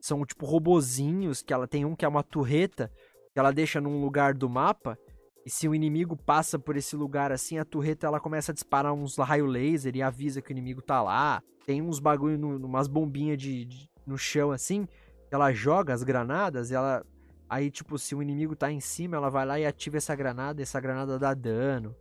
são, 0.00 0.26
tipo, 0.26 0.44
robozinhos, 0.44 1.42
que 1.42 1.52
ela 1.52 1.68
tem 1.68 1.84
um 1.84 1.94
que 1.94 2.04
é 2.04 2.08
uma 2.08 2.24
turreta, 2.24 2.90
que 3.32 3.38
ela 3.38 3.52
deixa 3.52 3.80
num 3.80 4.00
lugar 4.00 4.34
do 4.34 4.50
mapa. 4.50 4.98
E 5.46 5.50
se 5.50 5.68
o 5.68 5.74
inimigo 5.76 6.16
passa 6.16 6.58
por 6.58 6.76
esse 6.76 6.96
lugar 6.96 7.30
assim, 7.30 7.56
a 7.56 7.64
turreta 7.64 8.08
ela 8.08 8.18
começa 8.18 8.50
a 8.50 8.54
disparar 8.54 8.92
uns 8.92 9.16
raio 9.16 9.46
laser 9.46 9.94
e 9.94 10.02
avisa 10.02 10.42
que 10.42 10.50
o 10.50 10.54
inimigo 10.54 10.82
tá 10.82 11.00
lá. 11.00 11.40
Tem 11.64 11.80
uns 11.80 12.00
bagulho, 12.00 12.36
no, 12.36 12.66
umas 12.66 12.88
bombinhas 12.88 13.38
de, 13.38 13.64
de, 13.64 13.88
no 14.04 14.18
chão 14.18 14.50
assim, 14.50 14.88
ela 15.30 15.52
joga 15.52 15.94
as 15.94 16.02
granadas 16.02 16.72
e 16.72 16.74
ela. 16.74 17.06
Aí, 17.48 17.70
tipo, 17.70 17.96
se 17.96 18.12
o 18.12 18.20
inimigo 18.20 18.56
tá 18.56 18.72
em 18.72 18.80
cima, 18.80 19.16
ela 19.16 19.30
vai 19.30 19.46
lá 19.46 19.60
e 19.60 19.64
ativa 19.64 19.98
essa 19.98 20.16
granada 20.16 20.60
e 20.60 20.64
essa 20.64 20.80
granada 20.80 21.16
dá 21.16 21.32
dano. 21.32 21.94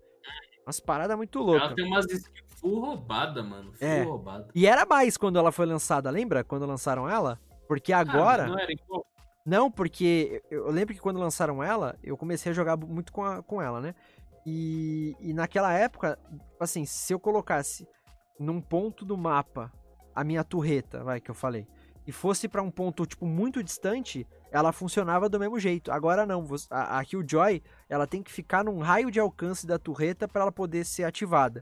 Umas 0.65 0.79
paradas 0.79 1.17
muito 1.17 1.39
loucas. 1.39 1.67
Ela 1.67 1.75
tem 1.75 1.85
umas 1.85 2.05
skills 2.05 2.51
full 2.59 2.79
roubada, 2.79 3.41
mano. 3.43 3.73
Full 3.73 3.87
É. 3.87 4.03
roubada. 4.03 4.47
E 4.53 4.67
era 4.67 4.85
mais 4.85 5.17
quando 5.17 5.39
ela 5.39 5.51
foi 5.51 5.65
lançada, 5.65 6.09
lembra? 6.09 6.43
Quando 6.43 6.65
lançaram 6.65 7.09
ela? 7.09 7.39
Porque 7.67 7.91
agora. 7.93 8.43
Ah, 8.43 8.47
não 8.47 8.59
era 8.59 8.71
igual. 8.71 9.05
Não, 9.45 9.71
porque 9.71 10.43
eu 10.51 10.69
lembro 10.69 10.93
que 10.93 10.99
quando 11.01 11.19
lançaram 11.19 11.63
ela, 11.63 11.97
eu 12.03 12.15
comecei 12.15 12.51
a 12.51 12.55
jogar 12.55 12.77
muito 12.77 13.11
com, 13.11 13.23
a- 13.23 13.41
com 13.41 13.59
ela, 13.61 13.81
né? 13.81 13.95
E, 14.45 15.15
e 15.19 15.33
naquela 15.33 15.73
época, 15.73 16.17
assim, 16.59 16.85
se 16.85 17.13
eu 17.13 17.19
colocasse 17.19 17.87
num 18.39 18.61
ponto 18.61 19.03
do 19.05 19.17
mapa 19.17 19.71
a 20.15 20.23
minha 20.23 20.43
turreta, 20.43 21.03
vai, 21.03 21.19
que 21.21 21.29
eu 21.31 21.35
falei, 21.35 21.67
e 22.05 22.11
fosse 22.11 22.47
pra 22.47 22.61
um 22.61 22.69
ponto, 22.71 23.05
tipo, 23.05 23.25
muito 23.25 23.63
distante, 23.63 24.27
ela 24.51 24.71
funcionava 24.71 25.29
do 25.29 25.39
mesmo 25.39 25.59
jeito. 25.59 25.91
Agora 25.91 26.25
não, 26.25 26.45
a, 26.69 26.99
a 26.99 27.05
Killjoy, 27.05 27.61
ela 27.91 28.07
tem 28.07 28.23
que 28.23 28.31
ficar 28.31 28.63
num 28.63 28.79
raio 28.79 29.11
de 29.11 29.19
alcance 29.19 29.67
da 29.67 29.77
turreta 29.77 30.25
pra 30.25 30.43
ela 30.43 30.51
poder 30.51 30.85
ser 30.85 31.03
ativada. 31.03 31.61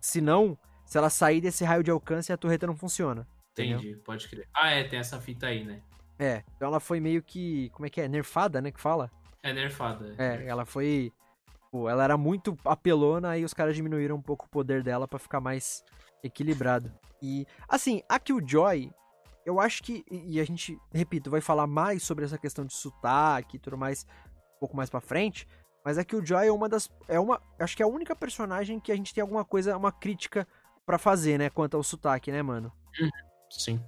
Senão, 0.00 0.56
se 0.86 0.96
ela 0.96 1.10
sair 1.10 1.38
desse 1.38 1.64
raio 1.64 1.82
de 1.82 1.90
alcance, 1.90 2.32
a 2.32 2.36
turreta 2.36 2.66
não 2.66 2.74
funciona. 2.74 3.28
entendeu? 3.52 3.78
Entendi, 3.78 3.96
pode 3.96 4.26
crer. 4.26 4.48
Ah, 4.54 4.70
é, 4.70 4.84
tem 4.84 4.98
essa 4.98 5.20
fita 5.20 5.48
aí, 5.48 5.64
né? 5.64 5.82
É, 6.18 6.42
então 6.56 6.68
ela 6.68 6.80
foi 6.80 6.98
meio 6.98 7.22
que, 7.22 7.68
como 7.74 7.84
é 7.84 7.90
que 7.90 8.00
é, 8.00 8.08
nerfada, 8.08 8.62
né, 8.62 8.70
que 8.70 8.80
fala? 8.80 9.10
É 9.42 9.52
nerfada. 9.52 10.14
É, 10.16 10.46
ela 10.46 10.64
foi. 10.64 11.12
Pô, 11.70 11.90
ela 11.90 12.02
era 12.02 12.16
muito 12.16 12.56
apelona, 12.64 13.30
aí 13.30 13.44
os 13.44 13.52
caras 13.52 13.76
diminuíram 13.76 14.16
um 14.16 14.22
pouco 14.22 14.46
o 14.46 14.48
poder 14.48 14.82
dela 14.82 15.06
pra 15.06 15.18
ficar 15.18 15.40
mais 15.40 15.84
equilibrado. 16.24 16.90
E, 17.20 17.46
assim, 17.68 18.00
a 18.08 18.18
Killjoy, 18.18 18.90
eu 19.44 19.60
acho 19.60 19.82
que. 19.82 20.02
E 20.10 20.40
a 20.40 20.44
gente, 20.44 20.78
repito, 20.90 21.30
vai 21.30 21.42
falar 21.42 21.66
mais 21.66 22.02
sobre 22.02 22.24
essa 22.24 22.38
questão 22.38 22.64
de 22.64 22.72
sotaque 22.72 23.56
e 23.56 23.60
tudo 23.60 23.76
mais 23.76 24.06
um 24.56 24.60
pouco 24.60 24.76
mais 24.76 24.88
pra 24.88 25.00
frente. 25.00 25.46
Mas 25.86 25.98
a 25.98 26.04
Killjoy 26.04 26.48
é 26.48 26.50
uma 26.50 26.68
das. 26.68 26.90
É 27.06 27.20
uma. 27.20 27.40
Acho 27.60 27.76
que 27.76 27.82
é 27.82 27.86
a 27.86 27.88
única 27.88 28.16
personagem 28.16 28.80
que 28.80 28.90
a 28.90 28.96
gente 28.96 29.14
tem 29.14 29.22
alguma 29.22 29.44
coisa, 29.44 29.76
uma 29.76 29.92
crítica 29.92 30.44
pra 30.84 30.98
fazer, 30.98 31.38
né? 31.38 31.48
Quanto 31.48 31.76
ao 31.76 31.82
sotaque, 31.84 32.32
né, 32.32 32.42
mano? 32.42 32.72
Sim. 33.48 33.80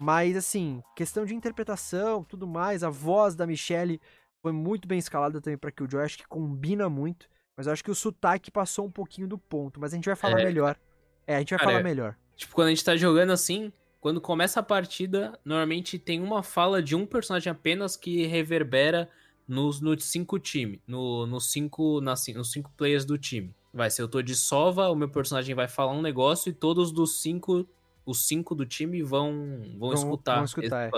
Mas, 0.00 0.36
assim, 0.36 0.82
questão 0.96 1.24
de 1.24 1.32
interpretação, 1.32 2.24
tudo 2.24 2.44
mais, 2.44 2.82
a 2.82 2.90
voz 2.90 3.36
da 3.36 3.46
Michelle 3.46 4.00
foi 4.42 4.50
muito 4.50 4.88
bem 4.88 4.98
escalada 4.98 5.40
também 5.40 5.56
pra 5.56 5.70
Killjoy, 5.70 6.02
acho 6.02 6.18
que 6.18 6.26
combina 6.26 6.88
muito, 6.90 7.28
mas 7.56 7.68
eu 7.68 7.72
acho 7.72 7.84
que 7.84 7.90
o 7.90 7.94
sotaque 7.94 8.50
passou 8.50 8.84
um 8.86 8.90
pouquinho 8.90 9.28
do 9.28 9.38
ponto, 9.38 9.78
mas 9.80 9.92
a 9.92 9.96
gente 9.96 10.06
vai 10.06 10.16
falar 10.16 10.40
É. 10.40 10.44
melhor. 10.44 10.76
É, 11.24 11.36
a 11.36 11.38
gente 11.38 11.50
vai 11.50 11.58
Cara, 11.60 11.70
falar 11.70 11.80
é- 11.80 11.84
melhor. 11.84 12.16
Tipo, 12.34 12.52
quando 12.54 12.66
a 12.66 12.70
gente 12.70 12.84
tá 12.84 12.96
jogando 12.96 13.30
assim, 13.30 13.72
quando 14.00 14.20
começa 14.20 14.58
a 14.58 14.62
partida, 14.62 15.38
normalmente 15.44 15.98
tem 16.00 16.20
uma 16.20 16.42
fala 16.42 16.82
de 16.82 16.96
um 16.96 17.06
personagem 17.06 17.50
apenas 17.50 17.96
que 17.96 18.26
reverbera 18.26 19.08
nos, 19.46 19.80
nos 19.80 20.04
cinco 20.04 20.38
times. 20.38 20.80
No, 20.86 21.26
nos, 21.26 21.50
cinco, 21.50 22.00
nas, 22.00 22.26
nos 22.28 22.50
cinco 22.50 22.70
players 22.76 23.04
do 23.04 23.16
time. 23.18 23.54
Vai, 23.72 23.90
se 23.90 24.00
eu 24.00 24.08
tô 24.08 24.22
de 24.22 24.34
sova, 24.34 24.88
o 24.88 24.94
meu 24.94 25.08
personagem 25.08 25.54
vai 25.54 25.68
falar 25.68 25.92
um 25.92 26.02
negócio 26.02 26.50
e 26.50 26.52
todos 26.52 26.90
dos 26.90 27.20
cinco. 27.20 27.66
Os 28.04 28.26
cinco 28.26 28.54
do 28.54 28.64
time 28.64 29.02
vão, 29.02 29.62
vão, 29.78 29.90
Vão- 29.90 29.92
escutar. 29.94 30.36
vão 30.36 30.44
escutar, 30.44 30.88
é. 30.88 30.90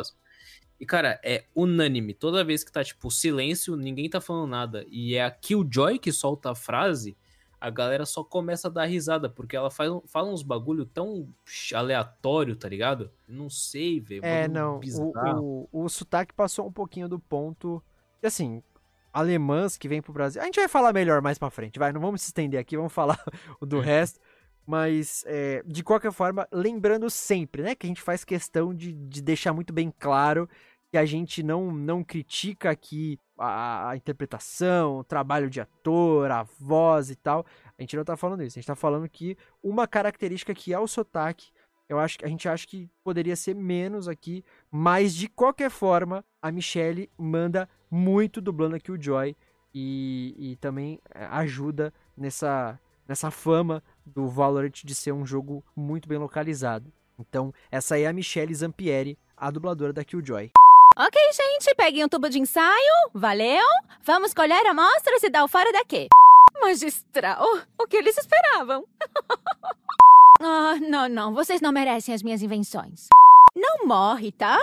E, 0.80 0.86
cara, 0.86 1.20
é 1.24 1.44
unânime. 1.56 2.14
Toda 2.14 2.44
vez 2.44 2.62
que 2.62 2.70
tá, 2.70 2.84
tipo, 2.84 3.10
silêncio, 3.10 3.74
ninguém 3.74 4.08
tá 4.08 4.20
falando 4.20 4.48
nada. 4.50 4.84
E 4.88 5.14
é 5.16 5.24
a 5.24 5.30
Killjoy 5.30 5.98
que 5.98 6.12
solta 6.12 6.52
a 6.52 6.54
frase 6.54 7.16
a 7.60 7.70
galera 7.70 8.06
só 8.06 8.22
começa 8.22 8.68
a 8.68 8.70
dar 8.70 8.84
risada, 8.84 9.28
porque 9.28 9.56
ela 9.56 9.70
faz, 9.70 9.90
fala 10.06 10.30
uns 10.30 10.42
bagulho 10.42 10.84
tão 10.86 11.28
aleatório, 11.74 12.54
tá 12.54 12.68
ligado? 12.68 13.10
Não 13.26 13.50
sei, 13.50 13.98
velho. 14.00 14.24
É, 14.24 14.46
não, 14.46 14.80
o, 14.80 15.68
o, 15.72 15.84
o 15.84 15.88
sotaque 15.88 16.32
passou 16.32 16.66
um 16.66 16.72
pouquinho 16.72 17.08
do 17.08 17.18
ponto. 17.18 17.82
E 18.22 18.26
assim, 18.26 18.62
alemãs 19.12 19.76
que 19.76 19.88
vêm 19.88 20.02
pro 20.02 20.12
Brasil. 20.12 20.40
A 20.40 20.44
gente 20.44 20.60
vai 20.60 20.68
falar 20.68 20.92
melhor 20.92 21.20
mais 21.20 21.38
pra 21.38 21.50
frente, 21.50 21.78
vai. 21.78 21.92
Não 21.92 22.00
vamos 22.00 22.22
se 22.22 22.28
estender 22.28 22.60
aqui, 22.60 22.76
vamos 22.76 22.92
falar 22.92 23.22
o 23.60 23.66
do 23.66 23.80
resto. 23.80 24.20
Mas, 24.66 25.24
é, 25.26 25.62
de 25.66 25.82
qualquer 25.82 26.12
forma, 26.12 26.46
lembrando 26.52 27.08
sempre, 27.08 27.62
né, 27.62 27.74
que 27.74 27.86
a 27.86 27.88
gente 27.88 28.02
faz 28.02 28.22
questão 28.22 28.74
de, 28.74 28.92
de 28.92 29.22
deixar 29.22 29.54
muito 29.54 29.72
bem 29.72 29.92
claro 29.98 30.48
que 30.90 30.98
a 30.98 31.04
gente 31.04 31.42
não, 31.42 31.70
não 31.70 32.02
critica 32.02 32.70
aqui 32.70 33.18
a, 33.38 33.90
a 33.90 33.96
interpretação, 33.96 34.98
o 34.98 35.04
trabalho 35.04 35.50
de 35.50 35.60
ator, 35.60 36.30
a 36.30 36.42
voz 36.42 37.10
e 37.10 37.16
tal. 37.16 37.44
A 37.78 37.82
gente 37.82 37.96
não 37.96 38.04
tá 38.04 38.16
falando 38.16 38.42
isso. 38.42 38.58
A 38.58 38.60
gente 38.60 38.66
tá 38.66 38.74
falando 38.74 39.08
que 39.08 39.36
uma 39.62 39.86
característica 39.86 40.54
que 40.54 40.72
é 40.72 40.78
o 40.78 40.86
sotaque, 40.86 41.50
eu 41.88 41.98
acho 41.98 42.18
que 42.18 42.24
a 42.24 42.28
gente 42.28 42.48
acha 42.48 42.66
que 42.66 42.90
poderia 43.02 43.36
ser 43.36 43.54
menos 43.54 44.08
aqui, 44.08 44.44
mas 44.70 45.14
de 45.14 45.28
qualquer 45.28 45.70
forma, 45.70 46.24
a 46.42 46.52
Michelle 46.52 47.10
manda 47.16 47.68
muito 47.90 48.40
dublando 48.40 48.76
aqui 48.76 48.90
o 48.90 49.00
Joy 49.00 49.36
e, 49.74 50.34
e 50.38 50.56
também 50.56 51.00
é, 51.14 51.24
ajuda 51.26 51.92
nessa, 52.16 52.78
nessa 53.06 53.30
fama 53.30 53.82
do 54.04 54.28
Valorant 54.28 54.82
de 54.84 54.94
ser 54.94 55.12
um 55.12 55.26
jogo 55.26 55.62
muito 55.76 56.08
bem 56.08 56.18
localizado. 56.18 56.92
Então, 57.18 57.52
essa 57.70 57.98
é 57.98 58.06
a 58.06 58.12
Michelle 58.12 58.54
Zampieri, 58.54 59.18
a 59.36 59.50
dubladora 59.50 59.92
da 59.92 60.04
Killjoy. 60.04 60.50
Ok, 60.96 61.20
gente, 61.32 61.74
peguem 61.74 62.04
um 62.04 62.08
tubo 62.08 62.28
de 62.28 62.38
ensaio. 62.38 63.10
Valeu? 63.12 63.64
Vamos 64.02 64.32
colher 64.32 64.66
amostras 64.66 65.22
e 65.22 65.30
dar 65.30 65.44
o 65.44 65.48
fora 65.48 65.72
daqui. 65.72 66.08
Magistral, 66.60 67.44
o 67.78 67.86
que 67.86 67.96
eles 67.96 68.16
esperavam? 68.16 68.84
Ah, 70.40 70.76
não, 70.76 71.08
não, 71.08 71.34
vocês 71.34 71.60
não 71.60 71.72
merecem 71.72 72.14
as 72.14 72.22
minhas 72.22 72.42
invenções. 72.42 73.08
Não 73.56 73.84
morre, 73.84 74.30
tá? 74.30 74.56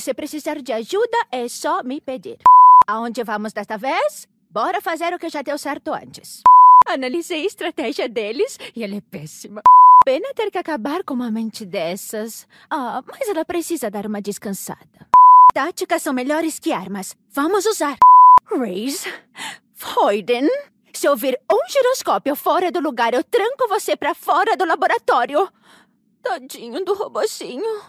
Se 0.00 0.14
precisar 0.14 0.62
de 0.62 0.72
ajuda, 0.72 1.18
é 1.30 1.46
só 1.48 1.82
me 1.82 2.00
pedir. 2.00 2.38
Aonde 2.88 3.22
vamos 3.22 3.52
desta 3.52 3.76
vez? 3.76 4.26
Bora 4.50 4.80
fazer 4.80 5.12
o 5.12 5.18
que 5.18 5.28
já 5.28 5.42
deu 5.42 5.58
certo 5.58 5.92
antes. 5.92 6.40
Analisei 6.86 7.42
a 7.42 7.46
estratégia 7.46 8.08
deles 8.08 8.58
e 8.74 8.82
ela 8.82 8.96
é 8.96 9.00
péssima. 9.02 9.60
Pena 10.06 10.32
ter 10.32 10.50
que 10.50 10.56
acabar 10.56 11.04
com 11.04 11.12
uma 11.12 11.30
mente 11.30 11.66
dessas. 11.66 12.48
Ah, 12.70 13.02
mas 13.06 13.28
ela 13.28 13.44
precisa 13.44 13.90
dar 13.90 14.06
uma 14.06 14.22
descansada. 14.22 15.06
Táticas 15.52 16.00
são 16.00 16.14
melhores 16.14 16.58
que 16.58 16.72
armas. 16.72 17.14
Vamos 17.30 17.66
usar. 17.66 17.98
Raze. 18.46 19.12
Foyden. 19.74 20.48
Se 20.90 21.06
ouvir 21.10 21.38
um 21.52 21.68
giroscópio 21.68 22.34
fora 22.34 22.72
do 22.72 22.80
lugar, 22.80 23.12
eu 23.12 23.22
tranco 23.22 23.68
você 23.68 23.96
pra 23.96 24.14
fora 24.14 24.56
do 24.56 24.64
laboratório. 24.64 25.46
Tadinho 26.22 26.82
do 26.86 26.94
robocinho. 26.94 27.82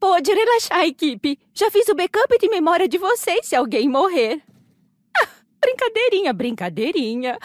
Pode 0.00 0.32
relaxar, 0.32 0.84
equipe. 0.84 1.36
Já 1.52 1.70
fiz 1.72 1.88
o 1.88 1.94
backup 1.94 2.38
de 2.38 2.48
memória 2.48 2.88
de 2.88 2.96
vocês 2.96 3.46
se 3.46 3.56
alguém 3.56 3.88
morrer. 3.88 4.40
Ah, 5.16 5.28
brincadeirinha, 5.60 6.32
brincadeirinha. 6.32 7.36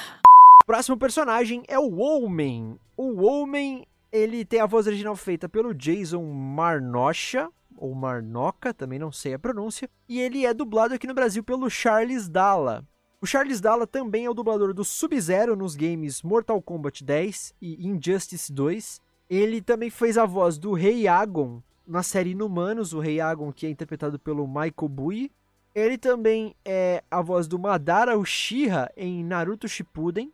Próximo 0.63 0.95
personagem 0.95 1.63
é 1.67 1.79
o 1.79 1.97
Omen. 1.99 2.79
O 2.95 3.23
Omen, 3.23 3.87
ele 4.11 4.45
tem 4.45 4.59
a 4.59 4.67
voz 4.67 4.85
original 4.85 5.15
feita 5.15 5.49
pelo 5.49 5.73
Jason 5.73 6.23
Marnocha, 6.23 7.49
ou 7.75 7.95
Marnoca, 7.95 8.71
também 8.71 8.99
não 8.99 9.11
sei 9.11 9.33
a 9.33 9.39
pronúncia, 9.39 9.89
e 10.07 10.21
ele 10.21 10.45
é 10.45 10.53
dublado 10.53 10.93
aqui 10.93 11.07
no 11.07 11.15
Brasil 11.15 11.43
pelo 11.43 11.71
Charles 11.71 12.29
Dalla. 12.29 12.87
O 13.19 13.25
Charles 13.25 13.59
Dalla 13.59 13.87
também 13.87 14.25
é 14.25 14.29
o 14.29 14.33
dublador 14.33 14.75
do 14.75 14.85
Sub-Zero 14.85 15.55
nos 15.55 15.75
games 15.75 16.21
Mortal 16.21 16.61
Kombat 16.61 17.03
10 17.03 17.55
e 17.59 17.87
Injustice 17.87 18.53
2. 18.53 19.01
Ele 19.27 19.59
também 19.59 19.89
fez 19.89 20.19
a 20.19 20.25
voz 20.25 20.59
do 20.59 20.73
Rei 20.73 21.07
Agon 21.07 21.63
na 21.85 22.03
série 22.03 22.31
Inumanos, 22.31 22.93
o 22.93 22.99
Rei 22.99 23.19
Agon 23.19 23.51
que 23.51 23.65
é 23.65 23.69
interpretado 23.69 24.17
pelo 24.19 24.47
Michael 24.47 24.89
Bui. 24.89 25.31
Ele 25.73 25.97
também 25.97 26.55
é 26.63 27.03
a 27.09 27.21
voz 27.21 27.47
do 27.47 27.57
Madara 27.57 28.17
Uchiha 28.17 28.91
em 28.95 29.23
Naruto 29.23 29.67
Shippuden. 29.67 30.31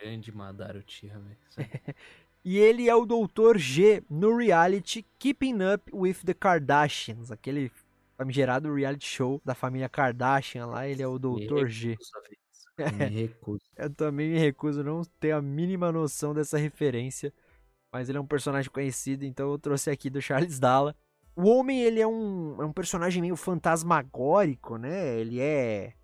Grande 0.00 0.32
Madara 0.32 0.78
Uchiha, 0.78 1.18
velho. 1.18 1.36
E 2.42 2.58
ele 2.58 2.88
é 2.88 2.94
o 2.94 3.04
Dr. 3.04 3.58
G 3.58 4.02
no 4.08 4.34
reality 4.34 5.04
Keeping 5.18 5.58
Up 5.74 5.90
with 5.94 6.24
the 6.24 6.32
Kardashians, 6.32 7.30
aquele 7.30 7.70
famigerado 8.16 8.72
reality 8.72 9.06
show 9.06 9.42
da 9.44 9.54
família 9.54 9.90
Kardashian 9.90 10.66
lá, 10.66 10.88
ele 10.88 11.02
é 11.02 11.06
o 11.06 11.18
Dr. 11.18 11.66
G. 11.66 11.98
Me 12.78 12.78
recuso. 13.28 13.64
Eu 13.76 13.90
também 13.90 14.30
me 14.30 14.38
recuso, 14.38 14.82
não 14.82 15.02
tenho 15.18 15.36
a 15.36 15.42
mínima 15.42 15.92
noção 15.92 16.32
dessa 16.32 16.56
referência, 16.56 17.30
mas 17.92 18.08
ele 18.08 18.18
é 18.18 18.20
um 18.20 18.26
personagem 18.26 18.70
conhecido, 18.70 19.24
então 19.24 19.50
eu 19.50 19.58
trouxe 19.58 19.90
aqui 19.90 20.08
do 20.08 20.22
Charles 20.22 20.58
Dalla. 20.58 20.94
O 21.34 21.48
Homem, 21.48 21.80
ele 21.80 22.00
é 22.00 22.06
um, 22.06 22.60
é 22.60 22.64
um 22.64 22.72
personagem 22.72 23.22
meio 23.22 23.36
fantasmagórico, 23.36 24.76
né? 24.76 25.18
Ele 25.18 25.40
é... 25.40 25.94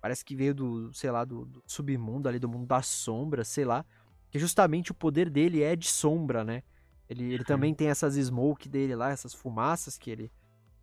Parece 0.00 0.24
que 0.24 0.34
veio 0.34 0.54
do, 0.54 0.92
sei 0.92 1.10
lá, 1.10 1.24
do, 1.24 1.44
do 1.44 1.62
submundo 1.66 2.28
ali, 2.28 2.38
do 2.38 2.48
mundo 2.48 2.66
das 2.66 2.86
sombras, 2.86 3.48
sei 3.48 3.64
lá. 3.64 3.84
Que 4.30 4.38
justamente 4.38 4.90
o 4.90 4.94
poder 4.94 5.28
dele 5.28 5.62
é 5.62 5.76
de 5.76 5.86
sombra, 5.86 6.42
né? 6.42 6.62
Ele, 7.08 7.34
ele 7.34 7.44
também 7.44 7.74
tem 7.74 7.88
essas 7.88 8.14
smoke 8.14 8.68
dele 8.68 8.94
lá, 8.94 9.10
essas 9.10 9.34
fumaças 9.34 9.98
que 9.98 10.10
ele... 10.10 10.32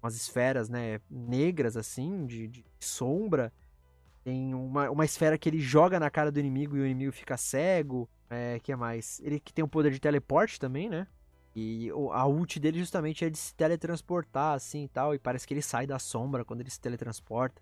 Umas 0.01 0.15
esferas, 0.15 0.69
né? 0.69 1.01
Negras, 1.09 1.75
assim, 1.75 2.25
de, 2.27 2.47
de 2.47 2.63
sombra. 2.79 3.51
Tem 4.23 4.53
uma, 4.53 4.89
uma 4.91 5.05
esfera 5.05 5.37
que 5.37 5.49
ele 5.49 5.59
joga 5.59 5.99
na 5.99 6.09
cara 6.09 6.31
do 6.31 6.39
inimigo 6.39 6.77
e 6.77 6.81
o 6.81 6.85
inimigo 6.85 7.11
fica 7.11 7.35
cego. 7.35 8.07
É, 8.29 8.59
que 8.59 8.71
é 8.71 8.75
mais? 8.75 9.21
Ele 9.23 9.39
que 9.39 9.53
tem 9.53 9.63
o 9.63 9.67
poder 9.67 9.91
de 9.91 9.99
teleporte 9.99 10.59
também, 10.59 10.89
né? 10.89 11.07
E 11.55 11.89
a 12.11 12.27
ult 12.27 12.59
dele 12.59 12.77
justamente 12.77 13.25
é 13.25 13.29
de 13.29 13.37
se 13.37 13.55
teletransportar, 13.55 14.53
assim 14.53 14.83
e 14.83 14.87
tal. 14.87 15.15
E 15.15 15.19
parece 15.19 15.47
que 15.47 15.53
ele 15.53 15.61
sai 15.61 15.87
da 15.87 15.97
sombra 15.97 16.45
quando 16.45 16.61
ele 16.61 16.69
se 16.69 16.79
teletransporta. 16.79 17.61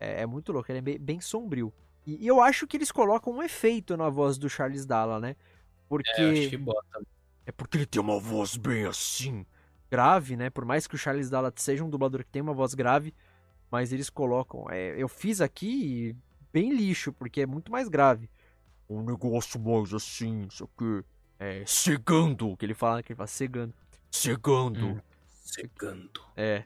É, 0.00 0.22
é 0.22 0.26
muito 0.26 0.52
louco, 0.52 0.70
ele 0.70 0.78
é 0.78 0.82
bem, 0.82 0.98
bem 0.98 1.20
sombrio. 1.20 1.72
E, 2.06 2.24
e 2.24 2.26
eu 2.26 2.40
acho 2.40 2.66
que 2.66 2.76
eles 2.76 2.92
colocam 2.92 3.34
um 3.34 3.42
efeito 3.42 3.96
na 3.96 4.08
voz 4.08 4.38
do 4.38 4.48
Charles 4.48 4.86
Dalla, 4.86 5.20
né? 5.20 5.36
Porque. 5.88 6.08
É, 6.20 6.30
acho 6.30 6.50
que 6.50 6.56
bota. 6.56 7.02
É 7.44 7.52
porque 7.52 7.76
ele 7.76 7.86
tem 7.86 8.00
uma 8.00 8.18
voz 8.18 8.56
bem 8.56 8.86
assim, 8.86 9.44
grave, 9.90 10.36
né? 10.36 10.50
Por 10.50 10.64
mais 10.64 10.86
que 10.86 10.94
o 10.94 10.98
Charles 10.98 11.28
Dalla 11.28 11.52
seja 11.56 11.84
um 11.84 11.90
dublador 11.90 12.24
que 12.24 12.30
tem 12.30 12.42
uma 12.42 12.54
voz 12.54 12.74
grave, 12.74 13.14
mas 13.70 13.92
eles 13.92 14.08
colocam. 14.08 14.66
é, 14.70 14.94
eu 14.96 15.08
fiz 15.08 15.40
aqui 15.40 16.16
bem 16.52 16.72
lixo, 16.72 17.12
porque 17.12 17.42
é 17.42 17.46
muito 17.46 17.70
mais 17.70 17.88
grave. 17.88 18.30
Um 18.88 19.02
negócio 19.02 19.58
mais 19.60 19.92
assim, 19.92 20.46
isso 20.50 20.64
aqui. 20.64 21.04
É, 21.38 21.62
cegando, 21.66 22.56
que 22.56 22.64
ele 22.64 22.74
fala, 22.74 23.02
que 23.02 23.12
ele 23.12 23.16
fala 23.16 23.26
cegando. 23.26 23.74
Cegando. 24.10 24.86
Hum. 24.86 25.00
Cegando. 25.44 26.20
É. 26.36 26.64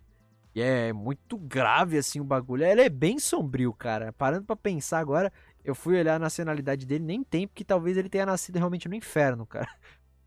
E 0.54 0.60
é 0.60 0.92
muito 0.92 1.36
grave, 1.38 1.96
assim, 1.98 2.20
o 2.20 2.24
bagulho. 2.24 2.64
Ele 2.64 2.82
é 2.82 2.88
bem 2.88 3.18
sombrio, 3.18 3.72
cara. 3.72 4.12
Parando 4.12 4.44
pra 4.44 4.56
pensar 4.56 4.98
agora, 4.98 5.32
eu 5.64 5.74
fui 5.74 5.98
olhar 5.98 6.16
a 6.16 6.18
nacionalidade 6.18 6.86
dele, 6.86 7.04
nem 7.04 7.22
tem, 7.22 7.46
porque 7.46 7.64
talvez 7.64 7.96
ele 7.96 8.08
tenha 8.08 8.26
nascido 8.26 8.56
realmente 8.56 8.88
no 8.88 8.94
inferno, 8.94 9.46
cara. 9.46 9.68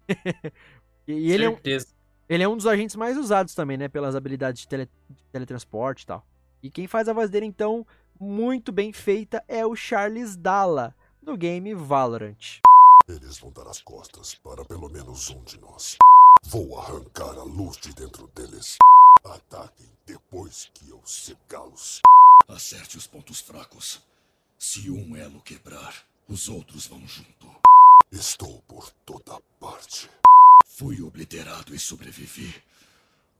e 1.07 1.31
ele 1.31 1.45
é, 1.45 1.49
um, 1.49 1.57
ele 2.29 2.43
é 2.43 2.47
um 2.47 2.55
dos 2.55 2.67
agentes 2.67 2.95
mais 2.95 3.17
usados 3.17 3.53
também, 3.53 3.77
né? 3.77 3.87
Pelas 3.87 4.15
habilidades 4.15 4.61
de, 4.61 4.67
tele- 4.67 4.89
de 5.09 5.23
teletransporte 5.31 6.03
e 6.03 6.07
tal. 6.07 6.25
E 6.61 6.69
quem 6.69 6.87
faz 6.87 7.09
a 7.09 7.13
voz 7.13 7.29
dele, 7.29 7.45
então, 7.45 7.85
muito 8.19 8.71
bem 8.71 8.93
feita, 8.93 9.43
é 9.47 9.65
o 9.65 9.75
Charles 9.75 10.37
Dalla, 10.37 10.95
do 11.23 11.37
game 11.37 11.73
Valorant. 11.73 12.59
Eles 13.07 13.37
vão 13.37 13.51
dar 13.51 13.67
as 13.67 13.81
costas 13.81 14.35
para 14.35 14.65
pelo 14.65 14.89
menos 14.89 15.29
um 15.29 15.41
de 15.43 15.57
nós. 15.59 15.97
Vou 16.43 16.77
arrancar 16.77 17.37
a 17.37 17.43
luz 17.43 17.77
de 17.77 17.93
dentro 17.93 18.27
deles. 18.27 18.77
Ataquem 19.23 19.89
depois 20.05 20.69
que 20.73 20.89
eu 20.89 21.01
cegá-los. 21.05 22.01
Acerte 22.47 22.97
os 22.97 23.07
pontos 23.07 23.39
fracos. 23.39 24.01
Se 24.59 24.89
um 24.89 25.15
elo 25.15 25.41
quebrar, 25.41 26.05
os 26.27 26.49
outros 26.49 26.87
vão 26.87 27.07
junto. 27.07 27.47
Estou 28.11 28.61
por 28.63 28.89
toda 29.05 29.39
parte. 29.59 30.09
Fui 30.65 31.01
obliterado 31.01 31.73
e 31.73 31.79
sobrevivi. 31.79 32.53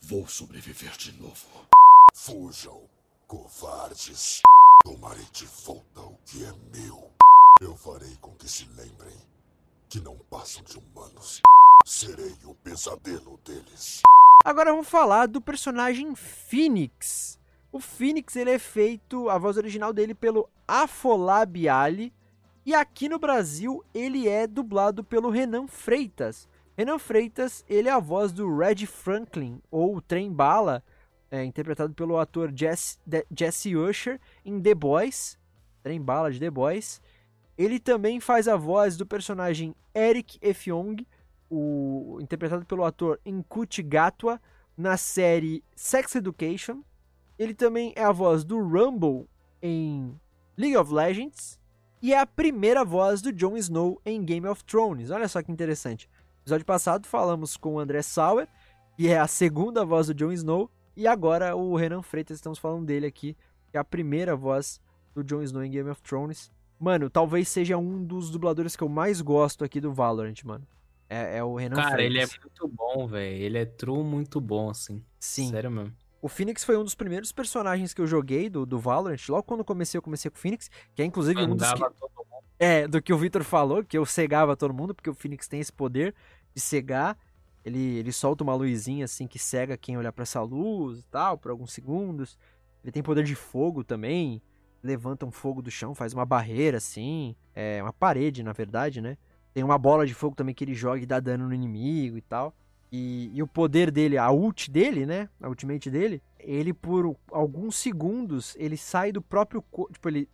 Vou 0.02 0.28
sobreviver 0.28 0.96
de 0.98 1.12
novo. 1.14 1.68
Fujam, 2.14 2.90
covardes. 3.28 4.42
Tomarei 4.84 5.26
de 5.32 5.46
volta 5.46 6.02
o 6.02 6.18
que 6.26 6.44
é 6.44 6.54
meu. 6.72 7.14
Eu 7.62 7.76
farei 7.76 8.16
com 8.20 8.32
que 8.32 8.50
se 8.50 8.66
lembrem 8.70 9.16
que 9.88 10.02
não 10.02 10.18
passam 10.18 10.64
de 10.64 10.78
humanos. 10.78 11.42
Serei 11.86 12.36
o 12.46 12.56
pesadelo 12.56 13.40
deles. 13.46 14.02
Agora 14.44 14.72
vamos 14.72 14.90
falar 14.90 15.28
do 15.28 15.40
personagem 15.40 16.16
Phoenix. 16.16 17.40
O 17.72 17.80
Phoenix 17.80 18.36
ele 18.36 18.50
é 18.50 18.60
feito, 18.60 19.30
a 19.30 19.38
voz 19.38 19.56
original 19.56 19.94
dele 19.94 20.16
pelo 20.16 20.50
Afolab 20.68 21.70
Ali, 21.70 22.12
e 22.66 22.74
aqui 22.74 23.08
no 23.08 23.20
Brasil 23.20 23.84
ele 23.94 24.28
é 24.28 24.48
dublado 24.48 25.04
pelo 25.04 25.30
Renan 25.30 25.68
Freitas. 25.68 26.50
Renan 26.76 26.98
Freitas, 26.98 27.64
ele 27.70 27.88
é 27.88 27.92
a 27.92 28.00
voz 28.00 28.32
do 28.32 28.58
Red 28.58 28.86
Franklin, 28.88 29.62
ou 29.70 30.02
Trem 30.02 30.34
Bala, 30.34 30.84
é, 31.30 31.44
interpretado 31.44 31.94
pelo 31.94 32.18
ator 32.18 32.52
Jesse, 32.54 32.98
Jesse 33.36 33.76
Usher 33.76 34.20
em 34.44 34.60
The 34.60 34.74
Boys, 34.74 35.38
Trem 35.84 36.02
Bala 36.02 36.32
de 36.32 36.40
The 36.40 36.50
Boys. 36.50 37.02
Ele 37.58 37.80
também 37.80 38.20
faz 38.20 38.48
a 38.48 38.56
voz 38.56 38.98
do 38.98 39.06
personagem 39.06 39.76
Eric 39.94 40.38
Efyong, 40.42 41.06
o, 41.50 42.18
interpretado 42.22 42.66
pelo 42.66 42.84
ator 42.84 43.20
Nkuti 43.26 43.84
Gatwa, 43.84 44.42
na 44.76 44.98
série 44.98 45.64
Sex 45.76 46.16
Education. 46.16 46.82
Ele 47.38 47.54
também 47.54 47.94
é 47.96 48.04
a 48.04 48.12
voz 48.12 48.44
do 48.44 48.60
Rumble 48.60 49.28
em 49.62 50.20
League 50.58 50.78
of 50.78 50.92
Legends. 50.92 51.60
E 52.02 52.14
é 52.14 52.20
a 52.20 52.26
primeira 52.26 52.84
voz 52.84 53.22
do 53.22 53.32
Jon 53.32 53.56
Snow 53.56 54.02
em 54.06 54.24
Game 54.24 54.48
of 54.48 54.64
Thrones. 54.66 55.10
Olha 55.10 55.28
só 55.28 55.42
que 55.42 55.52
interessante. 55.52 56.10
No 56.10 56.44
episódio 56.44 56.66
passado 56.66 57.08
falamos 57.08 57.56
com 57.56 57.76
o 57.76 57.80
André 57.80 58.02
Sauer, 58.02 58.48
que 58.98 59.08
é 59.08 59.18
a 59.18 59.28
segunda 59.28 59.86
voz 59.86 60.08
do 60.08 60.14
Jon 60.14 60.32
Snow. 60.34 60.70
E 60.98 61.08
agora 61.08 61.56
o 61.56 61.76
Renan 61.76 62.02
Freitas, 62.02 62.36
estamos 62.36 62.60
falando 62.60 62.86
dele 62.86 63.06
aqui, 63.06 63.38
que 63.72 63.78
é 63.78 63.80
a 63.80 63.86
primeira 63.86 64.36
voz 64.36 64.82
do 65.16 65.24
Jon 65.24 65.42
Snow 65.44 65.64
em 65.64 65.72
Game 65.72 65.90
of 65.90 66.02
Thrones. 66.02 66.52
Mano, 66.80 67.10
talvez 67.10 67.48
seja 67.48 67.78
um 67.78 68.04
dos 68.04 68.30
dubladores 68.30 68.76
que 68.76 68.84
eu 68.84 68.90
mais 68.90 69.22
gosto 69.22 69.64
aqui 69.64 69.80
do 69.80 69.94
Valorant, 69.94 70.36
mano. 70.44 70.68
É, 71.10 71.38
é 71.38 71.44
o 71.44 71.56
Renan 71.56 71.76
Cara, 71.76 71.92
Freitas. 71.92 72.16
ele 72.16 72.24
é 72.24 72.40
muito 72.42 72.68
bom, 72.68 73.08
velho. 73.08 73.44
Ele 73.44 73.58
é 73.58 73.66
true 73.66 74.04
muito 74.04 74.42
bom, 74.42 74.70
assim. 74.70 75.04
Sim. 75.20 75.50
Sério 75.50 75.70
mesmo. 75.72 75.94
O 76.22 76.28
Phoenix 76.28 76.64
foi 76.64 76.78
um 76.78 76.84
dos 76.84 76.96
primeiros 76.96 77.32
personagens 77.32 77.94
que 77.94 78.02
eu 78.02 78.08
joguei 78.08 78.50
do, 78.50 78.66
do 78.66 78.80
Valorant. 78.80 79.20
Logo 79.30 79.44
quando 79.44 79.60
eu 79.60 79.66
comecei, 79.66 79.98
eu 79.98 80.02
comecei 80.02 80.32
com 80.32 80.38
o 80.38 80.40
Phoenix, 80.40 80.72
que 80.96 81.02
é 81.02 81.06
inclusive 81.06 81.42
um 81.42 81.56
dos 81.56 81.72
que, 81.72 81.80
todo 81.80 81.92
mundo. 81.92 82.44
é, 82.58 82.88
do 82.88 83.02
que 83.02 83.14
o 83.14 83.18
Victor 83.18 83.44
falou, 83.44 83.84
que 83.84 83.98
eu 83.98 84.06
cegava 84.06 84.56
todo 84.56 84.74
mundo, 84.74 84.96
porque 84.96 85.10
o 85.10 85.14
Phoenix 85.14 85.48
tem 85.48 85.60
esse 85.60 85.72
poder 85.72 86.16
de 86.56 86.62
cegar. 86.62 87.18
Ele, 87.64 87.98
ele 87.98 88.12
solta 88.12 88.44
uma 88.44 88.56
luzinha 88.56 89.06
assim 89.06 89.28
que 89.28 89.38
cega 89.38 89.78
quem 89.78 89.98
olhar 89.98 90.12
pra 90.12 90.24
essa 90.24 90.42
luz 90.42 91.00
e 91.00 91.06
tal, 91.06 91.38
por 91.38 91.52
alguns 91.52 91.74
segundos. 91.74 92.38
Ele 92.84 92.92
tem 92.92 93.04
poder 93.04 93.24
de 93.24 93.36
fogo 93.36 93.84
também. 93.84 94.42
Levanta 94.84 95.26
um 95.26 95.32
fogo 95.32 95.62
do 95.62 95.72
chão, 95.72 95.96
faz 95.96 96.14
uma 96.14 96.26
barreira 96.26 96.78
assim. 96.78 97.36
É 97.56 97.82
uma 97.82 97.94
parede, 97.94 98.44
na 98.44 98.52
verdade, 98.52 99.00
né? 99.00 99.18
Tem 99.54 99.64
uma 99.64 99.78
bola 99.78 100.06
de 100.06 100.14
fogo 100.14 100.36
também 100.36 100.54
que 100.54 100.64
ele 100.64 100.74
joga 100.74 101.02
e 101.02 101.06
dá 101.06 101.20
dano 101.20 101.48
no 101.48 101.54
inimigo 101.54 102.18
e 102.18 102.22
tal. 102.22 102.54
E, 102.92 103.32
e 103.34 103.42
o 103.42 103.48
poder 103.48 103.90
dele, 103.90 104.18
a 104.18 104.30
ult 104.30 104.70
dele, 104.70 105.06
né? 105.06 105.30
A 105.42 105.48
ultimate 105.48 105.90
dele, 105.90 106.22
ele 106.38 106.74
por 106.74 107.16
alguns 107.32 107.76
segundos, 107.76 108.56
ele 108.60 108.78
sai 108.78 109.12
do 109.12 109.22
próprio 109.22 109.62
corpo. 109.62 109.94
Tipo, 109.94 110.10
ele. 110.10 110.30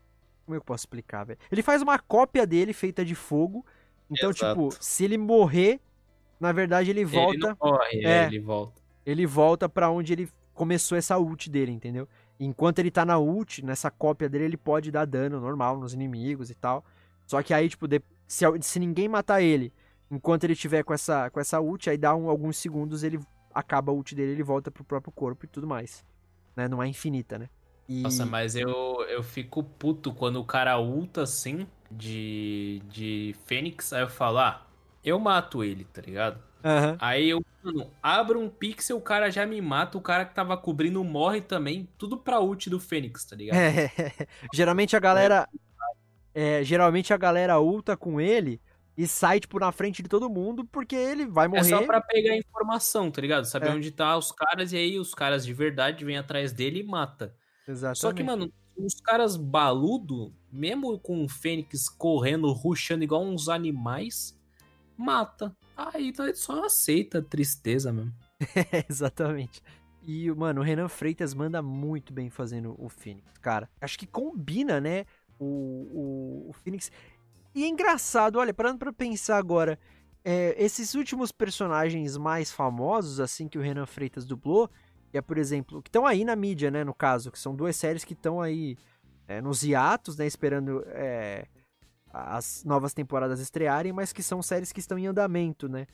Como 0.45 0.55
é 0.55 0.57
eu 0.57 0.63
posso 0.63 0.81
explicar, 0.81 1.25
velho? 1.25 1.39
Ele 1.51 1.61
faz 1.61 1.81
uma 1.81 1.99
cópia 1.99 2.45
dele 2.47 2.73
feita 2.73 3.05
de 3.05 3.13
fogo. 3.13 3.63
Então, 4.09 4.31
Exato. 4.31 4.69
tipo, 4.69 4.83
se 4.83 5.05
ele 5.05 5.17
morrer, 5.17 5.79
na 6.39 6.51
verdade 6.51 6.89
ele 6.89 7.05
volta. 7.05 7.35
Ele 7.35 7.43
não 7.45 7.57
morre, 7.61 7.99
É. 8.03 8.23
é, 8.23 8.25
ele 8.25 8.39
volta. 8.39 8.81
Ele 9.05 9.25
volta 9.27 9.69
pra 9.69 9.89
onde 9.91 10.11
ele 10.11 10.27
começou 10.53 10.97
essa 10.97 11.17
ult 11.19 11.49
dele, 11.49 11.71
entendeu? 11.71 12.07
Enquanto 12.39 12.79
ele 12.79 12.89
tá 12.89 13.05
na 13.05 13.19
ult, 13.19 13.63
nessa 13.65 13.91
cópia 13.91 14.29
dele, 14.29 14.45
ele 14.45 14.57
pode 14.57 14.91
dar 14.91 15.05
dano 15.05 15.39
normal 15.39 15.77
nos 15.77 15.93
inimigos 15.93 16.49
e 16.49 16.55
tal. 16.55 16.85
Só 17.27 17.43
que 17.43 17.53
aí, 17.53 17.67
tipo, 17.69 17.87
de- 17.87 18.01
se, 18.27 18.45
se 18.61 18.79
ninguém 18.79 19.07
matar 19.09 19.41
ele, 19.41 19.73
enquanto 20.09 20.45
ele 20.45 20.55
tiver 20.55 20.83
com 20.83 20.93
essa, 20.93 21.29
com 21.29 21.39
essa 21.39 21.59
ult, 21.59 21.89
aí 21.89 21.97
dá 21.97 22.15
um- 22.15 22.29
alguns 22.29 22.57
segundos, 22.57 23.03
ele 23.03 23.19
acaba 23.53 23.91
a 23.91 23.95
ult 23.95 24.15
dele, 24.15 24.31
ele 24.31 24.43
volta 24.43 24.71
pro 24.71 24.83
próprio 24.83 25.11
corpo 25.11 25.45
e 25.45 25.47
tudo 25.47 25.67
mais. 25.67 26.03
Né? 26.55 26.67
Não 26.67 26.81
é 26.81 26.87
infinita, 26.87 27.37
né? 27.37 27.49
E... 27.87 28.01
Nossa, 28.03 28.25
mas 28.25 28.55
eu, 28.55 29.03
eu 29.09 29.21
fico 29.23 29.63
puto 29.63 30.13
quando 30.13 30.37
o 30.39 30.45
cara 30.45 30.79
ulta 30.79 31.23
assim 31.23 31.67
de, 31.91 32.81
de 32.87 33.35
Fênix, 33.45 33.91
aí 33.91 34.01
eu 34.03 34.09
falo, 34.09 34.37
ah, 34.37 34.65
eu 35.03 35.19
mato 35.19 35.63
ele, 35.63 35.85
tá 35.85 36.01
ligado? 36.01 36.41
Aham. 36.63 36.97
Aí 36.99 37.29
eu, 37.29 37.41
mano, 37.63 37.89
abro 38.03 38.39
um 38.39 38.49
pixel, 38.49 38.97
o 38.97 39.01
cara 39.01 39.29
já 39.31 39.45
me 39.45 39.61
mata, 39.61 39.97
o 39.97 40.01
cara 40.01 40.25
que 40.25 40.35
tava 40.35 40.57
cobrindo 40.57 41.03
morre 41.03 41.39
também, 41.41 41.87
tudo 41.97 42.17
pra 42.17 42.39
ult 42.41 42.69
do 42.69 42.79
Fênix, 42.79 43.23
tá 43.25 43.35
ligado? 43.35 43.57
É, 43.57 43.89
geralmente 44.53 44.95
a 44.95 44.99
galera. 44.99 45.47
é, 46.33 46.63
geralmente 46.63 47.13
a 47.13 47.17
galera 47.17 47.59
ulta 47.59 47.95
com 47.95 48.19
ele 48.19 48.61
e 48.97 49.07
sai, 49.07 49.39
tipo, 49.39 49.57
na 49.57 49.71
frente 49.71 50.03
de 50.03 50.09
todo 50.09 50.29
mundo, 50.29 50.65
porque 50.65 50.95
ele 50.95 51.25
vai 51.25 51.47
morrer. 51.47 51.61
É 51.61 51.63
só 51.63 51.81
pra 51.85 52.01
pegar 52.01 52.35
informação, 52.35 53.09
tá 53.09 53.21
ligado? 53.21 53.45
Saber 53.45 53.69
É. 53.69 53.71
onde 53.71 53.91
tá 53.91 54.17
os 54.17 54.29
caras 54.33 54.73
e 54.73 54.77
aí 54.77 54.99
os 54.99 55.13
caras 55.13 55.45
de 55.45 55.53
verdade 55.53 56.03
vêm 56.03 56.17
atrás 56.17 56.51
dele 56.51 56.81
e 56.81 56.83
mata. 56.83 57.33
Exatamente. 57.65 57.99
Só 57.99 58.11
que, 58.11 58.21
mano, 58.21 58.51
os 58.75 58.95
caras 58.99 59.37
baludo, 59.37 60.33
mesmo 60.51 60.99
com 60.99 61.23
o 61.23 61.29
Fênix 61.29 61.87
correndo, 61.87 62.51
ruxando 62.51 63.03
igual 63.05 63.23
uns 63.23 63.47
animais, 63.47 64.37
mata. 64.99 65.55
Aí 65.75 66.09
então, 66.09 66.25
ele 66.25 66.35
só 66.35 66.65
aceita 66.65 67.19
a 67.19 67.23
tristeza 67.23 67.91
mesmo. 67.91 68.13
É, 68.71 68.85
exatamente. 68.89 69.61
E, 70.01 70.31
mano, 70.31 70.61
o 70.61 70.63
Renan 70.63 70.87
Freitas 70.87 71.33
manda 71.33 71.61
muito 71.61 72.13
bem 72.13 72.29
fazendo 72.29 72.75
o 72.77 72.87
Phoenix, 72.89 73.37
cara. 73.41 73.69
Acho 73.81 73.99
que 73.99 74.07
combina, 74.07 74.79
né? 74.79 75.05
O, 75.37 75.45
o, 75.45 76.49
o 76.49 76.53
Phoenix. 76.53 76.91
E 77.53 77.63
é 77.63 77.67
engraçado, 77.67 78.37
olha, 78.37 78.53
parando 78.53 78.79
pra 78.79 78.93
pensar 78.93 79.37
agora, 79.37 79.77
é, 80.23 80.55
esses 80.57 80.95
últimos 80.95 81.31
personagens 81.31 82.15
mais 82.17 82.51
famosos, 82.51 83.19
assim, 83.19 83.47
que 83.47 83.57
o 83.57 83.61
Renan 83.61 83.85
Freitas 83.85 84.25
dublou, 84.25 84.69
é, 85.11 85.21
por 85.21 85.37
exemplo, 85.37 85.81
que 85.81 85.89
estão 85.89 86.05
aí 86.05 86.23
na 86.23 86.35
mídia, 86.35 86.71
né, 86.71 86.83
no 86.83 86.93
caso, 86.93 87.31
que 87.31 87.39
são 87.39 87.55
duas 87.55 87.75
séries 87.75 88.05
que 88.05 88.13
estão 88.13 88.41
aí 88.41 88.77
é, 89.27 89.41
nos 89.41 89.63
hiatos, 89.63 90.17
né, 90.17 90.25
esperando 90.25 90.83
é, 90.87 91.47
as 92.11 92.63
novas 92.63 92.93
temporadas 92.93 93.39
estrearem, 93.39 93.93
mas 93.93 94.11
que 94.13 94.23
são 94.23 94.41
séries 94.41 94.71
que 94.71 94.79
estão 94.79 94.97
em 94.97 95.07
andamento, 95.07 95.67
né, 95.69 95.85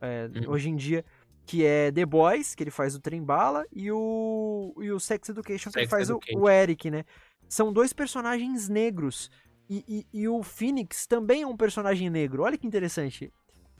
é, 0.00 0.28
Uhum. 0.34 0.50
hoje 0.50 0.68
em 0.70 0.76
dia, 0.76 1.04
que 1.46 1.64
é 1.64 1.90
The 1.92 2.06
Boys, 2.06 2.54
que 2.54 2.62
ele 2.62 2.70
faz 2.70 2.94
o 2.94 3.00
Trem 3.00 3.22
Bala, 3.22 3.64
e 3.72 3.90
o, 3.92 4.74
e 4.80 4.90
o 4.90 4.98
Sex 5.00 5.28
Education, 5.28 5.70
que 5.70 5.78
ele 5.80 5.88
faz 5.88 6.08
o, 6.10 6.18
o 6.36 6.48
Eric, 6.48 6.90
né. 6.90 7.04
são 7.48 7.72
dois 7.72 7.92
personagens 7.92 8.68
negros. 8.68 9.30
E, 9.68 9.84
e, 10.12 10.20
e 10.22 10.28
o 10.28 10.42
Phoenix 10.42 11.06
também 11.06 11.42
é 11.42 11.46
um 11.46 11.56
personagem 11.56 12.10
negro. 12.10 12.42
Olha 12.42 12.56
que 12.58 12.66
interessante. 12.66 13.32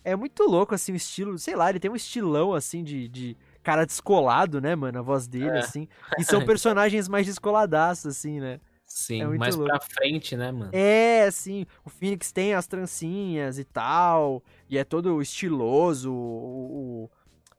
É 0.03 0.14
muito 0.16 0.42
louco, 0.45 0.74
assim, 0.74 0.92
o 0.92 0.97
estilo. 0.97 1.38
Sei 1.38 1.55
lá, 1.55 1.68
ele 1.70 1.80
tem 1.80 1.90
um 1.90 1.97
estilão, 1.97 2.53
assim, 2.55 2.82
de, 2.82 3.09
de 3.09 3.36
cara 3.62 3.84
descolado, 3.86 4.61
né, 4.61 4.74
mano? 4.74 4.99
A 4.99 5.03
voz 5.03 5.26
dele, 5.26 5.49
É. 5.49 5.59
assim. 5.61 5.86
E 6.18 6.24
são 6.24 6.45
personagens 6.47 7.09
mais 7.09 7.26
descoladaços, 7.26 8.07
assim, 8.07 8.40
né? 8.40 8.61
Sim, 8.97 9.22
É 9.22 9.26
mais 9.26 9.57
louco. 9.57 9.70
pra 9.76 9.80
frente, 9.80 10.36
né, 10.36 10.53
mano? 10.53 10.70
É, 10.72 11.24
assim, 11.24 11.66
o 11.84 11.90
Phoenix 11.90 12.30
tem 12.32 12.55
as 12.55 12.66
trancinhas 12.66 13.59
e 13.59 13.64
tal, 13.64 14.42
e 14.68 14.78
é 14.78 14.84
todo 14.84 15.20
estiloso, 15.20 16.12
o, 16.12 17.05
o- 17.05 17.11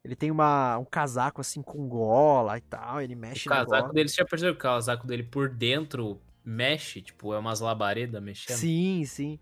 ele 0.03 0.15
tem 0.15 0.31
uma, 0.31 0.77
um 0.77 0.86
casaco 0.86 1.41
assim 1.41 1.61
com 1.61 1.88
gola 1.89 2.57
e 2.57 2.61
tal, 2.61 3.01
ele 3.01 3.15
mexe 3.15 3.47
O 3.47 3.49
na 3.49 3.55
casaco 3.57 3.81
gola. 3.81 3.93
dele, 3.93 4.09
você 4.09 4.15
já 4.17 4.25
percebeu 4.25 4.53
que 4.53 4.59
o 4.59 4.61
casaco 4.61 5.05
dele 5.07 5.23
por 5.23 5.49
dentro 5.49 6.21
mexe? 6.43 7.01
Tipo, 7.01 7.33
é 7.33 7.39
umas 7.39 7.59
labaredas 7.59 8.21
mexendo? 8.21 8.57
Sim, 8.59 9.03
sim. 9.05 9.39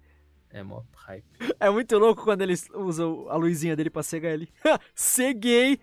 É 0.49 0.63
mó 0.63 0.83
hype. 0.95 1.25
É 1.59 1.69
muito 1.69 1.97
louco 1.97 2.23
quando 2.23 2.41
eles 2.43 2.69
usam 2.73 3.27
a 3.29 3.35
luzinha 3.35 3.75
dele 3.75 3.89
pra 3.89 4.03
cegar 4.03 4.33
ele. 4.33 4.47
Ceguei! 4.95 5.79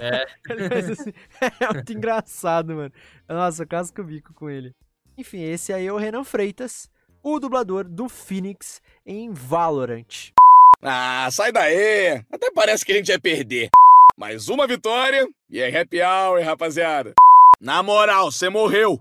É. 0.00 0.24
Assim. 0.90 1.12
É 1.60 1.72
muito 1.72 1.92
engraçado, 1.92 2.74
mano. 2.74 2.92
Nossa, 3.28 3.62
eu 3.62 3.68
casco 3.68 4.00
o 4.00 4.04
bico 4.04 4.32
com 4.34 4.48
ele. 4.50 4.74
Enfim, 5.16 5.42
esse 5.42 5.72
aí 5.72 5.86
é 5.86 5.92
o 5.92 5.96
Renan 5.96 6.24
Freitas, 6.24 6.90
o 7.22 7.38
dublador 7.38 7.84
do 7.84 8.08
Phoenix 8.08 8.82
em 9.06 9.32
Valorant. 9.32 10.32
Ah, 10.82 11.28
sai 11.30 11.52
daí! 11.52 12.24
Até 12.32 12.50
parece 12.50 12.84
que 12.84 12.92
a 12.92 12.96
gente 12.96 13.08
ia 13.08 13.20
perder. 13.20 13.70
Mais 14.16 14.48
uma 14.48 14.66
vitória 14.66 15.26
e 15.48 15.60
é 15.60 15.80
happy 15.80 16.00
hour, 16.02 16.42
rapaziada. 16.42 17.14
Na 17.60 17.82
moral, 17.82 18.30
você 18.32 18.48
morreu. 18.48 19.00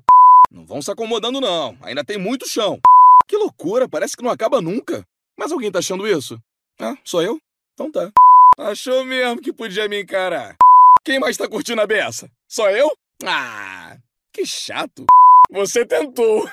Não 0.51 0.65
vão 0.65 0.81
se 0.81 0.91
acomodando, 0.91 1.41
não. 1.41 1.75
Ainda 1.81 2.03
tem 2.03 2.17
muito 2.17 2.47
chão. 2.47 2.79
Que 3.27 3.35
loucura, 3.35 3.89
parece 3.89 4.15
que 4.15 4.23
não 4.23 4.29
acaba 4.29 4.61
nunca. 4.61 5.05
Mas 5.37 5.51
alguém 5.51 5.71
tá 5.71 5.79
achando 5.79 6.07
isso? 6.07 6.39
Ah, 6.79 6.95
sou 7.03 7.23
eu? 7.23 7.39
Então 7.73 7.91
tá. 7.91 8.11
Achou 8.57 9.03
mesmo 9.03 9.41
que 9.41 9.51
podia 9.51 9.89
me 9.89 10.01
encarar. 10.01 10.55
Quem 11.03 11.19
mais 11.19 11.35
tá 11.35 11.49
curtindo 11.49 11.81
a 11.81 11.87
beça? 11.87 12.29
Só 12.47 12.69
eu? 12.69 12.91
Ah, 13.25 13.97
que 14.31 14.45
chato. 14.45 15.05
Você 15.53 15.85
tentou. 15.85 16.49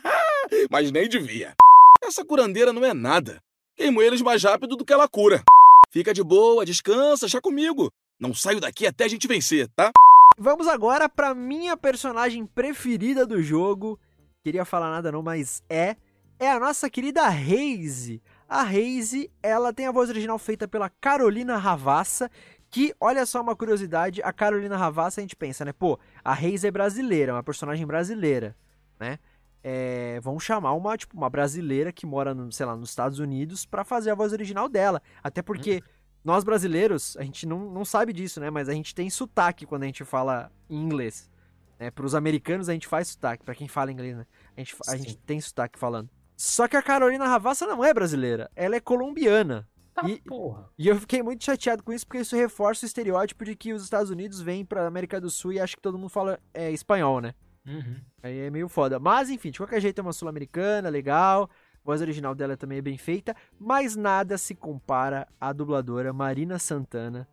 Mas 0.70 0.90
nem 0.92 1.08
devia. 1.08 1.54
Essa 2.02 2.22
curandeira 2.22 2.74
não 2.74 2.84
é 2.84 2.92
nada. 2.92 3.40
Queimo 3.74 4.02
eles 4.02 4.20
mais 4.20 4.44
rápido 4.44 4.76
do 4.76 4.84
que 4.84 4.92
ela 4.92 5.08
cura. 5.08 5.42
Fica 5.90 6.12
de 6.12 6.22
boa, 6.22 6.64
descansa, 6.66 7.26
chá 7.26 7.40
comigo. 7.40 7.90
Não 8.20 8.34
saio 8.34 8.60
daqui 8.60 8.86
até 8.86 9.04
a 9.04 9.08
gente 9.08 9.26
vencer, 9.26 9.66
tá? 9.74 9.90
Vamos 10.36 10.68
agora 10.68 11.08
pra 11.08 11.34
minha 11.34 11.74
personagem 11.74 12.44
preferida 12.44 13.24
do 13.24 13.42
jogo. 13.42 13.98
Queria 14.42 14.66
falar 14.66 14.90
nada 14.90 15.10
não, 15.10 15.22
mas 15.22 15.62
é 15.70 15.96
é 16.38 16.50
a 16.50 16.60
nossa 16.60 16.90
querida 16.90 17.26
Raze. 17.28 18.20
A 18.48 18.62
Raze, 18.62 19.30
ela 19.42 19.72
tem 19.72 19.86
a 19.86 19.92
voz 19.92 20.10
original 20.10 20.38
feita 20.38 20.68
pela 20.68 20.90
Carolina 20.90 21.56
Ravassa, 21.56 22.30
que, 22.74 22.92
olha 23.00 23.24
só 23.24 23.40
uma 23.40 23.54
curiosidade, 23.54 24.20
a 24.20 24.32
Carolina 24.32 24.76
Ravassa 24.76 25.20
a 25.20 25.22
gente 25.22 25.36
pensa, 25.36 25.64
né? 25.64 25.72
Pô, 25.72 25.96
a 26.24 26.34
Raze 26.34 26.66
é 26.66 26.72
brasileira, 26.72 27.30
é 27.30 27.32
uma 27.32 27.42
personagem 27.44 27.86
brasileira, 27.86 28.56
né? 28.98 29.20
É, 29.62 30.18
vão 30.20 30.40
chamar 30.40 30.72
uma, 30.72 30.96
tipo, 30.96 31.16
uma 31.16 31.30
brasileira 31.30 31.92
que 31.92 32.04
mora, 32.04 32.34
no, 32.34 32.50
sei 32.50 32.66
lá, 32.66 32.74
nos 32.76 32.90
Estados 32.90 33.20
Unidos 33.20 33.64
pra 33.64 33.84
fazer 33.84 34.10
a 34.10 34.16
voz 34.16 34.32
original 34.32 34.68
dela. 34.68 35.00
Até 35.22 35.40
porque 35.40 35.84
nós 36.24 36.42
brasileiros, 36.42 37.16
a 37.16 37.22
gente 37.22 37.46
não, 37.46 37.60
não 37.70 37.84
sabe 37.84 38.12
disso, 38.12 38.40
né? 38.40 38.50
Mas 38.50 38.68
a 38.68 38.72
gente 38.72 38.92
tem 38.92 39.08
sotaque 39.08 39.64
quando 39.64 39.84
a 39.84 39.86
gente 39.86 40.04
fala 40.04 40.50
em 40.68 40.82
inglês. 40.82 41.30
Né? 41.78 41.92
Para 41.92 42.04
os 42.04 42.12
americanos 42.16 42.68
a 42.68 42.72
gente 42.72 42.88
faz 42.88 43.06
sotaque, 43.06 43.44
pra 43.44 43.54
quem 43.54 43.68
fala 43.68 43.92
inglês, 43.92 44.16
né? 44.16 44.26
A 44.56 44.60
gente, 44.60 44.74
a 44.80 44.90
Sim. 44.90 44.98
gente 44.98 45.16
tem 45.18 45.40
sotaque 45.40 45.78
falando. 45.78 46.10
Só 46.36 46.66
que 46.66 46.76
a 46.76 46.82
Carolina 46.82 47.28
Ravassa 47.28 47.68
não 47.68 47.84
é 47.84 47.94
brasileira, 47.94 48.50
ela 48.56 48.74
é 48.74 48.80
colombiana. 48.80 49.64
E, 50.06 50.20
porra. 50.22 50.70
e 50.76 50.88
eu 50.88 50.98
fiquei 50.98 51.22
muito 51.22 51.44
chateado 51.44 51.82
com 51.82 51.92
isso 51.92 52.06
porque 52.06 52.20
isso 52.20 52.34
reforça 52.34 52.84
o 52.84 52.86
estereótipo 52.86 53.44
de 53.44 53.54
que 53.54 53.72
os 53.72 53.82
Estados 53.82 54.10
Unidos 54.10 54.40
vêm 54.40 54.64
pra 54.64 54.86
América 54.86 55.20
do 55.20 55.30
Sul 55.30 55.52
e 55.52 55.60
acha 55.60 55.76
que 55.76 55.82
todo 55.82 55.98
mundo 55.98 56.10
fala 56.10 56.38
é, 56.52 56.70
espanhol, 56.70 57.20
né? 57.20 57.34
Uhum. 57.66 57.96
Aí 58.22 58.38
é 58.40 58.50
meio 58.50 58.68
foda. 58.68 58.98
Mas, 58.98 59.30
enfim, 59.30 59.50
de 59.50 59.58
qualquer 59.58 59.80
jeito 59.80 59.98
é 59.98 60.02
uma 60.02 60.12
sul-americana, 60.12 60.88
legal. 60.88 61.48
A 61.76 61.84
voz 61.84 62.00
original 62.00 62.34
dela 62.34 62.56
também 62.56 62.78
é 62.78 62.82
bem 62.82 62.98
feita. 62.98 63.34
Mas 63.58 63.96
nada 63.96 64.36
se 64.36 64.54
compara 64.54 65.26
à 65.40 65.52
dubladora 65.52 66.12
Marina 66.12 66.58
Santana. 66.58 67.28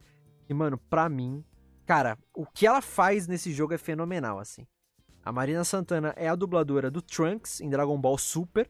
E, 0.47 0.53
mano, 0.53 0.77
pra 0.77 1.09
mim, 1.09 1.43
cara, 1.85 2.17
o 2.33 2.45
que 2.45 2.65
ela 2.65 2.81
faz 2.81 3.27
nesse 3.27 3.51
jogo 3.51 3.73
é 3.73 3.77
fenomenal, 3.77 4.39
assim. 4.39 4.65
A 5.23 5.31
Marina 5.31 5.63
Santana 5.63 6.13
é 6.15 6.27
a 6.27 6.35
dubladora 6.35 6.89
do 6.89 7.01
Trunks 7.01 7.61
em 7.61 7.69
Dragon 7.69 7.99
Ball 7.99 8.17
Super. 8.17 8.69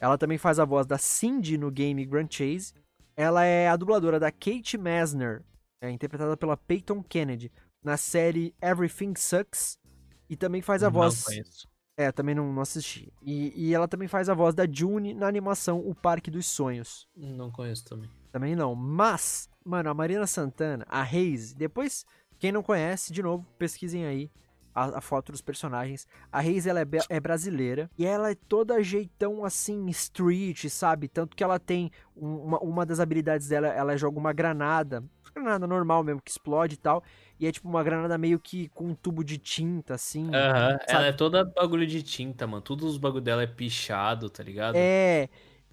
Ela 0.00 0.16
também 0.16 0.38
faz 0.38 0.58
a 0.58 0.64
voz 0.64 0.86
da 0.86 0.96
Cindy 0.96 1.58
no 1.58 1.70
game 1.70 2.04
Grand 2.06 2.28
Chase. 2.30 2.72
Ela 3.20 3.44
é 3.44 3.68
a 3.68 3.76
dubladora 3.76 4.18
da 4.18 4.32
Kate 4.32 4.78
Masner, 4.78 5.44
é, 5.82 5.90
interpretada 5.90 6.34
pela 6.38 6.56
Peyton 6.56 7.02
Kennedy, 7.02 7.52
na 7.84 7.98
série 7.98 8.54
Everything 8.62 9.12
Sucks. 9.14 9.78
E 10.26 10.36
também 10.36 10.62
faz 10.62 10.82
a 10.82 10.86
Não 10.86 10.92
voz. 10.94 11.22
conheço. 11.24 11.68
É, 11.98 12.10
também 12.10 12.34
não, 12.34 12.50
não 12.50 12.62
assisti. 12.62 13.12
E, 13.20 13.52
e 13.54 13.74
ela 13.74 13.86
também 13.86 14.08
faz 14.08 14.30
a 14.30 14.34
voz 14.34 14.54
da 14.54 14.66
June 14.66 15.12
na 15.12 15.26
animação 15.28 15.86
O 15.86 15.94
Parque 15.94 16.30
dos 16.30 16.46
Sonhos. 16.46 17.06
Não 17.14 17.50
conheço 17.50 17.84
também. 17.84 18.08
Também 18.32 18.56
não. 18.56 18.74
Mas, 18.74 19.50
mano, 19.62 19.90
a 19.90 19.94
Marina 19.94 20.26
Santana, 20.26 20.86
a 20.88 21.02
Reise, 21.02 21.54
depois, 21.54 22.06
quem 22.38 22.50
não 22.50 22.62
conhece, 22.62 23.12
de 23.12 23.22
novo, 23.22 23.44
pesquisem 23.58 24.06
aí 24.06 24.30
a, 24.74 24.98
a 24.98 25.00
foto 25.00 25.32
dos 25.32 25.40
personagens. 25.40 26.06
A 26.32 26.40
Reise, 26.40 26.68
ela 26.68 26.80
é, 26.80 26.86
é 27.08 27.20
brasileira 27.20 27.90
e 27.98 28.06
ela 28.06 28.30
é 28.30 28.34
toda 28.34 28.82
jeitão 28.82 29.44
assim, 29.44 29.88
street, 29.88 30.66
sabe? 30.68 31.08
Tanto 31.08 31.36
que 31.36 31.42
ela 31.44 31.58
tem 31.58 31.90
um- 32.16 32.36
uma, 32.36 32.58
uma 32.60 32.86
das 32.86 33.00
habilidades 33.00 33.48
dela, 33.48 33.68
ela 33.68 33.96
joga 33.96 34.18
uma 34.18 34.32
granada, 34.32 35.02
granada 35.34 35.66
normal 35.66 36.02
mesmo, 36.02 36.20
que 36.22 36.30
explode 36.30 36.74
e 36.74 36.78
tal. 36.78 37.02
E 37.38 37.46
é 37.46 37.52
tipo 37.52 37.68
uma 37.68 37.82
granada 37.82 38.18
meio 38.18 38.38
que 38.38 38.68
com 38.70 38.88
um 38.88 38.94
tubo 38.94 39.24
de 39.24 39.38
tinta, 39.38 39.94
assim. 39.94 40.28
Aham, 40.34 40.72
sabe? 40.72 40.84
ela 40.88 41.06
é 41.06 41.12
toda 41.12 41.44
bagulho 41.44 41.86
de 41.86 42.02
tinta, 42.02 42.46
mano. 42.46 42.60
Todos 42.60 42.84
os 42.90 42.98
bagulho 42.98 43.22
dela 43.22 43.42
é 43.42 43.46
pichado, 43.46 44.28
tá 44.28 44.42
ligado? 44.42 44.74
É. 44.76 45.28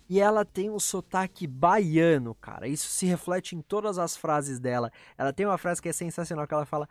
E 0.10 0.22
ela 0.22 0.46
tem 0.46 0.70
um 0.70 0.80
sotaque 0.80 1.46
baiano, 1.46 2.34
cara. 2.36 2.66
Isso 2.66 2.88
se 2.88 3.06
reflete 3.06 3.58
em 3.58 3.62
todas 3.62 3.98
as 4.00 4.16
frases 4.16 4.58
dela. 4.58 4.90
Ela 5.18 5.34
tem 5.34 5.46
uma 5.46 5.58
frase 5.58 5.82
que 5.82 5.90
é 5.90 5.92
sensacional, 5.92 6.48
que 6.48 6.54
ela 6.54 6.66
fala: 6.66 6.88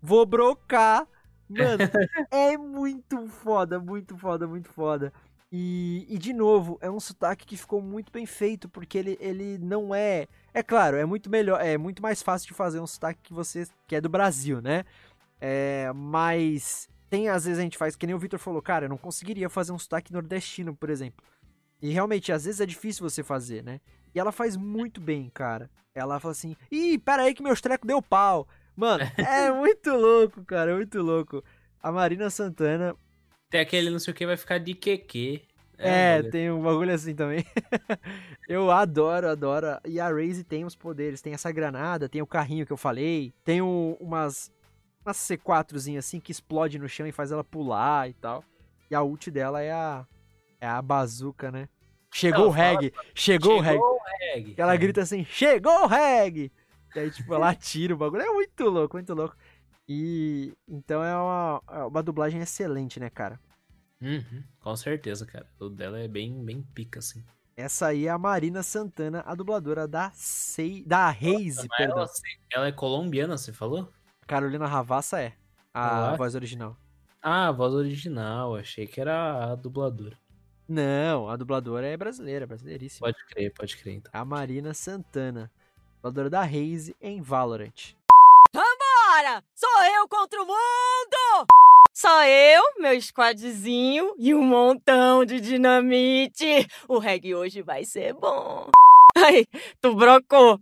Vou 0.00 0.24
brocar. 0.24 1.06
Mano, 1.48 1.78
é 2.30 2.56
muito 2.56 3.26
foda, 3.28 3.78
muito 3.78 4.16
foda, 4.16 4.46
muito 4.46 4.68
foda. 4.68 5.12
E, 5.52 6.04
e, 6.08 6.18
de 6.18 6.32
novo, 6.32 6.78
é 6.80 6.90
um 6.90 6.98
sotaque 6.98 7.46
que 7.46 7.56
ficou 7.56 7.80
muito 7.80 8.10
bem 8.10 8.26
feito, 8.26 8.68
porque 8.68 8.98
ele, 8.98 9.16
ele 9.20 9.56
não 9.58 9.94
é. 9.94 10.26
É 10.52 10.62
claro, 10.62 10.96
é 10.96 11.04
muito 11.04 11.30
melhor, 11.30 11.60
é 11.60 11.78
muito 11.78 12.02
mais 12.02 12.22
fácil 12.22 12.48
de 12.48 12.54
fazer 12.54 12.80
um 12.80 12.86
sotaque 12.86 13.20
que 13.22 13.32
você 13.32 13.66
que 13.86 13.94
é 13.94 14.00
do 14.00 14.08
Brasil, 14.08 14.60
né? 14.60 14.84
É, 15.40 15.92
mas 15.94 16.88
tem 17.08 17.28
às 17.28 17.44
vezes 17.44 17.60
a 17.60 17.62
gente 17.62 17.78
faz, 17.78 17.94
que 17.94 18.06
nem 18.06 18.16
o 18.16 18.18
Victor 18.18 18.40
falou, 18.40 18.60
cara, 18.60 18.86
eu 18.86 18.88
não 18.88 18.96
conseguiria 18.96 19.48
fazer 19.48 19.70
um 19.70 19.78
sotaque 19.78 20.12
nordestino, 20.12 20.74
por 20.74 20.90
exemplo. 20.90 21.24
E 21.80 21.92
realmente, 21.92 22.32
às 22.32 22.46
vezes 22.46 22.60
é 22.60 22.66
difícil 22.66 23.08
você 23.08 23.22
fazer, 23.22 23.62
né? 23.62 23.80
E 24.14 24.18
ela 24.18 24.32
faz 24.32 24.56
muito 24.56 25.00
bem, 25.00 25.30
cara. 25.32 25.70
Ela 25.94 26.18
fala 26.18 26.32
assim: 26.32 26.56
ih, 26.70 26.98
pera 26.98 27.22
aí 27.22 27.34
que 27.34 27.42
meus 27.42 27.60
trecos 27.60 27.86
deu 27.86 28.02
pau. 28.02 28.48
Mano, 28.76 29.04
é 29.16 29.50
muito 29.52 29.90
louco, 29.94 30.44
cara, 30.44 30.72
é 30.72 30.74
muito 30.74 31.00
louco. 31.00 31.42
A 31.82 31.92
Marina 31.92 32.28
Santana. 32.30 32.94
Tem 33.50 33.60
aquele 33.60 33.90
não 33.90 33.98
sei 33.98 34.12
o 34.12 34.16
que 34.16 34.26
vai 34.26 34.36
ficar 34.36 34.58
de 34.58 34.74
QQ. 34.74 35.42
É, 35.76 36.16
bagulho. 36.16 36.30
tem 36.32 36.50
um 36.50 36.62
bagulho 36.62 36.92
assim 36.94 37.14
também. 37.14 37.44
eu 38.48 38.70
adoro, 38.70 39.28
adoro. 39.28 39.66
E 39.84 39.98
a 40.00 40.08
Raze 40.08 40.44
tem 40.44 40.64
os 40.64 40.74
poderes. 40.76 41.20
Tem 41.20 41.32
essa 41.34 41.50
granada, 41.52 42.08
tem 42.08 42.22
o 42.22 42.26
carrinho 42.26 42.64
que 42.66 42.72
eu 42.72 42.76
falei. 42.76 43.32
Tem 43.44 43.60
um- 43.60 43.96
umas, 44.00 44.52
umas 45.04 45.16
C4zinha 45.18 45.98
assim 45.98 46.20
que 46.20 46.32
explode 46.32 46.78
no 46.78 46.88
chão 46.88 47.06
e 47.06 47.12
faz 47.12 47.30
ela 47.32 47.44
pular 47.44 48.08
e 48.08 48.14
tal. 48.14 48.44
E 48.90 48.94
a 48.94 49.02
ult 49.02 49.30
dela 49.30 49.62
é 49.62 49.72
a, 49.72 50.06
é 50.60 50.66
a 50.66 50.80
bazuca, 50.80 51.50
né? 51.50 51.68
Chegou 52.12 52.42
Ela 52.42 52.48
o 52.48 52.52
fala, 52.52 52.80
reg! 52.80 52.92
Chegou 53.14 53.56
o 53.56 53.60
reg! 53.60 53.72
Chegou 53.74 53.96
o 53.96 53.98
reg. 54.32 54.54
Ela 54.56 54.74
É. 54.74 54.76
grita 54.78 55.02
assim, 55.02 55.24
chegou 55.24 55.82
o 55.82 55.86
reg! 55.86 56.52
E 56.94 56.98
aí, 56.98 57.10
tipo, 57.10 57.34
ela 57.34 57.50
atira 57.50 57.94
o 57.94 57.96
bagulho. 57.98 58.22
É 58.22 58.30
muito 58.30 58.64
louco, 58.64 58.96
muito 58.96 59.14
louco. 59.14 59.36
E 59.88 60.52
então 60.68 61.02
é 61.02 61.14
uma, 61.14 61.62
é 61.70 61.84
uma 61.84 62.02
dublagem 62.02 62.40
excelente, 62.40 62.98
né, 62.98 63.10
cara? 63.10 63.38
Uhum, 64.00 64.42
com 64.60 64.76
certeza, 64.76 65.26
cara. 65.26 65.46
O 65.60 65.68
dela 65.68 65.98
é 65.98 66.08
bem, 66.08 66.44
bem 66.44 66.62
pica, 66.62 66.98
assim. 67.00 67.22
Essa 67.56 67.88
aí 67.88 68.06
é 68.06 68.10
a 68.10 68.18
Marina 68.18 68.62
Santana, 68.62 69.22
a 69.26 69.34
dubladora 69.34 69.86
da 69.86 70.10
Sei, 70.14 70.84
da 70.84 71.14
Mas 71.20 71.66
perdão. 71.76 71.98
ela, 71.98 72.06
ela 72.52 72.66
é 72.66 72.72
colombiana, 72.72 73.36
você 73.38 73.52
falou? 73.52 73.92
Carolina 74.26 74.66
Ravassa 74.66 75.20
é 75.20 75.34
a 75.72 76.12
Ah. 76.12 76.16
voz 76.16 76.34
original. 76.34 76.76
Ah, 77.22 77.48
a 77.48 77.52
voz 77.52 77.72
original. 77.74 78.56
Achei 78.56 78.86
que 78.86 79.00
era 79.00 79.52
a 79.52 79.54
dubladora. 79.54 80.18
Não, 80.68 81.28
a 81.28 81.36
dubladora 81.36 81.86
é 81.86 81.96
brasileira, 81.96 82.46
brasileiríssima. 82.46 83.06
Pode 83.06 83.24
crer, 83.26 83.52
pode 83.52 83.76
crer, 83.76 83.94
então. 83.96 84.10
A 84.12 84.24
Marina 84.24 84.74
Santana, 84.74 85.50
dubladora 86.04 86.28
da 86.28 86.42
Raze 86.42 86.94
em 87.00 87.22
Valorant. 87.22 87.94
Vambora! 88.52 89.42
Sou 89.54 89.84
eu 89.84 90.06
contra 90.06 90.42
o 90.42 90.46
mundo! 90.46 91.46
Só 91.94 92.24
eu, 92.24 92.62
meu 92.78 93.00
squadzinho 93.00 94.14
e 94.18 94.34
um 94.34 94.42
montão 94.42 95.24
de 95.24 95.40
dinamite. 95.40 96.66
O 96.88 96.98
reggae 96.98 97.34
hoje 97.34 97.62
vai 97.62 97.84
ser 97.84 98.12
bom. 98.12 98.68
Aí, 99.16 99.46
tu 99.80 99.94
brocou. 99.94 100.60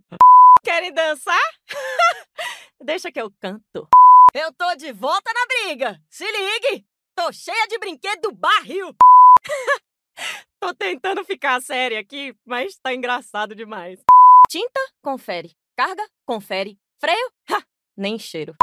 Querem 0.63 0.93
dançar? 0.93 1.51
Deixa 2.81 3.11
que 3.11 3.19
eu 3.19 3.29
canto. 3.41 3.87
Eu 4.33 4.53
tô 4.53 4.75
de 4.75 4.93
volta 4.93 5.29
na 5.33 5.45
briga. 5.45 5.99
Se 6.09 6.23
ligue. 6.23 6.85
Tô 7.15 7.31
cheia 7.33 7.67
de 7.67 7.77
brinquedo 7.79 8.21
do 8.21 8.31
barril. 8.31 8.95
tô 10.61 10.73
tentando 10.73 11.25
ficar 11.25 11.61
séria 11.61 11.99
aqui, 11.99 12.33
mas 12.45 12.77
tá 12.77 12.93
engraçado 12.93 13.53
demais. 13.53 13.99
Tinta, 14.53 14.79
confere. 15.01 15.49
Carga, 15.75 16.03
confere. 16.27 16.77
Freio, 17.01 17.31
ha, 17.49 17.63
nem 17.97 18.19
cheiro. 18.19 18.53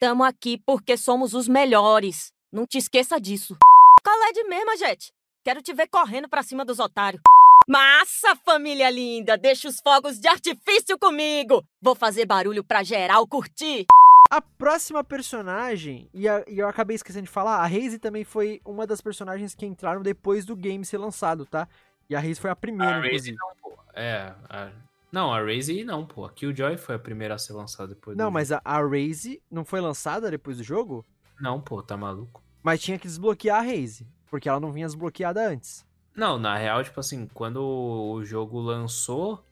Tamo 0.00 0.24
aqui 0.24 0.60
porque 0.66 0.96
somos 0.96 1.34
os 1.34 1.46
melhores. 1.46 2.32
Não 2.52 2.66
te 2.66 2.78
esqueça 2.78 3.20
disso. 3.20 3.56
Qual 4.02 4.22
é 4.24 4.32
de 4.32 4.42
mesmo, 4.42 4.76
gente? 4.76 5.12
Quero 5.44 5.62
te 5.62 5.72
ver 5.72 5.86
correndo 5.86 6.28
pra 6.28 6.42
cima 6.42 6.64
dos 6.64 6.80
otários. 6.80 7.22
Massa, 7.68 8.34
família 8.44 8.90
linda! 8.90 9.38
Deixa 9.38 9.68
os 9.68 9.78
fogos 9.78 10.18
de 10.18 10.26
artifício 10.26 10.98
comigo! 10.98 11.62
Vou 11.80 11.94
fazer 11.94 12.26
barulho 12.26 12.64
pra 12.64 12.82
geral 12.82 13.24
curtir! 13.28 13.86
A 14.28 14.42
próxima 14.42 15.04
personagem, 15.04 16.10
e, 16.12 16.28
a- 16.28 16.44
e 16.48 16.58
eu 16.58 16.66
acabei 16.66 16.96
esquecendo 16.96 17.26
de 17.26 17.30
falar, 17.30 17.58
a 17.58 17.66
Raze 17.68 18.00
também 18.00 18.24
foi 18.24 18.60
uma 18.64 18.84
das 18.84 19.00
personagens 19.00 19.54
que 19.54 19.64
entraram 19.64 20.02
depois 20.02 20.44
do 20.44 20.56
game 20.56 20.84
ser 20.84 20.98
lançado, 20.98 21.46
tá? 21.46 21.68
E 22.10 22.16
a 22.16 22.20
Raze 22.20 22.40
foi 22.40 22.50
a 22.50 22.56
primeira, 22.56 22.96
A 22.96 23.00
Raze 23.00 23.30
não, 23.30 23.52
pô. 23.62 23.78
É, 23.94 24.34
a- 24.50 24.72
não, 25.12 25.32
a 25.32 25.40
Raze 25.40 25.84
não, 25.84 26.06
pô. 26.06 26.24
A 26.24 26.32
Killjoy 26.32 26.76
foi 26.76 26.94
a 26.96 26.98
primeira 26.98 27.34
a 27.34 27.38
ser 27.38 27.52
lançada 27.54 27.94
depois 27.94 28.16
Não, 28.16 28.30
do 28.30 28.32
mas 28.32 28.52
a, 28.52 28.60
a 28.64 28.80
Raze 28.80 29.42
não 29.50 29.64
foi 29.64 29.80
lançada 29.80 30.30
depois 30.30 30.56
do 30.58 30.62
jogo? 30.64 30.94
jogo. 30.94 31.06
Não, 31.40 31.60
pô, 31.60 31.82
tá 31.82 31.96
maluco. 31.96 32.42
Mas 32.62 32.80
tinha 32.82 32.98
que 32.98 33.06
desbloquear 33.06 33.60
a 33.60 33.62
Raze, 33.62 34.06
porque 34.26 34.48
ela 34.48 34.60
não 34.60 34.72
vinha 34.72 34.86
desbloqueada 34.86 35.46
antes. 35.48 35.86
Não, 36.14 36.38
na 36.38 36.56
real, 36.56 36.82
tipo 36.82 36.98
assim, 37.00 37.26
quando 37.28 37.62
o 37.62 38.24
jogo 38.24 38.58
lançou, 38.58 39.44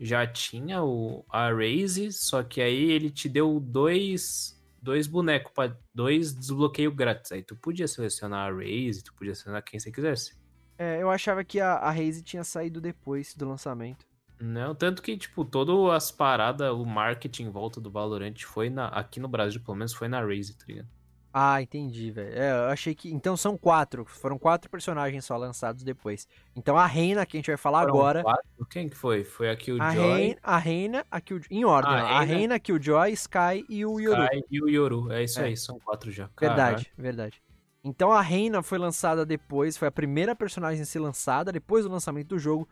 já 0.00 0.26
tinha 0.26 0.82
o, 0.82 1.24
a 1.28 1.50
Raze, 1.52 2.12
só 2.12 2.42
que 2.42 2.60
aí 2.60 2.90
ele 2.90 3.10
te 3.10 3.28
deu 3.28 3.60
dois, 3.60 4.60
dois 4.82 5.06
bonecos, 5.06 5.52
pra, 5.52 5.76
dois 5.94 6.32
desbloqueios 6.34 6.94
grátis. 6.94 7.32
Aí 7.32 7.42
tu 7.42 7.56
podia 7.56 7.86
selecionar 7.88 8.48
a 8.48 8.54
Raze, 8.54 9.02
tu 9.04 9.14
podia 9.14 9.34
selecionar 9.34 9.62
quem 9.64 9.78
você 9.78 9.92
quisesse. 9.92 10.36
É, 10.76 11.02
eu 11.02 11.10
achava 11.10 11.44
que 11.44 11.60
a, 11.60 11.74
a 11.74 11.90
Raze 11.90 12.22
tinha 12.22 12.44
saído 12.44 12.80
depois 12.80 13.34
do 13.34 13.48
lançamento. 13.48 14.06
Não, 14.40 14.74
tanto 14.74 15.02
que, 15.02 15.16
tipo, 15.16 15.44
todas 15.44 15.74
as 15.96 16.10
paradas, 16.12 16.72
o 16.72 16.84
marketing 16.84 17.44
em 17.44 17.50
volta 17.50 17.80
do 17.80 17.90
Valorant 17.90 18.36
foi 18.44 18.70
na, 18.70 18.86
aqui 18.88 19.18
no 19.18 19.26
Brasil, 19.28 19.60
pelo 19.60 19.76
menos, 19.76 19.92
foi 19.92 20.06
na 20.08 20.20
Raze, 20.20 20.56
tá 20.56 20.64
ligado? 20.68 20.88
Ah, 21.32 21.60
entendi, 21.60 22.10
velho. 22.10 22.32
É, 22.34 22.50
eu 22.52 22.70
achei 22.70 22.94
que. 22.94 23.12
Então 23.12 23.36
são 23.36 23.56
quatro. 23.56 24.04
Foram 24.06 24.38
quatro 24.38 24.70
personagens 24.70 25.24
só 25.24 25.36
lançados 25.36 25.84
depois. 25.84 26.26
Então 26.56 26.76
a 26.76 26.86
Reina, 26.86 27.26
que 27.26 27.36
a 27.36 27.38
gente 27.38 27.48
vai 27.48 27.56
falar 27.56 27.80
Foram 27.82 27.94
agora. 27.94 28.22
quatro? 28.22 28.66
Quem 28.70 28.88
que 28.88 28.96
foi? 28.96 29.22
Foi 29.24 29.48
a 29.50 29.52
A 29.52 29.56
Killjoy, 29.56 29.86
Reina, 29.94 30.36
a 30.42 30.58
Reina, 30.58 31.06
a 31.10 31.20
Kill... 31.20 31.40
em 31.50 31.64
ordem, 31.64 31.92
A 31.92 32.04
ó. 32.04 32.06
a 32.06 32.20
Reina- 32.22 32.54
a 32.54 32.58
Killjoy, 32.58 33.10
Sky 33.12 33.64
e 33.68 33.84
o 33.84 34.00
Yoru. 34.00 34.22
Sky 34.24 34.44
e 34.50 34.62
o 34.62 34.68
Yoru. 34.68 35.12
É 35.12 35.22
isso 35.22 35.38
É. 35.38 35.44
aí, 35.44 35.56
são 35.56 35.78
quatro 35.78 36.10
já. 36.10 36.30
Verdade, 36.40 36.90
verdade. 36.96 37.42
Então 37.84 38.10
a 38.10 38.22
Reina 38.22 38.62
foi 38.62 38.78
lançada 38.78 39.24
depois, 39.24 39.76
foi 39.76 39.86
a 39.88 39.92
primeira 39.92 40.34
personagem 40.34 40.82
a 40.82 40.86
ser 40.86 40.98
lançada 40.98 41.52
depois 41.52 41.84
do 41.84 41.90
lançamento 41.90 42.28
do 42.28 42.38
jogo. 42.38 42.66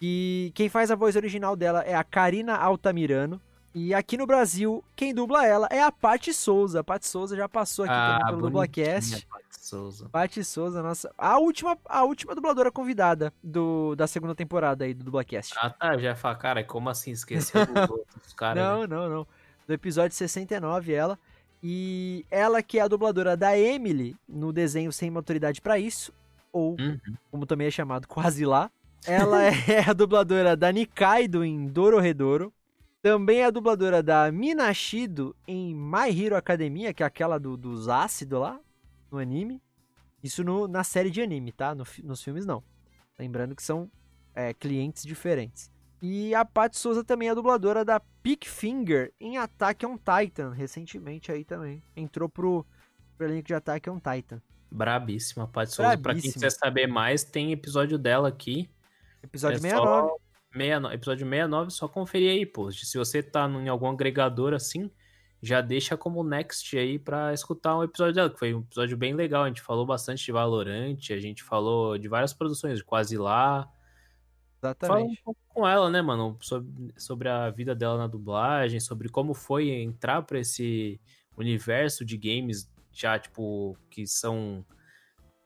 E 0.00 0.50
quem 0.54 0.68
faz 0.68 0.90
a 0.90 0.94
voz 0.94 1.16
original 1.16 1.54
dela 1.56 1.82
é 1.82 1.94
a 1.94 2.02
Karina 2.04 2.56
Altamirano. 2.56 3.40
E 3.72 3.94
aqui 3.94 4.16
no 4.16 4.26
Brasil, 4.26 4.82
quem 4.96 5.14
dubla 5.14 5.46
ela 5.46 5.68
é 5.70 5.80
a 5.80 5.92
Paty 5.92 6.32
Souza. 6.34 6.80
A 6.80 6.84
Paty 6.84 7.06
Souza 7.06 7.36
já 7.36 7.48
passou 7.48 7.84
aqui 7.84 7.94
Ah, 7.94 8.18
também 8.18 8.26
pelo 8.34 8.42
Dublacast. 8.48 9.26
Paty 9.26 9.44
Souza. 9.60 10.08
Paty 10.08 10.42
Souza, 10.42 10.82
nossa. 10.82 11.12
A 11.16 11.38
última, 11.38 11.78
a 11.84 12.02
última 12.02 12.34
dubladora 12.34 12.72
convidada 12.72 13.32
do, 13.44 13.94
da 13.94 14.08
segunda 14.08 14.34
temporada 14.34 14.84
aí 14.84 14.92
do 14.92 15.04
Dublacast. 15.04 15.54
Ah, 15.56 15.70
tá, 15.70 15.96
já 15.98 16.16
fala, 16.16 16.34
cara, 16.34 16.64
como 16.64 16.88
assim 16.90 17.12
esqueceu 17.12 17.64
dos 17.64 17.74
outros 17.90 18.32
caras? 18.34 18.60
Não, 18.60 18.80
né? 18.80 18.86
não, 18.88 19.08
não. 19.08 19.26
Do 19.68 19.72
episódio 19.72 20.16
69, 20.16 20.92
ela. 20.92 21.16
E 21.62 22.24
ela 22.28 22.62
que 22.62 22.78
é 22.78 22.82
a 22.82 22.88
dubladora 22.88 23.36
da 23.36 23.56
Emily 23.56 24.16
no 24.28 24.52
desenho 24.52 24.90
Sem 24.92 25.10
Maturidade 25.10 25.60
pra 25.60 25.78
Isso, 25.78 26.12
ou 26.52 26.72
Uhum. 26.72 26.98
como 27.30 27.46
também 27.46 27.68
é 27.68 27.70
chamado, 27.70 28.08
Quase 28.08 28.44
Lá. 28.44 28.68
Ela 29.06 29.44
é 29.68 29.88
a 29.88 29.92
dubladora 29.92 30.56
da 30.56 30.70
Nikaido 30.70 31.44
em 31.44 31.66
Dororedoro. 31.66 32.52
Também 33.02 33.38
é 33.40 33.46
a 33.46 33.50
dubladora 33.50 34.02
da 34.02 34.30
Minashido 34.30 35.34
em 35.48 35.74
My 35.74 36.10
Hero 36.10 36.36
Academia, 36.36 36.92
que 36.92 37.02
é 37.02 37.06
aquela 37.06 37.38
do, 37.38 37.56
dos 37.56 37.88
ácidos 37.88 38.38
lá, 38.40 38.60
no 39.10 39.18
anime. 39.18 39.62
Isso 40.22 40.44
no- 40.44 40.68
na 40.68 40.84
série 40.84 41.10
de 41.10 41.22
anime, 41.22 41.50
tá? 41.50 41.74
No 41.74 41.84
nos 42.04 42.22
filmes 42.22 42.44
não. 42.44 42.62
Lembrando 43.18 43.56
que 43.56 43.62
são 43.62 43.90
é, 44.34 44.52
clientes 44.52 45.02
diferentes. 45.04 45.70
E 46.02 46.34
a 46.34 46.44
Paty 46.44 46.76
Souza 46.78 47.02
também 47.02 47.28
é 47.28 47.30
a 47.30 47.34
dubladora 47.34 47.84
da 47.84 48.00
Pick 48.22 48.46
Finger 48.46 49.12
em 49.18 49.38
Attack 49.38 49.84
on 49.84 49.96
Titan, 49.98 50.52
recentemente 50.52 51.32
aí 51.32 51.44
também. 51.44 51.82
Entrou 51.96 52.28
pro, 52.28 52.66
pro 53.16 53.26
elenco 53.26 53.46
de 53.48 53.54
Attack 53.54 53.88
on 53.88 53.98
Titan. 53.98 54.42
Brabíssima, 54.70 55.48
Paty 55.48 55.72
Souza. 55.72 55.98
Pra 55.98 56.14
quem 56.14 56.30
quiser 56.32 56.50
saber 56.50 56.86
mais, 56.86 57.24
tem 57.24 57.52
episódio 57.52 57.98
dela 57.98 58.28
aqui. 58.28 58.68
Episódio 59.22 59.56
É 59.56 59.60
69. 59.60 60.08
Só 60.08 60.16
69. 60.52 60.94
Episódio 60.94 61.26
69, 61.28 61.70
só 61.70 61.88
conferir 61.88 62.30
aí, 62.30 62.46
pô. 62.46 62.70
Se 62.72 62.96
você 62.98 63.22
tá 63.22 63.48
em 63.48 63.68
algum 63.68 63.88
agregador 63.88 64.52
assim, 64.54 64.90
já 65.42 65.60
deixa 65.60 65.96
como 65.96 66.22
next 66.24 66.76
aí 66.76 66.98
pra 66.98 67.32
escutar 67.32 67.76
um 67.78 67.82
episódio 67.84 68.14
dela, 68.14 68.30
que 68.30 68.38
foi 68.38 68.54
um 68.54 68.60
episódio 68.60 68.96
bem 68.96 69.14
legal. 69.14 69.44
A 69.44 69.48
gente 69.48 69.62
falou 69.62 69.86
bastante 69.86 70.24
de 70.24 70.32
Valorant, 70.32 70.98
a 71.10 71.18
gente 71.20 71.42
falou 71.42 71.96
de 71.96 72.08
várias 72.08 72.32
produções, 72.32 72.78
de 72.78 72.84
Quase 72.84 73.16
Lá. 73.16 73.68
Fala 74.60 74.72
um 74.72 74.76
Exatamente. 75.06 75.22
pouco 75.22 75.40
com 75.48 75.66
ela, 75.66 75.88
né, 75.88 76.02
mano? 76.02 76.36
Sobre, 76.42 76.92
sobre 76.98 77.28
a 77.30 77.48
vida 77.48 77.74
dela 77.74 77.96
na 77.96 78.06
dublagem, 78.06 78.78
sobre 78.78 79.08
como 79.08 79.32
foi 79.32 79.70
entrar 79.70 80.20
pra 80.22 80.38
esse 80.38 81.00
universo 81.36 82.04
de 82.04 82.18
games 82.18 82.70
já, 82.92 83.18
tipo, 83.18 83.76
que 83.88 84.06
são. 84.06 84.64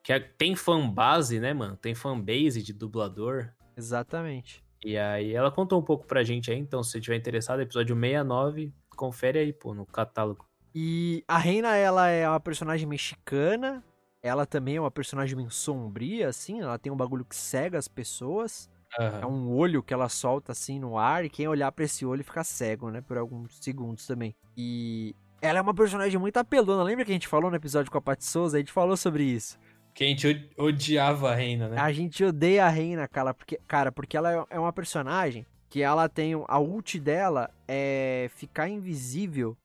que 0.02 0.12
é- 0.12 0.18
tem 0.20 0.56
fanbase, 0.56 1.38
né, 1.38 1.54
mano? 1.54 1.76
Tem 1.76 1.94
fanbase 1.94 2.62
de 2.62 2.72
dublador. 2.72 3.50
Exatamente. 3.76 4.62
E 4.84 4.98
aí 4.98 5.32
ela 5.32 5.50
contou 5.50 5.80
um 5.80 5.84
pouco 5.84 6.06
pra 6.06 6.22
gente 6.22 6.50
aí, 6.50 6.58
então 6.58 6.82
se 6.82 6.92
você 6.92 7.00
tiver 7.00 7.16
interessado, 7.16 7.62
episódio 7.62 7.96
69, 7.96 8.72
confere 8.94 9.38
aí, 9.38 9.52
pô, 9.52 9.74
no 9.74 9.86
catálogo. 9.86 10.46
E 10.74 11.24
a 11.28 11.38
Reina, 11.38 11.76
ela 11.76 12.08
é 12.08 12.28
uma 12.28 12.40
personagem 12.40 12.86
mexicana. 12.86 13.82
Ela 14.20 14.44
também 14.44 14.76
é 14.76 14.80
uma 14.80 14.90
personagem 14.90 15.36
bem 15.36 15.48
sombria, 15.48 16.28
assim. 16.28 16.60
Ela 16.60 16.78
tem 16.78 16.90
um 16.90 16.96
bagulho 16.96 17.24
que 17.24 17.36
cega 17.36 17.78
as 17.78 17.86
pessoas. 17.86 18.68
É 18.98 19.26
um 19.26 19.52
olho 19.54 19.82
que 19.82 19.92
ela 19.92 20.08
solta 20.08 20.52
assim 20.52 20.80
no 20.80 20.98
ar. 20.98 21.24
E 21.24 21.30
quem 21.30 21.46
olhar 21.46 21.70
pra 21.70 21.84
esse 21.84 22.04
olho 22.04 22.24
fica 22.24 22.42
cego, 22.42 22.90
né? 22.90 23.00
Por 23.00 23.18
alguns 23.18 23.56
segundos 23.60 24.06
também. 24.06 24.34
E 24.56 25.14
ela 25.40 25.58
é 25.58 25.62
uma 25.62 25.74
personagem 25.74 26.18
muito 26.18 26.38
apelona. 26.38 26.82
Lembra 26.82 27.04
que 27.04 27.10
a 27.10 27.14
gente 27.14 27.28
falou 27.28 27.50
no 27.50 27.56
episódio 27.56 27.92
com 27.92 27.98
a 27.98 28.02
Paty 28.02 28.24
Souza? 28.24 28.56
A 28.56 28.60
gente 28.60 28.72
falou 28.72 28.96
sobre 28.96 29.22
isso. 29.24 29.58
Que 29.94 30.02
a 30.04 30.06
gente 30.08 30.50
odiava 30.58 31.30
a 31.30 31.34
Reina, 31.36 31.68
né? 31.68 31.80
A 31.80 31.92
gente 31.92 32.24
odeia 32.24 32.66
a 32.66 32.68
Reina, 32.68 33.06
cara, 33.06 33.32
porque, 33.32 33.60
cara, 33.66 33.92
porque 33.92 34.16
ela 34.16 34.32
é- 34.32 34.44
é 34.50 34.58
uma 34.58 34.72
personagem 34.72 35.46
que 35.70 35.80
ela 35.82 36.08
tem. 36.08 36.32
A 36.48 36.58
ult 36.58 36.98
dela 36.98 37.48
é 37.68 38.28
ficar 38.34 38.68
invisível. 38.68 39.56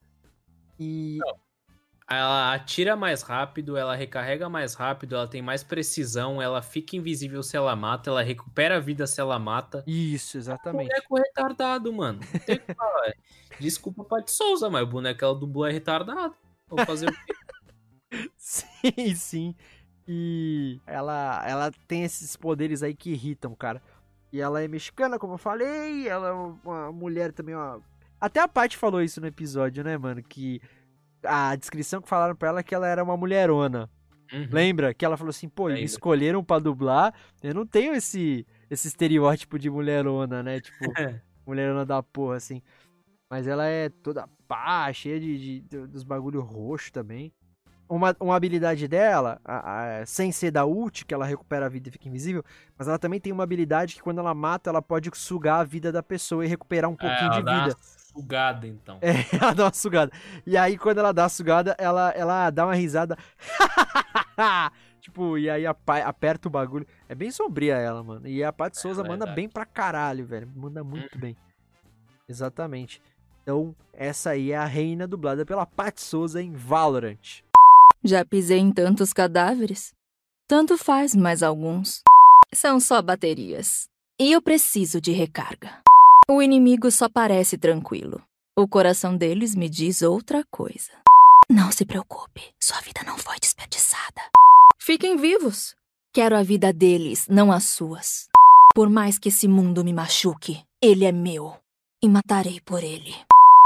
E. 0.79 1.17
Ela 2.11 2.53
atira 2.55 2.95
mais 2.95 3.21
rápido, 3.21 3.77
ela 3.77 3.95
recarrega 3.95 4.49
mais 4.49 4.73
rápido, 4.73 5.15
ela 5.15 5.27
tem 5.27 5.43
mais 5.43 5.63
precisão, 5.63 6.41
ela 6.41 6.59
fica 6.59 6.95
invisível 6.95 7.43
se 7.43 7.55
ela 7.55 7.75
mata, 7.75 8.09
ela 8.09 8.23
recupera 8.23 8.77
a 8.77 8.79
vida 8.79 9.05
se 9.05 9.21
ela 9.21 9.37
mata. 9.37 9.83
Isso, 9.85 10.35
exatamente. 10.35 10.87
Boneco 10.89 11.15
retardado, 11.17 11.93
mano. 11.93 12.19
Não 12.33 12.39
tem 12.39 12.55
o 12.55 12.59
que 12.61 12.73
falar. 12.73 13.13
Desculpa, 13.59 14.03
Paty 14.03 14.31
Souza, 14.31 14.71
mas 14.71 14.81
o 14.81 14.87
boneco 14.87 15.19
que 15.19 15.23
ela 15.23 15.35
dublou 15.35 15.67
é 15.67 15.71
retardado. 15.71 16.33
Vou 16.67 16.83
fazer 16.83 17.09
o 17.09 17.13
quê? 17.13 17.33
Sim, 18.37 19.15
sim. 19.15 19.55
E 20.11 20.79
ela, 20.87 21.43
ela 21.47 21.71
tem 21.87 22.03
esses 22.03 22.35
poderes 22.35 22.81
aí 22.81 22.95
que 22.95 23.11
irritam, 23.11 23.53
cara. 23.53 23.79
E 24.33 24.41
ela 24.41 24.59
é 24.61 24.67
mexicana, 24.67 25.19
como 25.19 25.33
eu 25.33 25.37
falei. 25.37 26.07
Ela 26.07 26.29
é 26.29 26.31
uma 26.67 26.91
mulher 26.91 27.31
também, 27.31 27.53
ó. 27.53 27.79
Até 28.19 28.39
a 28.39 28.47
Paty 28.47 28.75
falou 28.75 29.03
isso 29.03 29.21
no 29.21 29.27
episódio, 29.27 29.83
né, 29.83 29.95
mano? 29.99 30.23
Que 30.23 30.59
a 31.23 31.55
descrição 31.55 32.01
que 32.01 32.09
falaram 32.09 32.35
pra 32.35 32.49
ela 32.49 32.59
é 32.61 32.63
que 32.63 32.73
ela 32.73 32.87
era 32.87 33.03
uma 33.03 33.15
mulherona. 33.15 33.87
Uhum. 34.33 34.47
Lembra? 34.51 34.93
Que 34.95 35.05
ela 35.05 35.15
falou 35.15 35.29
assim, 35.29 35.47
pô, 35.47 35.65
me 35.65 35.69
Lembro. 35.73 35.85
escolheram 35.85 36.43
pra 36.43 36.57
dublar. 36.59 37.13
Eu 37.43 37.53
não 37.53 37.65
tenho 37.65 37.93
esse, 37.93 38.47
esse 38.69 38.87
estereótipo 38.87 39.59
de 39.59 39.69
mulherona, 39.69 40.41
né? 40.41 40.59
Tipo, 40.59 40.77
mulherona 41.45 41.85
da 41.85 42.01
porra, 42.01 42.35
assim. 42.37 42.61
Mas 43.29 43.45
ela 43.45 43.65
é 43.67 43.89
toda 43.89 44.27
pá, 44.47 44.91
cheia 44.91 45.19
de, 45.19 45.37
de- 45.37 45.61
de- 45.61 45.87
dos 45.87 46.03
bagulho 46.03 46.41
roxo 46.41 46.91
também. 46.91 47.31
Uma, 47.89 48.15
uma 48.19 48.35
habilidade 48.35 48.87
dela, 48.87 49.41
a- 49.43 50.01
a- 50.01 50.05
sem 50.05 50.31
ser 50.31 50.51
da 50.51 50.63
ult, 50.65 51.03
que 51.05 51.13
ela 51.13 51.25
recupera 51.25 51.65
a 51.65 51.69
vida 51.69 51.89
e 51.89 51.91
fica 51.91 52.07
invisível, 52.07 52.43
mas 52.77 52.87
ela 52.87 52.99
também 52.99 53.19
tem 53.19 53.33
uma 53.33 53.43
habilidade 53.43 53.95
que 53.95 54.01
quando 54.03 54.19
ela 54.19 54.33
mata, 54.33 54.69
ela 54.69 54.81
pode 54.81 55.09
sugar 55.15 55.59
a 55.59 55.63
vida 55.63 55.91
da 55.91 56.03
pessoa 56.03 56.45
e 56.45 56.47
recuperar 56.47 56.89
um 56.89 56.95
pouquinho 56.95 57.31
É, 57.33 57.41
de 57.41 57.41
vida. 57.41 57.75
sugada, 57.81 58.67
então. 58.67 58.99
É, 59.01 59.11
ela 59.43 59.53
dá 59.53 59.63
uma 59.65 59.73
sugada. 59.73 60.11
E 60.45 60.55
aí, 60.55 60.77
quando 60.77 60.99
ela 60.99 61.11
dá 61.11 61.25
a 61.25 61.29
sugada, 61.29 61.75
ela, 61.79 62.11
ela 62.11 62.49
dá 62.51 62.65
uma 62.65 62.75
risada. 62.75 63.17
tipo, 65.01 65.37
e 65.37 65.49
aí 65.49 65.65
aperta 65.65 66.47
o 66.47 66.51
bagulho. 66.51 66.85
É 67.07 67.15
bem 67.15 67.31
sombria 67.31 67.75
ela, 67.75 68.03
mano. 68.03 68.27
E 68.27 68.43
a 68.43 68.53
Paty 68.53 68.79
Souza 68.79 69.01
ela 69.01 69.07
é 69.07 69.11
manda 69.11 69.25
bem 69.25 69.49
pra 69.49 69.65
caralho, 69.65 70.25
velho. 70.25 70.47
Manda 70.55 70.83
muito 70.83 71.17
bem. 71.17 71.35
Exatamente. 72.27 73.01
Então, 73.41 73.75
essa 73.93 74.31
aí 74.31 74.51
é 74.51 74.57
a 74.57 74.65
reina 74.65 75.07
dublada 75.07 75.45
pela 75.45 75.65
Paty 75.65 76.01
Souza 76.01 76.41
em 76.41 76.51
Valorant. 76.53 77.41
Já 78.03 78.23
pisei 78.23 78.59
em 78.59 78.71
tantos 78.71 79.11
cadáveres. 79.11 79.93
Tanto 80.47 80.77
faz 80.77 81.13
mais 81.13 81.43
alguns. 81.43 82.01
São 82.53 82.79
só 82.79 83.01
baterias. 83.01 83.87
E 84.19 84.31
eu 84.31 84.41
preciso 84.41 85.01
de 85.01 85.11
recarga. 85.11 85.81
O 86.29 86.41
inimigo 86.41 86.89
só 86.91 87.09
parece 87.09 87.57
tranquilo. 87.57 88.21
O 88.57 88.67
coração 88.67 89.15
deles 89.15 89.55
me 89.55 89.69
diz 89.69 90.01
outra 90.01 90.43
coisa. 90.49 90.91
Não 91.49 91.71
se 91.71 91.85
preocupe, 91.85 92.41
sua 92.61 92.79
vida 92.81 93.01
não 93.05 93.17
foi 93.17 93.37
desperdiçada. 93.39 94.21
Fiquem 94.77 95.17
vivos. 95.17 95.75
Quero 96.13 96.37
a 96.37 96.43
vida 96.43 96.71
deles, 96.71 97.27
não 97.27 97.51
as 97.51 97.65
suas. 97.65 98.27
Por 98.73 98.89
mais 98.89 99.17
que 99.19 99.29
esse 99.29 99.47
mundo 99.47 99.83
me 99.83 99.93
machuque, 99.93 100.63
ele 100.81 101.05
é 101.05 101.11
meu. 101.11 101.55
E 102.01 102.07
matarei 102.07 102.61
por 102.61 102.83
ele. 102.83 103.15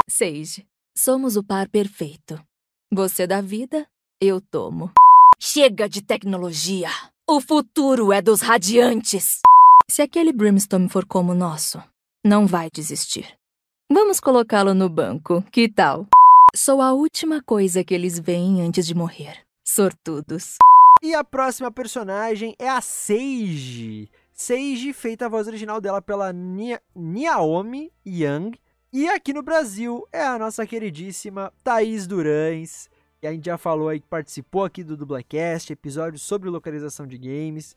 Sage, 0.10 0.66
somos 0.98 1.36
o 1.36 1.44
par 1.44 1.70
perfeito. 1.70 2.40
Você 2.92 3.28
dá 3.28 3.42
vida, 3.42 3.88
eu 4.26 4.40
tomo. 4.42 4.92
Chega 5.40 5.88
de 5.90 6.02
tecnologia. 6.02 6.90
O 7.28 7.42
futuro 7.42 8.12
é 8.14 8.22
dos 8.22 8.42
radiantes. 8.42 9.40
Se 9.90 10.02
aquele 10.02 10.32
Brimstone 10.32 10.90
for 10.90 11.06
como 11.06 11.32
o 11.32 11.36
nosso, 11.36 11.82
não 12.26 12.48
vai 12.48 12.70
desistir. 12.74 13.28
Vamos 13.92 14.20
colocá-lo 14.20 14.74
no 14.74 14.90
banco, 14.90 15.44
que 15.52 15.70
tal? 15.70 16.08
Sou 16.56 16.82
a 16.82 16.94
última 16.94 17.42
coisa 17.42 17.84
que 17.84 17.94
eles 17.94 18.20
veem 18.20 18.62
antes 18.62 18.86
de 18.88 18.96
morrer. 18.96 19.38
Sortudos. 19.68 20.56
E 21.02 21.14
a 21.14 21.24
próxima 21.24 21.72
personagem 21.72 22.56
é 22.58 22.70
a 22.70 22.80
Sage. 22.80 24.08
Sage, 24.34 24.94
feita 24.94 25.26
a 25.26 25.30
voz 25.30 25.48
original 25.48 25.82
dela 25.82 26.02
pela 26.02 26.32
Nia- 26.32 26.82
Naomi 26.96 27.92
Young. 28.06 28.52
E 28.92 29.10
aqui 29.10 29.34
no 29.34 29.42
Brasil 29.44 30.06
é 30.14 30.24
a 30.24 30.38
nossa 30.38 30.66
queridíssima 30.66 31.52
Thaís 31.64 32.08
Durães. 32.08 32.90
Que 33.24 33.28
a 33.28 33.32
gente 33.32 33.46
já 33.46 33.58
falou 33.58 33.88
aí 33.88 34.02
que 34.02 34.08
participou 34.08 34.66
aqui 34.66 34.84
do 34.84 34.98
Dublacast, 34.98 35.72
episódio 35.72 36.20
sobre 36.20 36.50
localização 36.50 37.08
de 37.08 37.18
games. 37.18 37.74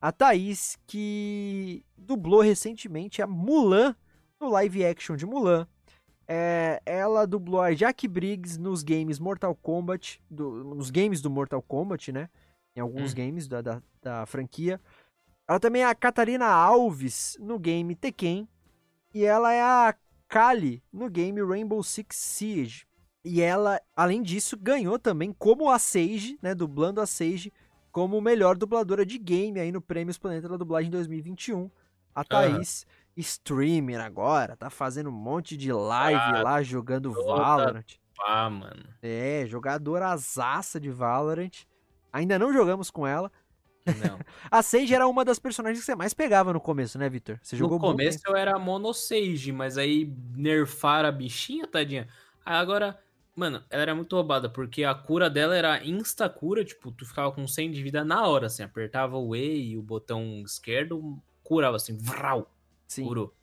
A 0.00 0.10
Thaís, 0.10 0.78
que 0.86 1.84
dublou 1.98 2.40
recentemente 2.40 3.20
a 3.20 3.26
Mulan 3.26 3.94
no 4.40 4.48
live 4.48 4.86
action 4.86 5.14
de 5.14 5.26
Mulan. 5.26 5.68
É, 6.26 6.80
ela 6.86 7.26
dublou 7.26 7.60
a 7.60 7.74
Jack 7.74 8.08
Briggs 8.08 8.58
nos 8.58 8.82
games 8.82 9.18
Mortal 9.18 9.54
Kombat, 9.54 10.18
do- 10.30 10.64
nos 10.64 10.88
games 10.88 11.20
do 11.20 11.28
Mortal 11.28 11.60
Kombat, 11.60 12.10
né? 12.10 12.30
Em 12.74 12.80
alguns 12.80 13.12
Hum. 13.12 13.16
games 13.16 13.46
da, 13.46 13.60
da, 13.60 13.82
da 14.00 14.24
franquia. 14.24 14.80
Ela 15.46 15.60
também 15.60 15.82
é 15.82 15.84
a 15.86 15.94
Catarina 15.94 16.46
Alves 16.46 17.36
no 17.38 17.58
game 17.58 17.94
Tekken. 17.94 18.48
E 19.12 19.26
ela 19.26 19.52
é 19.52 19.60
a 19.60 19.94
Kali 20.26 20.82
no 20.90 21.10
game 21.10 21.42
Rainbow 21.42 21.82
Six 21.82 22.16
Siege. 22.16 22.86
E 23.28 23.42
ela, 23.42 23.80
além 23.96 24.22
disso, 24.22 24.56
ganhou 24.56 25.00
também 25.00 25.32
como 25.32 25.68
a 25.68 25.80
Sage, 25.80 26.38
né? 26.40 26.54
Dublando 26.54 27.00
a 27.00 27.06
Sage 27.06 27.52
como 27.90 28.20
melhor 28.20 28.56
dubladora 28.56 29.04
de 29.04 29.18
game 29.18 29.58
aí 29.58 29.72
no 29.72 29.80
Prêmios 29.80 30.16
Planeta 30.16 30.48
da 30.48 30.56
Dublagem 30.56 30.88
2021. 30.92 31.68
A 32.14 32.22
Thaís, 32.22 32.86
streamer 33.16 34.00
agora, 34.00 34.56
tá 34.56 34.70
fazendo 34.70 35.10
um 35.10 35.12
monte 35.12 35.56
de 35.56 35.72
live 35.72 36.20
Ah, 36.20 36.40
lá 36.40 36.62
jogando 36.62 37.12
Valorant. 37.12 37.96
Ah, 38.24 38.48
mano. 38.48 38.84
É, 39.02 39.44
jogadora 39.48 40.10
azaça 40.10 40.78
de 40.78 40.88
Valorant. 40.88 41.64
Ainda 42.12 42.38
não 42.38 42.52
jogamos 42.52 42.92
com 42.92 43.04
ela. 43.04 43.32
Não. 43.84 44.20
A 44.48 44.62
Sage 44.62 44.94
era 44.94 45.08
uma 45.08 45.24
das 45.24 45.40
personagens 45.40 45.80
que 45.80 45.86
você 45.86 45.96
mais 45.96 46.14
pegava 46.14 46.52
no 46.52 46.60
começo, 46.60 46.96
né, 46.96 47.08
Victor? 47.08 47.40
Você 47.42 47.56
jogou 47.56 47.76
no 47.76 47.86
começo 47.86 48.20
eu 48.24 48.36
era 48.36 48.56
Mono 48.56 48.94
Sage, 48.94 49.50
mas 49.50 49.76
aí 49.76 50.14
nerfaram 50.36 51.08
a 51.08 51.12
bichinha, 51.12 51.66
tadinha. 51.66 52.06
Aí 52.44 52.54
agora, 52.54 52.96
mano, 53.36 53.62
ela 53.68 53.82
era 53.82 53.94
muito 53.94 54.16
roubada, 54.16 54.48
porque 54.48 54.82
a 54.82 54.94
cura 54.94 55.28
dela 55.28 55.54
era 55.54 55.84
insta-cura, 55.84 56.64
tipo, 56.64 56.90
tu 56.90 57.04
ficava 57.04 57.30
com 57.30 57.46
100 57.46 57.70
de 57.70 57.82
vida 57.82 58.02
na 58.02 58.26
hora, 58.26 58.46
assim, 58.46 58.62
apertava 58.62 59.18
o 59.18 59.36
E 59.36 59.72
e 59.72 59.78
o 59.78 59.82
botão 59.82 60.42
esquerdo, 60.44 61.22
curava 61.44 61.76
assim, 61.76 61.96
vral, 61.96 62.50
Sim. 62.88 63.04
curou. 63.04 63.34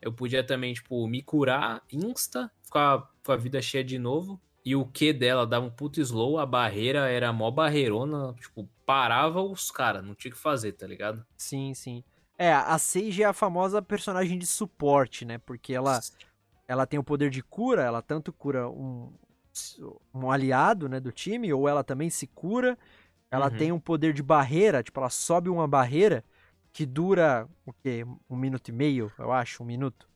Eu 0.00 0.12
podia 0.12 0.44
também, 0.44 0.74
tipo, 0.74 1.06
me 1.08 1.22
curar 1.22 1.82
insta, 1.90 2.50
ficar 2.62 3.10
com 3.24 3.32
a 3.32 3.36
vida 3.36 3.62
cheia 3.62 3.82
de 3.82 3.98
novo, 3.98 4.40
e 4.64 4.76
o 4.76 4.84
Q 4.84 5.12
dela 5.12 5.46
dava 5.46 5.66
um 5.66 5.70
puto 5.70 6.00
slow, 6.00 6.38
a 6.38 6.46
barreira 6.46 7.08
era 7.10 7.32
mó 7.32 7.50
barreirona, 7.50 8.34
tipo, 8.34 8.68
parava 8.84 9.40
os 9.40 9.70
caras, 9.70 10.04
não 10.04 10.14
tinha 10.14 10.30
o 10.30 10.34
que 10.34 10.40
fazer, 10.40 10.72
tá 10.72 10.86
ligado? 10.86 11.24
Sim, 11.36 11.72
sim. 11.74 12.04
É, 12.38 12.52
a 12.52 12.78
Sage 12.78 13.22
é 13.22 13.26
a 13.26 13.32
famosa 13.32 13.80
personagem 13.80 14.38
de 14.38 14.46
suporte, 14.46 15.24
né? 15.24 15.38
Porque 15.38 15.72
ela, 15.72 16.00
ela 16.66 16.86
tem 16.86 16.98
o 16.98 17.04
poder 17.04 17.30
de 17.30 17.42
cura, 17.42 17.82
ela 17.82 18.02
tanto 18.02 18.32
cura 18.32 18.68
um, 18.68 19.12
um 20.14 20.30
aliado, 20.30 20.88
né, 20.88 21.00
do 21.00 21.12
time, 21.12 21.52
ou 21.52 21.68
ela 21.68 21.84
também 21.84 22.10
se 22.10 22.26
cura. 22.26 22.78
Ela 23.30 23.50
Uhum. 23.50 23.56
tem 23.56 23.72
um 23.72 23.80
poder 23.80 24.12
de 24.12 24.22
barreira, 24.22 24.82
tipo, 24.82 24.98
ela 25.00 25.10
sobe 25.10 25.48
uma 25.48 25.66
barreira 25.66 26.24
que 26.72 26.86
dura, 26.86 27.48
o 27.66 27.72
quê? 27.72 28.04
Um 28.28 28.36
minuto 28.36 28.68
e 28.68 28.72
meio, 28.72 29.12
eu 29.18 29.32
acho, 29.32 29.62
um 29.62 29.66
minuto. 29.66 30.08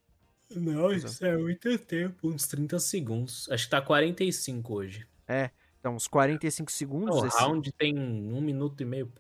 Não, 0.51 0.93
isso 0.93 1.25
é 1.25 1.37
muito 1.37 1.77
tempo. 1.79 2.29
Uns 2.29 2.47
30 2.47 2.79
segundos. 2.79 3.49
Acho 3.51 3.65
que 3.65 3.71
tá 3.71 3.83
45 3.83 4.75
hoje. 4.75 5.07
É, 5.27 5.51
então 5.81 5.95
uns 5.97 6.07
45 6.07 6.71
segundos. 6.71 7.17
O 7.17 7.27
esse- 7.27 7.39
round 7.39 7.73
tem 7.73 7.99
um 7.99 8.41
minuto 8.41 8.81
e 8.81 8.85
meio. 8.87 9.13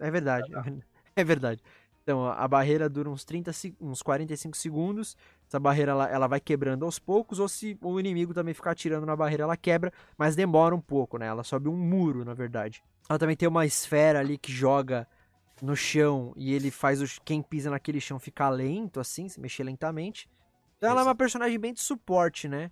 É 0.00 0.10
verdade, 0.10 0.46
é 1.16 1.24
verdade. 1.24 1.60
Então, 2.02 2.26
a 2.26 2.46
barreira 2.48 2.88
dura 2.88 3.08
uns 3.10 3.24
30, 3.24 3.52
se- 3.52 3.76
uns 3.80 4.02
45 4.02 4.56
segundos. 4.56 5.16
Essa 5.52 5.60
barreira 5.60 5.92
ela, 5.92 6.08
ela 6.08 6.26
vai 6.26 6.40
quebrando 6.40 6.86
aos 6.86 6.98
poucos, 6.98 7.38
ou 7.38 7.46
se 7.46 7.76
o 7.82 8.00
inimigo 8.00 8.32
também 8.32 8.54
ficar 8.54 8.70
atirando 8.70 9.04
na 9.04 9.14
barreira, 9.14 9.42
ela 9.42 9.54
quebra, 9.54 9.92
mas 10.16 10.34
demora 10.34 10.74
um 10.74 10.80
pouco, 10.80 11.18
né? 11.18 11.26
Ela 11.26 11.44
sobe 11.44 11.68
um 11.68 11.76
muro, 11.76 12.24
na 12.24 12.32
verdade. 12.32 12.82
Ela 13.06 13.18
também 13.18 13.36
tem 13.36 13.46
uma 13.46 13.66
esfera 13.66 14.20
ali 14.20 14.38
que 14.38 14.50
joga 14.50 15.06
no 15.60 15.76
chão 15.76 16.32
e 16.38 16.54
ele 16.54 16.70
faz 16.70 17.02
os, 17.02 17.18
quem 17.22 17.42
pisa 17.42 17.68
naquele 17.68 18.00
chão 18.00 18.18
ficar 18.18 18.48
lento, 18.48 18.98
assim, 18.98 19.28
se 19.28 19.38
mexer 19.38 19.62
lentamente. 19.62 20.26
Então 20.78 20.88
ela 20.88 21.02
é 21.02 21.04
uma 21.04 21.14
personagem 21.14 21.58
bem 21.58 21.74
de 21.74 21.82
suporte, 21.82 22.48
né? 22.48 22.70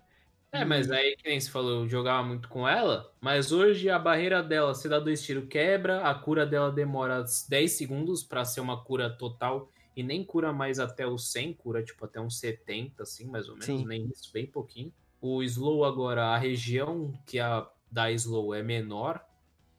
É, 0.51 0.65
mas 0.65 0.89
aí, 0.89 1.15
que 1.17 1.29
nem 1.29 1.39
você 1.39 1.51
falou, 1.51 1.83
eu 1.83 1.87
jogava 1.87 2.27
muito 2.27 2.49
com 2.49 2.67
ela, 2.67 3.13
mas 3.21 3.51
hoje 3.51 3.91
a 3.91 3.99
barreira 3.99 4.41
dela, 4.41 4.73
se 4.73 4.89
dá 4.89 4.99
dois 4.99 5.21
tiros, 5.21 5.47
quebra, 5.47 6.01
a 6.01 6.15
cura 6.15 6.47
dela 6.47 6.71
demora 6.71 7.23
10 7.47 7.73
segundos 7.73 8.23
pra 8.23 8.43
ser 8.43 8.59
uma 8.59 8.83
cura 8.83 9.07
total, 9.07 9.69
e 9.95 10.03
nem 10.03 10.23
cura 10.23 10.53
mais 10.53 10.79
até 10.79 11.05
o 11.05 11.17
100, 11.17 11.53
cura 11.53 11.83
tipo 11.83 12.05
até 12.05 12.19
uns 12.19 12.39
70, 12.39 13.03
assim, 13.03 13.25
mais 13.25 13.47
ou 13.47 13.55
menos, 13.55 13.65
Sim. 13.65 13.85
nem 13.85 14.05
isso, 14.07 14.31
bem 14.31 14.45
pouquinho. 14.47 14.93
O 15.19 15.43
slow 15.43 15.85
agora, 15.85 16.27
a 16.27 16.37
região 16.37 17.13
que 17.25 17.39
a 17.39 17.69
da 17.91 18.11
slow 18.11 18.53
é 18.53 18.63
menor, 18.63 19.23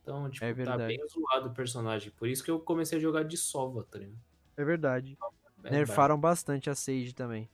então, 0.03 0.29
tipo, 0.29 0.45
tá 0.45 0.53
verdade. 0.53 0.87
bem 0.87 1.09
zoado 1.09 1.49
o 1.49 1.55
personagem, 1.55 2.11
por 2.11 2.29
isso 2.29 2.43
que 2.45 2.51
eu 2.51 2.61
comecei 2.61 2.99
a 2.99 3.01
jogar 3.01 3.23
de 3.23 3.37
sova, 3.37 3.85
tá 3.85 3.99
ligado? 3.99 4.19
É 4.57 4.65
verdade. 4.65 5.17
É 5.65 5.71
nerfaram 5.71 6.19
bastante 6.19 6.69
a 6.69 6.75
Sage 6.75 7.15
também. 7.15 7.49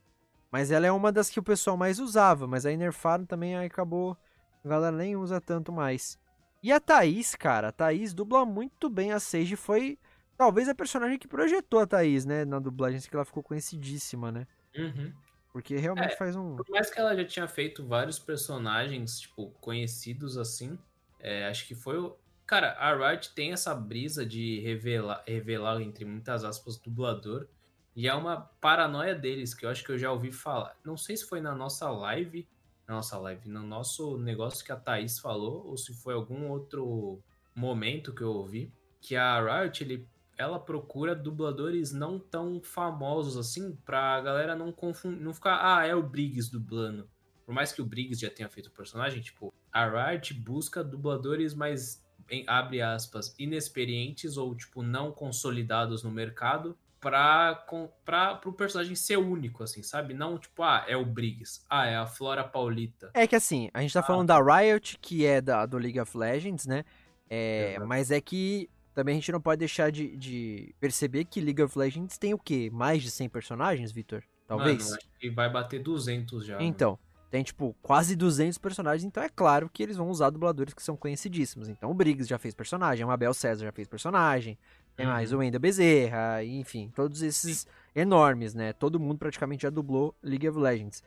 Mas 0.51 0.71
ela 0.71 0.87
é 0.87 0.93
uma 0.93 1.13
das 1.13 1.29
que 1.29 1.39
o 1.39 1.43
pessoal 1.43 1.77
mais 1.77 1.99
usava, 1.99 2.47
mas 2.47 2.65
aí 2.65 2.77
nerfaram 2.77 3.27
também, 3.27 3.55
aí 3.57 3.67
acabou. 3.67 4.17
A 4.65 4.69
galera 4.69 4.97
nem 4.97 5.15
usa 5.15 5.41
tanto 5.41 5.71
mais. 5.71 6.19
E 6.63 6.73
a 6.73 6.81
Thaís, 6.81 7.35
cara, 7.35 7.69
a 7.69 7.73
Thaís 7.73 8.15
dubla 8.15 8.45
muito 8.45 8.89
bem 8.89 9.13
a 9.13 9.21
Sage. 9.21 9.57
Foi 9.57 9.99
talvez 10.39 10.69
a 10.69 10.75
personagem 10.75 11.19
que 11.19 11.29
projetou 11.29 11.81
a 11.81 11.87
Thaís, 11.87 12.25
né? 12.25 12.45
Na 12.45 12.59
dublagem, 12.61 13.01
que 13.01 13.15
ela 13.15 13.25
ficou 13.25 13.43
conhecidíssima, 13.43 14.33
né? 14.33 14.47
Uhum. 14.77 15.13
Porque 15.53 15.77
realmente 15.77 16.13
É, 16.13 16.17
faz 16.17 16.37
um. 16.37 16.57
Por 16.57 16.69
mais 16.71 16.91
que 16.91 17.01
ela 17.01 17.17
já 17.17 17.25
tinha 17.25 17.49
feito 17.49 17.85
vários 17.87 18.19
personagens, 18.19 19.21
tipo, 19.21 19.51
conhecidos 19.61 20.39
assim, 20.39 20.79
é, 21.19 21.47
acho 21.49 21.67
que 21.67 21.75
foi 21.75 21.99
o. 21.99 22.17
Cara, 22.47 22.73
a 22.79 22.95
Riot 22.95 23.35
tem 23.35 23.53
essa 23.53 23.75
brisa 23.75 24.25
de 24.25 24.61
revelar, 24.61 25.23
revelar, 25.27 25.83
entre 25.83 26.05
muitas 26.05 26.45
aspas, 26.45 26.79
dublador. 26.79 27.47
E 27.95 28.07
é 28.09 28.15
uma 28.15 28.43
paranoia 28.61 29.15
deles, 29.15 29.53
que 29.53 29.67
eu 29.67 29.71
acho 29.71 29.85
que 29.85 29.91
eu 29.91 29.99
já 29.99 30.13
ouvi 30.13 30.31
falar. 30.33 30.77
Não 30.85 30.97
sei 30.97 31.17
se 31.17 31.27
foi 31.27 31.41
na 31.41 31.55
nossa 31.55 31.91
live. 31.91 32.49
Na 32.87 32.95
nossa 32.95 33.19
live, 33.19 33.49
no 33.51 33.63
nosso 33.63 34.17
negócio 34.17 34.65
que 34.65 34.73
a 34.73 34.77
Thaís 34.77 35.19
falou, 35.19 35.67
ou 35.67 35.77
se 35.77 35.93
foi 35.93 36.15
algum 36.15 36.49
outro 36.49 37.23
momento 37.55 38.15
que 38.15 38.23
eu 38.23 38.31
ouvi. 38.31 38.73
Que 39.01 39.15
a 39.17 39.41
Riot, 39.63 39.83
ele, 39.85 40.09
ela 40.39 40.59
procura 40.61 41.15
dubladores 41.17 41.93
não 41.93 42.19
tão 42.19 42.61
famosos 42.63 43.37
assim, 43.37 43.77
pra 43.85 44.21
galera 44.21 44.55
não 44.55 44.71
confundir, 44.73 45.21
não 45.21 45.35
ficar, 45.35 45.59
ah, 45.61 45.85
é 45.85 45.95
o 45.95 46.03
Briggs 46.03 46.51
dublando. 46.51 47.09
por 47.45 47.53
mais 47.55 47.73
que 47.73 47.81
o 47.83 47.85
Briggs 47.85 48.21
já 48.21 48.31
tenha 48.31 48.49
feito 48.49 48.67
o 48.67 48.71
personagem, 48.73 49.21
tipo, 49.23 49.53
a 49.73 50.11
Riot 50.11 50.35
busca 50.35 50.85
dubladores 50.85 51.55
mais, 51.55 52.05
em, 52.31 52.45
abre 52.47 52.81
aspas, 52.83 53.35
inexperientes 53.39 54.37
ou, 54.37 54.55
tipo, 54.55 54.83
não 54.83 55.11
consolidados 55.13 56.03
no 56.05 56.11
mercado 56.11 56.77
pra, 57.01 57.55
com, 57.67 57.89
pra, 58.05 58.35
pro 58.35 58.53
personagem 58.53 58.95
ser 58.95 59.17
único, 59.19 59.63
assim, 59.63 59.83
sabe? 59.83 60.13
Não, 60.15 60.37
tipo, 60.39 60.63
ah, 60.63 60.85
é 60.87 60.97
o 60.97 61.05
Briggs, 61.07 61.63
ah, 61.71 61.87
é 61.87 61.97
a 61.97 62.07
Flora 62.07 62.45
Paulita. 62.45 63.11
É 63.15 63.27
que 63.27 63.35
assim, 63.37 63.71
a 63.73 63.81
gente 63.81 63.93
tá 63.95 64.01
Ah. 64.01 64.03
falando 64.03 64.29
da 64.29 64.39
Riot, 64.41 64.99
que 65.01 65.25
é 65.25 65.41
da, 65.41 65.65
do 65.65 65.79
League 65.79 65.99
of 66.01 66.17
Legends, 66.17 66.67
né? 66.67 66.85
É, 67.31 67.73
Exato. 67.73 67.87
mas 67.87 68.11
é 68.11 68.21
que 68.21 68.69
também 68.99 69.13
a 69.13 69.15
gente 69.15 69.31
não 69.31 69.41
pode 69.41 69.61
deixar 69.61 69.93
de, 69.93 70.17
de 70.17 70.75
perceber 70.81 71.25
que 71.25 71.41
League 71.41 71.63
of 71.63 71.79
Legends 71.79 72.19
tem 72.19 72.35
o 72.35 72.39
quê? 72.39 72.69
Mais 72.73 73.01
de 73.01 73.13
100 73.13 73.29
personagens, 73.29 73.93
Vitor? 73.93 74.25
Talvez? 74.45 74.91
Mano, 74.91 74.99
que 75.21 75.31
vai 75.31 75.49
bater 75.49 75.81
200 75.81 76.45
já. 76.45 76.55
mano. 76.55 76.67
Então, 76.67 76.99
tem 77.31 77.45
tipo 77.45 77.77
quase 77.81 78.17
200 78.17 78.59
personagens, 78.59 79.05
então 79.05 79.23
é 79.23 79.29
claro 79.29 79.71
que 79.73 79.85
eles 79.85 79.97
vão 79.97 80.09
usar 80.11 80.31
dubladores 80.31 80.75
que 80.75 80.83
são 80.83 80.97
conhecidíssimos. 80.97 81.69
Então 81.69 81.93
o 81.93 81.95
Briggs 81.95 82.29
já 82.29 82.39
fez 82.39 82.57
personagem, 82.57 83.05
a 83.05 83.07
Mabel 83.07 83.33
César 83.33 83.67
já 83.67 83.71
fez 83.71 83.87
personagem, 83.87 84.59
tem 84.97 85.07
Uhum. 85.07 85.13
mais 85.13 85.33
o 85.33 85.39
Wendel 85.39 85.61
Bezerra, 85.61 86.43
enfim, 86.43 86.91
todos 86.93 87.23
esses 87.23 87.69
enormes, 87.95 88.53
né? 88.53 88.73
Todo 88.73 88.99
mundo 88.99 89.19
praticamente 89.19 89.63
já 89.63 89.71
dublou 89.71 90.13
League 90.21 90.49
of 90.49 90.59
Legends. 90.59 91.05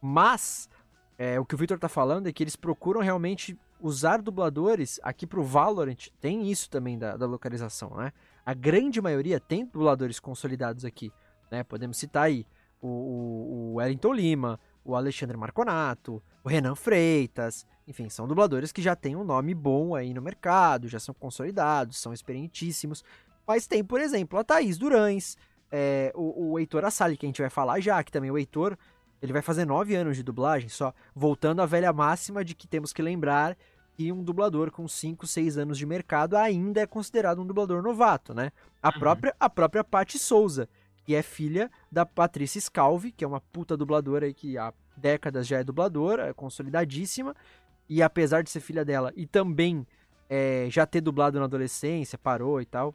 Mas 0.00 0.70
é, 1.18 1.38
o 1.38 1.44
que 1.44 1.54
o 1.54 1.58
Victor 1.58 1.78
tá 1.78 1.90
falando 1.90 2.26
é 2.26 2.32
que 2.32 2.42
eles 2.42 2.56
procuram 2.56 3.02
realmente 3.02 3.54
usar 3.84 4.22
dubladores 4.22 4.98
aqui 5.02 5.26
pro 5.26 5.44
Valorant, 5.44 6.08
tem 6.18 6.50
isso 6.50 6.70
também 6.70 6.98
da, 6.98 7.18
da 7.18 7.26
localização, 7.26 7.94
né? 7.94 8.14
A 8.44 8.54
grande 8.54 8.98
maioria 8.98 9.38
tem 9.38 9.66
dubladores 9.66 10.18
consolidados 10.18 10.86
aqui, 10.86 11.12
né? 11.50 11.62
Podemos 11.62 11.98
citar 11.98 12.24
aí 12.24 12.46
o, 12.80 12.88
o, 12.88 13.72
o 13.72 13.74
Wellington 13.74 14.14
Lima, 14.14 14.58
o 14.82 14.96
Alexandre 14.96 15.36
Marconato, 15.36 16.22
o 16.42 16.48
Renan 16.48 16.74
Freitas, 16.74 17.66
enfim, 17.86 18.08
são 18.08 18.26
dubladores 18.26 18.72
que 18.72 18.80
já 18.80 18.96
têm 18.96 19.16
um 19.16 19.24
nome 19.24 19.52
bom 19.54 19.94
aí 19.94 20.14
no 20.14 20.22
mercado, 20.22 20.88
já 20.88 20.98
são 20.98 21.14
consolidados, 21.14 21.98
são 21.98 22.14
experientíssimos. 22.14 23.04
Mas 23.46 23.66
tem, 23.66 23.84
por 23.84 24.00
exemplo, 24.00 24.38
a 24.38 24.44
Thaís 24.44 24.78
Durães, 24.78 25.36
é, 25.70 26.10
o, 26.14 26.52
o 26.52 26.58
Heitor 26.58 26.86
Assali, 26.86 27.18
que 27.18 27.26
a 27.26 27.28
gente 27.28 27.42
vai 27.42 27.50
falar 27.50 27.80
já, 27.80 28.02
que 28.02 28.10
também 28.10 28.30
o 28.30 28.38
Heitor, 28.38 28.78
ele 29.20 29.32
vai 29.32 29.42
fazer 29.42 29.66
nove 29.66 29.94
anos 29.94 30.16
de 30.16 30.22
dublagem, 30.22 30.70
só 30.70 30.94
voltando 31.14 31.60
à 31.60 31.66
velha 31.66 31.92
máxima 31.92 32.42
de 32.42 32.54
que 32.54 32.66
temos 32.66 32.94
que 32.94 33.02
lembrar 33.02 33.54
que 33.96 34.12
um 34.12 34.22
dublador 34.22 34.70
com 34.70 34.86
5, 34.88 35.26
6 35.26 35.58
anos 35.58 35.78
de 35.78 35.86
mercado 35.86 36.36
ainda 36.36 36.80
é 36.80 36.86
considerado 36.86 37.40
um 37.40 37.46
dublador 37.46 37.82
novato, 37.82 38.34
né? 38.34 38.50
A 38.82 38.92
própria 38.92 39.34
a 39.38 39.48
própria 39.48 39.84
Paty 39.84 40.18
Souza, 40.18 40.68
que 41.04 41.14
é 41.14 41.22
filha 41.22 41.70
da 41.90 42.04
Patrícia 42.04 42.60
Scalvi, 42.60 43.12
que 43.12 43.24
é 43.24 43.28
uma 43.28 43.40
puta 43.40 43.76
dubladora 43.76 44.26
aí 44.26 44.34
que 44.34 44.58
há 44.58 44.72
décadas 44.96 45.46
já 45.46 45.58
é 45.58 45.64
dubladora, 45.64 46.28
é 46.28 46.32
consolidadíssima, 46.32 47.34
e 47.88 48.02
apesar 48.02 48.42
de 48.42 48.50
ser 48.50 48.60
filha 48.60 48.84
dela 48.84 49.12
e 49.16 49.26
também 49.26 49.86
é, 50.28 50.66
já 50.70 50.86
ter 50.86 51.00
dublado 51.00 51.38
na 51.38 51.44
adolescência, 51.44 52.18
parou 52.18 52.60
e 52.60 52.64
tal, 52.64 52.94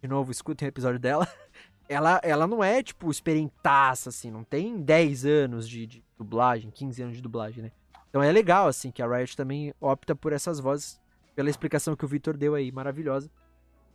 de 0.00 0.08
novo, 0.08 0.30
escutem 0.30 0.68
o 0.68 0.70
episódio 0.70 0.98
dela, 0.98 1.26
ela, 1.88 2.20
ela 2.22 2.46
não 2.46 2.62
é, 2.62 2.82
tipo, 2.82 3.10
experientaça, 3.10 4.10
assim, 4.10 4.30
não 4.30 4.44
tem 4.44 4.80
10 4.80 5.24
anos 5.24 5.68
de, 5.68 5.86
de 5.86 6.04
dublagem, 6.16 6.70
15 6.70 7.02
anos 7.02 7.16
de 7.16 7.22
dublagem, 7.22 7.64
né? 7.64 7.72
Então 8.08 8.22
é 8.22 8.32
legal, 8.32 8.66
assim, 8.66 8.90
que 8.90 9.02
a 9.02 9.06
Riot 9.06 9.36
também 9.36 9.74
opta 9.80 10.14
por 10.14 10.32
essas 10.32 10.58
vozes, 10.58 11.00
pela 11.34 11.50
explicação 11.50 11.94
que 11.94 12.04
o 12.04 12.08
Victor 12.08 12.36
deu 12.36 12.54
aí, 12.54 12.72
maravilhosa. 12.72 13.30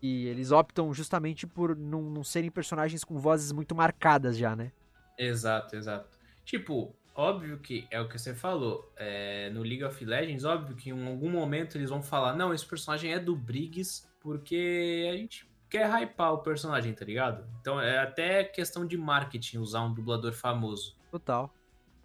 E 0.02 0.27
eles 0.27 0.52
optam 0.52 0.94
justamente 0.94 1.48
por 1.48 1.76
não, 1.76 2.02
não 2.02 2.23
serem 2.23 2.52
personagens 2.52 3.03
com 3.03 3.18
vozes 3.18 3.52
muito 3.52 3.73
marcadas 3.73 4.38
já, 4.38 4.56
né? 4.56 4.72
Exato, 5.18 5.76
exato. 5.76 6.18
Tipo, 6.44 6.94
óbvio 7.15 7.57
que 7.60 7.88
é 7.90 8.02
o 8.02 8.07
que 8.07 8.19
você 8.19 8.34
falou. 8.34 8.91
é, 8.98 9.49
no 9.52 9.61
League 9.61 9.84
of 9.84 10.03
Legends, 10.03 10.44
óbvio 10.44 10.76
que 10.76 10.90
em 10.90 11.07
algum 11.07 11.30
momento 11.30 11.77
eles 11.77 11.90
vão 11.90 12.02
falar: 12.03 12.35
não, 12.35 12.53
esse 12.53 12.65
personagem 12.65 13.14
é 13.14 13.19
do 13.19 13.35
Briggs, 13.35 14.06
porque 14.19 15.10
a 15.11 15.15
gente 15.15 15.49
quer 15.69 15.90
hypar 15.90 16.34
o 16.34 16.40
personagem, 16.40 16.94
tá 16.94 17.06
ligado? 17.06 17.48
Então 17.60 17.80
é 17.80 17.99
até 17.99 18.44
questão 18.44 18.85
de 18.85 18.98
marketing 18.98 19.57
usar 19.57 19.81
um 19.81 19.94
dublador 19.94 20.34
famoso. 20.34 20.95
Total. 21.10 21.52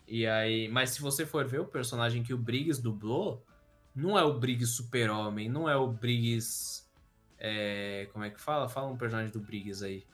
E 0.09 0.27
aí, 0.27 0.69
mas 0.69 0.91
se 0.91 1.03
você 1.03 1.27
for 1.27 1.47
ver 1.47 1.61
o 1.61 1.67
personagem 1.67 2.23
que 2.23 2.33
o 2.33 2.39
Briggs 2.39 2.83
dublou, 2.83 3.45
não 3.95 4.19
é 4.19 4.25
o 4.25 4.39
Briggs 4.39 4.73
Super-Homem, 4.75 5.49
não 5.49 5.69
é 5.69 5.77
o 5.77 5.87
Briggs. 5.87 6.89
é, 7.39 8.09
como 8.13 8.25
é 8.25 8.31
que 8.31 8.41
fala? 8.41 8.69
Fala 8.69 8.89
um 8.89 8.97
personagem 8.97 9.31
do 9.31 9.41
Briggs 9.41 9.85
aí. 9.85 10.07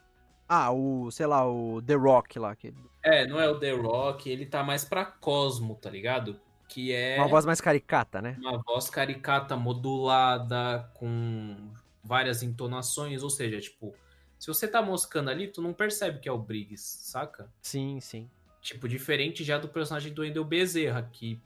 Ah, 0.48 0.72
o, 0.72 1.10
sei 1.10 1.26
lá, 1.26 1.48
o 1.48 1.80
The 1.80 1.94
Rock 1.94 2.38
lá, 2.38 2.54
que 2.56 2.74
É, 3.02 3.26
não 3.26 3.40
é 3.40 3.48
o 3.48 3.58
The 3.58 3.72
Rock, 3.72 4.28
ele 4.28 4.44
tá 4.44 4.62
mais 4.62 4.84
pra 4.84 5.04
Cosmo, 5.04 5.76
tá 5.76 5.88
ligado? 5.88 6.40
Que 6.68 6.92
é 6.92 7.18
uma 7.18 7.28
voz 7.28 7.46
mais 7.46 7.60
caricata, 7.60 8.20
né? 8.20 8.36
uma 8.38 8.58
voz 8.58 8.90
caricata, 8.90 9.56
modulada, 9.56 10.90
com 10.94 11.72
várias 12.02 12.42
entonações, 12.42 13.22
ou 13.22 13.30
seja, 13.30 13.60
tipo, 13.60 13.94
se 14.38 14.48
você 14.48 14.66
tá 14.66 14.82
moscando 14.82 15.30
ali, 15.30 15.48
tu 15.48 15.62
não 15.62 15.72
percebe 15.72 16.18
que 16.18 16.28
é 16.28 16.32
o 16.32 16.38
Briggs, 16.38 16.82
saca? 16.82 17.50
Sim, 17.62 18.00
sim. 18.00 18.28
Tipo, 18.64 18.88
diferente 18.88 19.44
já 19.44 19.58
do 19.58 19.68
personagem 19.68 20.10
do 20.10 20.22
Wendel 20.22 20.42
Bezerra, 20.42 21.06
que 21.12 21.38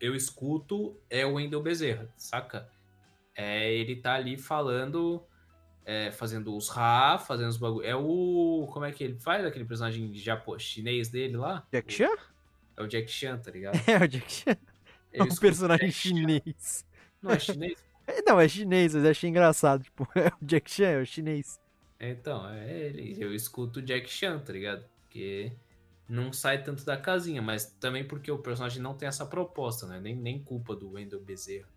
eu 0.00 0.12
escuto 0.12 1.00
é 1.08 1.24
o 1.24 1.34
Wendel 1.34 1.62
Bezerra, 1.62 2.12
saca? 2.16 2.68
É, 3.32 3.72
ele 3.72 3.94
tá 3.94 4.14
ali 4.14 4.36
falando, 4.36 5.22
é, 5.86 6.10
fazendo 6.10 6.56
os 6.56 6.68
Ra, 6.68 7.16
fazendo 7.16 7.50
os 7.50 7.56
bagulho. 7.56 7.86
É 7.86 7.94
o. 7.94 8.68
Como 8.72 8.84
é 8.84 8.90
que 8.90 9.04
ele 9.04 9.14
faz 9.20 9.46
aquele 9.46 9.64
personagem 9.64 10.12
japo, 10.12 10.58
chinês 10.58 11.08
dele 11.08 11.36
lá? 11.36 11.64
Jack 11.72 11.92
Chan? 11.92 12.16
É 12.76 12.82
o 12.82 12.88
Jack 12.88 13.08
Chan, 13.08 13.38
tá 13.38 13.52
ligado? 13.52 13.78
É, 13.86 14.04
o 14.04 14.08
Jack 14.08 14.32
Chan. 14.32 14.56
É 15.12 15.22
um 15.22 15.36
personagem 15.36 15.92
chinês. 15.92 16.84
Não 17.22 17.30
é 17.30 17.38
chinês? 17.38 17.78
É, 18.08 18.22
Não, 18.22 18.40
é 18.40 18.48
chinês, 18.48 18.94
mas 18.94 19.04
eu 19.04 19.10
achei 19.10 19.30
engraçado. 19.30 19.84
Tipo, 19.84 20.08
é 20.18 20.32
o 20.42 20.44
Jack 20.44 20.68
Chan, 20.68 20.86
é 20.86 21.00
o 21.02 21.06
chinês. 21.06 21.60
Então, 22.00 22.48
é 22.48 22.86
ele. 22.86 23.16
Eu 23.22 23.32
escuto 23.32 23.78
o 23.78 23.82
Jack 23.82 24.08
Chan, 24.08 24.40
tá 24.40 24.52
ligado? 24.52 24.84
Porque 25.02 25.52
não 26.08 26.32
sai 26.32 26.62
tanto 26.62 26.84
da 26.84 26.96
casinha, 26.96 27.42
mas 27.42 27.66
também 27.66 28.06
porque 28.06 28.30
o 28.30 28.38
personagem 28.38 28.82
não 28.82 28.94
tem 28.94 29.08
essa 29.08 29.26
proposta, 29.26 29.86
né? 29.86 30.00
Nem, 30.00 30.16
nem 30.16 30.42
culpa 30.42 30.74
do 30.74 30.92
Wendel 30.92 31.20
Bezerra. 31.20 31.68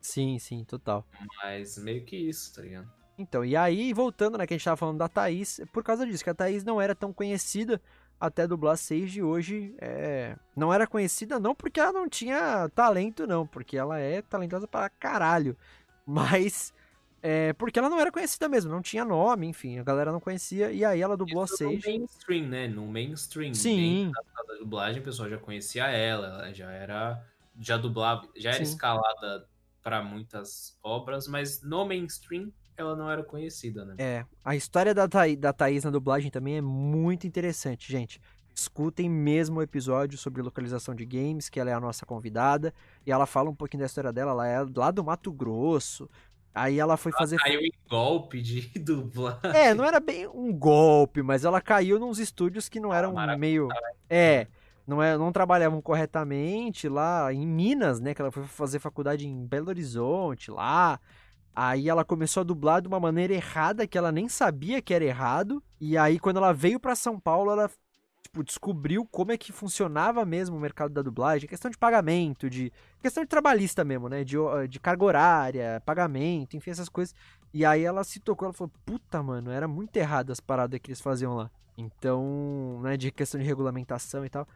Sim, 0.00 0.38
sim, 0.38 0.64
total. 0.64 1.06
Mas 1.42 1.76
meio 1.76 2.04
que 2.04 2.16
isso, 2.16 2.54
tá 2.54 2.62
ligado? 2.62 2.90
Então, 3.18 3.44
e 3.44 3.54
aí, 3.54 3.92
voltando, 3.92 4.38
né, 4.38 4.46
que 4.46 4.54
a 4.54 4.56
gente 4.56 4.64
tava 4.64 4.78
falando 4.78 4.96
da 4.96 5.08
Thaís, 5.08 5.60
é 5.60 5.66
por 5.66 5.84
causa 5.84 6.06
disso, 6.06 6.24
que 6.24 6.30
a 6.30 6.34
Thaís 6.34 6.64
não 6.64 6.80
era 6.80 6.94
tão 6.94 7.12
conhecida 7.12 7.80
até 8.18 8.46
dublar 8.46 8.78
Sage 8.78 9.22
hoje. 9.22 9.74
É... 9.78 10.36
Não 10.56 10.72
era 10.72 10.86
conhecida 10.86 11.38
não 11.38 11.54
porque 11.54 11.80
ela 11.80 11.92
não 11.92 12.08
tinha 12.08 12.68
talento, 12.70 13.26
não, 13.26 13.46
porque 13.46 13.76
ela 13.76 13.98
é 13.98 14.22
talentosa 14.22 14.66
pra 14.66 14.88
caralho. 14.88 15.54
Mas 16.06 16.72
é 17.22 17.52
porque 17.52 17.78
ela 17.78 17.90
não 17.90 18.00
era 18.00 18.10
conhecida 18.10 18.48
mesmo, 18.48 18.70
não 18.70 18.82
tinha 18.82 19.04
nome, 19.04 19.46
enfim, 19.46 19.78
a 19.78 19.82
galera 19.82 20.12
não 20.12 20.20
conhecia, 20.20 20.72
e 20.72 20.84
aí 20.84 21.00
ela 21.00 21.16
dublou 21.16 21.42
a 21.42 21.44
Isso 21.44 21.64
no 21.64 21.70
Sage. 21.72 21.88
mainstream, 21.88 22.46
né? 22.48 22.68
No 22.68 22.86
mainstream. 22.86 23.54
Sim. 23.54 24.10
Da 24.12 24.54
dublagem, 24.56 25.00
o 25.00 25.04
pessoal 25.04 25.28
já 25.28 25.38
conhecia 25.38 25.86
ela, 25.88 26.26
ela 26.26 26.52
já 26.52 26.70
era. 26.70 27.22
Já 27.58 27.76
dublava, 27.76 28.28
já 28.36 28.50
era 28.50 28.64
Sim. 28.64 28.72
escalada 28.72 29.46
pra 29.82 30.02
muitas 30.02 30.78
obras, 30.82 31.26
mas 31.26 31.62
no 31.62 31.84
mainstream 31.84 32.50
ela 32.76 32.96
não 32.96 33.10
era 33.10 33.22
conhecida, 33.22 33.84
né? 33.84 33.94
É, 33.98 34.24
a 34.44 34.56
história 34.56 34.94
da, 34.94 35.06
Thaí, 35.06 35.36
da 35.36 35.52
Thaís 35.52 35.84
na 35.84 35.90
dublagem 35.90 36.30
também 36.30 36.56
é 36.56 36.60
muito 36.62 37.26
interessante, 37.26 37.90
gente. 37.90 38.20
Escutem 38.54 39.08
mesmo 39.08 39.60
o 39.60 39.62
episódio 39.62 40.18
sobre 40.18 40.42
localização 40.42 40.94
de 40.94 41.04
games, 41.04 41.48
que 41.48 41.60
ela 41.60 41.70
é 41.70 41.74
a 41.74 41.80
nossa 41.80 42.04
convidada, 42.04 42.74
e 43.06 43.12
ela 43.12 43.26
fala 43.26 43.50
um 43.50 43.54
pouquinho 43.54 43.80
da 43.80 43.86
história 43.86 44.12
dela, 44.12 44.32
ela 44.32 44.46
é 44.46 44.66
lá 44.74 44.90
do 44.90 45.04
Mato 45.04 45.32
Grosso. 45.32 46.08
Aí 46.54 46.78
ela 46.78 46.96
foi 46.96 47.12
fazer. 47.12 47.36
Caiu 47.38 47.60
em 47.60 47.72
golpe 47.88 48.42
de 48.42 48.62
dublar. 48.78 49.40
É, 49.44 49.72
não 49.72 49.84
era 49.84 50.00
bem 50.00 50.26
um 50.26 50.52
golpe, 50.52 51.22
mas 51.22 51.44
ela 51.44 51.60
caiu 51.60 51.98
nos 51.98 52.18
estúdios 52.18 52.68
que 52.68 52.80
não 52.80 52.92
eram 52.92 53.14
meio. 53.38 53.68
É, 54.08 54.46
não, 54.86 55.02
é, 55.02 55.16
não 55.16 55.30
trabalhavam 55.30 55.80
corretamente 55.80 56.88
lá 56.88 57.32
em 57.32 57.46
Minas, 57.46 58.00
né? 58.00 58.14
Que 58.14 58.20
ela 58.20 58.32
foi 58.32 58.44
fazer 58.44 58.78
faculdade 58.80 59.26
em 59.26 59.46
Belo 59.46 59.68
Horizonte 59.68 60.50
lá. 60.50 60.98
Aí 61.54 61.88
ela 61.88 62.04
começou 62.04 62.40
a 62.40 62.44
dublar 62.44 62.80
de 62.80 62.88
uma 62.88 63.00
maneira 63.00 63.34
errada, 63.34 63.86
que 63.86 63.98
ela 63.98 64.10
nem 64.10 64.28
sabia 64.28 64.82
que 64.82 64.94
era 64.94 65.04
errado. 65.04 65.62
E 65.80 65.96
aí, 65.96 66.18
quando 66.18 66.38
ela 66.38 66.52
veio 66.52 66.80
pra 66.80 66.94
São 66.94 67.18
Paulo, 67.18 67.50
ela 67.50 67.70
tipo, 68.22 68.44
descobriu 68.44 69.06
como 69.06 69.32
é 69.32 69.36
que 69.38 69.52
funcionava 69.52 70.24
mesmo 70.24 70.56
o 70.56 70.60
mercado 70.60 70.92
da 70.92 71.02
dublagem, 71.02 71.48
questão 71.48 71.70
de 71.70 71.78
pagamento, 71.78 72.48
de 72.48 72.72
questão 73.02 73.22
de 73.22 73.28
trabalhista 73.28 73.84
mesmo, 73.84 74.08
né, 74.08 74.24
de, 74.24 74.38
ho- 74.38 74.66
de 74.66 74.78
carga 74.78 75.04
horária, 75.04 75.82
pagamento, 75.84 76.56
enfim, 76.56 76.70
essas 76.70 76.88
coisas. 76.88 77.14
E 77.52 77.64
aí 77.64 77.82
ela 77.82 78.04
se 78.04 78.20
tocou, 78.20 78.46
ela 78.46 78.54
falou, 78.54 78.70
puta, 78.86 79.22
mano, 79.22 79.50
era 79.50 79.66
muito 79.66 79.96
errado 79.96 80.30
as 80.30 80.40
paradas 80.40 80.78
que 80.80 80.90
eles 80.90 81.00
faziam 81.00 81.34
lá. 81.34 81.50
Então, 81.76 82.80
né, 82.82 82.96
de 82.96 83.10
questão 83.10 83.40
de 83.40 83.46
regulamentação 83.46 84.24
e 84.24 84.28
tal. 84.28 84.46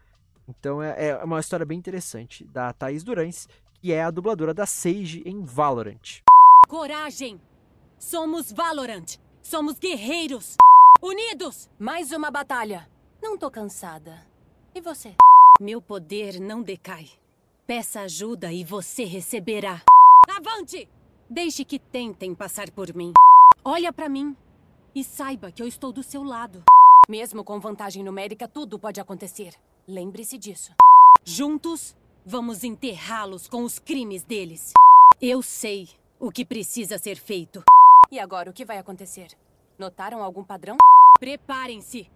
Então 0.47 0.83
é, 0.83 1.09
é 1.09 1.25
uma 1.25 1.41
história 1.41 1.65
bem 1.65 1.79
interessante 1.79 2.45
da 2.45 2.73
Thaís 2.73 3.03
Durães, 3.03 3.49
que 3.75 3.93
é 3.93 4.05
a 4.05 4.11
dubladora 4.11 4.53
da 4.55 4.67
Sage 4.67 5.23
em 5.25 5.43
Valorant. 5.43 6.21
Coragem! 6.69 7.41
Somos 7.99 8.53
Valorant! 8.53 9.17
Somos 9.43 9.79
guerreiros! 9.79 10.57
Unidos! 11.03 11.71
Mais 11.79 12.13
uma 12.13 12.31
batalha. 12.31 12.89
Não 13.25 13.39
tô 13.39 13.51
cansada. 13.51 14.21
E 14.75 14.83
você? 14.83 15.15
Meu 15.59 15.81
poder 15.81 16.39
não 16.39 16.63
decai. 16.63 17.09
Peça 17.67 18.03
ajuda 18.03 18.53
e 18.53 18.63
você 18.63 19.05
receberá. 19.05 19.81
Avante! 20.29 20.87
Deixe 21.29 21.65
que 21.65 21.79
tentem 21.79 22.35
passar 22.35 22.71
por 22.71 22.95
mim. 22.95 23.15
Olha 23.65 23.91
pra 23.95 24.11
mim 24.11 24.37
e 24.95 25.03
saiba 25.03 25.51
que 25.51 25.63
eu 25.63 25.67
estou 25.67 25.91
do 25.91 26.03
seu 26.03 26.23
lado. 26.23 26.65
Mesmo 27.09 27.43
com 27.43 27.59
vantagem 27.59 28.05
numérica, 28.05 28.47
tudo 28.47 28.79
pode 28.79 29.01
acontecer. 29.01 29.55
Lembre-se 29.89 30.37
disso. 30.37 30.75
Juntos, 31.25 31.97
vamos 32.27 32.63
enterrá-los 32.63 33.49
com 33.49 33.65
os 33.65 33.79
crimes 33.79 34.23
deles. 34.23 34.75
Eu 35.19 35.41
sei 35.41 35.89
o 36.21 36.31
que 36.31 36.45
precisa 36.45 36.99
ser 36.99 37.17
feito. 37.17 37.65
E 38.13 38.19
agora 38.19 38.51
o 38.51 38.53
que 38.53 38.67
vai 38.67 38.77
acontecer? 38.77 39.29
Notaram 39.79 40.23
algum 40.23 40.45
padrão? 40.45 40.77
Preparem-se. 41.19 42.07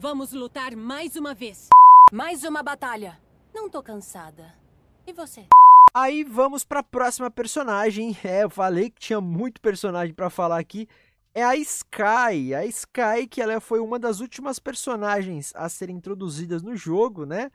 Vamos 0.00 0.32
lutar 0.32 0.76
mais 0.76 1.16
uma 1.16 1.34
vez. 1.34 1.70
Mais 2.12 2.44
uma 2.44 2.62
batalha. 2.62 3.18
Não 3.52 3.68
tô 3.68 3.82
cansada. 3.82 4.54
E 5.04 5.12
você? 5.12 5.46
Aí 5.92 6.22
vamos 6.22 6.62
pra 6.62 6.84
próxima 6.84 7.28
personagem. 7.28 8.16
É, 8.22 8.44
eu 8.44 8.50
falei 8.50 8.90
que 8.90 9.00
tinha 9.00 9.20
muito 9.20 9.60
personagem 9.60 10.14
pra 10.14 10.30
falar 10.30 10.60
aqui. 10.60 10.88
É 11.34 11.42
a 11.42 11.56
Sky. 11.56 12.54
A 12.54 12.64
Sky, 12.66 13.26
que 13.28 13.42
ela 13.42 13.58
foi 13.60 13.80
uma 13.80 13.98
das 13.98 14.20
últimas 14.20 14.60
personagens 14.60 15.52
a 15.56 15.68
serem 15.68 15.96
introduzidas 15.96 16.62
no 16.62 16.76
jogo, 16.76 17.26
né? 17.26 17.50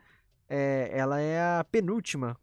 É, 0.50 0.90
ela 0.92 1.22
é 1.22 1.60
a 1.60 1.64
penúltima. 1.64 2.38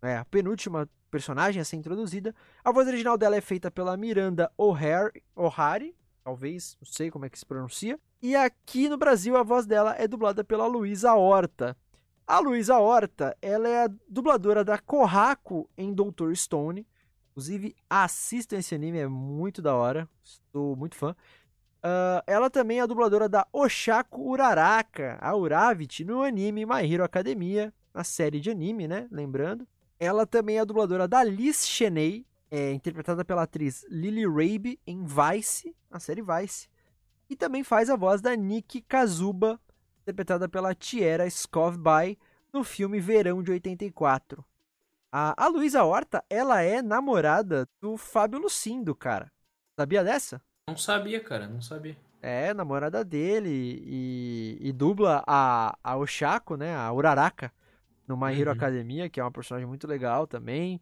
É, 0.00 0.16
a 0.16 0.24
penúltima 0.24 0.88
personagem 1.10 1.60
a 1.60 1.64
ser 1.64 1.74
introduzida. 1.74 2.32
A 2.64 2.70
voz 2.70 2.86
original 2.86 3.18
dela 3.18 3.34
é 3.34 3.40
feita 3.40 3.68
pela 3.68 3.96
Miranda 3.96 4.48
O'Hare, 4.56 5.20
O'Hare, 5.34 5.92
talvez, 6.22 6.76
não 6.80 6.86
sei 6.86 7.10
como 7.10 7.24
é 7.24 7.30
que 7.30 7.38
se 7.38 7.46
pronuncia. 7.46 7.98
E 8.22 8.36
aqui 8.36 8.88
no 8.88 8.96
Brasil 8.96 9.36
a 9.36 9.42
voz 9.42 9.66
dela 9.66 9.94
é 9.98 10.06
dublada 10.06 10.44
pela 10.44 10.66
Luísa 10.66 11.14
Horta. 11.14 11.76
A 12.26 12.38
Luísa 12.38 12.78
Horta, 12.78 13.36
ela 13.42 13.68
é 13.68 13.84
a 13.84 13.90
dubladora 14.08 14.64
da 14.64 14.78
Kohaku 14.78 15.68
em 15.76 15.92
Doutor 15.92 16.36
Stone. 16.36 16.86
Inclusive, 17.30 17.74
assistam 17.88 18.58
esse 18.58 18.74
anime, 18.74 18.98
é 18.98 19.08
muito 19.08 19.60
da 19.60 19.74
hora. 19.74 20.08
Estou 20.22 20.76
muito 20.76 20.94
fã. 20.94 21.10
Uh, 21.80 22.22
ela 22.26 22.50
também 22.50 22.78
é 22.78 22.82
a 22.82 22.86
dubladora 22.86 23.28
da 23.28 23.46
Oshaku 23.52 24.30
Uraraka, 24.30 25.18
a 25.20 25.34
Uravit, 25.34 26.04
no 26.04 26.22
anime 26.22 26.66
My 26.66 26.84
Hero 26.84 27.02
Academia, 27.02 27.72
na 27.94 28.04
série 28.04 28.38
de 28.38 28.50
anime, 28.50 28.86
né? 28.86 29.08
Lembrando. 29.10 29.66
Ela 29.98 30.26
também 30.26 30.58
é 30.58 30.60
a 30.60 30.64
dubladora 30.64 31.08
da 31.08 31.24
Liz 31.24 31.66
Cheney, 31.66 32.26
é, 32.50 32.72
interpretada 32.72 33.24
pela 33.24 33.42
atriz 33.42 33.86
Lily 33.88 34.26
Rabe 34.26 34.80
em 34.86 35.04
Vice, 35.04 35.74
a 35.90 36.00
série 36.00 36.22
Vice. 36.22 36.68
E 37.28 37.36
também 37.36 37.62
faz 37.62 37.88
a 37.88 37.96
voz 37.96 38.20
da 38.20 38.34
Nikki 38.34 38.80
Kazuba, 38.80 39.60
interpretada 40.02 40.48
pela 40.48 40.74
Tiera 40.74 41.26
Skovby, 41.26 42.18
no 42.52 42.64
filme 42.64 42.98
Verão 42.98 43.42
de 43.42 43.52
84. 43.52 44.44
A, 45.12 45.44
a 45.44 45.48
Luísa 45.48 45.84
Horta, 45.84 46.24
ela 46.28 46.60
é 46.60 46.82
namorada 46.82 47.68
do 47.80 47.96
Fábio 47.96 48.40
Lucindo, 48.40 48.94
cara. 48.94 49.30
Sabia 49.78 50.02
dessa? 50.02 50.42
Não 50.68 50.76
sabia, 50.76 51.20
cara, 51.20 51.48
não 51.48 51.60
sabia. 51.60 51.96
É, 52.22 52.52
namorada 52.52 53.04
dele 53.04 53.82
e, 53.82 54.58
e 54.60 54.72
dubla 54.72 55.22
a, 55.26 55.76
a 55.82 55.96
Oshako, 55.96 56.56
né, 56.56 56.76
a 56.76 56.92
Uraraka, 56.92 57.52
no 58.06 58.16
My 58.16 58.38
Hero 58.38 58.50
uhum. 58.50 58.56
Academia, 58.56 59.08
que 59.08 59.18
é 59.18 59.24
uma 59.24 59.30
personagem 59.30 59.66
muito 59.66 59.86
legal 59.86 60.26
também. 60.26 60.80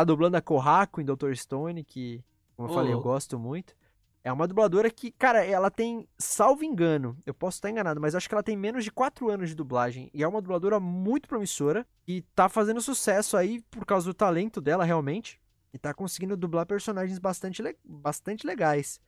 Tá 0.00 0.04
dublando 0.04 0.34
a 0.34 0.40
Kohaku 0.40 1.02
em 1.02 1.04
Dr. 1.04 1.34
Stone, 1.34 1.84
que, 1.84 2.24
como 2.56 2.68
eu 2.68 2.72
oh. 2.72 2.74
falei, 2.74 2.90
eu 2.90 3.02
gosto 3.02 3.38
muito. 3.38 3.76
É 4.24 4.32
uma 4.32 4.48
dubladora 4.48 4.90
que, 4.90 5.10
cara, 5.10 5.44
ela 5.44 5.70
tem, 5.70 6.08
salvo 6.16 6.64
engano, 6.64 7.18
eu 7.26 7.34
posso 7.34 7.58
estar 7.58 7.68
enganado, 7.68 8.00
mas 8.00 8.14
acho 8.14 8.26
que 8.26 8.34
ela 8.34 8.42
tem 8.42 8.56
menos 8.56 8.82
de 8.82 8.90
4 8.90 9.28
anos 9.28 9.50
de 9.50 9.54
dublagem. 9.54 10.10
E 10.14 10.22
é 10.22 10.26
uma 10.26 10.40
dubladora 10.40 10.80
muito 10.80 11.28
promissora 11.28 11.86
e 12.08 12.22
tá 12.34 12.48
fazendo 12.48 12.80
sucesso 12.80 13.36
aí 13.36 13.60
por 13.70 13.84
causa 13.84 14.06
do 14.06 14.14
talento 14.14 14.58
dela, 14.58 14.86
realmente. 14.86 15.38
E 15.70 15.76
tá 15.76 15.92
conseguindo 15.92 16.34
dublar 16.34 16.64
personagens 16.64 17.18
bastante, 17.18 17.60
le 17.60 17.76
bastante 17.84 18.46
legais. 18.46 19.02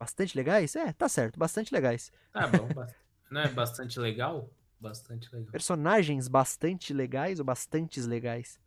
Bastante 0.00 0.34
legais? 0.34 0.74
É, 0.76 0.94
tá 0.94 1.10
certo, 1.10 1.38
bastante 1.38 1.74
legais. 1.74 2.10
Tá 2.32 2.46
bom, 2.46 2.66
não 3.30 3.42
é 3.42 3.48
bastante 3.50 4.00
legal? 4.00 4.48
Bastante 4.80 5.28
legal. 5.30 5.52
Personagens 5.52 6.26
bastante 6.26 6.94
legais 6.94 7.38
ou 7.38 7.44
bastantes 7.44 8.06
legais? 8.06 8.58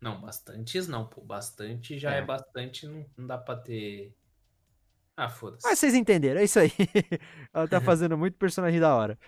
Não, 0.00 0.20
bastantes 0.20 0.88
não, 0.88 1.06
pô. 1.06 1.20
Bastante 1.20 1.98
já 1.98 2.14
é, 2.14 2.18
é 2.18 2.24
bastante, 2.24 2.86
não, 2.86 3.04
não 3.16 3.26
dá 3.26 3.36
pra 3.36 3.56
ter. 3.56 4.14
Ah, 5.16 5.28
foda-se. 5.28 5.66
Mas 5.66 5.78
vocês 5.78 5.94
entenderam, 5.94 6.40
é 6.40 6.44
isso 6.44 6.58
aí. 6.58 6.72
ela 7.52 7.68
tá 7.68 7.80
fazendo 7.82 8.16
muito 8.16 8.38
personagem 8.38 8.80
da 8.80 8.94
hora. 8.94 9.18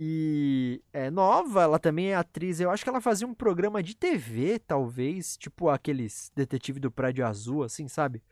E 0.00 0.82
é 0.92 1.10
nova, 1.10 1.62
ela 1.62 1.78
também 1.78 2.10
é 2.10 2.14
atriz. 2.14 2.60
Eu 2.60 2.70
acho 2.70 2.84
que 2.84 2.90
ela 2.90 3.00
fazia 3.00 3.26
um 3.26 3.34
programa 3.34 3.82
de 3.82 3.96
TV, 3.96 4.58
talvez, 4.60 5.36
tipo 5.36 5.68
aqueles 5.68 6.30
detetive 6.34 6.78
do 6.78 6.90
Prédio 6.90 7.26
Azul, 7.26 7.64
assim, 7.64 7.88
sabe? 7.88 8.22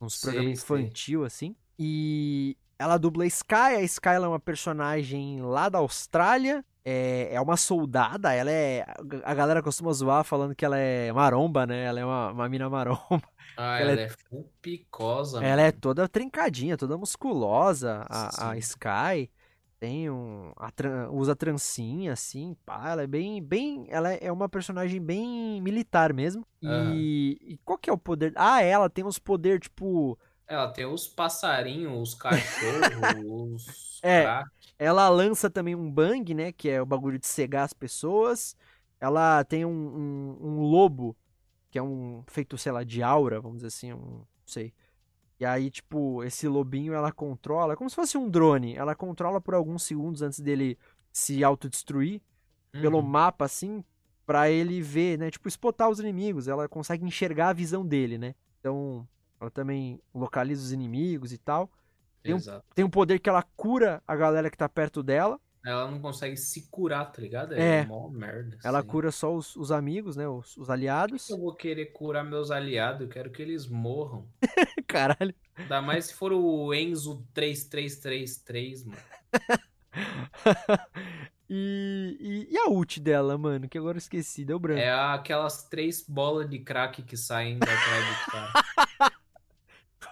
Uns 0.00 0.20
programas 0.20 0.60
infantil, 0.60 1.24
assim. 1.24 1.56
E 1.78 2.56
ela 2.78 2.98
dubla 2.98 3.26
Sky. 3.26 3.54
A 3.76 3.82
Sky 3.82 4.08
é 4.10 4.20
uma 4.20 4.40
personagem 4.40 5.40
lá 5.40 5.68
da 5.68 5.78
Austrália. 5.78 6.64
É, 6.84 7.34
é 7.34 7.40
uma 7.40 7.56
soldada, 7.56 8.32
ela 8.34 8.50
é. 8.50 8.84
A 9.24 9.34
galera 9.34 9.62
costuma 9.62 9.90
zoar 9.92 10.22
falando 10.22 10.54
que 10.54 10.64
ela 10.64 10.76
é 10.76 11.10
maromba, 11.12 11.66
né? 11.66 11.84
Ela 11.84 12.00
é 12.00 12.04
uma, 12.04 12.30
uma 12.30 12.48
mina 12.48 12.68
maromba. 12.68 13.22
Ah, 13.56 13.80
ela, 13.80 13.92
ela 13.92 14.00
é, 14.02 14.04
é 14.04 14.08
full 14.08 14.50
picosa. 14.60 15.38
Ela 15.38 15.56
mano. 15.56 15.60
é 15.62 15.72
toda 15.72 16.08
trincadinha, 16.08 16.76
toda 16.76 16.98
musculosa, 16.98 18.04
a, 18.08 18.50
a 18.50 18.58
Sky. 18.58 19.30
Tem 19.80 20.10
um. 20.10 20.52
A, 20.56 20.70
usa 21.10 21.34
trancinha, 21.34 22.12
assim, 22.12 22.54
pá. 22.66 22.90
Ela 22.90 23.04
é 23.04 23.06
bem. 23.06 23.42
bem 23.42 23.86
ela 23.88 24.12
é 24.12 24.30
uma 24.30 24.48
personagem 24.48 25.00
bem 25.00 25.62
militar 25.62 26.12
mesmo. 26.12 26.46
E, 26.60 26.68
uhum. 26.68 26.92
e 26.94 27.60
qual 27.64 27.78
que 27.78 27.88
é 27.88 27.92
o 27.92 27.98
poder? 27.98 28.34
Ah, 28.36 28.62
ela 28.62 28.90
tem 28.90 29.04
uns 29.04 29.18
poderes, 29.18 29.60
tipo 29.60 30.18
ela 30.46 30.68
tem 30.68 30.84
os 30.84 31.08
passarinhos, 31.08 32.10
os 32.10 32.14
cachorros, 32.14 32.44
os 33.24 34.00
é, 34.02 34.42
Ela 34.78 35.08
lança 35.08 35.48
também 35.48 35.74
um 35.74 35.90
bang, 35.90 36.34
né? 36.34 36.52
Que 36.52 36.68
é 36.68 36.82
o 36.82 36.86
bagulho 36.86 37.18
de 37.18 37.26
cegar 37.26 37.64
as 37.64 37.72
pessoas. 37.72 38.56
Ela 39.00 39.44
tem 39.44 39.64
um, 39.64 39.70
um, 39.70 40.38
um 40.40 40.60
lobo, 40.62 41.16
que 41.70 41.78
é 41.78 41.82
um 41.82 42.22
feito, 42.26 42.56
sei 42.56 42.72
lá, 42.72 42.84
de 42.84 43.02
aura, 43.02 43.40
vamos 43.40 43.58
dizer 43.58 43.68
assim, 43.68 43.92
um, 43.92 43.98
não 43.98 44.26
sei. 44.46 44.72
E 45.38 45.44
aí, 45.44 45.70
tipo, 45.70 46.22
esse 46.22 46.46
lobinho 46.46 46.94
ela 46.94 47.12
controla, 47.12 47.72
é 47.72 47.76
como 47.76 47.90
se 47.90 47.96
fosse 47.96 48.16
um 48.16 48.28
drone. 48.28 48.74
Ela 48.74 48.94
controla 48.94 49.40
por 49.40 49.54
alguns 49.54 49.82
segundos 49.82 50.22
antes 50.22 50.40
dele 50.40 50.78
se 51.12 51.42
autodestruir 51.42 52.20
uhum. 52.72 52.80
pelo 52.80 53.02
mapa, 53.02 53.44
assim, 53.44 53.84
para 54.24 54.50
ele 54.50 54.80
ver, 54.80 55.18
né? 55.18 55.30
Tipo, 55.30 55.48
spotar 55.48 55.90
os 55.90 56.00
inimigos. 56.00 56.48
Ela 56.48 56.68
consegue 56.68 57.04
enxergar 57.04 57.48
a 57.48 57.52
visão 57.52 57.84
dele, 57.84 58.16
né? 58.16 58.34
Então, 58.60 59.06
ela 59.40 59.50
também 59.50 60.00
localiza 60.14 60.62
os 60.62 60.72
inimigos 60.72 61.32
e 61.32 61.38
tal. 61.38 61.70
Tem 62.24 62.34
um, 62.34 62.40
tem 62.74 62.84
um 62.86 62.90
poder 62.90 63.18
que 63.18 63.28
ela 63.28 63.42
cura 63.54 64.02
a 64.08 64.16
galera 64.16 64.50
que 64.50 64.56
tá 64.56 64.66
perto 64.66 65.02
dela. 65.02 65.38
Ela 65.64 65.90
não 65.90 66.00
consegue 66.00 66.36
se 66.36 66.68
curar, 66.70 67.12
tá 67.12 67.20
ligado? 67.20 67.54
É, 67.54 67.80
é 67.80 67.86
mó 67.86 68.08
merda. 68.08 68.58
Ela 68.64 68.78
assim. 68.78 68.88
cura 68.88 69.12
só 69.12 69.34
os, 69.34 69.54
os, 69.56 69.70
amigos, 69.70 70.16
né? 70.16 70.26
Os, 70.26 70.56
os 70.56 70.70
aliados. 70.70 71.28
eu 71.28 71.38
vou 71.38 71.54
querer 71.54 71.86
curar 71.86 72.24
meus 72.24 72.50
aliados? 72.50 73.02
Eu 73.02 73.08
quero 73.08 73.30
que 73.30 73.42
eles 73.42 73.66
morram. 73.66 74.26
Caralho. 74.88 75.34
Ainda 75.54 75.82
mais 75.82 76.06
se 76.06 76.14
for 76.14 76.32
o 76.32 76.72
Enzo 76.72 77.26
3333, 77.34 78.84
mano. 78.84 78.98
e, 81.48 82.16
e, 82.20 82.54
e, 82.54 82.58
a 82.58 82.68
ult 82.68 83.00
dela, 83.00 83.36
mano? 83.36 83.68
Que 83.68 83.78
agora 83.78 83.96
eu 83.96 84.00
esqueci, 84.00 84.44
deu 84.44 84.58
branco. 84.58 84.80
É 84.80 84.90
aquelas 84.90 85.64
três 85.64 86.04
bolas 86.06 86.48
de 86.48 86.58
crack 86.58 87.02
que 87.02 87.16
saem 87.16 87.58
da 87.58 87.66
trás 87.66 88.08
do 88.08 88.30
cara. 88.30 88.52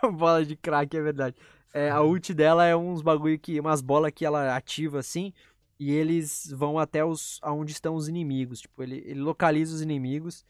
bola 0.12 0.44
de 0.44 0.56
crack, 0.56 0.96
é 0.96 1.00
verdade. 1.00 1.36
É, 1.72 1.90
a 1.90 2.02
ult 2.02 2.34
dela 2.34 2.66
é 2.66 2.76
uns 2.76 3.02
bagulho 3.02 3.38
que. 3.38 3.58
umas 3.58 3.80
bolas 3.80 4.12
que 4.14 4.24
ela 4.24 4.56
ativa 4.56 4.98
assim. 4.98 5.32
E 5.78 5.90
eles 5.90 6.52
vão 6.54 6.78
até 6.78 7.04
os 7.04 7.38
aonde 7.42 7.72
estão 7.72 7.94
os 7.94 8.08
inimigos. 8.08 8.60
Tipo, 8.60 8.82
ele, 8.82 9.02
ele 9.06 9.20
localiza 9.20 9.74
os 9.74 9.82
inimigos. 9.82 10.44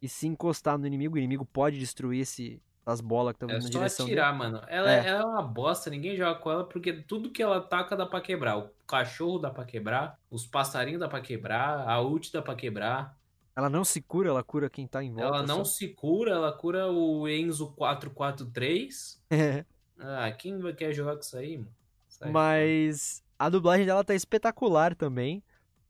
E 0.00 0.08
se 0.08 0.26
encostar 0.26 0.78
no 0.78 0.86
inimigo, 0.86 1.16
o 1.16 1.18
inimigo 1.18 1.44
pode 1.44 1.78
destruir 1.78 2.20
esse, 2.20 2.62
as 2.86 3.00
bolas 3.00 3.32
que 3.32 3.44
estão 3.44 3.50
é 3.50 3.60
na 3.60 3.68
direção 3.68 4.06
atirar, 4.06 4.26
dele. 4.26 4.38
mano. 4.38 4.64
Ela 4.68 4.92
é. 4.92 5.06
ela 5.08 5.20
é 5.20 5.24
uma 5.24 5.42
bosta, 5.42 5.90
ninguém 5.90 6.16
joga 6.16 6.38
com 6.38 6.50
ela, 6.50 6.64
porque 6.64 6.92
tudo 6.92 7.30
que 7.32 7.42
ela 7.42 7.56
ataca 7.56 7.96
dá 7.96 8.06
pra 8.06 8.20
quebrar. 8.20 8.58
O 8.58 8.70
cachorro 8.86 9.40
dá 9.40 9.50
pra 9.50 9.64
quebrar, 9.64 10.20
os 10.30 10.46
passarinhos 10.46 11.00
dá 11.00 11.08
pra 11.08 11.20
quebrar, 11.20 11.88
a 11.88 12.00
ult 12.00 12.32
dá 12.32 12.40
pra 12.40 12.54
quebrar. 12.54 13.18
Ela 13.56 13.68
não 13.68 13.84
se 13.84 14.00
cura, 14.00 14.28
ela 14.28 14.44
cura 14.44 14.70
quem 14.70 14.86
tá 14.86 15.02
em 15.02 15.10
volta. 15.10 15.26
Ela 15.26 15.42
não 15.42 15.64
só. 15.64 15.72
se 15.72 15.88
cura, 15.88 16.32
ela 16.32 16.52
cura 16.52 16.86
o 16.92 17.26
Enzo 17.28 17.72
443. 17.72 19.24
É. 19.28 19.64
Ah, 19.98 20.30
quem 20.32 20.60
quer 20.74 20.92
jogar 20.92 21.14
com 21.14 21.20
isso 21.20 21.36
aí, 21.36 21.58
mano? 21.58 21.70
Sai 22.08 22.30
Mas 22.30 23.22
fora. 23.36 23.46
a 23.46 23.50
dublagem 23.50 23.86
dela 23.86 24.04
tá 24.04 24.14
espetacular 24.14 24.94
também. 24.94 25.42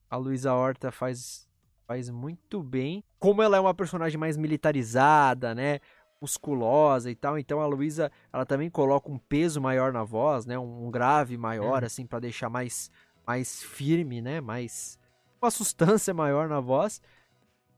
A 0.08 0.16
Luísa 0.16 0.52
Horta 0.52 0.90
faz, 0.90 1.48
faz 1.86 2.08
muito 2.10 2.62
bem. 2.62 3.02
Como 3.18 3.42
ela 3.42 3.56
é 3.56 3.60
uma 3.60 3.74
personagem 3.74 4.18
mais 4.18 4.36
militarizada, 4.36 5.54
né? 5.54 5.80
musculosa 6.20 7.10
e 7.10 7.14
tal, 7.14 7.38
então 7.38 7.60
a 7.60 7.66
Luísa, 7.66 8.10
ela 8.32 8.46
também 8.46 8.70
coloca 8.70 9.10
um 9.10 9.18
peso 9.18 9.60
maior 9.60 9.92
na 9.92 10.02
voz, 10.02 10.46
né, 10.46 10.58
um 10.58 10.90
grave 10.90 11.36
maior, 11.36 11.82
hum. 11.82 11.86
assim, 11.86 12.06
para 12.06 12.20
deixar 12.20 12.48
mais, 12.48 12.90
mais 13.26 13.62
firme, 13.62 14.20
né, 14.20 14.40
mais 14.40 14.98
uma 15.40 15.50
sustância 15.50 16.12
maior 16.14 16.48
na 16.48 16.60
voz. 16.60 17.00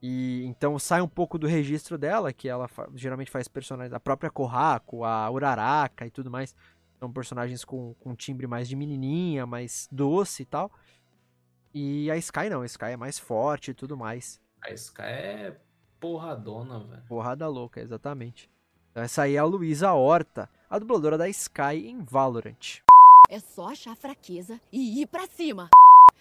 E 0.01 0.45
então 0.45 0.79
sai 0.79 1.01
um 1.01 1.07
pouco 1.07 1.37
do 1.37 1.45
registro 1.45 1.97
dela, 1.97 2.31
que 2.31 2.47
ela 2.47 2.67
fa 2.67 2.87
geralmente 2.95 3.29
faz 3.29 3.47
personagens, 3.47 3.93
a 3.93 3.99
própria 3.99 4.29
Korrako, 4.29 5.03
a 5.03 5.29
Uraraka 5.29 6.05
e 6.05 6.09
tudo 6.09 6.31
mais. 6.31 6.55
São 6.99 7.11
personagens 7.11 7.63
com, 7.63 7.93
com 7.95 8.15
timbre 8.15 8.47
mais 8.47 8.67
de 8.67 8.75
menininha, 8.75 9.45
mais 9.45 9.87
doce 9.91 10.43
e 10.43 10.45
tal. 10.45 10.71
E 11.73 12.09
a 12.09 12.17
Sky 12.17 12.49
não, 12.49 12.61
a 12.61 12.65
Sky 12.65 12.85
é 12.85 12.97
mais 12.97 13.19
forte 13.19 13.71
e 13.71 13.73
tudo 13.73 13.95
mais. 13.95 14.41
A 14.61 14.71
Sky 14.71 15.01
é 15.01 15.57
porradona, 15.99 16.79
velho. 16.79 17.03
Porrada 17.07 17.47
louca, 17.47 17.81
exatamente. 17.81 18.49
Então 18.91 19.03
essa 19.03 19.23
aí 19.23 19.35
é 19.35 19.39
a 19.39 19.43
Luísa 19.43 19.93
Horta, 19.93 20.49
a 20.69 20.79
dubladora 20.79 21.17
da 21.17 21.29
Sky 21.29 21.87
em 21.87 22.03
Valorant. 22.03 22.81
É 23.29 23.39
só 23.39 23.69
achar 23.69 23.95
fraqueza 23.95 24.59
e 24.71 25.01
ir 25.01 25.07
pra 25.07 25.27
cima. 25.27 25.69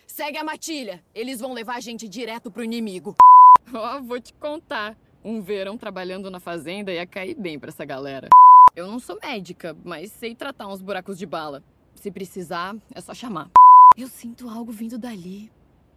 Segue 0.07 0.37
a 0.37 0.45
matilha. 0.45 1.03
Eles 1.15 1.41
vão 1.41 1.53
levar 1.53 1.77
a 1.77 1.81
gente 1.81 2.09
direto 2.09 2.51
pro 2.51 2.63
inimigo. 2.63 3.15
Ó, 3.75 3.99
oh, 3.99 4.03
vou 4.03 4.21
te 4.21 4.33
contar. 4.35 4.97
Um 5.25 5.43
verão 5.43 5.77
trabalhando 5.77 6.31
na 6.31 6.41
fazenda 6.41 6.93
ia 6.93 7.07
cair 7.07 7.35
bem 7.35 7.59
pra 7.59 7.69
essa 7.69 7.85
galera. 7.85 8.29
Eu 8.75 8.87
não 8.87 8.99
sou 8.99 9.19
médica, 9.21 9.77
mas 9.85 10.13
sei 10.13 10.35
tratar 10.35 10.69
uns 10.69 10.81
buracos 10.81 11.19
de 11.19 11.27
bala. 11.27 11.63
Se 11.95 12.11
precisar, 12.11 12.77
é 12.95 13.01
só 13.01 13.13
chamar. 13.13 13.51
Eu 13.97 14.09
sinto 14.09 14.49
algo 14.49 14.71
vindo 14.71 14.97
dali. 14.97 15.51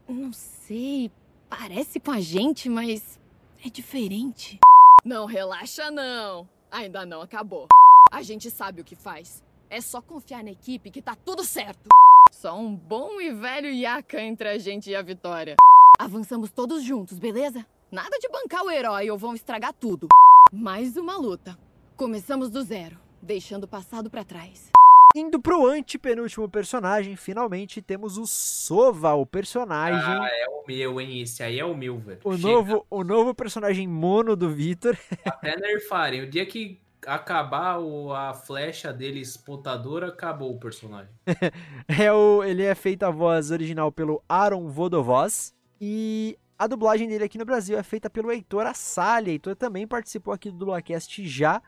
Não 0.07 0.33
sei, 0.33 1.11
parece 1.49 1.99
com 1.99 2.11
a 2.11 2.19
gente, 2.19 2.67
mas 2.67 3.19
é 3.63 3.69
diferente. 3.69 4.59
Não 5.05 5.25
relaxa 5.25 5.91
não. 5.91 6.49
Ainda 6.71 7.05
não 7.05 7.21
acabou. 7.21 7.67
A 8.11 8.21
gente 8.21 8.49
sabe 8.49 8.81
o 8.81 8.83
que 8.83 8.95
faz. 8.95 9.43
É 9.69 9.79
só 9.79 10.01
confiar 10.01 10.43
na 10.43 10.51
equipe 10.51 10.89
que 10.89 11.01
tá 11.01 11.15
tudo 11.15 11.43
certo. 11.43 11.89
Só 12.31 12.57
um 12.57 12.75
bom 12.75 13.21
e 13.21 13.31
velho 13.31 13.69
iaca 13.69 14.19
entre 14.21 14.49
a 14.49 14.57
gente 14.57 14.89
e 14.89 14.95
a 14.95 15.01
vitória. 15.01 15.55
Avançamos 16.01 16.49
todos 16.49 16.83
juntos, 16.83 17.19
beleza? 17.19 17.63
Nada 17.91 18.17
de 18.17 18.27
bancar 18.27 18.63
o 18.63 18.71
herói 18.71 19.11
ou 19.11 19.19
vão 19.19 19.35
estragar 19.35 19.71
tudo. 19.71 20.07
Mais 20.51 20.97
uma 20.97 21.15
luta. 21.15 21.55
Começamos 21.95 22.49
do 22.49 22.63
zero, 22.63 22.97
deixando 23.21 23.65
o 23.65 23.67
passado 23.67 24.09
para 24.09 24.23
trás. 24.23 24.71
Indo 25.15 25.39
pro 25.39 25.67
antepenúltimo 25.67 26.49
personagem, 26.49 27.15
finalmente 27.15 27.83
temos 27.83 28.17
o 28.17 28.25
Sova, 28.25 29.13
o 29.13 29.27
personagem. 29.27 30.11
Ah, 30.11 30.27
é 30.27 30.47
o 30.49 30.63
meu, 30.67 30.99
hein? 30.99 31.21
Esse 31.21 31.43
aí 31.43 31.59
é 31.59 31.65
o 31.65 31.77
meu, 31.77 31.99
velho. 31.99 32.19
O 32.23 32.35
novo, 32.35 32.83
o 32.89 33.03
novo 33.03 33.35
personagem 33.35 33.87
mono 33.87 34.35
do 34.35 34.49
Victor. 34.49 34.97
Até 35.23 35.55
nerfarem. 35.55 36.21
O 36.21 36.27
dia 36.27 36.47
que 36.47 36.79
acabar 37.05 37.77
o, 37.77 38.11
a 38.11 38.33
flecha 38.33 38.91
dele 38.91 39.19
exportadora, 39.19 40.07
acabou 40.07 40.51
o 40.51 40.59
personagem. 40.59 41.13
é 41.87 42.11
o, 42.11 42.43
ele 42.43 42.63
é 42.63 42.73
feito 42.73 43.03
a 43.03 43.11
voz 43.11 43.51
original 43.51 43.91
pelo 43.91 44.19
Aaron 44.27 44.67
Vodovoz. 44.67 45.53
E 45.83 46.37
a 46.59 46.67
dublagem 46.67 47.09
dele 47.09 47.23
aqui 47.23 47.39
no 47.39 47.45
Brasil 47.45 47.75
é 47.75 47.81
feita 47.81 48.07
pelo 48.07 48.31
Heitor 48.31 48.67
Assali. 48.67 49.31
Heitor 49.31 49.55
também 49.55 49.87
participou 49.87 50.31
aqui 50.31 50.51
do 50.51 50.57
Dublacast 50.57 51.27
já. 51.27 51.59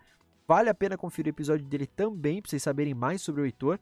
Vale 0.47 0.69
a 0.69 0.73
pena 0.73 0.95
conferir 0.95 1.33
o 1.33 1.35
episódio 1.35 1.65
dele 1.65 1.87
também, 1.87 2.39
pra 2.39 2.47
vocês 2.47 2.61
saberem 2.61 2.93
mais 2.93 3.23
sobre 3.23 3.41
o 3.41 3.45
Heitor. 3.45 3.79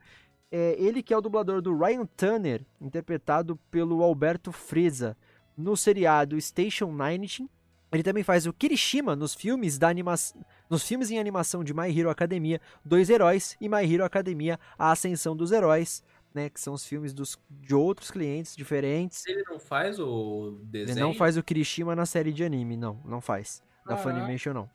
É 0.50 0.78
ele 0.80 1.04
que 1.04 1.14
é 1.14 1.18
o 1.18 1.22
dublador 1.22 1.62
do 1.62 1.78
Ryan 1.78 2.06
Tanner, 2.06 2.66
interpretado 2.80 3.58
pelo 3.70 4.02
Alberto 4.02 4.54
Freza, 4.54 5.18
no 5.58 5.76
seriado 5.76 6.40
Station 6.40 6.96
19. 6.96 7.50
Ele 7.92 8.04
também 8.04 8.24
faz 8.24 8.46
o 8.46 8.54
Kirishima 8.54 9.18
nos 9.18 9.36
filmes 9.36 9.78
da 9.78 9.90
anima... 9.90 10.16
nos 10.70 10.88
filmes 10.88 11.12
em 11.12 11.20
animação 11.20 11.62
de 11.62 11.74
My 11.74 11.90
Hero 11.90 12.10
Academia, 12.10 12.62
Dois 12.86 13.10
Heróis 13.10 13.58
e 13.60 13.68
My 13.68 13.84
Hero 13.84 14.06
Academia, 14.06 14.58
A 14.80 14.92
Ascensão 14.92 15.36
dos 15.36 15.52
Heróis 15.52 16.02
né? 16.34 16.50
Que 16.50 16.60
são 16.60 16.74
os 16.74 16.86
filmes 16.86 17.14
dos, 17.14 17.38
de 17.50 17.76
outros 17.76 18.12
clientes 18.12 18.56
diferentes. 18.56 19.26
Ele 19.26 19.44
não 19.50 19.60
faz 19.60 20.00
o 20.00 20.60
desenho? 20.64 20.94
Ele 20.94 21.00
não 21.00 21.14
faz 21.14 21.38
o 21.38 21.44
Kirishima 21.44 21.96
na 21.96 22.06
série 22.06 22.32
de 22.32 22.44
anime, 22.44 22.78
não. 22.78 23.02
Não 23.06 23.22
faz. 23.22 23.64
Da 23.86 23.96
ah. 23.96 23.98
Funimation, 23.98 24.54
não. 24.54 24.70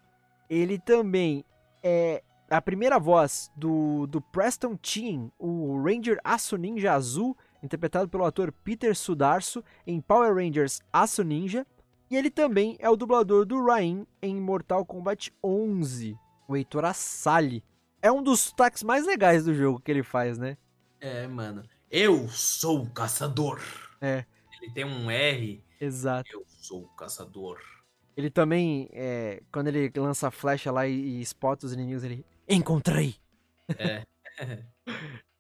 Ele 0.49 0.78
também 0.78 1.45
é 1.83 2.23
a 2.49 2.62
primeira 2.62 2.99
voz 2.99 3.51
do, 3.57 4.07
do 4.07 4.20
Preston 4.20 4.77
Teen, 4.77 5.33
o 5.39 5.83
Ranger 5.83 6.20
Aço 6.23 6.57
Ninja 6.57 6.93
Azul, 6.93 7.37
interpretado 7.62 8.09
pelo 8.09 8.24
ator 8.24 8.53
Peter 8.53 8.95
Sudarso 8.95 9.65
em 9.87 10.01
Power 10.01 10.35
Rangers 10.35 10.81
Aço 10.93 11.23
Ninja. 11.23 11.66
E 12.09 12.16
ele 12.16 12.31
também 12.31 12.77
é 12.78 12.89
o 12.89 12.97
dublador 12.97 13.45
do 13.45 13.65
Rain 13.65 14.07
em 14.23 14.37
Mortal 14.37 14.85
Kombat 14.87 15.33
11, 15.43 16.16
o 16.47 16.57
Heitor 16.57 16.85
Assali. 16.85 17.65
É 18.01 18.12
um 18.12 18.23
dos 18.23 18.41
sotaques 18.41 18.85
mais 18.85 19.05
legais 19.05 19.45
do 19.45 19.53
jogo 19.53 19.81
que 19.81 19.91
ele 19.91 20.05
faz, 20.05 20.39
né? 20.39 20.57
É, 21.01 21.27
mano. 21.27 21.62
Eu 21.90 22.28
sou 22.28 22.82
o 22.82 22.90
caçador. 22.90 23.60
É. 24.01 24.24
Ele 24.60 24.73
tem 24.73 24.85
um 24.85 25.10
R. 25.10 25.62
Exato. 25.81 26.28
Eu 26.32 26.44
sou 26.47 26.82
o 26.82 26.89
caçador. 26.89 27.60
Ele 28.16 28.31
também, 28.31 28.89
é, 28.93 29.43
quando 29.52 29.68
ele 29.68 29.93
lança 29.97 30.28
a 30.28 30.31
flecha 30.31 30.73
lá 30.73 30.86
e, 30.86 31.20
e 31.20 31.27
spota 31.27 31.66
os 31.66 31.73
inimigos, 31.73 32.02
ele. 32.02 32.24
Encontrei! 32.48 33.16
É. 33.78 34.06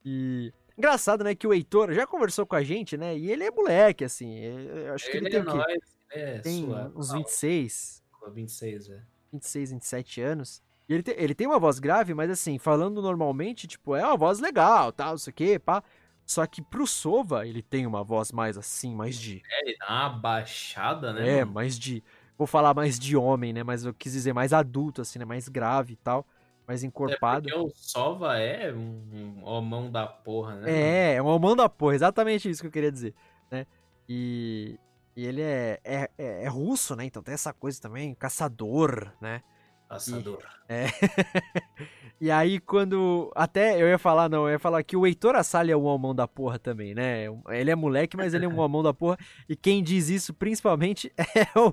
e. 0.04 0.52
Engraçado, 0.76 1.24
né? 1.24 1.34
Que 1.34 1.46
o 1.46 1.54
Heitor 1.54 1.92
já 1.94 2.06
conversou 2.06 2.44
com 2.46 2.54
a 2.54 2.62
gente, 2.62 2.98
né? 2.98 3.16
E 3.16 3.30
ele 3.30 3.44
é 3.44 3.50
moleque, 3.50 4.04
assim. 4.04 4.38
Eu 4.38 4.92
acho 4.92 5.10
que 5.10 5.16
ele, 5.16 5.26
ele 5.26 5.30
tem 5.30 5.40
é 5.40 5.42
o 5.42 5.46
quê? 5.46 5.56
Nóis, 5.56 5.96
é 6.10 6.38
tem 6.40 6.64
sua... 6.66 6.92
uns 6.94 7.12
26. 7.12 8.02
26, 8.34 8.90
é. 8.90 9.02
26, 9.32 9.70
27 9.72 10.20
anos. 10.20 10.62
E 10.88 10.94
ele, 10.94 11.02
te, 11.02 11.14
ele 11.18 11.34
tem 11.34 11.46
uma 11.46 11.58
voz 11.58 11.78
grave, 11.78 12.14
mas 12.14 12.30
assim, 12.30 12.58
falando 12.58 13.02
normalmente, 13.02 13.66
tipo, 13.66 13.94
é 13.96 14.04
uma 14.04 14.16
voz 14.16 14.38
legal, 14.38 14.92
tal, 14.92 15.10
não 15.10 15.18
sei 15.18 15.30
o 15.30 15.34
quê, 15.34 15.58
pá. 15.58 15.82
Só 16.24 16.44
que 16.46 16.60
pro 16.60 16.86
Sova, 16.86 17.46
ele 17.46 17.62
tem 17.62 17.86
uma 17.86 18.02
voz 18.02 18.32
mais 18.32 18.58
assim, 18.58 18.94
mais 18.94 19.16
de. 19.16 19.42
É, 19.48 19.68
ele 19.68 19.76
dá 19.78 19.86
uma 19.88 20.08
baixada, 20.10 21.12
né? 21.12 21.38
É, 21.38 21.44
mano? 21.44 21.54
mais 21.54 21.78
de. 21.78 22.02
Vou 22.36 22.46
falar 22.46 22.74
mais 22.74 22.98
de 22.98 23.16
homem, 23.16 23.52
né? 23.52 23.62
Mas 23.62 23.84
eu 23.84 23.94
quis 23.94 24.12
dizer 24.12 24.32
mais 24.32 24.52
adulto, 24.52 25.00
assim, 25.00 25.18
né? 25.18 25.24
Mais 25.24 25.48
grave 25.48 25.92
e 25.94 25.96
tal. 25.96 26.26
Mais 26.66 26.82
encorpado. 26.82 27.48
É 27.48 27.52
porque 27.52 27.66
o 27.68 27.70
Sova 27.72 28.36
é 28.38 28.72
um, 28.72 29.38
um 29.40 29.44
homão 29.44 29.90
da 29.90 30.04
porra, 30.04 30.56
né? 30.56 30.70
É, 30.70 31.14
é 31.14 31.22
um 31.22 31.26
homão 31.26 31.54
da 31.54 31.68
porra, 31.68 31.94
exatamente 31.94 32.50
isso 32.50 32.60
que 32.60 32.66
eu 32.66 32.72
queria 32.72 32.90
dizer, 32.90 33.14
né? 33.48 33.64
E, 34.08 34.76
e 35.16 35.24
ele 35.24 35.42
é, 35.42 35.78
é, 35.84 36.10
é, 36.18 36.44
é 36.44 36.48
russo, 36.48 36.96
né? 36.96 37.04
Então 37.04 37.22
tem 37.22 37.34
essa 37.34 37.52
coisa 37.52 37.80
também, 37.80 38.14
caçador, 38.14 39.12
né? 39.20 39.42
Passador. 39.88 40.42
E, 40.68 40.72
é. 40.72 40.86
e 42.20 42.30
aí, 42.30 42.58
quando. 42.58 43.30
Até 43.34 43.80
eu 43.80 43.86
ia 43.86 43.98
falar, 43.98 44.28
não, 44.28 44.46
eu 44.46 44.52
ia 44.52 44.58
falar 44.58 44.82
que 44.82 44.96
o 44.96 45.06
Heitor 45.06 45.34
Assali 45.36 45.70
é 45.70 45.76
um 45.76 45.84
homão 45.84 46.14
da 46.14 46.26
porra 46.26 46.58
também, 46.58 46.94
né? 46.94 47.26
Ele 47.48 47.70
é 47.70 47.74
moleque, 47.74 48.16
mas 48.16 48.34
ele 48.34 48.44
é 48.44 48.48
um 48.48 48.58
homão 48.58 48.82
da 48.82 48.92
porra. 48.92 49.16
E 49.48 49.54
quem 49.54 49.82
diz 49.82 50.08
isso 50.08 50.34
principalmente 50.34 51.12
é 51.18 51.58
o, 51.58 51.72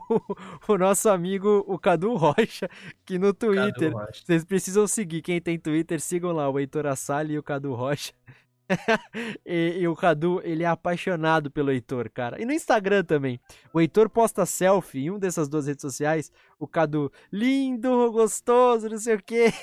o 0.68 0.78
nosso 0.78 1.10
amigo, 1.10 1.64
o 1.68 1.78
Cadu 1.80 2.16
Rocha, 2.16 2.70
que 3.06 3.18
no 3.18 3.34
Twitter. 3.34 3.92
Vocês 4.14 4.46
precisam 4.46 4.88
seguir. 4.88 5.22
Quem 5.22 5.42
tem 5.42 5.58
Twitter, 5.58 6.00
sigam 6.00 6.32
lá 6.32 6.50
o 6.50 6.60
Heitor 6.60 6.86
Assali 6.86 7.34
e 7.34 7.40
o 7.40 7.44
Cadu 7.44 7.74
Rocha. 7.74 8.14
e, 9.46 9.78
e, 9.80 9.88
o 9.88 9.96
Cadu, 9.96 10.42
ele 10.44 10.64
é 10.64 10.68
apaixonado 10.68 11.52
pelo 11.52 11.72
Heitor, 11.72 12.10
cara. 12.12 12.42
E 12.42 12.46
no 12.46 12.52
Instagram 12.52 13.04
também. 13.04 13.40
O 13.74 13.80
Heitor 13.80 14.10
posta 14.10 14.46
selfie 14.46 15.06
em 15.06 15.12
um 15.12 15.20
dessas 15.20 15.48
duas 15.48 15.68
redes 15.68 15.82
sociais. 15.82 16.32
O 16.60 16.68
Cadu, 16.68 17.12
lindo, 17.32 18.12
gostoso, 18.12 18.90
não 18.90 18.98
sei 18.98 19.16
o 19.16 19.24
quê. 19.24 19.54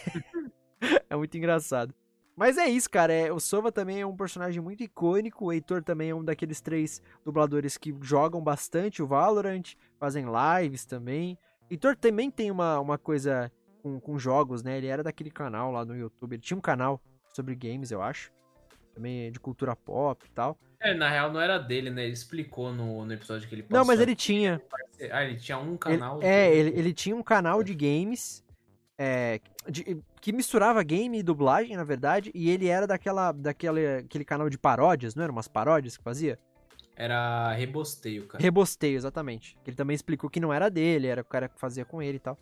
é 1.08 1.16
muito 1.16 1.36
engraçado. 1.36 1.94
Mas 2.36 2.56
é 2.56 2.66
isso, 2.68 2.88
cara. 2.88 3.12
É, 3.12 3.32
o 3.32 3.38
Sova 3.38 3.70
também 3.70 4.00
é 4.00 4.06
um 4.06 4.16
personagem 4.16 4.62
muito 4.62 4.82
icônico. 4.82 5.46
O 5.46 5.52
Heitor 5.52 5.82
também 5.82 6.10
é 6.10 6.14
um 6.14 6.24
daqueles 6.24 6.60
três 6.60 7.02
dubladores 7.24 7.76
que 7.76 7.94
jogam 8.00 8.42
bastante 8.42 9.02
o 9.02 9.06
Valorant, 9.06 9.74
fazem 9.98 10.24
lives 10.24 10.86
também. 10.86 11.38
Heitor 11.70 11.96
também 11.96 12.30
tem 12.30 12.50
uma, 12.50 12.80
uma 12.80 12.96
coisa 12.96 13.52
com, 13.82 14.00
com 14.00 14.18
jogos, 14.18 14.62
né? 14.62 14.78
Ele 14.78 14.86
era 14.86 15.02
daquele 15.02 15.30
canal 15.30 15.70
lá 15.70 15.84
no 15.84 15.96
YouTube. 15.96 16.34
Ele 16.34 16.42
tinha 16.42 16.56
um 16.56 16.62
canal 16.62 17.00
sobre 17.32 17.54
games, 17.54 17.90
eu 17.90 18.02
acho 18.02 18.32
também 18.94 19.26
é 19.26 19.30
de 19.30 19.40
cultura 19.40 19.74
pop 19.74 20.24
e 20.26 20.30
tal. 20.30 20.58
É, 20.80 20.94
na 20.94 21.08
real 21.08 21.32
não 21.32 21.40
era 21.40 21.58
dele, 21.58 21.90
né? 21.90 22.04
Ele 22.04 22.12
explicou 22.12 22.72
no, 22.72 23.04
no 23.04 23.12
episódio 23.12 23.48
que 23.48 23.54
ele 23.54 23.62
postou. 23.62 23.78
Não, 23.78 23.84
mas 23.84 24.00
ele 24.00 24.16
tinha. 24.16 24.60
Ah, 25.10 25.24
ele 25.24 25.36
tinha 25.36 25.58
um 25.58 25.76
canal. 25.76 26.18
Ele, 26.18 26.26
é, 26.26 26.54
ele, 26.54 26.78
ele 26.78 26.92
tinha 26.94 27.14
um 27.14 27.22
canal 27.22 27.62
de 27.62 27.74
games 27.74 28.42
é, 29.02 29.40
de, 29.66 29.98
que 30.20 30.30
misturava 30.30 30.82
game 30.82 31.18
e 31.18 31.22
dublagem, 31.22 31.74
na 31.74 31.84
verdade, 31.84 32.30
e 32.34 32.50
ele 32.50 32.68
era 32.68 32.86
daquela, 32.86 33.32
daquele 33.32 33.96
aquele 33.96 34.26
canal 34.26 34.50
de 34.50 34.58
paródias, 34.58 35.14
não 35.14 35.22
era 35.22 35.32
umas 35.32 35.48
paródias 35.48 35.96
que 35.96 36.04
fazia? 36.04 36.38
Era 36.94 37.50
Rebosteio, 37.54 38.26
cara. 38.26 38.42
Rebosteio, 38.42 38.96
exatamente. 38.96 39.56
Ele 39.66 39.74
também 39.74 39.94
explicou 39.94 40.28
que 40.28 40.38
não 40.38 40.52
era 40.52 40.68
dele, 40.68 41.06
era 41.06 41.22
o 41.22 41.24
cara 41.24 41.48
que 41.48 41.58
fazia 41.58 41.82
com 41.82 42.02
ele 42.02 42.16
e 42.16 42.20
tal. 42.20 42.38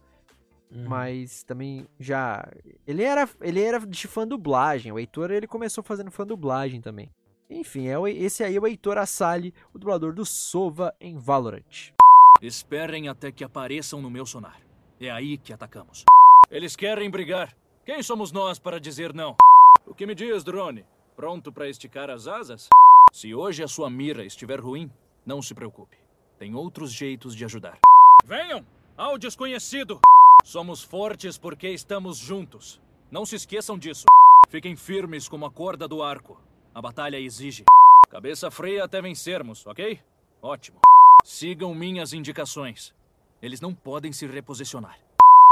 Uhum. 0.70 0.88
Mas 0.88 1.42
também 1.42 1.86
já. 1.98 2.46
Ele 2.86 3.02
era, 3.02 3.28
ele 3.40 3.62
era 3.62 3.78
de 3.80 4.06
fã 4.06 4.26
dublagem. 4.26 4.92
O 4.92 4.98
Heitor 4.98 5.30
ele 5.30 5.46
começou 5.46 5.82
fazendo 5.82 6.10
fã 6.10 6.26
dublagem 6.26 6.80
também. 6.80 7.10
Enfim, 7.50 7.88
é 7.88 7.98
o, 7.98 8.06
esse 8.06 8.44
aí 8.44 8.56
é 8.56 8.60
o 8.60 8.66
Heitor 8.66 8.98
Assali, 8.98 9.54
o 9.72 9.78
dublador 9.78 10.12
do 10.12 10.24
Sova 10.26 10.94
em 11.00 11.16
Valorant. 11.16 11.92
Esperem 12.42 13.08
até 13.08 13.32
que 13.32 13.42
apareçam 13.42 14.02
no 14.02 14.10
meu 14.10 14.26
sonar. 14.26 14.60
É 15.00 15.10
aí 15.10 15.38
que 15.38 15.52
atacamos. 15.52 16.04
Eles 16.50 16.76
querem 16.76 17.10
brigar. 17.10 17.56
Quem 17.84 18.02
somos 18.02 18.30
nós 18.32 18.58
para 18.58 18.78
dizer 18.78 19.14
não? 19.14 19.36
O 19.86 19.94
que 19.94 20.06
me 20.06 20.14
diz, 20.14 20.44
drone? 20.44 20.84
Pronto 21.16 21.50
para 21.50 21.68
esticar 21.68 22.10
as 22.10 22.28
asas? 22.28 22.68
Se 23.12 23.34
hoje 23.34 23.62
a 23.62 23.68
sua 23.68 23.88
mira 23.88 24.24
estiver 24.24 24.60
ruim, 24.60 24.90
Não 25.24 25.42
se 25.42 25.54
preocupe. 25.54 25.98
Tem 26.38 26.54
outros 26.54 26.90
jeitos 26.90 27.34
de 27.36 27.44
ajudar. 27.44 27.78
Venham! 28.24 28.64
Ao 28.96 29.18
desconhecido! 29.18 30.00
Somos 30.48 30.82
fortes 30.82 31.36
porque 31.36 31.68
estamos 31.68 32.16
juntos. 32.16 32.80
Não 33.10 33.26
se 33.26 33.36
esqueçam 33.36 33.78
disso. 33.78 34.06
Fiquem 34.48 34.74
firmes 34.74 35.28
como 35.28 35.44
a 35.44 35.50
corda 35.50 35.86
do 35.86 36.02
arco. 36.02 36.40
A 36.74 36.80
batalha 36.80 37.20
exige. 37.20 37.64
Cabeça 38.08 38.50
fria 38.50 38.84
até 38.84 39.02
vencermos, 39.02 39.66
ok? 39.66 40.00
Ótimo. 40.40 40.80
Sigam 41.22 41.74
minhas 41.74 42.14
indicações. 42.14 42.94
Eles 43.42 43.60
não 43.60 43.74
podem 43.74 44.10
se 44.10 44.26
reposicionar. 44.26 44.98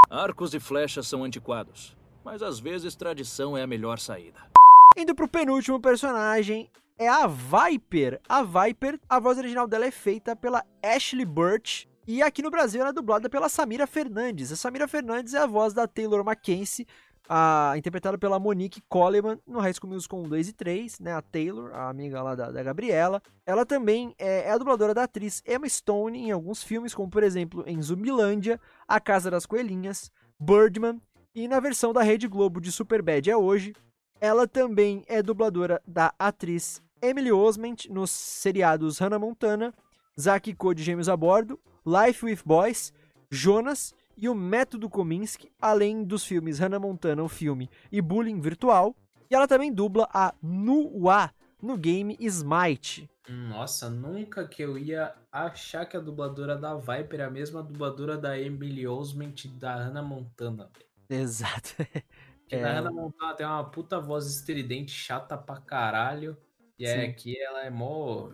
Arcos 0.09 0.55
e 0.55 0.60
flechas 0.60 1.06
são 1.06 1.23
antiquados, 1.24 1.94
mas 2.24 2.43
às 2.43 2.59
vezes 2.59 2.97
tradição 2.97 3.55
é 3.55 3.64
a 3.64 3.66
melhor 3.66 3.98
saída. 3.98 4.51
Indo 4.97 5.14
pro 5.14 5.28
penúltimo 5.28 5.78
personagem, 5.78 6.70
é 6.98 7.06
a 7.06 7.27
Viper. 7.27 8.18
A 8.27 8.43
Viper, 8.43 8.98
a 9.10 9.20
voz 9.20 9.36
original 9.36 9.68
dela 9.68 9.85
é 9.85 9.90
feita 9.90 10.35
pela 10.35 10.64
Ashley 10.82 11.27
Burch. 11.27 11.86
E 12.07 12.23
aqui 12.23 12.41
no 12.41 12.51
Brasil 12.51 12.81
ela 12.81 12.91
é 12.91 12.93
dublada 12.93 13.28
pela 13.28 13.49
Samira 13.49 13.85
Fernandes. 13.85 14.53
A 14.53 14.57
Samira 14.57 14.87
Fernandes 14.87 15.35
é 15.35 15.39
a 15.39 15.47
voz 15.47 15.74
da 15.74 15.89
Taylor 15.89 16.24
Mackenzie, 16.24 16.87
a, 17.28 17.74
interpretada 17.77 18.16
pela 18.16 18.39
Monique 18.39 18.81
Coleman 18.89 19.41
no 19.45 19.59
High 19.59 19.74
School 19.74 19.93
Musical 19.93 20.20
1, 20.20 20.28
2 20.28 20.49
e 20.49 20.53
3, 20.53 21.01
né? 21.01 21.12
A 21.12 21.20
Taylor, 21.20 21.74
a 21.74 21.89
amiga 21.89 22.23
lá 22.23 22.37
da, 22.37 22.53
da 22.53 22.62
Gabriela. 22.62 23.20
Ela 23.45 23.66
também 23.66 24.15
é, 24.19 24.43
é, 24.43 24.53
a 24.53 24.57
dubladora 24.59 24.95
da 24.95 25.03
atriz 25.03 25.43
Emma 25.45 25.69
Stone 25.69 26.16
em 26.16 26.31
alguns 26.31 26.62
filmes, 26.62 26.95
como 26.95 27.11
por 27.11 27.24
exemplo 27.24 27.65
em 27.66 27.83
Zumbilândia, 27.83 28.61
A 28.87 29.01
Casa 29.01 29.28
das 29.28 29.45
Coelhinhas, 29.45 30.12
Birdman 30.39 31.03
e 31.35 31.49
na 31.49 31.59
versão 31.59 31.93
da 31.93 32.03
Rede 32.03 32.28
Globo 32.28 32.61
de 32.61 32.70
Superbad 32.70 33.28
é 33.28 33.37
hoje. 33.37 33.74
Ela 34.20 34.47
também 34.47 35.05
é 35.09 35.20
dubladora 35.23 35.83
da 35.85 36.15
atriz 36.19 36.81
Emily 37.03 37.33
Osment 37.33 37.89
nos 37.91 38.11
seriados 38.11 38.99
Hannah 38.99 39.19
Montana, 39.19 39.74
Zack 40.19 40.51
e 40.51 40.55
Code 40.55 40.83
Gêmeos 40.83 41.09
a 41.09 41.17
Bordo, 41.17 41.61
Life 41.87 42.25
with 42.25 42.41
Boys, 42.45 42.93
Jonas 43.31 43.95
e 44.17 44.29
o 44.29 44.35
Método 44.35 44.89
Kominsky, 44.89 45.53
além 45.61 46.03
dos 46.03 46.25
filmes 46.25 46.59
Hannah 46.59 46.81
Montana, 46.81 47.23
o 47.23 47.29
filme, 47.29 47.69
e 47.93 48.01
Bullying 48.01 48.41
Virtual. 48.41 48.97
E 49.31 49.35
ela 49.35 49.47
também 49.47 49.73
dubla 49.73 50.09
a 50.13 50.35
Nua 50.43 51.31
no 51.61 51.77
game 51.77 52.17
Smite. 52.21 53.11
Nossa, 53.29 53.91
nunca 53.91 54.47
que 54.47 54.63
eu 54.63 54.79
ia 54.79 55.15
achar 55.33 55.85
que 55.85 55.97
a 55.97 56.01
dubladora 56.01 56.57
da 56.57 56.77
Viper 56.77 57.21
é 57.21 57.25
a 57.25 57.31
mesma 57.31 57.63
dubladora 57.63 58.17
da 58.17 58.39
Emily 58.39 58.87
Osment 58.87 59.49
da 59.59 59.75
Hannah 59.75 60.03
Montana. 60.03 60.71
Exato. 61.09 61.75
Que 62.49 62.55
é... 62.55 62.63
na 62.63 62.75
Hannah 62.75 62.93
Montana 62.93 63.35
tem 63.35 63.45
uma 63.45 63.65
puta 63.65 63.99
voz 63.99 64.25
estridente, 64.27 64.93
chata 64.93 65.37
pra 65.37 65.57
caralho. 65.57 66.37
E 66.78 66.85
é 66.85 67.07
aqui 67.07 67.40
ela 67.40 67.65
é 67.65 67.70
mó. 67.70 68.28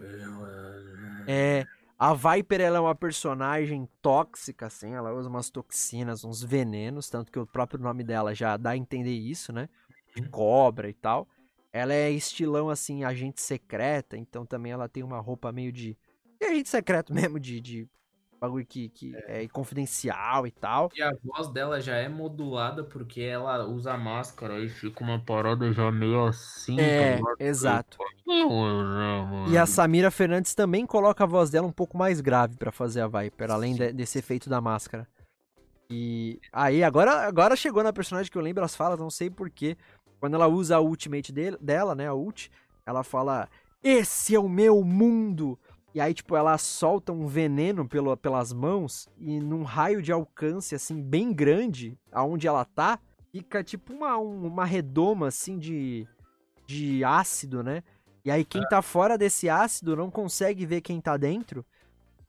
É. 1.27 1.65
A 1.99 2.15
Viper 2.15 2.61
ela 2.61 2.79
é 2.79 2.81
uma 2.81 2.97
personagem 2.97 3.89
tóxica, 4.01 4.67
assim, 4.67 4.93
ela 4.93 5.15
usa 5.15 5.29
umas 5.29 5.51
toxinas, 5.51 6.25
uns 6.25 6.43
venenos, 6.43 7.09
tanto 7.09 7.31
que 7.31 7.39
o 7.39 7.47
próprio 7.47 7.79
nome 7.79 8.03
dela 8.03 8.35
já 8.35 8.57
dá 8.57 8.71
a 8.71 8.77
entender 8.77 9.15
isso, 9.15 9.53
né? 9.53 9.69
De 10.15 10.29
cobra 10.29 10.89
e 10.89 10.95
tal. 10.95 11.29
Ela 11.73 11.95
é 11.95 12.11
estilão, 12.11 12.69
assim, 12.69 13.05
agente 13.05 13.41
secreta, 13.41 14.17
então 14.17 14.45
também 14.45 14.73
ela 14.73 14.89
tem 14.89 15.05
uma 15.05 15.21
roupa 15.21 15.53
meio 15.53 15.71
de. 15.71 15.97
de 16.41 16.47
agente 16.47 16.69
secreto 16.69 17.15
mesmo, 17.15 17.39
de, 17.39 17.61
de 17.61 17.89
bagulho 18.43 18.67
que, 18.67 18.89
que 18.89 19.15
é. 19.29 19.45
é. 19.45 19.49
confidencial 19.49 20.47
e 20.47 20.51
tal. 20.51 20.91
E 20.97 21.03
a 21.03 21.13
voz 21.23 21.49
dela 21.49 21.81
já 21.81 21.97
é 21.97 22.09
modulada 22.09 22.83
porque 22.83 23.21
ela 23.21 23.65
usa 23.65 23.97
máscara 23.97 24.59
e 24.59 24.69
fica 24.69 25.05
uma 25.05 25.21
parada 25.21 25.73
já 25.73 25.91
meio 25.93 26.27
assim. 26.27 26.79
É, 26.81 27.19
tá 27.19 27.35
exato. 27.39 27.99
E 29.49 29.57
a 29.57 29.65
Samira 29.65 30.11
Fernandes 30.11 30.55
também 30.55 30.85
coloca 30.85 31.23
a 31.23 31.27
voz 31.27 31.51
dela 31.51 31.67
um 31.67 31.73
pouco 31.73 31.97
mais 31.97 32.21
grave 32.21 32.57
para 32.57 32.73
fazer 32.73 33.03
a 33.03 33.07
Viper, 33.07 33.51
além 33.51 33.77
de, 33.77 33.93
desse 33.93 34.19
efeito 34.19 34.51
da 34.51 34.61
máscara. 34.61 35.07
E 35.89 36.41
aí, 36.53 36.83
agora, 36.83 37.27
agora 37.27 37.55
chegou 37.55 37.83
na 37.83 37.93
personagem 37.93 38.31
que 38.31 38.39
eu 38.39 38.43
lembro 38.43 38.65
as 38.65 38.75
falas, 38.75 38.99
não 38.99 39.11
sei 39.11 39.31
porquê. 39.31 39.77
Quando 40.19 40.35
ela 40.35 40.49
usa 40.49 40.77
a 40.77 40.81
ultimate 40.81 41.33
dele, 41.33 41.57
dela, 41.61 41.95
né, 41.95 42.09
a 42.09 42.15
ult, 42.15 42.51
ela 42.87 43.05
fala: 43.05 43.49
Esse 43.85 44.35
é 44.35 44.41
o 44.41 44.49
meu 44.49 44.83
mundo! 44.83 45.59
E 45.95 46.01
aí, 46.01 46.15
tipo, 46.15 46.35
ela 46.35 46.57
solta 46.57 47.13
um 47.13 47.27
veneno 47.27 47.87
pelo, 47.87 48.17
pelas 48.17 48.53
mãos 48.53 49.09
e 49.19 49.39
num 49.41 49.63
raio 49.63 50.01
de 50.01 50.11
alcance, 50.11 50.75
assim, 50.75 51.03
bem 51.03 51.33
grande, 51.33 51.99
aonde 52.11 52.49
ela 52.49 52.65
tá, 52.65 52.99
fica 53.31 53.63
tipo 53.63 53.93
uma, 53.93 54.17
uma 54.17 54.65
redoma, 54.65 55.29
assim, 55.29 55.59
de, 55.59 56.09
de 56.67 57.05
ácido, 57.05 57.63
né? 57.63 57.83
E 58.25 58.31
aí 58.31 58.45
quem 58.45 58.63
é. 58.63 58.69
tá 58.69 58.81
fora 58.81 59.19
desse 59.19 59.51
ácido 59.51 59.97
não 59.97 60.11
consegue 60.11 60.65
ver 60.65 60.81
quem 60.81 61.01
tá 61.01 61.17
dentro. 61.17 61.65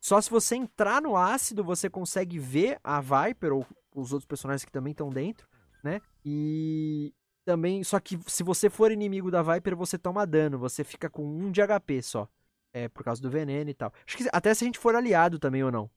Só 0.01 0.19
se 0.19 0.29
você 0.29 0.55
entrar 0.55 1.01
no 1.01 1.15
ácido, 1.15 1.63
você 1.63 1.89
consegue 1.89 2.37
ver 2.37 2.77
a 2.83 2.99
Viper 2.99 3.53
ou 3.53 3.65
os 3.95 4.11
outros 4.11 4.25
personagens 4.25 4.65
que 4.65 4.71
também 4.71 4.91
estão 4.91 5.09
dentro, 5.09 5.47
né? 5.81 6.01
E 6.25 7.13
também, 7.45 7.83
só 7.83 7.99
que 7.99 8.19
se 8.27 8.43
você 8.43 8.69
for 8.69 8.91
inimigo 8.91 9.31
da 9.31 9.41
Viper, 9.41 9.75
você 9.75 9.97
toma 9.97 10.27
dano, 10.27 10.57
você 10.57 10.83
fica 10.83 11.09
com 11.09 11.23
um 11.23 11.51
de 11.51 11.61
HP 11.61 12.01
só. 12.01 12.27
É, 12.73 12.89
por 12.89 13.03
causa 13.03 13.21
do 13.21 13.29
veneno 13.29 13.69
e 13.69 13.73
tal. 13.73 13.93
Acho 14.05 14.17
que 14.17 14.27
até 14.33 14.53
se 14.53 14.63
a 14.63 14.65
gente 14.65 14.79
for 14.79 14.95
aliado 14.95 15.37
também 15.37 15.63
ou 15.63 15.71
não. 15.71 15.89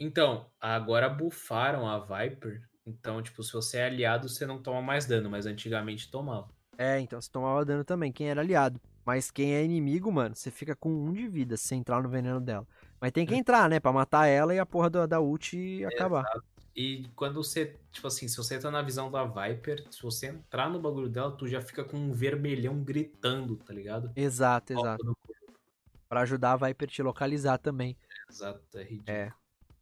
Então, 0.00 0.46
agora 0.60 1.08
bufaram 1.08 1.86
a 1.86 1.98
Viper. 1.98 2.62
Então, 2.84 3.22
tipo, 3.22 3.42
se 3.42 3.52
você 3.52 3.78
é 3.78 3.84
aliado, 3.84 4.28
você 4.28 4.44
não 4.46 4.60
toma 4.60 4.82
mais 4.82 5.06
dano, 5.06 5.30
mas 5.30 5.46
antigamente 5.46 6.10
tomava. 6.10 6.48
É, 6.76 6.98
então 6.98 7.20
você 7.20 7.30
tomava 7.30 7.64
dano 7.64 7.84
também, 7.84 8.10
quem 8.10 8.28
era 8.28 8.40
aliado. 8.40 8.80
Mas 9.04 9.30
quem 9.30 9.54
é 9.54 9.64
inimigo, 9.64 10.10
mano, 10.10 10.34
você 10.34 10.50
fica 10.50 10.74
com 10.74 10.88
um 10.90 11.12
de 11.12 11.28
vida 11.28 11.56
se 11.56 11.74
entrar 11.74 12.02
no 12.02 12.08
veneno 12.08 12.40
dela. 12.40 12.66
Mas 13.00 13.12
tem 13.12 13.26
que 13.26 13.34
entrar, 13.34 13.68
né? 13.68 13.78
Pra 13.78 13.92
matar 13.92 14.26
ela 14.26 14.54
e 14.54 14.58
a 14.58 14.66
porra 14.66 14.88
da, 14.88 15.06
da 15.06 15.20
ult 15.20 15.84
acabar. 15.84 16.20
Exato. 16.22 16.44
E 16.74 17.06
quando 17.14 17.34
você, 17.34 17.76
tipo 17.90 18.06
assim, 18.06 18.26
se 18.26 18.36
você 18.36 18.58
tá 18.58 18.70
na 18.70 18.80
visão 18.80 19.10
da 19.10 19.24
Viper, 19.24 19.84
se 19.90 20.02
você 20.02 20.28
entrar 20.28 20.70
no 20.70 20.80
bagulho 20.80 21.08
dela, 21.08 21.30
tu 21.30 21.46
já 21.46 21.60
fica 21.60 21.84
com 21.84 21.98
um 21.98 22.12
vermelhão 22.12 22.82
gritando, 22.82 23.56
tá 23.56 23.74
ligado? 23.74 24.10
Exato, 24.16 24.72
exato 24.72 25.16
para 26.12 26.20
ajudar 26.20 26.52
a 26.52 26.66
Viper 26.66 26.88
te 26.88 27.02
localizar 27.02 27.56
também. 27.56 27.96
Exato, 28.28 28.60
é 28.74 28.82
ridículo. 28.82 29.16
É. 29.16 29.32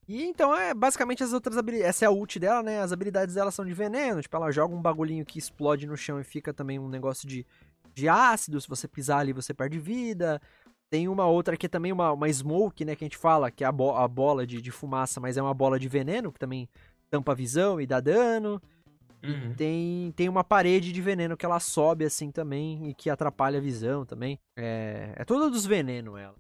E 0.07 0.23
então 0.23 0.55
é 0.55 0.73
basicamente 0.73 1.25
as 1.25 1.33
outras 1.33 1.57
habilidades. 1.57 1.89
Essa 1.89 2.05
é 2.05 2.07
a 2.07 2.11
ult 2.13 2.39
dela, 2.39 2.63
né? 2.63 2.81
As 2.81 2.93
habilidades 2.93 3.35
dela 3.35 3.51
são 3.51 3.65
de 3.65 3.75
veneno. 3.75 4.23
Tipo, 4.23 4.37
ela 4.37 4.53
joga 4.53 4.73
um 4.73 4.81
bagulhinho 4.81 5.27
que 5.27 5.41
explode 5.41 5.89
no 5.89 5.97
chão 5.97 6.21
e 6.21 6.25
fica 6.25 6.55
também 6.55 6.79
um 6.79 6.89
negócio 6.89 7.27
de, 7.27 7.45
de 7.93 8.09
ácido. 8.09 8.61
Se 8.61 8.69
você 8.69 8.87
pisar 8.87 9.19
ali, 9.19 9.33
você 9.33 9.53
perde 9.53 9.81
vida. 9.81 10.41
Tem 10.89 11.09
uma 11.09 11.27
outra 11.27 11.57
que 11.57 11.67
é 11.67 11.69
também 11.69 11.91
uma, 11.91 12.13
uma 12.13 12.33
smoke, 12.33 12.85
né? 12.85 12.95
Que 12.95 13.03
a 13.03 13.07
gente 13.07 13.17
fala, 13.17 13.51
que 13.51 13.65
é 13.65 13.67
a, 13.67 13.73
bo 13.73 13.91
a 13.97 14.07
bola 14.07 14.47
de, 14.47 14.63
de 14.63 14.71
fumaça, 14.71 15.19
mas 15.19 15.37
é 15.37 15.43
uma 15.43 15.55
bola 15.55 15.81
de 15.81 15.89
veneno, 15.89 16.31
que 16.31 16.39
também 16.39 16.69
tampa 17.11 17.33
a 17.33 17.35
visão 17.35 17.81
e 17.81 17.89
dá 17.89 17.99
dano. 17.99 18.63
Uhum. 19.23 19.55
Tem, 19.55 20.13
tem 20.17 20.29
uma 20.29 20.43
parede 20.43 20.93
de 20.93 21.03
veneno 21.03 21.37
que 21.37 21.45
ela 21.45 21.61
sobe 21.61 22.05
assim 22.05 22.31
também 22.31 22.89
e 22.89 22.95
que 22.95 23.11
atrapalha 23.11 23.59
a 23.59 23.63
visão 23.63 24.05
também. 24.05 24.39
É, 24.57 25.13
é 25.17 25.25
toda 25.25 25.51
dos 25.51 25.67
venenos 25.67 26.19
ela. 26.19 26.35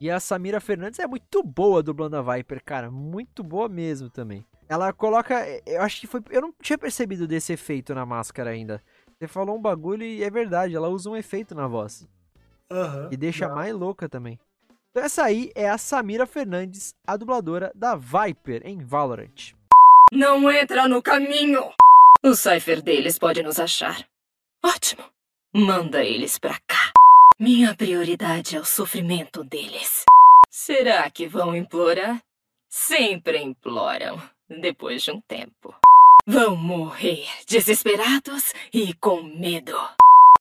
E 0.00 0.10
a 0.10 0.18
Samira 0.18 0.60
Fernandes 0.60 0.98
é 0.98 1.06
muito 1.06 1.42
boa 1.42 1.82
dublando 1.82 2.16
a 2.16 2.22
Viper, 2.22 2.62
cara. 2.64 2.90
Muito 2.90 3.42
boa 3.42 3.68
mesmo 3.68 4.08
também. 4.08 4.46
Ela 4.68 4.92
coloca. 4.92 5.44
Eu 5.66 5.82
acho 5.82 6.00
que 6.00 6.06
foi. 6.06 6.22
Eu 6.30 6.40
não 6.40 6.54
tinha 6.62 6.78
percebido 6.78 7.26
desse 7.26 7.52
efeito 7.52 7.94
na 7.94 8.06
máscara 8.06 8.50
ainda. 8.50 8.80
Você 9.18 9.28
falou 9.28 9.56
um 9.56 9.60
bagulho 9.60 10.02
e 10.02 10.24
é 10.24 10.30
verdade, 10.30 10.74
ela 10.74 10.88
usa 10.88 11.10
um 11.10 11.16
efeito 11.16 11.54
na 11.54 11.66
voz. 11.66 12.08
Uhum, 12.72 13.08
e 13.10 13.16
deixa 13.16 13.48
não. 13.48 13.56
mais 13.56 13.74
louca 13.74 14.08
também. 14.08 14.40
Então 14.90 15.04
essa 15.04 15.24
aí 15.24 15.50
é 15.54 15.68
a 15.68 15.76
Samira 15.76 16.24
Fernandes, 16.24 16.94
a 17.06 17.16
dubladora 17.16 17.70
da 17.74 17.94
Viper 17.94 18.62
em 18.64 18.78
Valorant. 18.78 19.52
Não 20.10 20.50
entra 20.50 20.88
no 20.88 21.02
caminho! 21.02 21.70
O 22.22 22.34
cipher 22.34 22.82
deles 22.82 23.18
pode 23.18 23.42
nos 23.42 23.58
achar. 23.58 24.06
Ótimo. 24.62 25.02
Manda 25.54 26.04
eles 26.04 26.38
pra 26.38 26.58
cá. 26.66 26.92
Minha 27.38 27.74
prioridade 27.74 28.56
é 28.56 28.60
o 28.60 28.64
sofrimento 28.64 29.42
deles. 29.42 30.04
Será 30.50 31.10
que 31.10 31.26
vão 31.26 31.56
implorar? 31.56 32.22
Sempre 32.68 33.38
imploram, 33.38 34.20
depois 34.48 35.02
de 35.02 35.10
um 35.10 35.20
tempo. 35.22 35.74
Vão 36.26 36.54
morrer 36.54 37.26
desesperados 37.46 38.52
e 38.70 38.92
com 38.92 39.22
medo. 39.22 39.78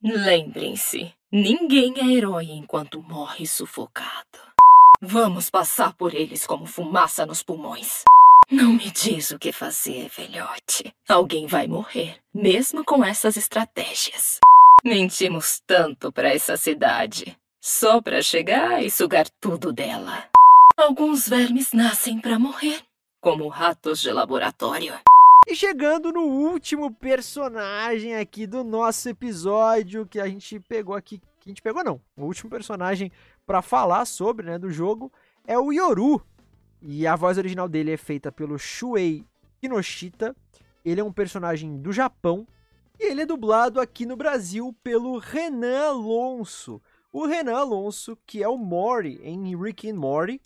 Lembrem-se, 0.04 1.14
ninguém 1.32 1.94
é 1.98 2.06
herói 2.14 2.52
enquanto 2.52 3.02
morre 3.02 3.48
sufocado. 3.48 4.40
Vamos 5.02 5.50
passar 5.50 5.94
por 5.94 6.14
eles 6.14 6.46
como 6.46 6.66
fumaça 6.66 7.26
nos 7.26 7.42
pulmões. 7.42 8.04
Não 8.52 8.74
me 8.74 8.90
diz 8.90 9.30
o 9.30 9.38
que 9.38 9.52
fazer, 9.52 10.10
velhote. 10.10 10.92
Alguém 11.08 11.46
vai 11.46 11.68
morrer, 11.68 12.18
mesmo 12.34 12.84
com 12.84 13.06
essas 13.06 13.38
estratégias. 13.38 14.40
Mentimos 14.84 15.62
tanto 15.68 16.12
para 16.12 16.34
essa 16.34 16.58
cidade, 16.58 17.38
só 17.62 18.02
para 18.02 18.24
chegar 18.24 18.84
e 18.84 18.90
sugar 18.90 19.30
tudo 19.40 19.72
dela. 19.72 20.28
Alguns 20.76 21.30
vermes 21.30 21.74
nascem 21.74 22.20
para 22.20 22.40
morrer, 22.40 22.82
como 23.22 23.48
ratos 23.50 24.02
de 24.02 24.12
laboratório. 24.12 24.96
E 25.48 25.56
chegando 25.56 26.12
no 26.12 26.24
último 26.24 26.92
personagem 26.92 28.16
aqui 28.16 28.48
do 28.48 28.64
nosso 28.64 29.10
episódio 29.10 30.08
que 30.08 30.20
a 30.20 30.28
gente 30.28 30.60
pegou 30.62 30.96
aqui, 30.96 31.20
que 31.40 31.50
a 31.50 31.50
gente 31.50 31.62
pegou 31.62 31.84
não, 31.84 32.02
o 32.18 32.26
último 32.26 32.50
personagem 32.50 33.12
para 33.46 33.62
falar 33.62 34.06
sobre, 34.06 34.48
né, 34.48 34.58
do 34.58 34.72
jogo 34.72 35.12
é 35.46 35.58
o 35.58 35.72
Yoru. 35.72 36.20
E 36.82 37.06
a 37.06 37.16
voz 37.16 37.38
original 37.38 37.68
dele 37.68 37.92
é 37.92 37.98
feita 37.98 38.32
pelo 38.32 38.58
Shuei 38.58 39.26
Kinoshita. 39.60 40.36
Ele 40.84 41.02
é 41.02 41.04
um 41.04 41.12
personagem 41.12 41.78
do 41.82 41.92
Japão. 41.92 42.48
E 43.00 43.12
ele 43.12 43.22
é 43.22 43.26
dublado 43.26 43.80
aqui 43.80 44.06
no 44.06 44.16
Brasil 44.16 44.76
pelo 44.84 45.18
Renan 45.18 45.90
Alonso. 45.90 46.82
O 47.12 47.26
Renan 47.26 47.58
Alonso, 47.58 48.18
que 48.26 48.44
é 48.44 48.48
o 48.48 48.58
Mori 48.58 49.20
em 49.24 49.56
Rick 49.58 49.90
and 49.90 49.96
Morty. 49.96 50.42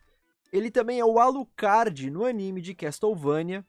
Ele 0.52 0.70
também 0.70 1.00
é 1.00 1.06
o 1.06 1.20
Alucard 1.20 2.10
no 2.10 2.26
anime 2.26 2.62
de 2.62 2.74
Castlevania. 2.74 3.66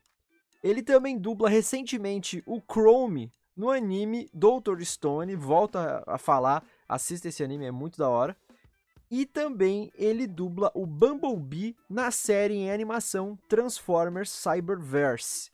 Ele 0.63 0.81
também 0.81 1.17
dubla 1.17 1.49
recentemente 1.49 2.43
o 2.45 2.61
Chrome 2.61 3.31
no 3.55 3.69
anime 3.69 4.29
Doutor 4.33 4.83
Stone. 4.83 5.35
Volta 5.35 6.03
a 6.05 6.17
falar, 6.17 6.63
assista 6.87 7.27
esse 7.27 7.43
anime, 7.43 7.65
é 7.65 7.71
muito 7.71 7.97
da 7.97 8.09
hora. 8.09 8.35
E 9.09 9.25
também 9.25 9.91
ele 9.95 10.25
dubla 10.25 10.71
o 10.73 10.85
Bumblebee 10.85 11.75
na 11.89 12.11
série 12.11 12.55
em 12.55 12.71
animação 12.71 13.37
Transformers 13.47 14.29
Cyberverse. 14.29 15.51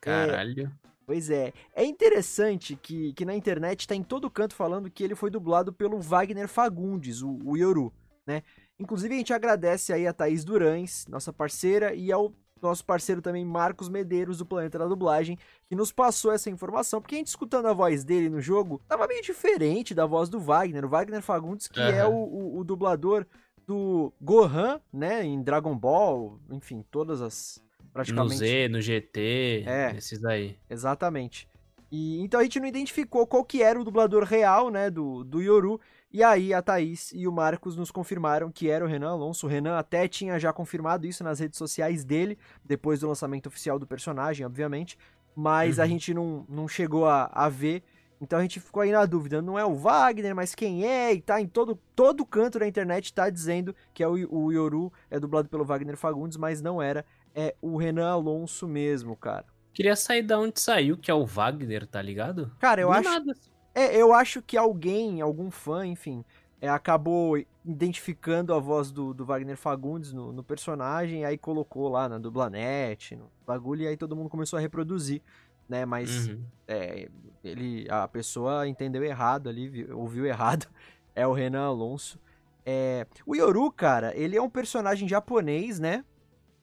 Caralho. 0.00 0.66
É, 0.66 0.88
pois 1.04 1.30
é. 1.30 1.52
É 1.74 1.84
interessante 1.84 2.76
que, 2.76 3.12
que 3.12 3.24
na 3.24 3.34
internet 3.34 3.86
tá 3.86 3.94
em 3.94 4.02
todo 4.02 4.30
canto 4.30 4.54
falando 4.54 4.90
que 4.90 5.04
ele 5.04 5.14
foi 5.14 5.30
dublado 5.30 5.72
pelo 5.72 6.00
Wagner 6.00 6.48
Fagundes, 6.48 7.22
o, 7.22 7.38
o 7.44 7.56
Yoru, 7.56 7.92
né? 8.26 8.42
Inclusive 8.78 9.14
a 9.14 9.18
gente 9.18 9.32
agradece 9.32 9.92
aí 9.92 10.06
a 10.06 10.12
Thaís 10.12 10.44
Durães, 10.44 11.06
nossa 11.08 11.32
parceira, 11.32 11.94
e 11.94 12.12
ao 12.12 12.32
nosso 12.60 12.84
parceiro 12.84 13.20
também 13.20 13.44
Marcos 13.44 13.88
Medeiros 13.88 14.38
do 14.38 14.46
Planeta 14.46 14.78
da 14.78 14.86
Dublagem, 14.86 15.38
que 15.68 15.76
nos 15.76 15.92
passou 15.92 16.32
essa 16.32 16.50
informação, 16.50 17.00
porque 17.00 17.14
a 17.14 17.18
gente 17.18 17.28
escutando 17.28 17.66
a 17.66 17.72
voz 17.72 18.04
dele 18.04 18.28
no 18.28 18.40
jogo, 18.40 18.80
tava 18.88 19.06
meio 19.06 19.22
diferente 19.22 19.94
da 19.94 20.06
voz 20.06 20.28
do 20.28 20.40
Wagner, 20.40 20.84
o 20.84 20.88
Wagner 20.88 21.22
Fagundes, 21.22 21.68
que 21.68 21.80
uhum. 21.80 21.86
é 21.86 22.06
o, 22.06 22.12
o, 22.12 22.58
o, 22.58 22.64
dublador 22.64 23.26
do 23.66 24.12
Gohan, 24.20 24.80
né, 24.92 25.24
em 25.24 25.42
Dragon 25.42 25.76
Ball, 25.76 26.38
enfim, 26.50 26.84
todas 26.90 27.20
as 27.20 27.62
praticamente... 27.92 28.32
No 28.32 28.38
Z, 28.38 28.68
no 28.68 28.80
GT, 28.80 29.64
é, 29.66 29.94
esses 29.96 30.24
aí. 30.24 30.56
Exatamente. 30.68 31.48
E, 31.90 32.20
então 32.20 32.40
a 32.40 32.42
gente 32.42 32.60
não 32.60 32.66
identificou 32.66 33.26
qual 33.26 33.44
que 33.44 33.62
era 33.62 33.80
o 33.80 33.84
dublador 33.84 34.24
real, 34.24 34.70
né, 34.70 34.90
do, 34.90 35.24
do 35.24 35.40
Yoru, 35.40 35.80
e 36.16 36.22
aí 36.22 36.54
a 36.54 36.62
Thaís 36.62 37.12
e 37.12 37.28
o 37.28 37.32
Marcos 37.32 37.76
nos 37.76 37.90
confirmaram 37.90 38.50
que 38.50 38.70
era 38.70 38.82
o 38.82 38.88
Renan 38.88 39.10
Alonso. 39.10 39.44
O 39.44 39.50
Renan 39.50 39.76
até 39.76 40.08
tinha 40.08 40.38
já 40.38 40.50
confirmado 40.50 41.06
isso 41.06 41.22
nas 41.22 41.40
redes 41.40 41.58
sociais 41.58 42.06
dele, 42.06 42.38
depois 42.64 43.00
do 43.00 43.08
lançamento 43.08 43.48
oficial 43.48 43.78
do 43.78 43.86
personagem, 43.86 44.46
obviamente. 44.46 44.96
Mas 45.34 45.76
uhum. 45.76 45.84
a 45.84 45.86
gente 45.86 46.14
não, 46.14 46.46
não 46.48 46.66
chegou 46.66 47.04
a, 47.04 47.26
a 47.26 47.50
ver. 47.50 47.82
Então 48.18 48.38
a 48.38 48.42
gente 48.42 48.60
ficou 48.60 48.80
aí 48.80 48.92
na 48.92 49.04
dúvida, 49.04 49.42
não 49.42 49.58
é 49.58 49.64
o 49.66 49.74
Wagner, 49.74 50.34
mas 50.34 50.54
quem 50.54 50.86
é? 50.86 51.12
E 51.12 51.20
tá 51.20 51.38
em 51.38 51.46
todo, 51.46 51.78
todo 51.94 52.24
canto 52.24 52.58
da 52.58 52.66
internet 52.66 53.12
tá 53.12 53.28
dizendo 53.28 53.76
que 53.92 54.02
é 54.02 54.08
o, 54.08 54.12
o 54.34 54.50
Yoru, 54.50 54.90
é 55.10 55.20
dublado 55.20 55.50
pelo 55.50 55.66
Wagner 55.66 55.98
Fagundes, 55.98 56.38
mas 56.38 56.62
não 56.62 56.80
era, 56.80 57.04
é 57.34 57.54
o 57.60 57.76
Renan 57.76 58.08
Alonso 58.08 58.66
mesmo, 58.66 59.14
cara. 59.14 59.44
Queria 59.74 59.94
sair 59.94 60.22
da 60.22 60.38
onde 60.38 60.58
saiu, 60.58 60.96
que 60.96 61.10
é 61.10 61.14
o 61.14 61.26
Wagner, 61.26 61.86
tá 61.86 62.00
ligado? 62.00 62.50
Cara, 62.58 62.80
eu 62.80 62.88
Do 62.88 62.94
acho. 62.94 63.10
Nada. 63.10 63.34
É, 63.76 63.94
eu 63.94 64.14
acho 64.14 64.40
que 64.40 64.56
alguém, 64.56 65.20
algum 65.20 65.50
fã, 65.50 65.86
enfim, 65.86 66.24
é, 66.62 66.66
acabou 66.66 67.36
identificando 67.62 68.54
a 68.54 68.58
voz 68.58 68.90
do, 68.90 69.12
do 69.12 69.26
Wagner 69.26 69.58
Fagundes 69.58 70.14
no, 70.14 70.32
no, 70.32 70.42
personagem, 70.42 71.26
aí 71.26 71.36
colocou 71.36 71.86
lá 71.90 72.08
na 72.08 72.16
dublanet, 72.16 73.14
no 73.14 73.30
bagulho, 73.46 73.82
e 73.82 73.86
aí 73.86 73.94
todo 73.94 74.16
mundo 74.16 74.30
começou 74.30 74.56
a 74.56 74.60
reproduzir, 74.62 75.20
né? 75.68 75.84
Mas 75.84 76.28
uhum. 76.28 76.42
é, 76.66 77.10
ele, 77.44 77.86
a 77.90 78.08
pessoa 78.08 78.66
entendeu 78.66 79.04
errado 79.04 79.50
ali, 79.50 79.68
viu, 79.68 79.98
ouviu 79.98 80.24
errado, 80.24 80.66
é 81.14 81.26
o 81.26 81.34
Renan 81.34 81.66
Alonso. 81.66 82.18
É, 82.64 83.06
o 83.26 83.36
Yoru, 83.36 83.70
cara, 83.70 84.16
ele 84.16 84.38
é 84.38 84.40
um 84.40 84.48
personagem 84.48 85.06
japonês, 85.06 85.78
né? 85.78 86.02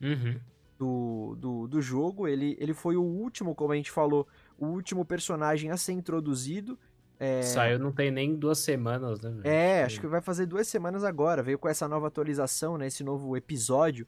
Uhum. 0.02 0.40
Do, 0.80 1.36
do, 1.38 1.68
do 1.68 1.80
jogo, 1.80 2.28
ele, 2.28 2.58
ele 2.60 2.74
foi 2.74 2.98
o 2.98 3.04
último, 3.04 3.54
como 3.54 3.72
a 3.72 3.76
gente 3.76 3.92
falou, 3.92 4.28
o 4.58 4.66
último 4.66 5.06
personagem 5.06 5.70
a 5.70 5.78
ser 5.78 5.92
introduzido 5.92 6.76
é... 7.24 7.42
Saiu 7.42 7.80
não 7.80 7.92
tem 7.92 8.12
nem 8.12 8.36
duas 8.36 8.60
semanas, 8.60 9.22
né? 9.22 9.42
É, 9.44 9.84
acho 9.84 10.02
que 10.02 10.08
vai 10.08 10.20
fazer 10.20 10.46
duas 10.46 10.68
semanas 10.68 11.06
agora. 11.06 11.42
Veio 11.42 11.58
com 11.58 11.70
essa 11.70 11.88
nova 11.88 12.08
atualização, 12.08 12.78
né? 12.78 12.88
Esse 12.88 13.04
novo 13.04 13.38
episódio. 13.38 14.06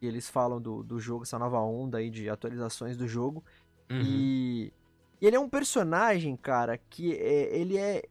E 0.00 0.06
eles 0.06 0.28
falam 0.28 0.60
do, 0.60 0.82
do 0.82 1.00
jogo, 1.00 1.24
essa 1.24 1.38
nova 1.38 1.58
onda 1.60 1.98
aí 1.98 2.08
de 2.08 2.28
atualizações 2.28 2.96
do 2.96 3.08
jogo. 3.08 3.44
Uhum. 3.90 4.00
E... 4.04 4.72
e 5.20 5.26
ele 5.26 5.34
é 5.34 5.40
um 5.40 5.48
personagem, 5.48 6.36
cara, 6.36 6.78
que 6.78 7.14
é, 7.14 7.56
ele 7.56 7.76
é. 7.76 8.02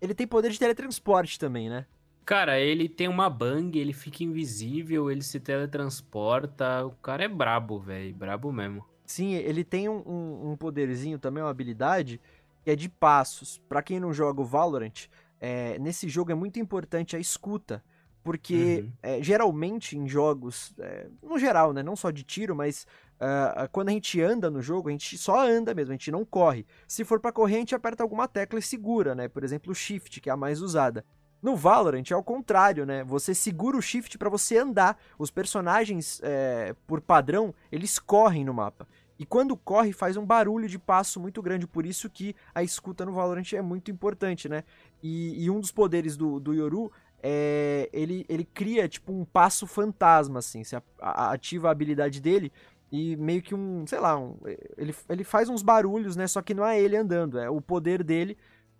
Ele 0.00 0.14
tem 0.14 0.26
poder 0.26 0.50
de 0.50 0.58
teletransporte 0.58 1.38
também, 1.38 1.68
né? 1.68 1.86
Cara, 2.24 2.58
ele 2.58 2.88
tem 2.88 3.06
uma 3.06 3.30
bang, 3.30 3.78
ele 3.78 3.92
fica 3.92 4.24
invisível, 4.24 5.10
ele 5.10 5.22
se 5.22 5.38
teletransporta. 5.38 6.84
O 6.84 6.92
cara 6.92 7.24
é 7.24 7.28
brabo, 7.28 7.78
velho. 7.78 8.14
Brabo 8.14 8.52
mesmo. 8.52 8.84
Sim, 9.04 9.34
ele 9.34 9.64
tem 9.64 9.88
um, 9.88 10.02
um, 10.06 10.50
um 10.50 10.56
poderzinho 10.56 11.18
também, 11.18 11.42
uma 11.42 11.50
habilidade 11.50 12.20
que 12.62 12.70
é 12.70 12.76
de 12.76 12.88
passos. 12.88 13.60
Para 13.68 13.82
quem 13.82 14.00
não 14.00 14.12
joga 14.12 14.40
o 14.40 14.44
Valorant, 14.44 15.08
é, 15.40 15.78
nesse 15.78 16.08
jogo 16.08 16.32
é 16.32 16.34
muito 16.34 16.58
importante 16.58 17.16
a 17.16 17.18
escuta, 17.18 17.82
porque 18.22 18.84
uhum. 18.84 18.92
é, 19.02 19.22
geralmente 19.22 19.96
em 19.96 20.06
jogos, 20.06 20.74
é, 20.78 21.06
no 21.22 21.38
geral, 21.38 21.72
né, 21.72 21.82
não 21.82 21.96
só 21.96 22.10
de 22.10 22.22
tiro, 22.22 22.54
mas 22.54 22.86
uh, 23.16 23.68
quando 23.72 23.88
a 23.88 23.92
gente 23.92 24.20
anda 24.20 24.50
no 24.50 24.60
jogo, 24.60 24.88
a 24.88 24.92
gente 24.92 25.16
só 25.16 25.46
anda 25.46 25.74
mesmo, 25.74 25.92
a 25.92 25.94
gente 25.94 26.10
não 26.10 26.24
corre. 26.24 26.66
Se 26.86 27.04
for 27.04 27.18
para 27.18 27.32
correr, 27.32 27.56
a 27.56 27.60
gente 27.60 27.74
aperta 27.74 28.02
alguma 28.02 28.28
tecla 28.28 28.58
e 28.58 28.62
segura, 28.62 29.14
né? 29.14 29.28
Por 29.28 29.42
exemplo, 29.42 29.72
o 29.72 29.74
Shift, 29.74 30.20
que 30.20 30.28
é 30.28 30.32
a 30.32 30.36
mais 30.36 30.60
usada. 30.60 31.04
No 31.42 31.56
Valorant 31.56 32.04
é 32.10 32.16
o 32.16 32.22
contrário, 32.22 32.84
né? 32.84 33.02
Você 33.04 33.34
segura 33.34 33.76
o 33.76 33.80
shift 33.80 34.18
para 34.18 34.28
você 34.28 34.58
andar. 34.58 34.98
Os 35.18 35.30
personagens, 35.30 36.20
é, 36.22 36.74
por 36.86 37.00
padrão, 37.00 37.54
eles 37.72 37.98
correm 37.98 38.44
no 38.44 38.52
mapa. 38.52 38.86
E 39.20 39.26
quando 39.26 39.54
corre, 39.54 39.92
faz 39.92 40.16
um 40.16 40.24
barulho 40.24 40.66
de 40.66 40.78
passo 40.78 41.20
muito 41.20 41.42
grande, 41.42 41.66
por 41.66 41.84
isso 41.84 42.08
que 42.08 42.34
a 42.54 42.62
escuta 42.62 43.04
no 43.04 43.12
Valorant 43.12 43.52
é 43.52 43.60
muito 43.60 43.90
importante, 43.90 44.48
né? 44.48 44.64
E, 45.02 45.44
e 45.44 45.50
um 45.50 45.60
dos 45.60 45.70
poderes 45.70 46.16
do, 46.16 46.40
do 46.40 46.54
Yoru 46.54 46.90
é. 47.22 47.90
Ele, 47.92 48.24
ele 48.30 48.46
cria, 48.46 48.88
tipo, 48.88 49.12
um 49.12 49.26
passo 49.26 49.66
fantasma, 49.66 50.38
assim. 50.38 50.64
Você 50.64 50.80
ativa 50.98 51.68
a 51.68 51.70
habilidade 51.70 52.18
dele 52.18 52.50
e 52.90 53.14
meio 53.16 53.42
que 53.42 53.54
um. 53.54 53.86
Sei 53.86 54.00
lá, 54.00 54.18
um, 54.18 54.38
ele, 54.78 54.94
ele 55.06 55.22
faz 55.22 55.50
uns 55.50 55.62
barulhos, 55.62 56.16
né? 56.16 56.26
Só 56.26 56.40
que 56.40 56.54
não 56.54 56.64
é 56.64 56.80
ele 56.80 56.96
andando, 56.96 57.38
é 57.38 57.50
o 57.50 57.60
poder 57.60 58.02
dele 58.02 58.38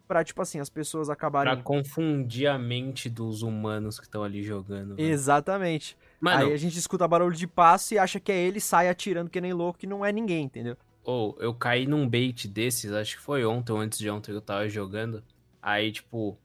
pra, 0.09 0.25
tipo 0.25 0.41
assim, 0.41 0.59
as 0.59 0.71
pessoas 0.71 1.11
acabarem. 1.11 1.53
Pra 1.53 1.63
confundir 1.63 2.47
a 2.47 2.59
mente 2.59 3.11
dos 3.11 3.43
humanos 3.43 3.99
que 4.01 4.07
estão 4.07 4.25
ali 4.25 4.43
jogando. 4.43 4.97
Né? 4.97 5.03
Exatamente. 5.03 5.99
Mano, 6.21 6.47
Aí 6.47 6.53
a 6.53 6.57
gente 6.57 6.79
escuta 6.79 7.09
barulho 7.09 7.35
de 7.35 7.47
passo 7.47 7.95
e 7.95 7.99
acha 7.99 8.21
que 8.21 8.31
é 8.31 8.39
ele, 8.39 8.61
sai 8.61 8.89
atirando 8.89 9.31
que 9.31 9.41
nem 9.41 9.53
louco, 9.53 9.79
que 9.79 9.87
não 9.87 10.05
é 10.05 10.13
ninguém, 10.13 10.45
entendeu? 10.45 10.77
Ou 11.03 11.35
oh, 11.39 11.43
eu 11.43 11.55
caí 11.55 11.87
num 11.87 12.07
bait 12.07 12.47
desses, 12.47 12.93
acho 12.93 13.17
que 13.17 13.23
foi 13.23 13.45
ontem 13.45 13.73
ou 13.73 13.79
antes 13.79 13.99
de 13.99 14.11
ontem 14.11 14.33
que 14.33 14.37
eu 14.37 14.43
tava 14.43 14.69
jogando. 14.69 15.25
Aí, 15.63 15.91
tipo, 15.91 16.39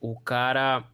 o 0.00 0.18
cara 0.18 0.84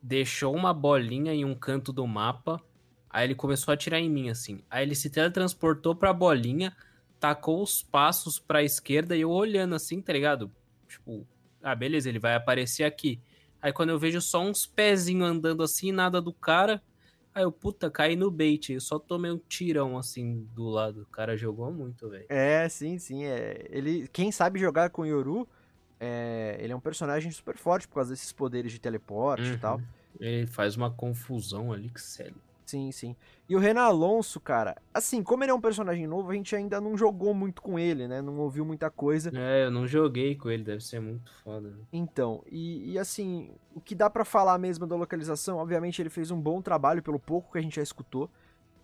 deixou 0.00 0.54
uma 0.54 0.72
bolinha 0.72 1.32
em 1.34 1.44
um 1.44 1.54
canto 1.54 1.92
do 1.92 2.06
mapa. 2.06 2.62
Aí 3.10 3.26
ele 3.26 3.34
começou 3.34 3.72
a 3.72 3.74
atirar 3.74 4.00
em 4.00 4.08
mim, 4.08 4.30
assim. 4.30 4.62
Aí 4.70 4.84
ele 4.84 4.94
se 4.94 5.10
teletransportou 5.10 5.94
pra 5.94 6.12
bolinha, 6.12 6.74
tacou 7.20 7.62
os 7.62 7.82
passos 7.82 8.38
pra 8.38 8.62
esquerda 8.62 9.16
e 9.16 9.20
eu 9.20 9.30
olhando 9.30 9.74
assim, 9.74 10.00
tá 10.00 10.12
ligado? 10.12 10.50
Tipo, 10.88 11.26
ah, 11.62 11.74
beleza, 11.74 12.08
ele 12.08 12.18
vai 12.18 12.34
aparecer 12.34 12.84
aqui. 12.84 13.20
Aí 13.60 13.72
quando 13.72 13.90
eu 13.90 13.98
vejo 13.98 14.20
só 14.20 14.42
uns 14.42 14.66
pezinhos 14.66 15.28
andando 15.28 15.62
assim, 15.62 15.92
nada 15.92 16.20
do 16.20 16.32
cara. 16.32 16.82
Aí 17.34 17.42
eu, 17.42 17.52
puta, 17.52 17.90
caí 17.90 18.14
no 18.14 18.30
bait. 18.30 18.72
Eu 18.72 18.80
só 18.80 18.98
tomei 18.98 19.30
um 19.30 19.38
tirão 19.38 19.96
assim 19.96 20.46
do 20.54 20.68
lado. 20.68 21.02
O 21.02 21.06
cara 21.06 21.36
jogou 21.36 21.72
muito, 21.72 22.08
velho. 22.08 22.26
É, 22.28 22.68
sim, 22.68 22.98
sim. 22.98 23.24
É. 23.24 23.66
Ele, 23.70 24.06
quem 24.08 24.30
sabe 24.30 24.60
jogar 24.60 24.90
com 24.90 25.06
Yoru, 25.06 25.48
é... 25.98 26.58
ele 26.60 26.72
é 26.72 26.76
um 26.76 26.80
personagem 26.80 27.30
super 27.30 27.56
forte 27.56 27.88
por 27.88 27.94
causa 27.94 28.10
desses 28.10 28.32
poderes 28.32 28.72
de 28.72 28.78
teleporte 28.78 29.48
uhum. 29.48 29.54
e 29.54 29.58
tal. 29.58 29.80
Ele 30.20 30.46
faz 30.46 30.76
uma 30.76 30.90
confusão 30.90 31.72
ali 31.72 31.88
que 31.88 32.00
sério. 32.00 32.36
Sim, 32.72 32.90
sim. 32.90 33.14
E 33.46 33.54
o 33.54 33.58
Renan 33.58 33.82
Alonso, 33.82 34.40
cara, 34.40 34.80
assim, 34.94 35.22
como 35.22 35.44
ele 35.44 35.50
é 35.50 35.54
um 35.54 35.60
personagem 35.60 36.06
novo, 36.06 36.30
a 36.30 36.34
gente 36.34 36.56
ainda 36.56 36.80
não 36.80 36.96
jogou 36.96 37.34
muito 37.34 37.60
com 37.60 37.78
ele, 37.78 38.08
né? 38.08 38.22
Não 38.22 38.38
ouviu 38.38 38.64
muita 38.64 38.90
coisa. 38.90 39.30
É, 39.34 39.66
eu 39.66 39.70
não 39.70 39.86
joguei 39.86 40.34
com 40.36 40.48
ele, 40.48 40.64
deve 40.64 40.82
ser 40.82 40.98
muito 40.98 41.30
foda. 41.44 41.68
Né? 41.68 41.76
Então, 41.92 42.42
e, 42.50 42.92
e, 42.92 42.98
assim, 42.98 43.50
o 43.74 43.80
que 43.80 43.94
dá 43.94 44.08
para 44.08 44.24
falar 44.24 44.56
mesmo 44.56 44.86
da 44.86 44.96
localização, 44.96 45.58
obviamente 45.58 46.00
ele 46.00 46.08
fez 46.08 46.30
um 46.30 46.40
bom 46.40 46.62
trabalho 46.62 47.02
pelo 47.02 47.18
pouco 47.20 47.52
que 47.52 47.58
a 47.58 47.60
gente 47.60 47.76
já 47.76 47.82
escutou. 47.82 48.30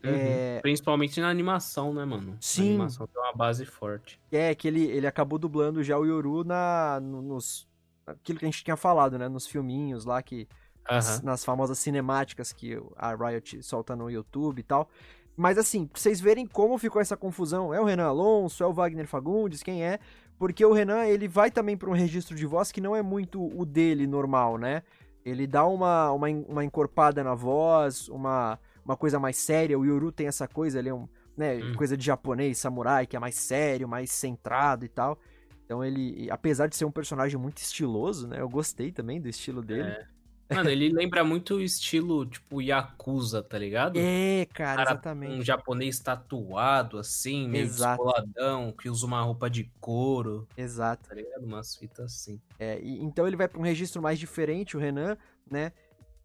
Uhum. 0.04 0.10
É... 0.12 0.60
Principalmente 0.60 1.18
na 1.18 1.30
animação, 1.30 1.94
né, 1.94 2.04
mano? 2.04 2.36
Sim. 2.42 2.62
A 2.62 2.68
animação 2.68 3.06
tem 3.06 3.22
uma 3.22 3.32
base 3.32 3.64
forte. 3.64 4.20
É, 4.30 4.54
que 4.54 4.68
ele, 4.68 4.84
ele 4.84 5.06
acabou 5.06 5.38
dublando 5.38 5.82
já 5.82 5.96
o 5.96 6.04
Yoru 6.04 6.44
na, 6.44 7.00
nos. 7.00 7.66
Aquilo 8.06 8.38
que 8.38 8.44
a 8.44 8.48
gente 8.50 8.62
tinha 8.62 8.76
falado, 8.76 9.18
né? 9.18 9.30
Nos 9.30 9.46
filminhos 9.46 10.04
lá 10.04 10.22
que 10.22 10.46
nas, 10.90 11.22
nas 11.22 11.44
famosas 11.44 11.78
cinemáticas 11.78 12.52
que 12.52 12.80
a 12.96 13.14
Riot 13.14 13.62
solta 13.62 13.94
no 13.94 14.10
YouTube 14.10 14.60
e 14.60 14.62
tal. 14.62 14.88
Mas 15.36 15.56
assim, 15.56 15.86
pra 15.86 16.00
vocês 16.00 16.20
verem 16.20 16.46
como 16.46 16.76
ficou 16.78 17.00
essa 17.00 17.16
confusão, 17.16 17.72
é 17.72 17.80
o 17.80 17.84
Renan 17.84 18.06
Alonso, 18.06 18.62
é 18.62 18.66
o 18.66 18.72
Wagner 18.72 19.06
Fagundes, 19.06 19.62
quem 19.62 19.84
é? 19.84 20.00
Porque 20.38 20.64
o 20.64 20.72
Renan, 20.72 21.04
ele 21.06 21.28
vai 21.28 21.50
também 21.50 21.76
para 21.76 21.88
um 21.88 21.92
registro 21.92 22.34
de 22.36 22.46
voz 22.46 22.72
que 22.72 22.80
não 22.80 22.94
é 22.94 23.02
muito 23.02 23.40
o 23.40 23.64
dele 23.64 24.06
normal, 24.06 24.58
né? 24.58 24.82
Ele 25.24 25.46
dá 25.46 25.66
uma, 25.66 26.10
uma, 26.12 26.28
uma 26.28 26.64
encorpada 26.64 27.22
na 27.22 27.34
voz, 27.34 28.08
uma, 28.08 28.58
uma 28.84 28.96
coisa 28.96 29.18
mais 29.18 29.36
séria. 29.36 29.78
O 29.78 29.84
Yoru 29.84 30.10
tem 30.10 30.26
essa 30.26 30.48
coisa, 30.48 30.78
ele 30.78 30.88
é 30.88 30.94
um, 30.94 31.08
né, 31.36 31.56
Hum. 31.56 31.74
coisa 31.74 31.96
de 31.96 32.04
japonês, 32.04 32.58
samurai, 32.58 33.06
que 33.06 33.16
é 33.16 33.20
mais 33.20 33.36
sério, 33.36 33.86
mais 33.88 34.10
centrado 34.10 34.84
e 34.84 34.88
tal. 34.88 35.18
Então 35.64 35.84
ele, 35.84 36.28
apesar 36.30 36.66
de 36.66 36.76
ser 36.76 36.84
um 36.84 36.90
personagem 36.90 37.38
muito 37.38 37.58
estiloso, 37.58 38.26
né, 38.26 38.40
eu 38.40 38.48
gostei 38.48 38.90
também 38.90 39.20
do 39.20 39.28
estilo 39.28 39.62
dele. 39.62 39.90
É. 39.90 40.06
Mano, 40.50 40.70
ele 40.70 40.88
lembra 40.88 41.22
muito 41.22 41.56
o 41.56 41.60
estilo, 41.60 42.24
tipo, 42.24 42.62
Yakuza, 42.62 43.42
tá 43.42 43.58
ligado? 43.58 43.98
É, 43.98 44.46
cara, 44.54 44.76
Cara, 44.76 44.90
exatamente. 44.92 45.32
Um 45.34 45.42
japonês 45.42 45.98
tatuado, 46.00 46.98
assim, 46.98 47.46
meio 47.48 47.64
Exato. 47.64 48.02
descoladão, 48.02 48.72
que 48.72 48.88
usa 48.88 49.06
uma 49.06 49.20
roupa 49.22 49.50
de 49.50 49.64
couro. 49.78 50.48
Exato. 50.56 51.08
Tá 51.08 51.14
ligado? 51.14 51.44
Umas 51.44 51.74
fitas 51.76 52.06
assim. 52.06 52.40
É, 52.58 52.80
e- 52.80 53.02
então 53.02 53.26
ele 53.26 53.36
vai 53.36 53.46
pra 53.46 53.58
um 53.58 53.62
registro 53.62 54.00
mais 54.00 54.18
diferente, 54.18 54.76
o 54.76 54.80
Renan, 54.80 55.16
né? 55.50 55.72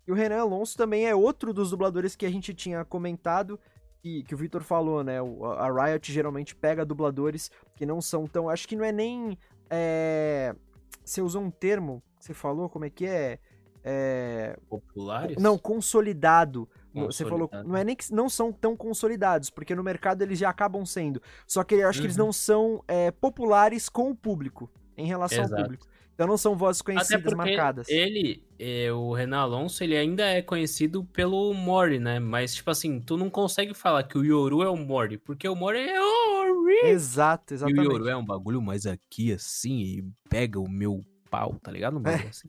E 0.08 0.12
o 0.12 0.16
Renan 0.16 0.41
Alonso 0.41 0.78
também 0.78 1.06
é 1.06 1.14
outro 1.16 1.54
dos 1.54 1.70
dubladores 1.70 2.16
que 2.16 2.26
a 2.26 2.30
gente 2.30 2.54
tinha 2.54 2.84
comentado, 2.86 3.60
que, 4.02 4.24
que 4.24 4.36
o 4.36 4.38
Victor 4.38 4.62
falou, 4.64 5.04
né? 5.04 5.18
A 5.58 5.86
Riot 5.86 6.12
geralmente 6.12 6.56
pega 6.56 6.86
dubladores 6.86 7.50
que 7.76 7.86
não 7.86 8.02
são 8.02 8.28
tão. 8.28 8.50
Acho 8.50 8.68
que 8.68 8.76
não 8.76 8.84
é 8.86 8.91
nem. 8.91 9.38
é, 9.70 10.56
você 11.04 11.22
usou 11.22 11.41
um 11.41 11.52
termo, 11.52 12.02
que 12.20 12.26
você 12.26 12.34
falou, 12.34 12.70
como 12.70 12.86
é 12.86 12.90
que 12.90 13.06
é? 13.06 13.40
É, 13.84 14.57
Populares? 14.69 15.38
Não, 15.38 15.57
consolidado. 15.57 16.68
No- 16.93 17.07
Você 17.11 17.23
falou, 17.23 17.47
Consolidado. 17.47 17.69
não 17.69 17.77
é 17.77 17.84
nem 17.84 17.95
que 17.95 18.14
não 18.14 18.30
são 18.30 18.51
tão 18.51 18.76
consolidados, 18.77 19.49
porque 19.49 19.73
no 19.76 19.84
mercado 19.84 20.22
eles 20.22 20.38
já 20.39 20.49
acabam 20.49 20.85
sendo. 20.85 21.22
Só 21.47 21.64
que 21.64 21.76
eu 21.76 21.88
acho 21.89 21.99
que 21.99 22.05
eles 22.05 22.18
Uhum. 22.18 22.26
não 22.27 22.34
são 22.34 22.84
é, 22.88 23.11
populares 23.11 23.89
com 23.89 24.11
o 24.11 24.15
público, 24.15 24.69
em 24.95 25.05
relação 25.07 25.39
Exato. 25.43 25.55
ao 25.55 25.61
público. 25.64 25.88
Então 26.14 26.27
não 26.27 26.38
são 26.38 26.55
vozes 26.55 26.80
conhecidas, 26.84 27.34
marcadas. 27.34 27.89
ele, 27.89 28.45
é, 28.60 28.91
o 28.93 29.11
Renan 29.14 29.39
Alonso, 29.39 29.84
ele 29.84 29.97
ainda 29.97 30.23
é 30.23 30.43
conhecido 30.43 31.03
pelo 31.05 31.51
Mori, 31.55 31.97
né? 31.97 32.19
Mas, 32.19 32.53
tipo 32.53 32.69
assim, 32.69 32.99
tu 33.01 33.18
não 33.18 33.31
consegue 33.31 33.73
falar 33.73 34.03
que 34.03 34.15
o 34.15 34.23
Yoru 34.23 34.61
é 34.61 34.69
o 34.69 34.77
Mori, 34.77 35.18
porque 35.18 35.49
o 35.49 35.55
Mori 35.55 35.80
é 35.80 35.99
o 35.99 36.61
Mori. 36.61 36.88
Exato, 36.89 37.51
E 37.51 37.55
o 37.55 37.57
exatamente. 37.57 37.85
Yoru 37.91 38.07
é 38.07 38.15
um 38.15 38.23
bagulho 38.23 38.61
mais 38.61 38.85
aqui, 38.85 39.34
assim, 39.34 39.80
e 39.81 40.05
pega 40.30 40.60
o 40.60 40.69
meu 40.69 41.01
pau, 41.31 41.55
tá 41.64 41.72
ligado? 41.72 41.97
Um 41.97 42.01
bagulho 42.01 42.30
assim. 42.30 42.47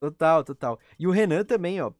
Total, 0.00 0.44
total. 0.44 0.78
E 0.98 1.06
o 1.06 1.10
Renan 1.10 1.44
também, 1.44 1.80
ó, 1.80 1.92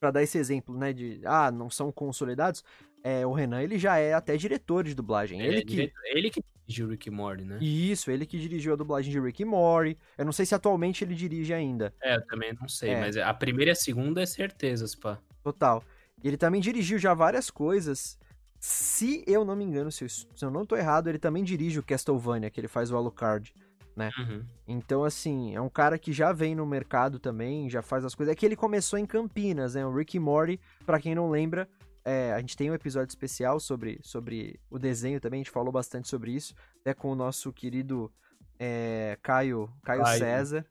pra 0.00 0.10
dar 0.10 0.22
esse 0.22 0.38
exemplo, 0.38 0.76
né, 0.76 0.92
de, 0.92 1.20
ah, 1.24 1.50
não 1.50 1.70
são 1.70 1.90
consolidados, 1.90 2.62
é, 3.02 3.26
o 3.26 3.32
Renan, 3.32 3.62
ele 3.62 3.78
já 3.78 3.96
é 3.98 4.12
até 4.12 4.36
diretor 4.36 4.84
de 4.84 4.94
dublagem. 4.94 5.40
Ele, 5.40 5.48
Ele 5.48 5.58
é 5.58 5.62
que... 5.62 5.66
diretor- 5.68 6.00
ele 6.06 6.30
que 6.30 6.44
dirigiu 6.66 6.86
o 6.86 6.90
Rick 6.90 7.10
Morty, 7.10 7.44
né? 7.44 7.58
Isso, 7.60 8.10
ele 8.10 8.26
que 8.26 8.38
dirigiu 8.38 8.72
a 8.74 8.76
dublagem 8.76 9.10
de 9.10 9.18
Rick 9.20 9.44
Morty. 9.44 9.96
Eu 10.18 10.24
não 10.24 10.32
sei 10.32 10.44
se 10.44 10.54
atualmente 10.54 11.02
ele 11.02 11.14
dirige 11.14 11.54
ainda. 11.54 11.94
É, 12.02 12.16
eu 12.16 12.26
também 12.26 12.52
não 12.60 12.68
sei, 12.68 12.90
É. 12.90 13.00
mas 13.00 13.16
a 13.16 13.32
primeira 13.32 13.70
e 13.70 13.72
a 13.72 13.76
segunda 13.76 14.20
é 14.22 14.26
certeza, 14.26 14.84
pá. 15.00 15.18
Total. 15.42 15.82
E 16.22 16.28
ele 16.28 16.36
também 16.36 16.60
dirigiu 16.60 16.98
já 16.98 17.14
várias 17.14 17.50
coisas. 17.50 18.18
Se 18.60 19.22
eu 19.26 19.44
não 19.44 19.54
me 19.56 19.64
engano, 19.64 19.90
se 19.90 20.04
eu, 20.04 20.08
se 20.08 20.26
eu 20.42 20.50
não 20.50 20.66
tô 20.66 20.76
errado, 20.76 21.08
ele 21.08 21.18
também 21.18 21.44
dirige 21.44 21.78
o 21.78 21.82
Castlevania, 21.82 22.50
que 22.50 22.58
ele 22.60 22.68
faz 22.68 22.90
o 22.90 22.96
Alucard, 22.96 23.54
né? 23.98 24.10
Uhum. 24.18 24.44
Então, 24.66 25.04
assim, 25.04 25.54
é 25.54 25.60
um 25.60 25.68
cara 25.68 25.98
que 25.98 26.12
já 26.12 26.32
vem 26.32 26.54
no 26.54 26.64
mercado 26.64 27.18
também, 27.18 27.68
já 27.68 27.82
faz 27.82 28.04
as 28.04 28.14
coisas. 28.14 28.32
É 28.32 28.34
que 28.36 28.46
ele 28.46 28.56
começou 28.56 28.98
em 28.98 29.04
Campinas, 29.04 29.74
né? 29.74 29.84
O 29.84 29.94
Rick 29.94 30.16
e 30.16 30.20
Morty, 30.20 30.58
pra 30.86 30.98
quem 31.00 31.14
não 31.14 31.28
lembra, 31.28 31.68
é, 32.04 32.32
a 32.32 32.40
gente 32.40 32.56
tem 32.56 32.70
um 32.70 32.74
episódio 32.74 33.10
especial 33.10 33.60
sobre, 33.60 33.98
sobre 34.02 34.58
o 34.70 34.78
desenho 34.78 35.20
também, 35.20 35.40
a 35.40 35.42
gente 35.42 35.50
falou 35.52 35.70
bastante 35.72 36.08
sobre 36.08 36.30
isso, 36.32 36.54
até 36.80 36.94
com 36.94 37.10
o 37.10 37.14
nosso 37.14 37.52
querido 37.52 38.10
é, 38.58 39.18
Caio, 39.22 39.68
Caio 39.82 40.02
Caio. 40.02 40.18
César. 40.18 40.66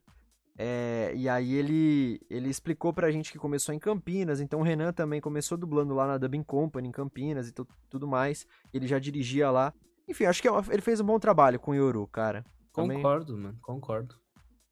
É, 0.60 1.14
e 1.16 1.30
aí 1.30 1.54
ele, 1.54 2.20
ele 2.32 2.49
explicou 2.49 2.91
pra 2.91 3.12
gente 3.12 3.32
que 3.32 3.38
começou 3.38 3.76
em 3.76 3.80
Campinas, 3.80 4.41
então 4.41 4.60
o 4.60 4.64
Renan 4.64 4.91
também 4.91 5.22
começou 5.22 5.56
dublando 5.56 5.94
lá 5.94 6.08
na 6.08 6.18
Dubbing 6.18 6.41
Company 6.41 6.88
em 6.88 6.91
Campinas 6.91 7.48
e 7.48 7.52
tu- 7.52 7.68
tudo 7.88 8.08
mais. 8.08 8.48
Ele 8.74 8.88
já 8.88 8.98
dirigia 8.98 9.52
lá. 9.52 9.72
Enfim, 10.08 10.26
acho 10.26 10.41
que 10.41 10.48
é 10.48 10.52
ele 10.72 10.82
fez 10.82 10.99
um 10.99 11.06
bom 11.06 11.20
trabalho 11.20 11.60
com 11.60 11.72
o 11.72 11.76
Yoru, 11.76 12.08
cara. 12.08 12.44
Também 12.78 12.98
Concordo, 12.98 13.36
mano, 13.36 13.60
concordo. 13.64 14.16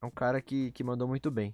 É 0.00 0.06
um 0.06 0.10
cara 0.10 0.40
que, 0.40 0.70
que 0.70 0.84
mandou 0.84 1.08
muito 1.08 1.28
bem. 1.28 1.52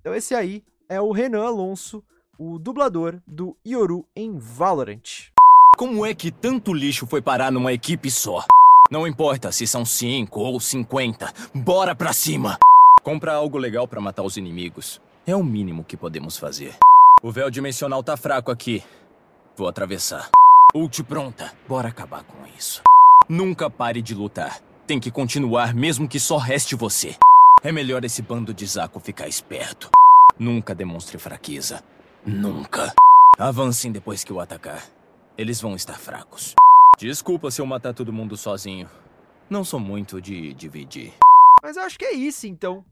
Então 0.00 0.14
esse 0.14 0.32
aí 0.32 0.62
é 0.88 1.00
o 1.00 1.10
Renan 1.10 1.44
Alonso, 1.44 2.02
o 2.38 2.56
dublador 2.56 3.20
do 3.26 3.56
Yoru 3.66 4.06
em 4.14 4.38
Valorant. 4.38 5.32
Como 5.76 6.06
é 6.06 6.14
que 6.14 6.30
tanto 6.30 6.72
lixo 6.72 7.04
foi 7.04 7.20
parar 7.20 7.50
numa 7.50 7.72
equipe 7.72 8.10
só? 8.12 8.44
Não 8.92 9.08
importa 9.08 9.50
se 9.50 9.66
são 9.66 9.84
5 9.84 10.38
ou 10.38 10.60
50, 10.60 11.32
bora 11.52 11.96
pra 11.96 12.12
cima! 12.12 12.56
Comprar 13.02 13.34
algo 13.34 13.58
legal 13.58 13.88
pra 13.88 14.00
matar 14.00 14.22
os 14.22 14.36
inimigos 14.36 15.00
é 15.26 15.34
o 15.34 15.42
mínimo 15.42 15.84
que 15.84 15.96
podemos 15.96 16.38
fazer. 16.38 16.76
O 17.20 17.32
véu 17.32 17.50
dimensional 17.50 18.04
tá 18.04 18.16
fraco 18.16 18.52
aqui. 18.52 18.84
Vou 19.56 19.66
atravessar. 19.66 20.30
Ult 20.72 21.02
pronta, 21.02 21.52
bora 21.66 21.88
acabar 21.88 22.22
com 22.22 22.46
isso. 22.56 22.82
Nunca 23.28 23.68
pare 23.68 24.00
de 24.00 24.14
lutar. 24.14 24.60
Tem 24.88 24.98
que 24.98 25.10
continuar 25.10 25.74
mesmo 25.74 26.08
que 26.08 26.18
só 26.18 26.38
reste 26.38 26.74
você. 26.74 27.14
É 27.62 27.70
melhor 27.70 28.06
esse 28.06 28.22
bando 28.22 28.54
de 28.54 28.64
Zaco 28.64 28.98
ficar 28.98 29.28
esperto. 29.28 29.90
Nunca 30.38 30.74
demonstre 30.74 31.18
fraqueza. 31.18 31.84
Nunca. 32.24 32.94
Avancem 33.38 33.92
depois 33.92 34.24
que 34.24 34.32
eu 34.32 34.40
atacar. 34.40 34.82
Eles 35.36 35.60
vão 35.60 35.76
estar 35.76 35.98
fracos. 35.98 36.54
Desculpa 36.98 37.50
se 37.50 37.60
eu 37.60 37.66
matar 37.66 37.92
todo 37.92 38.14
mundo 38.14 38.34
sozinho. 38.34 38.88
Não 39.50 39.62
sou 39.62 39.78
muito 39.78 40.22
de 40.22 40.54
dividir. 40.54 41.12
Mas 41.62 41.76
eu 41.76 41.82
acho 41.82 41.98
que 41.98 42.06
é 42.06 42.14
isso, 42.14 42.46
então. 42.46 42.82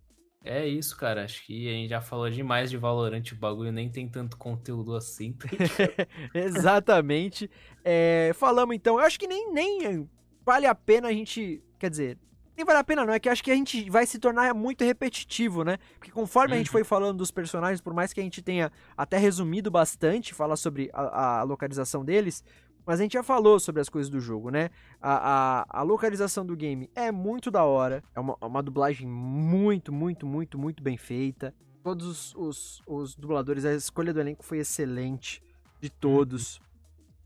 É 0.45 0.69
isso, 0.69 0.99
cara. 0.99 1.25
Acho 1.25 1.47
que 1.47 1.67
a 1.67 1.73
gente 1.73 1.89
já 1.89 2.03
falou 2.03 2.29
demais 2.29 2.69
de 2.69 2.77
Valorant. 2.77 3.33
O 3.33 3.37
bagulho 3.37 3.73
nem 3.73 3.89
tem 3.89 4.07
tanto 4.07 4.37
conteúdo 4.37 4.95
assim. 4.95 5.35
Exatamente. 6.35 7.49
É, 7.83 8.33
falamos 8.35 8.77
então, 8.77 9.01
eu 9.01 9.07
acho 9.07 9.19
que 9.19 9.27
nem, 9.27 9.51
nem 9.51 10.07
vale 10.45 10.67
a 10.67 10.75
pena 10.75 11.09
a 11.09 11.13
gente. 11.13 11.63
Quer 11.79 11.91
dizer, 11.91 12.19
nem 12.57 12.65
vale 12.65 12.79
a 12.79 12.85
pena, 12.85 13.05
não. 13.05 13.13
É 13.13 13.21
que 13.21 13.29
acho 13.29 13.45
que 13.45 13.51
a 13.51 13.55
gente 13.55 13.91
vai 13.91 14.07
se 14.07 14.19
tornar 14.19 14.55
muito 14.55 14.83
repetitivo, 14.83 15.63
né? 15.63 15.79
Porque 15.99 16.11
conforme 16.11 16.55
a 16.55 16.59
gente 16.59 16.71
foi 16.71 16.85
falando 16.85 17.19
dos 17.19 17.31
personagens, 17.31 17.83
por 17.83 17.93
mais 17.93 18.13
que 18.13 18.21
a 18.21 18.23
gente 18.23 18.41
tenha 18.41 18.73
até 18.97 19.19
resumido 19.19 19.71
bastante, 19.71 20.33
falar 20.33 20.57
sobre 20.57 20.89
a, 20.93 21.41
a 21.41 21.43
localização 21.43 22.03
deles. 22.03 22.43
Mas 22.87 23.01
a 23.01 23.03
gente 23.03 23.15
já 23.15 23.23
falou 23.23 23.61
sobre 23.61 23.83
as 23.83 23.89
coisas 23.89 24.09
do 24.09 24.21
jogo, 24.21 24.49
né? 24.49 24.71
A, 25.03 25.65
a, 25.65 25.81
a 25.81 25.83
localização 25.83 26.47
do 26.47 26.57
game 26.57 26.89
é 26.95 27.13
muito 27.13 27.51
da 27.51 27.65
hora. 27.65 28.03
É 28.15 28.21
uma, 28.21 28.37
uma 28.41 28.63
dublagem 28.63 29.07
muito, 29.07 29.93
muito, 29.93 30.25
muito, 30.25 30.57
muito 30.57 30.83
bem 30.83 30.97
feita. 30.97 31.53
Todos 31.83 32.07
os, 32.07 32.35
os, 32.37 32.83
os 32.87 33.15
dubladores, 33.15 33.65
a 33.65 33.75
escolha 33.75 34.15
do 34.15 34.21
elenco 34.21 34.45
foi 34.45 34.59
excelente. 34.59 35.43
De 35.79 35.91
todos. 35.91 36.59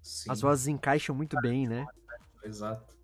Sim. 0.03 0.33
As 0.33 0.41
vozes 0.41 0.67
encaixam 0.67 1.15
muito 1.15 1.41
bem, 1.41 1.69
né? 1.69 1.87
Exato. 2.43 3.00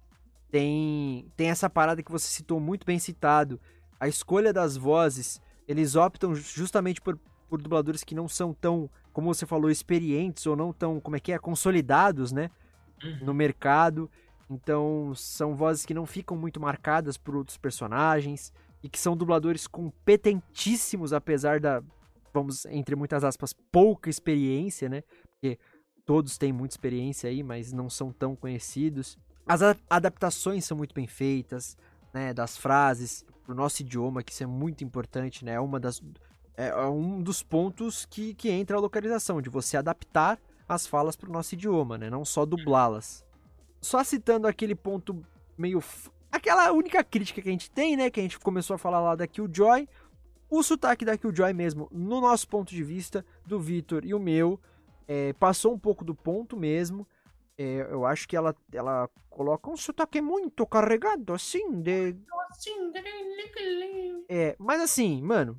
Tem, 0.57 1.31
tem 1.37 1.51
essa 1.51 1.69
parada 1.69 2.03
que 2.03 2.11
você 2.11 2.27
citou 2.29 2.59
muito 2.59 2.87
bem 2.87 2.99
citado. 2.99 3.61
A 4.01 4.09
escolha 4.09 4.55
das 4.55 4.75
vozes, 4.75 5.39
eles 5.69 5.97
optam 5.97 6.35
justamente 6.35 6.99
por, 6.99 7.19
por 7.47 7.61
dubladores 7.61 8.03
que 8.03 8.15
não 8.15 8.27
são 8.27 8.55
tão, 8.55 8.89
como 9.13 9.35
você 9.35 9.45
falou, 9.45 9.71
experientes 9.71 10.47
ou 10.47 10.57
não 10.57 10.73
tão, 10.73 10.99
como 10.99 11.15
é 11.15 11.21
que 11.21 11.31
é, 11.31 11.39
consolidados, 11.39 12.33
né? 12.33 12.51
No 13.21 13.35
mercado. 13.35 14.11
Então, 14.49 15.13
são 15.15 15.55
vozes 15.55 15.85
que 15.85 15.93
não 15.93 16.07
ficam 16.07 16.39
muito 16.39 16.59
marcadas 16.59 17.19
por 17.19 17.37
outros 17.37 17.59
personagens 17.59 18.51
e 18.83 18.89
que 18.89 18.99
são 18.99 19.15
dubladores 19.15 19.67
competentíssimos, 19.67 21.13
apesar 21.13 21.61
da, 21.61 21.83
vamos, 22.33 22.65
entre 22.65 22.97
muitas 22.97 23.25
aspas, 23.25 23.53
pouca 23.71 24.09
experiência, 24.09 24.89
né? 24.89 25.03
Porque 25.33 25.59
todos 26.07 26.39
têm 26.39 26.51
muita 26.51 26.73
experiência 26.73 27.29
aí, 27.29 27.43
mas 27.43 27.75
não 27.75 27.91
são 27.91 28.11
tão 28.11 28.35
conhecidos. 28.35 29.19
As 29.47 29.61
adaptações 29.89 30.65
são 30.65 30.77
muito 30.77 30.95
bem 30.95 31.07
feitas, 31.07 31.77
né? 32.13 32.35
Das 32.35 32.57
frases 32.57 33.25
pro 33.45 33.55
nosso 33.55 33.83
idioma, 33.83 34.23
que 34.23 34.33
isso 34.33 34.43
é 34.43 34.47
muito 34.47 34.83
importante, 34.83 35.45
né? 35.45 35.53
É 35.53 35.61
uma 35.61 35.79
das 35.79 36.03
é 36.57 36.69
é 36.69 36.87
um 36.87 37.23
dos 37.23 37.43
pontos 37.43 38.05
que, 38.07 38.35
que 38.35 38.51
entra 38.51 38.77
a 38.77 38.81
localização, 38.81 39.41
de 39.41 39.49
você 39.51 39.77
adaptar 39.77 40.39
as 40.69 40.87
falas 40.87 41.15
pro 41.15 41.31
nosso 41.31 41.55
idioma, 41.55 41.97
né? 41.97 42.11
Não 42.11 42.25
só 42.25 42.45
dublá-las. 42.45 43.25
Só 43.81 44.03
citando 44.03 44.49
aquele 44.49 44.75
ponto 44.75 45.25
meio. 45.57 45.79
f- 45.79 46.11
Aquela 46.33 46.73
única 46.73 47.05
crítica 47.05 47.41
que 47.41 47.49
a 47.49 47.53
gente 47.53 47.71
tem, 47.71 47.97
né? 47.97 48.11
Que 48.11 48.19
a 48.19 48.23
gente 48.23 48.39
começou 48.39 48.75
a 48.75 48.79
falar 48.79 49.01
lá 49.01 49.15
da 49.15 49.27
Killjoy. 49.29 49.89
O 50.51 50.63
sotaque 50.63 51.05
da 51.05 51.17
Killjoy 51.17 51.53
mesmo, 51.53 51.89
no 51.93 52.21
nosso 52.21 52.49
ponto 52.49 52.75
de 52.75 52.83
vista, 52.83 53.25
do 53.47 53.61
Vitor 53.61 54.05
e 54.05 54.13
o 54.15 54.19
meu, 54.19 54.61
é, 55.07 55.33
passou 55.35 55.73
um 55.73 55.79
pouco 55.79 56.05
do 56.05 56.15
ponto 56.15 56.57
mesmo. 56.57 57.07
É, 57.59 57.89
eu 57.91 58.05
acho 58.05 58.29
que 58.29 58.37
ela, 58.37 58.55
ela 58.73 59.09
coloca 59.31 59.71
um 59.71 59.77
sotaque 59.77 60.21
muito 60.21 60.67
carregado, 60.67 61.33
assim, 61.33 61.81
de 61.81 62.15
é, 64.29 64.57
mas 64.59 64.81
assim, 64.81 65.23
mano, 65.23 65.59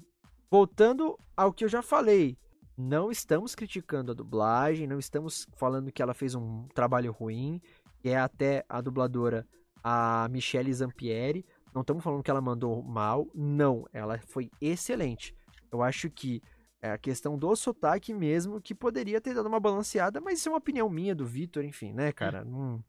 voltando 0.50 1.18
ao 1.36 1.54
que 1.54 1.64
eu 1.64 1.70
já 1.70 1.82
falei, 1.82 2.38
não 2.78 3.10
estamos 3.12 3.56
criticando 3.56 4.12
a 4.12 4.16
dublagem, 4.16 4.88
não 4.88 5.00
estamos 5.00 5.48
falando 5.56 5.92
que 5.92 6.02
ela 6.02 6.14
fez 6.14 6.36
um 6.36 6.68
trabalho 6.74 7.12
ruim, 7.12 7.62
que 8.00 8.10
é 8.10 8.18
até 8.18 8.64
a 8.70 8.80
dubladora, 8.82 9.48
a 9.84 10.28
Michelle 10.30 10.74
Zampieri, 10.74 11.46
não 11.74 11.82
estamos 11.82 12.04
falando 12.04 12.24
que 12.24 12.32
ela 12.32 12.42
mandou 12.42 12.84
mal, 12.84 13.28
não, 13.34 13.86
ela 13.94 14.20
foi 14.20 14.50
excelente. 14.62 15.36
Eu 15.72 15.82
acho 15.82 16.10
que 16.10 16.42
É 16.82 16.92
a 16.92 16.98
questão 16.98 17.38
do 17.38 17.56
sotaque 17.56 18.14
mesmo, 18.14 18.62
que 18.62 18.76
poderia 18.76 19.20
ter 19.20 19.34
dado 19.34 19.48
uma 19.48 19.60
balanceada, 19.60 20.22
mas 20.22 20.40
isso 20.40 20.50
é 20.50 20.52
uma 20.52 20.60
opinião 20.60 20.90
minha, 20.90 21.16
do 21.16 21.26
Vitor, 21.26 21.64
enfim, 21.64 21.92
né, 21.92 22.12
cara? 22.12 22.44
Não- 22.46 22.84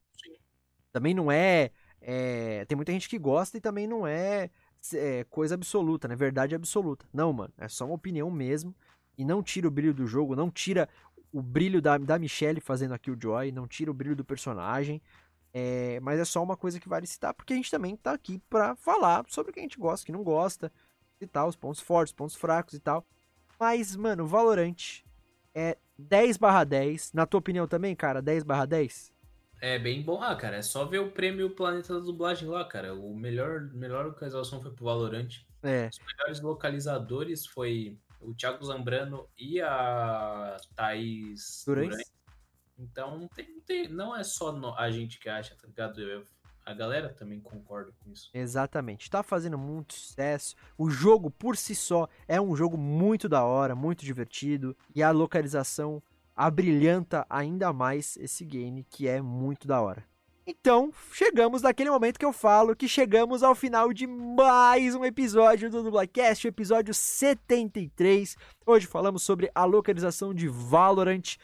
Também 0.92 1.14
não 1.14 1.30
é, 1.30 1.70
é, 2.00 2.64
Tem 2.66 2.76
muita 2.76 2.92
gente 2.92 3.08
que 3.08 3.18
gosta 3.18 3.56
e 3.56 3.60
também 3.60 3.86
não 3.86 4.06
é, 4.06 4.50
é, 4.94 5.24
coisa 5.24 5.54
absoluta, 5.54 6.06
né? 6.08 6.14
Verdade 6.16 6.54
absoluta. 6.54 7.06
Não, 7.12 7.32
mano. 7.32 7.52
É 7.58 7.68
só 7.68 7.84
uma 7.84 7.94
opinião 7.94 8.30
mesmo. 8.30 8.74
E 9.16 9.24
não 9.24 9.42
tira 9.42 9.66
o 9.66 9.70
brilho 9.70 9.92
do 9.94 10.06
jogo, 10.06 10.36
não 10.36 10.50
tira 10.50 10.88
o 11.32 11.42
brilho 11.42 11.82
da, 11.82 11.98
da 11.98 12.18
Michelle 12.18 12.60
fazendo 12.60 12.94
aqui 12.94 13.10
o 13.10 13.18
Joy, 13.20 13.50
não 13.52 13.66
tira 13.66 13.90
o 13.90 13.94
brilho 13.94 14.14
do 14.16 14.24
personagem. 14.24 15.02
É, 15.52 15.98
mas 16.00 16.20
é 16.20 16.24
só 16.24 16.42
uma 16.42 16.56
coisa 16.56 16.78
que 16.78 16.88
vale 16.88 17.06
citar, 17.06 17.34
porque 17.34 17.52
a 17.52 17.56
gente 17.56 17.70
também 17.70 17.96
tá 17.96 18.12
aqui 18.12 18.38
pra 18.50 18.76
falar 18.76 19.24
sobre 19.28 19.50
o 19.50 19.54
que 19.54 19.60
a 19.60 19.62
gente 19.62 19.78
gosta, 19.78 20.04
o 20.04 20.06
que 20.06 20.12
não 20.12 20.22
gosta, 20.22 20.70
e 21.20 21.26
tal, 21.26 21.48
os 21.48 21.56
pontos 21.56 21.80
fortes, 21.80 22.12
os 22.12 22.16
pontos 22.16 22.36
fracos 22.36 22.74
e 22.74 22.80
tal. 22.80 23.04
Mas, 23.58 23.96
mano, 23.96 24.26
Valorant 24.26 25.02
é 25.54 25.76
10 25.98 26.36
barra 26.36 26.64
10. 26.64 27.12
Na 27.12 27.26
tua 27.26 27.38
opinião 27.38 27.66
também, 27.66 27.94
cara, 27.96 28.22
10 28.22 28.44
barra 28.44 28.66
10? 28.66 29.12
É 29.60 29.78
bem 29.78 30.00
bom, 30.02 30.22
ah, 30.22 30.36
cara. 30.36 30.56
É 30.56 30.62
só 30.62 30.84
ver 30.84 31.00
o 31.00 31.10
prêmio 31.10 31.50
Planeta 31.50 31.94
da 31.94 32.00
Dublagem 32.00 32.48
lá, 32.48 32.64
cara. 32.64 32.94
O 32.94 33.14
melhor, 33.16 33.62
melhor 33.72 34.06
localização 34.06 34.62
foi 34.62 34.70
pro 34.70 34.84
Valorant. 34.84 35.28
É. 35.62 35.88
Os 35.88 35.98
melhores 36.06 36.40
localizadores 36.40 37.44
foi 37.44 37.98
o 38.20 38.32
Thiago 38.34 38.64
Zambrano 38.64 39.28
e 39.36 39.60
a 39.60 40.56
Thaís. 40.76 41.64
Durães. 41.66 41.96
Então 42.78 43.18
não, 43.18 43.26
tem, 43.28 43.60
tem- 43.66 43.88
não 43.88 44.16
é 44.16 44.22
só 44.22 44.52
no- 44.52 44.74
a 44.78 44.88
gente 44.88 45.18
que 45.18 45.28
acha, 45.28 45.56
tá 45.56 45.66
ligado? 45.66 46.00
Eu- 46.00 46.22
a 46.68 46.74
galera 46.74 47.08
também 47.08 47.40
concorda 47.40 47.90
com 47.92 48.10
isso. 48.10 48.28
Exatamente. 48.34 49.08
Tá 49.08 49.22
fazendo 49.22 49.56
muito 49.56 49.94
sucesso. 49.94 50.54
O 50.76 50.90
jogo 50.90 51.30
por 51.30 51.56
si 51.56 51.74
só 51.74 52.06
é 52.28 52.38
um 52.38 52.54
jogo 52.54 52.76
muito 52.76 53.26
da 53.26 53.42
hora, 53.42 53.74
muito 53.74 54.04
divertido. 54.04 54.76
E 54.94 55.02
a 55.02 55.10
localização 55.10 56.02
abrilhanta 56.36 57.24
ainda 57.30 57.72
mais 57.72 58.18
esse 58.18 58.44
game, 58.44 58.84
que 58.84 59.08
é 59.08 59.22
muito 59.22 59.66
da 59.66 59.80
hora. 59.80 60.04
Então, 60.46 60.92
chegamos 61.12 61.62
naquele 61.62 61.90
momento 61.90 62.18
que 62.18 62.24
eu 62.24 62.32
falo 62.34 62.76
que 62.76 62.86
chegamos 62.86 63.42
ao 63.42 63.54
final 63.54 63.90
de 63.90 64.06
mais 64.06 64.94
um 64.94 65.06
episódio 65.06 65.70
do 65.70 65.82
Dublacast, 65.82 66.46
o 66.46 66.48
episódio 66.48 66.92
73. 66.92 68.36
Hoje 68.66 68.86
falamos 68.86 69.22
sobre 69.22 69.50
a 69.54 69.64
localização 69.64 70.34
de 70.34 70.48
Valorant. 70.48 71.36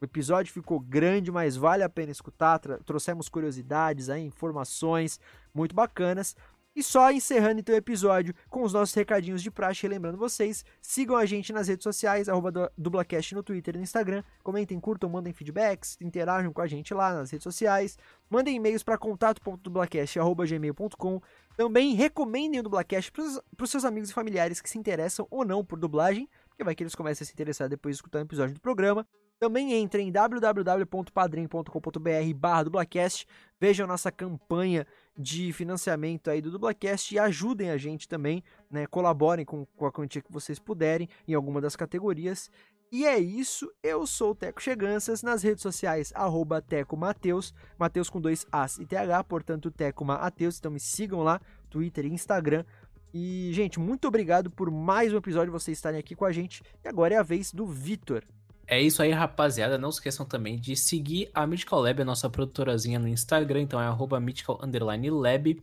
O 0.00 0.04
episódio 0.04 0.52
ficou 0.52 0.78
grande, 0.78 1.30
mas 1.30 1.56
vale 1.56 1.82
a 1.82 1.88
pena 1.88 2.12
escutar. 2.12 2.58
Trouxemos 2.58 3.28
curiosidades, 3.28 4.08
aí, 4.08 4.24
informações 4.24 5.18
muito 5.52 5.74
bacanas. 5.74 6.36
E 6.76 6.82
só 6.82 7.10
encerrando 7.10 7.58
então 7.58 7.74
o 7.74 7.78
episódio 7.78 8.32
com 8.48 8.62
os 8.62 8.72
nossos 8.72 8.94
recadinhos 8.94 9.42
de 9.42 9.50
praxe, 9.50 9.88
lembrando 9.88 10.16
vocês, 10.16 10.64
sigam 10.80 11.16
a 11.16 11.26
gente 11.26 11.52
nas 11.52 11.66
redes 11.66 11.82
sociais, 11.82 12.28
arroba 12.28 12.52
du- 12.52 12.70
dublacast 12.78 13.34
no 13.34 13.42
Twitter 13.42 13.74
e 13.74 13.78
no 13.78 13.82
Instagram, 13.82 14.22
comentem, 14.44 14.78
curtam, 14.78 15.10
mandem 15.10 15.32
feedbacks, 15.32 15.96
interajam 16.00 16.52
com 16.52 16.60
a 16.60 16.68
gente 16.68 16.94
lá 16.94 17.12
nas 17.12 17.32
redes 17.32 17.42
sociais, 17.42 17.98
mandem 18.30 18.54
e-mails 18.54 18.84
para 18.84 18.96
contato.dublacast.gmail.com 18.96 21.20
também 21.56 21.94
recomendem 21.94 22.60
o 22.60 22.62
Dublacast 22.62 23.10
para 23.10 23.24
os 23.64 23.70
seus 23.70 23.84
amigos 23.84 24.10
e 24.10 24.14
familiares 24.14 24.60
que 24.60 24.70
se 24.70 24.78
interessam 24.78 25.26
ou 25.28 25.44
não 25.44 25.64
por 25.64 25.80
dublagem, 25.80 26.28
porque 26.48 26.62
vai 26.62 26.76
que 26.76 26.84
eles 26.84 26.94
comecem 26.94 27.24
a 27.24 27.26
se 27.26 27.32
interessar 27.32 27.68
depois 27.68 27.96
de 27.96 27.98
escutar 27.98 28.20
um 28.20 28.22
episódio 28.22 28.54
do 28.54 28.60
programa. 28.60 29.04
Também 29.38 29.80
entrem 29.80 30.08
em 30.08 30.12
www.padrim.com.br 30.12 32.34
barra 32.34 32.64
dublacast, 32.64 33.24
vejam 33.60 33.86
nossa 33.86 34.10
campanha 34.10 34.84
de 35.16 35.52
financiamento 35.52 36.28
aí 36.28 36.40
do 36.40 36.50
Dublacast 36.50 37.14
e 37.14 37.18
ajudem 37.18 37.70
a 37.70 37.76
gente 37.76 38.08
também, 38.08 38.42
né? 38.68 38.84
Colaborem 38.86 39.44
com, 39.44 39.64
com 39.64 39.86
a 39.86 39.92
quantia 39.92 40.22
que 40.22 40.32
vocês 40.32 40.58
puderem 40.58 41.08
em 41.26 41.34
alguma 41.34 41.60
das 41.60 41.76
categorias. 41.76 42.50
E 42.90 43.06
é 43.06 43.18
isso, 43.18 43.70
eu 43.82 44.06
sou 44.06 44.30
o 44.30 44.34
Teco 44.34 44.62
Cheganças, 44.62 45.22
nas 45.22 45.42
redes 45.42 45.62
sociais, 45.62 46.10
arroba 46.14 46.62
Teco 46.62 46.96
Mateus, 46.96 47.52
Mateus 47.78 48.08
com 48.08 48.20
dois 48.20 48.46
As 48.50 48.78
e 48.78 48.86
TH, 48.86 49.24
portanto 49.24 49.70
Teco 49.70 50.04
Mateus, 50.04 50.58
então 50.58 50.70
me 50.70 50.80
sigam 50.80 51.22
lá, 51.22 51.40
Twitter 51.68 52.06
e 52.06 52.12
Instagram. 52.12 52.64
E, 53.12 53.50
gente, 53.52 53.78
muito 53.78 54.08
obrigado 54.08 54.50
por 54.50 54.70
mais 54.70 55.12
um 55.12 55.18
episódio, 55.18 55.52
vocês 55.52 55.76
estarem 55.76 56.00
aqui 56.00 56.16
com 56.16 56.24
a 56.24 56.32
gente. 56.32 56.62
E 56.82 56.88
agora 56.88 57.14
é 57.14 57.18
a 57.18 57.22
vez 57.22 57.52
do 57.52 57.66
Vitor. 57.66 58.24
É 58.70 58.78
isso 58.80 59.02
aí, 59.02 59.10
rapaziada. 59.10 59.78
Não 59.78 59.88
esqueçam 59.88 60.26
também 60.26 60.58
de 60.58 60.76
seguir 60.76 61.30
a 61.32 61.46
Mythical 61.46 61.80
Lab, 61.80 62.02
a 62.02 62.04
nossa 62.04 62.28
produtorazinha 62.28 62.98
no 62.98 63.08
Instagram, 63.08 63.62
então 63.62 63.80
é 63.80 63.86
arroba 63.86 64.20
mythical 64.20 64.60
underline 64.62 65.08
lab. 65.08 65.62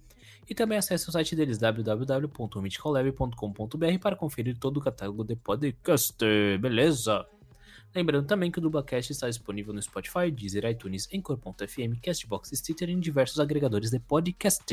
E 0.50 0.56
também 0.56 0.76
acesse 0.78 1.08
o 1.08 1.12
site 1.12 1.36
deles, 1.36 1.60
www.mythicallab.com.br, 1.60 4.00
para 4.02 4.16
conferir 4.16 4.58
todo 4.58 4.78
o 4.78 4.82
catálogo 4.82 5.24
de 5.24 5.36
podcast, 5.36 6.18
beleza? 6.60 7.24
Lembrando 7.94 8.26
também 8.26 8.50
que 8.52 8.58
o 8.58 8.62
Dublacast 8.62 9.12
está 9.12 9.30
disponível 9.30 9.72
no 9.74 9.82
Spotify, 9.82 10.32
Deezer, 10.32 10.66
iTunes, 10.66 11.08
Anchor.fm, 11.14 12.00
Castbox, 12.04 12.50
Stitcher 12.54 12.90
e 12.90 12.94
em 12.94 13.00
diversos 13.00 13.40
agregadores 13.40 13.92
de 13.92 14.00
podcast. 14.00 14.66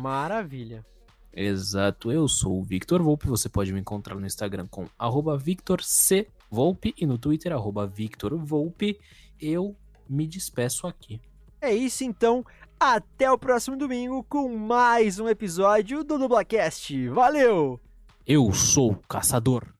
Maravilha. 0.00 0.86
Exato, 1.32 2.10
eu 2.10 2.26
sou 2.26 2.58
o 2.58 2.64
Victor 2.64 3.02
Volpe, 3.02 3.28
você 3.28 3.48
pode 3.48 3.72
me 3.72 3.80
encontrar 3.80 4.16
no 4.16 4.26
Instagram 4.26 4.66
com 4.66 4.86
arroba 4.98 5.38
Victor 5.38 5.82
C. 5.82 6.26
Volpe 6.50 6.92
e 6.98 7.06
no 7.06 7.16
Twitter, 7.16 7.52
arroba 7.52 7.86
Victor 7.86 8.36
Volpe. 8.36 8.98
Eu 9.40 9.76
me 10.08 10.26
despeço 10.26 10.86
aqui. 10.86 11.20
É 11.60 11.72
isso 11.72 12.02
então, 12.02 12.44
até 12.78 13.30
o 13.30 13.38
próximo 13.38 13.76
domingo 13.76 14.24
com 14.24 14.56
mais 14.56 15.20
um 15.20 15.28
episódio 15.28 16.02
do 16.02 16.18
Dublacast. 16.18 17.08
Valeu! 17.08 17.78
Eu 18.26 18.52
sou 18.52 18.92
o 18.92 18.96
caçador. 18.96 19.79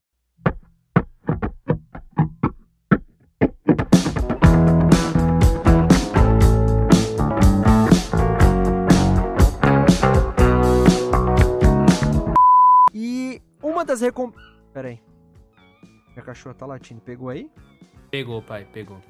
Uma 13.81 13.85
das 13.85 14.03
recom... 14.03 14.31
Pera 14.75 14.89
aí. 14.89 15.03
Minha 16.09 16.23
cachorra 16.23 16.55
tá 16.55 16.67
latindo, 16.67 17.01
pegou 17.01 17.31
aí? 17.31 17.51
Pegou, 18.11 18.43
pai, 18.43 18.67
pegou. 18.67 19.01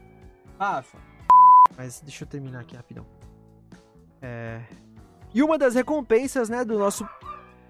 Rafa. 0.58 0.96
Mas 1.76 2.00
deixa 2.00 2.22
eu 2.22 2.28
terminar 2.28 2.60
aqui 2.60 2.76
rapidão. 2.76 3.04
É... 4.22 4.62
E 5.34 5.42
uma 5.42 5.58
das 5.58 5.74
recompensas, 5.74 6.48
né, 6.48 6.64
do 6.64 6.78
nosso... 6.78 7.04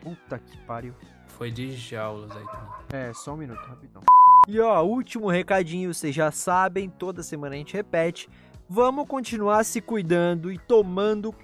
Puta 0.00 0.38
que 0.38 0.58
pariu. 0.66 0.94
Foi 1.28 1.50
de 1.50 1.74
jaulas 1.74 2.30
aí 2.32 2.44
também. 2.44 2.68
É, 2.92 3.12
só 3.14 3.32
um 3.32 3.36
minuto, 3.38 3.64
rapidão. 3.66 4.02
E 4.46 4.60
ó, 4.60 4.82
último 4.82 5.30
recadinho, 5.30 5.92
vocês 5.92 6.14
já 6.14 6.30
sabem, 6.30 6.88
toda 6.90 7.22
semana 7.22 7.54
a 7.54 7.58
gente 7.58 7.74
repete. 7.74 8.28
Vamos 8.68 9.06
continuar 9.06 9.64
se 9.64 9.80
cuidando 9.80 10.52
e 10.52 10.58
tomando. 10.58 11.34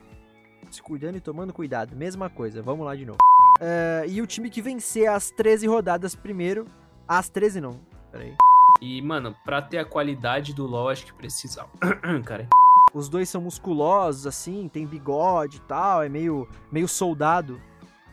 Se 0.71 0.83
cuidando 0.83 1.17
e 1.17 1.21
tomando 1.21 1.53
cuidado, 1.53 1.97
mesma 1.97 2.29
coisa, 2.29 2.63
vamos 2.63 2.85
lá 2.85 2.95
de 2.95 3.07
novo. 3.07 3.19
É, 3.61 4.05
e 4.09 4.21
o 4.21 4.27
time 4.27 4.51
que 4.51 4.61
vencer 4.61 5.09
as 5.09 5.31
13 5.31 5.67
rodadas 5.67 6.15
primeiro. 6.15 6.67
As 7.09 7.29
13 7.29 7.61
não, 7.61 7.81
peraí. 8.11 8.37
E, 8.81 9.01
mano, 9.01 9.35
pra 9.45 9.63
ter 9.63 9.79
a 9.79 9.85
qualidade 9.85 10.53
do 10.53 10.67
LoL, 10.67 10.89
acho 10.89 11.07
que 11.07 11.15
precisa. 11.15 11.67
Cara, 12.27 12.49
Os 12.93 13.09
dois 13.09 13.29
são 13.29 13.41
musculosos, 13.41 14.27
assim, 14.27 14.69
tem 14.69 14.87
bigode 14.87 15.59
e 15.59 15.61
tal, 15.61 16.03
é 16.03 16.09
meio, 16.09 16.49
meio 16.71 16.89
soldado. 16.89 17.61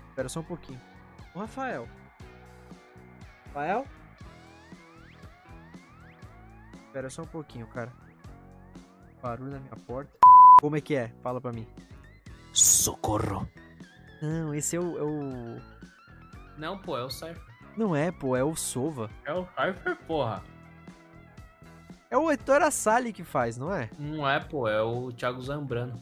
Espera 0.10 0.30
só 0.30 0.40
um 0.40 0.44
pouquinho. 0.44 0.80
Ô, 1.36 1.40
Rafael. 1.40 1.88
Rafael? 3.48 3.86
Espera 6.86 7.10
só 7.10 7.24
um 7.24 7.28
pouquinho, 7.28 7.66
cara. 7.68 7.92
Barulho 9.22 9.52
na 9.52 9.60
minha 9.60 9.76
porta. 9.88 10.12
Como 10.62 10.76
é 10.76 10.82
que 10.82 10.96
é? 10.96 11.12
Fala 11.24 11.42
pra 11.42 11.52
mim. 11.52 11.66
Socorro. 12.54 13.50
Não, 14.24 14.56
esse 14.56 14.78
é 14.78 14.80
o. 14.80 14.98
É 14.98 15.04
o... 15.04 15.62
Não, 16.58 16.78
pô, 16.78 16.98
é 16.98 17.04
o 17.04 17.10
Cypher. 17.10 17.42
Não 17.76 17.94
é, 17.94 18.10
pô, 18.10 18.38
é 18.38 18.44
o 18.44 18.56
Sova. 18.56 19.10
É 19.26 19.34
o 19.34 19.46
Cypher, 19.48 19.98
porra. 20.08 20.42
É 22.10 22.18
o 22.18 22.32
Heitor 22.32 22.62
Assali 22.62 23.12
que 23.12 23.24
faz, 23.24 23.58
não 23.58 23.74
é? 23.74 23.90
Não 24.00 24.30
é, 24.30 24.40
pô, 24.40 24.66
é 24.70 24.82
o 24.82 25.12
Thiago 25.12 25.42
Zambrano. 25.42 26.02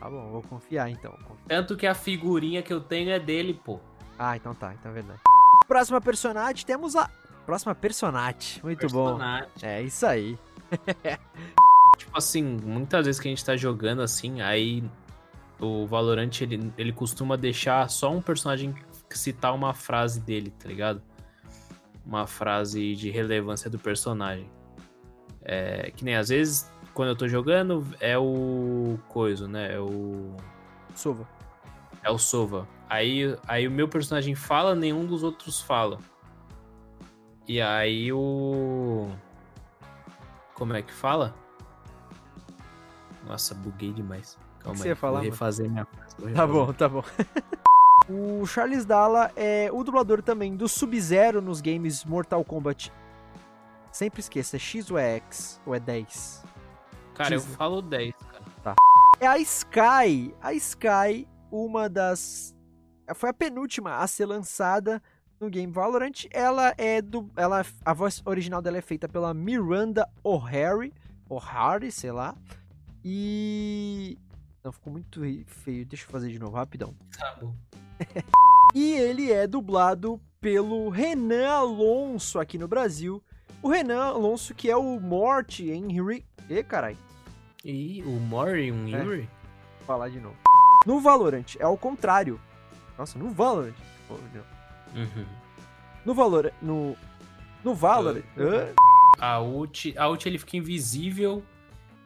Tá 0.00 0.10
bom, 0.10 0.32
vou 0.32 0.42
confiar 0.42 0.90
então. 0.90 1.16
Tanto 1.46 1.76
que 1.76 1.86
a 1.86 1.94
figurinha 1.94 2.60
que 2.60 2.72
eu 2.72 2.80
tenho 2.80 3.10
é 3.10 3.20
dele, 3.20 3.54
pô. 3.54 3.78
Ah, 4.18 4.36
então 4.36 4.52
tá, 4.52 4.74
então 4.74 4.90
é 4.90 4.94
verdade. 4.94 5.20
Próxima 5.68 6.00
personagem, 6.00 6.66
temos 6.66 6.96
a. 6.96 7.08
Próxima 7.46 7.72
personagem. 7.72 8.60
Muito 8.64 8.80
Personagem. 8.80 9.48
bom. 9.60 9.66
É 9.66 9.80
isso 9.80 10.04
aí. 10.06 10.36
Tipo 11.98 12.18
assim, 12.18 12.42
muitas 12.64 13.06
vezes 13.06 13.20
que 13.20 13.28
a 13.28 13.30
gente 13.30 13.44
tá 13.44 13.56
jogando 13.56 14.02
assim, 14.02 14.40
aí 14.40 14.82
o 15.60 15.86
Valorant 15.86 16.40
ele, 16.40 16.72
ele 16.76 16.92
costuma 16.92 17.36
deixar 17.36 17.88
só 17.90 18.10
um 18.10 18.22
personagem 18.22 18.74
citar 19.10 19.54
uma 19.54 19.74
frase 19.74 20.20
dele, 20.20 20.50
tá 20.58 20.68
ligado? 20.68 21.02
Uma 22.04 22.26
frase 22.26 22.94
de 22.94 23.10
relevância 23.10 23.68
do 23.68 23.78
personagem. 23.78 24.50
É, 25.42 25.90
que 25.90 26.04
nem 26.04 26.16
às 26.16 26.28
vezes, 26.28 26.70
quando 26.94 27.08
eu 27.10 27.16
tô 27.16 27.28
jogando, 27.28 27.86
é 28.00 28.16
o 28.18 28.98
coisa, 29.08 29.46
né? 29.46 29.74
É 29.74 29.78
o. 29.78 30.36
Sova. 30.94 31.28
É 32.02 32.10
o 32.10 32.18
Sova. 32.18 32.66
Aí, 32.88 33.36
aí 33.46 33.68
o 33.68 33.70
meu 33.70 33.88
personagem 33.88 34.34
fala, 34.34 34.74
nenhum 34.74 35.06
dos 35.06 35.22
outros 35.22 35.60
fala. 35.60 35.98
E 37.46 37.60
aí 37.60 38.12
o. 38.12 39.08
Como 40.54 40.74
é 40.74 40.82
que 40.82 40.92
fala? 40.92 41.34
Nossa, 43.26 43.54
buguei 43.54 43.92
demais. 43.92 44.38
Calma 44.60 44.62
que 44.62 44.68
aí. 44.70 44.76
você 44.76 44.88
ia 44.88 44.96
falar, 44.96 45.12
vou 45.12 45.20
mano? 45.20 45.30
refazer 45.32 45.70
minha 45.70 45.84
frase. 45.84 46.16
vou 46.18 46.32
Tá 46.32 46.46
bom, 46.46 46.72
tá 46.72 46.88
bom. 46.88 47.02
o 48.08 48.46
Charles 48.46 48.84
Dalla 48.84 49.30
é 49.36 49.68
o 49.72 49.82
dublador 49.82 50.22
também 50.22 50.56
do 50.56 50.68
Sub-Zero 50.68 51.40
nos 51.40 51.60
games 51.60 52.04
Mortal 52.04 52.44
Kombat. 52.44 52.92
Sempre 53.92 54.20
esqueça, 54.20 54.56
é 54.56 54.58
X 54.58 54.90
ou 54.90 54.98
é 54.98 55.16
X? 55.16 55.60
Ou 55.66 55.74
é 55.74 55.80
10? 55.80 56.44
Cara, 57.14 57.34
eu 57.34 57.40
X. 57.40 57.54
falo 57.56 57.82
10, 57.82 58.14
cara. 58.30 58.44
Tá. 58.62 58.74
É 59.18 59.26
a 59.26 59.38
Sky. 59.38 60.34
A 60.40 60.54
Sky, 60.54 61.26
uma 61.50 61.88
das. 61.88 62.54
Foi 63.14 63.30
a 63.30 63.34
penúltima 63.34 63.96
a 63.96 64.06
ser 64.06 64.26
lançada 64.26 65.02
no 65.40 65.50
game 65.50 65.72
Valorant. 65.72 66.26
Ela 66.30 66.72
é 66.78 67.02
do. 67.02 67.28
Ela, 67.36 67.64
a 67.84 67.92
voz 67.92 68.22
original 68.24 68.62
dela 68.62 68.78
é 68.78 68.82
feita 68.82 69.08
pela 69.08 69.34
Miranda 69.34 70.08
O'Hare. 70.22 70.92
O'Hare, 71.28 71.90
sei 71.90 72.12
lá. 72.12 72.36
E. 73.04 74.16
Não, 74.62 74.72
ficou 74.72 74.92
muito 74.92 75.20
feio. 75.46 75.86
Deixa 75.86 76.04
eu 76.04 76.10
fazer 76.10 76.30
de 76.30 76.38
novo, 76.38 76.56
rapidão. 76.56 76.94
Tá 77.16 77.36
bom. 77.40 77.54
E 78.72 78.92
ele 78.92 79.32
é 79.32 79.48
dublado 79.48 80.20
pelo 80.40 80.88
Renan 80.90 81.48
Alonso 81.48 82.38
aqui 82.38 82.56
no 82.56 82.68
Brasil. 82.68 83.20
O 83.60 83.68
Renan 83.68 84.00
Alonso, 84.00 84.54
que 84.54 84.70
é 84.70 84.76
o 84.76 85.00
Morty 85.00 85.72
em 85.72 85.90
Henry. 85.90 86.24
Ê, 86.48 86.62
carai. 86.62 86.96
E 87.64 88.00
o 88.04 88.10
Mori, 88.12 88.70
um 88.70 88.86
É. 88.94 89.02
Yuri? 89.02 89.28
Vou 89.78 89.86
falar 89.86 90.08
de 90.08 90.20
novo. 90.20 90.36
No 90.86 91.00
Valorant, 91.00 91.56
é 91.58 91.64
ao 91.64 91.76
contrário. 91.76 92.40
Nossa, 92.96 93.18
no 93.18 93.30
Valorant. 93.30 93.74
Não. 94.08 95.02
Uhum. 95.02 95.26
No 96.04 96.14
Valorant. 96.14 96.52
No. 96.62 96.96
No 97.64 97.74
Valorant. 97.74 98.22
Hã? 98.38 98.68
A 99.18 99.40
ult, 99.40 99.92
a 99.98 100.08
ult 100.08 100.28
ele 100.28 100.38
fica 100.38 100.56
invisível 100.56 101.42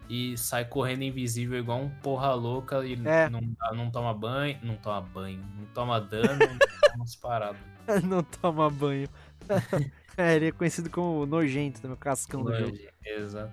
e 0.09 0.37
sai 0.37 0.65
correndo 0.65 1.03
invisível 1.03 1.59
igual 1.59 1.81
um 1.81 1.89
porra 1.89 2.33
louca 2.35 2.85
e 2.85 2.95
É. 3.07 3.29
não, 3.29 3.41
não 3.75 3.91
toma 3.91 4.13
banho, 4.15 4.59
não 4.63 4.77
toma 4.77 5.01
banho, 5.01 5.45
não 5.59 5.67
toma 5.67 6.01
dano, 6.01 6.39
não 6.39 6.59
toma 6.59 6.59
umas 6.97 7.17
paradas. 7.17 7.61
não 8.05 8.23
toma 8.23 8.71
banho. 8.71 9.09
é, 10.17 10.37
ele 10.37 10.49
é 10.49 10.53
conhecido 10.53 10.89
como 10.91 11.27
nojento, 11.27 11.81
também, 11.81 11.95
o 11.97 11.99
cascão 11.99 12.43
do 12.43 12.55
jogo. 12.55 12.77
Exato. 13.05 13.53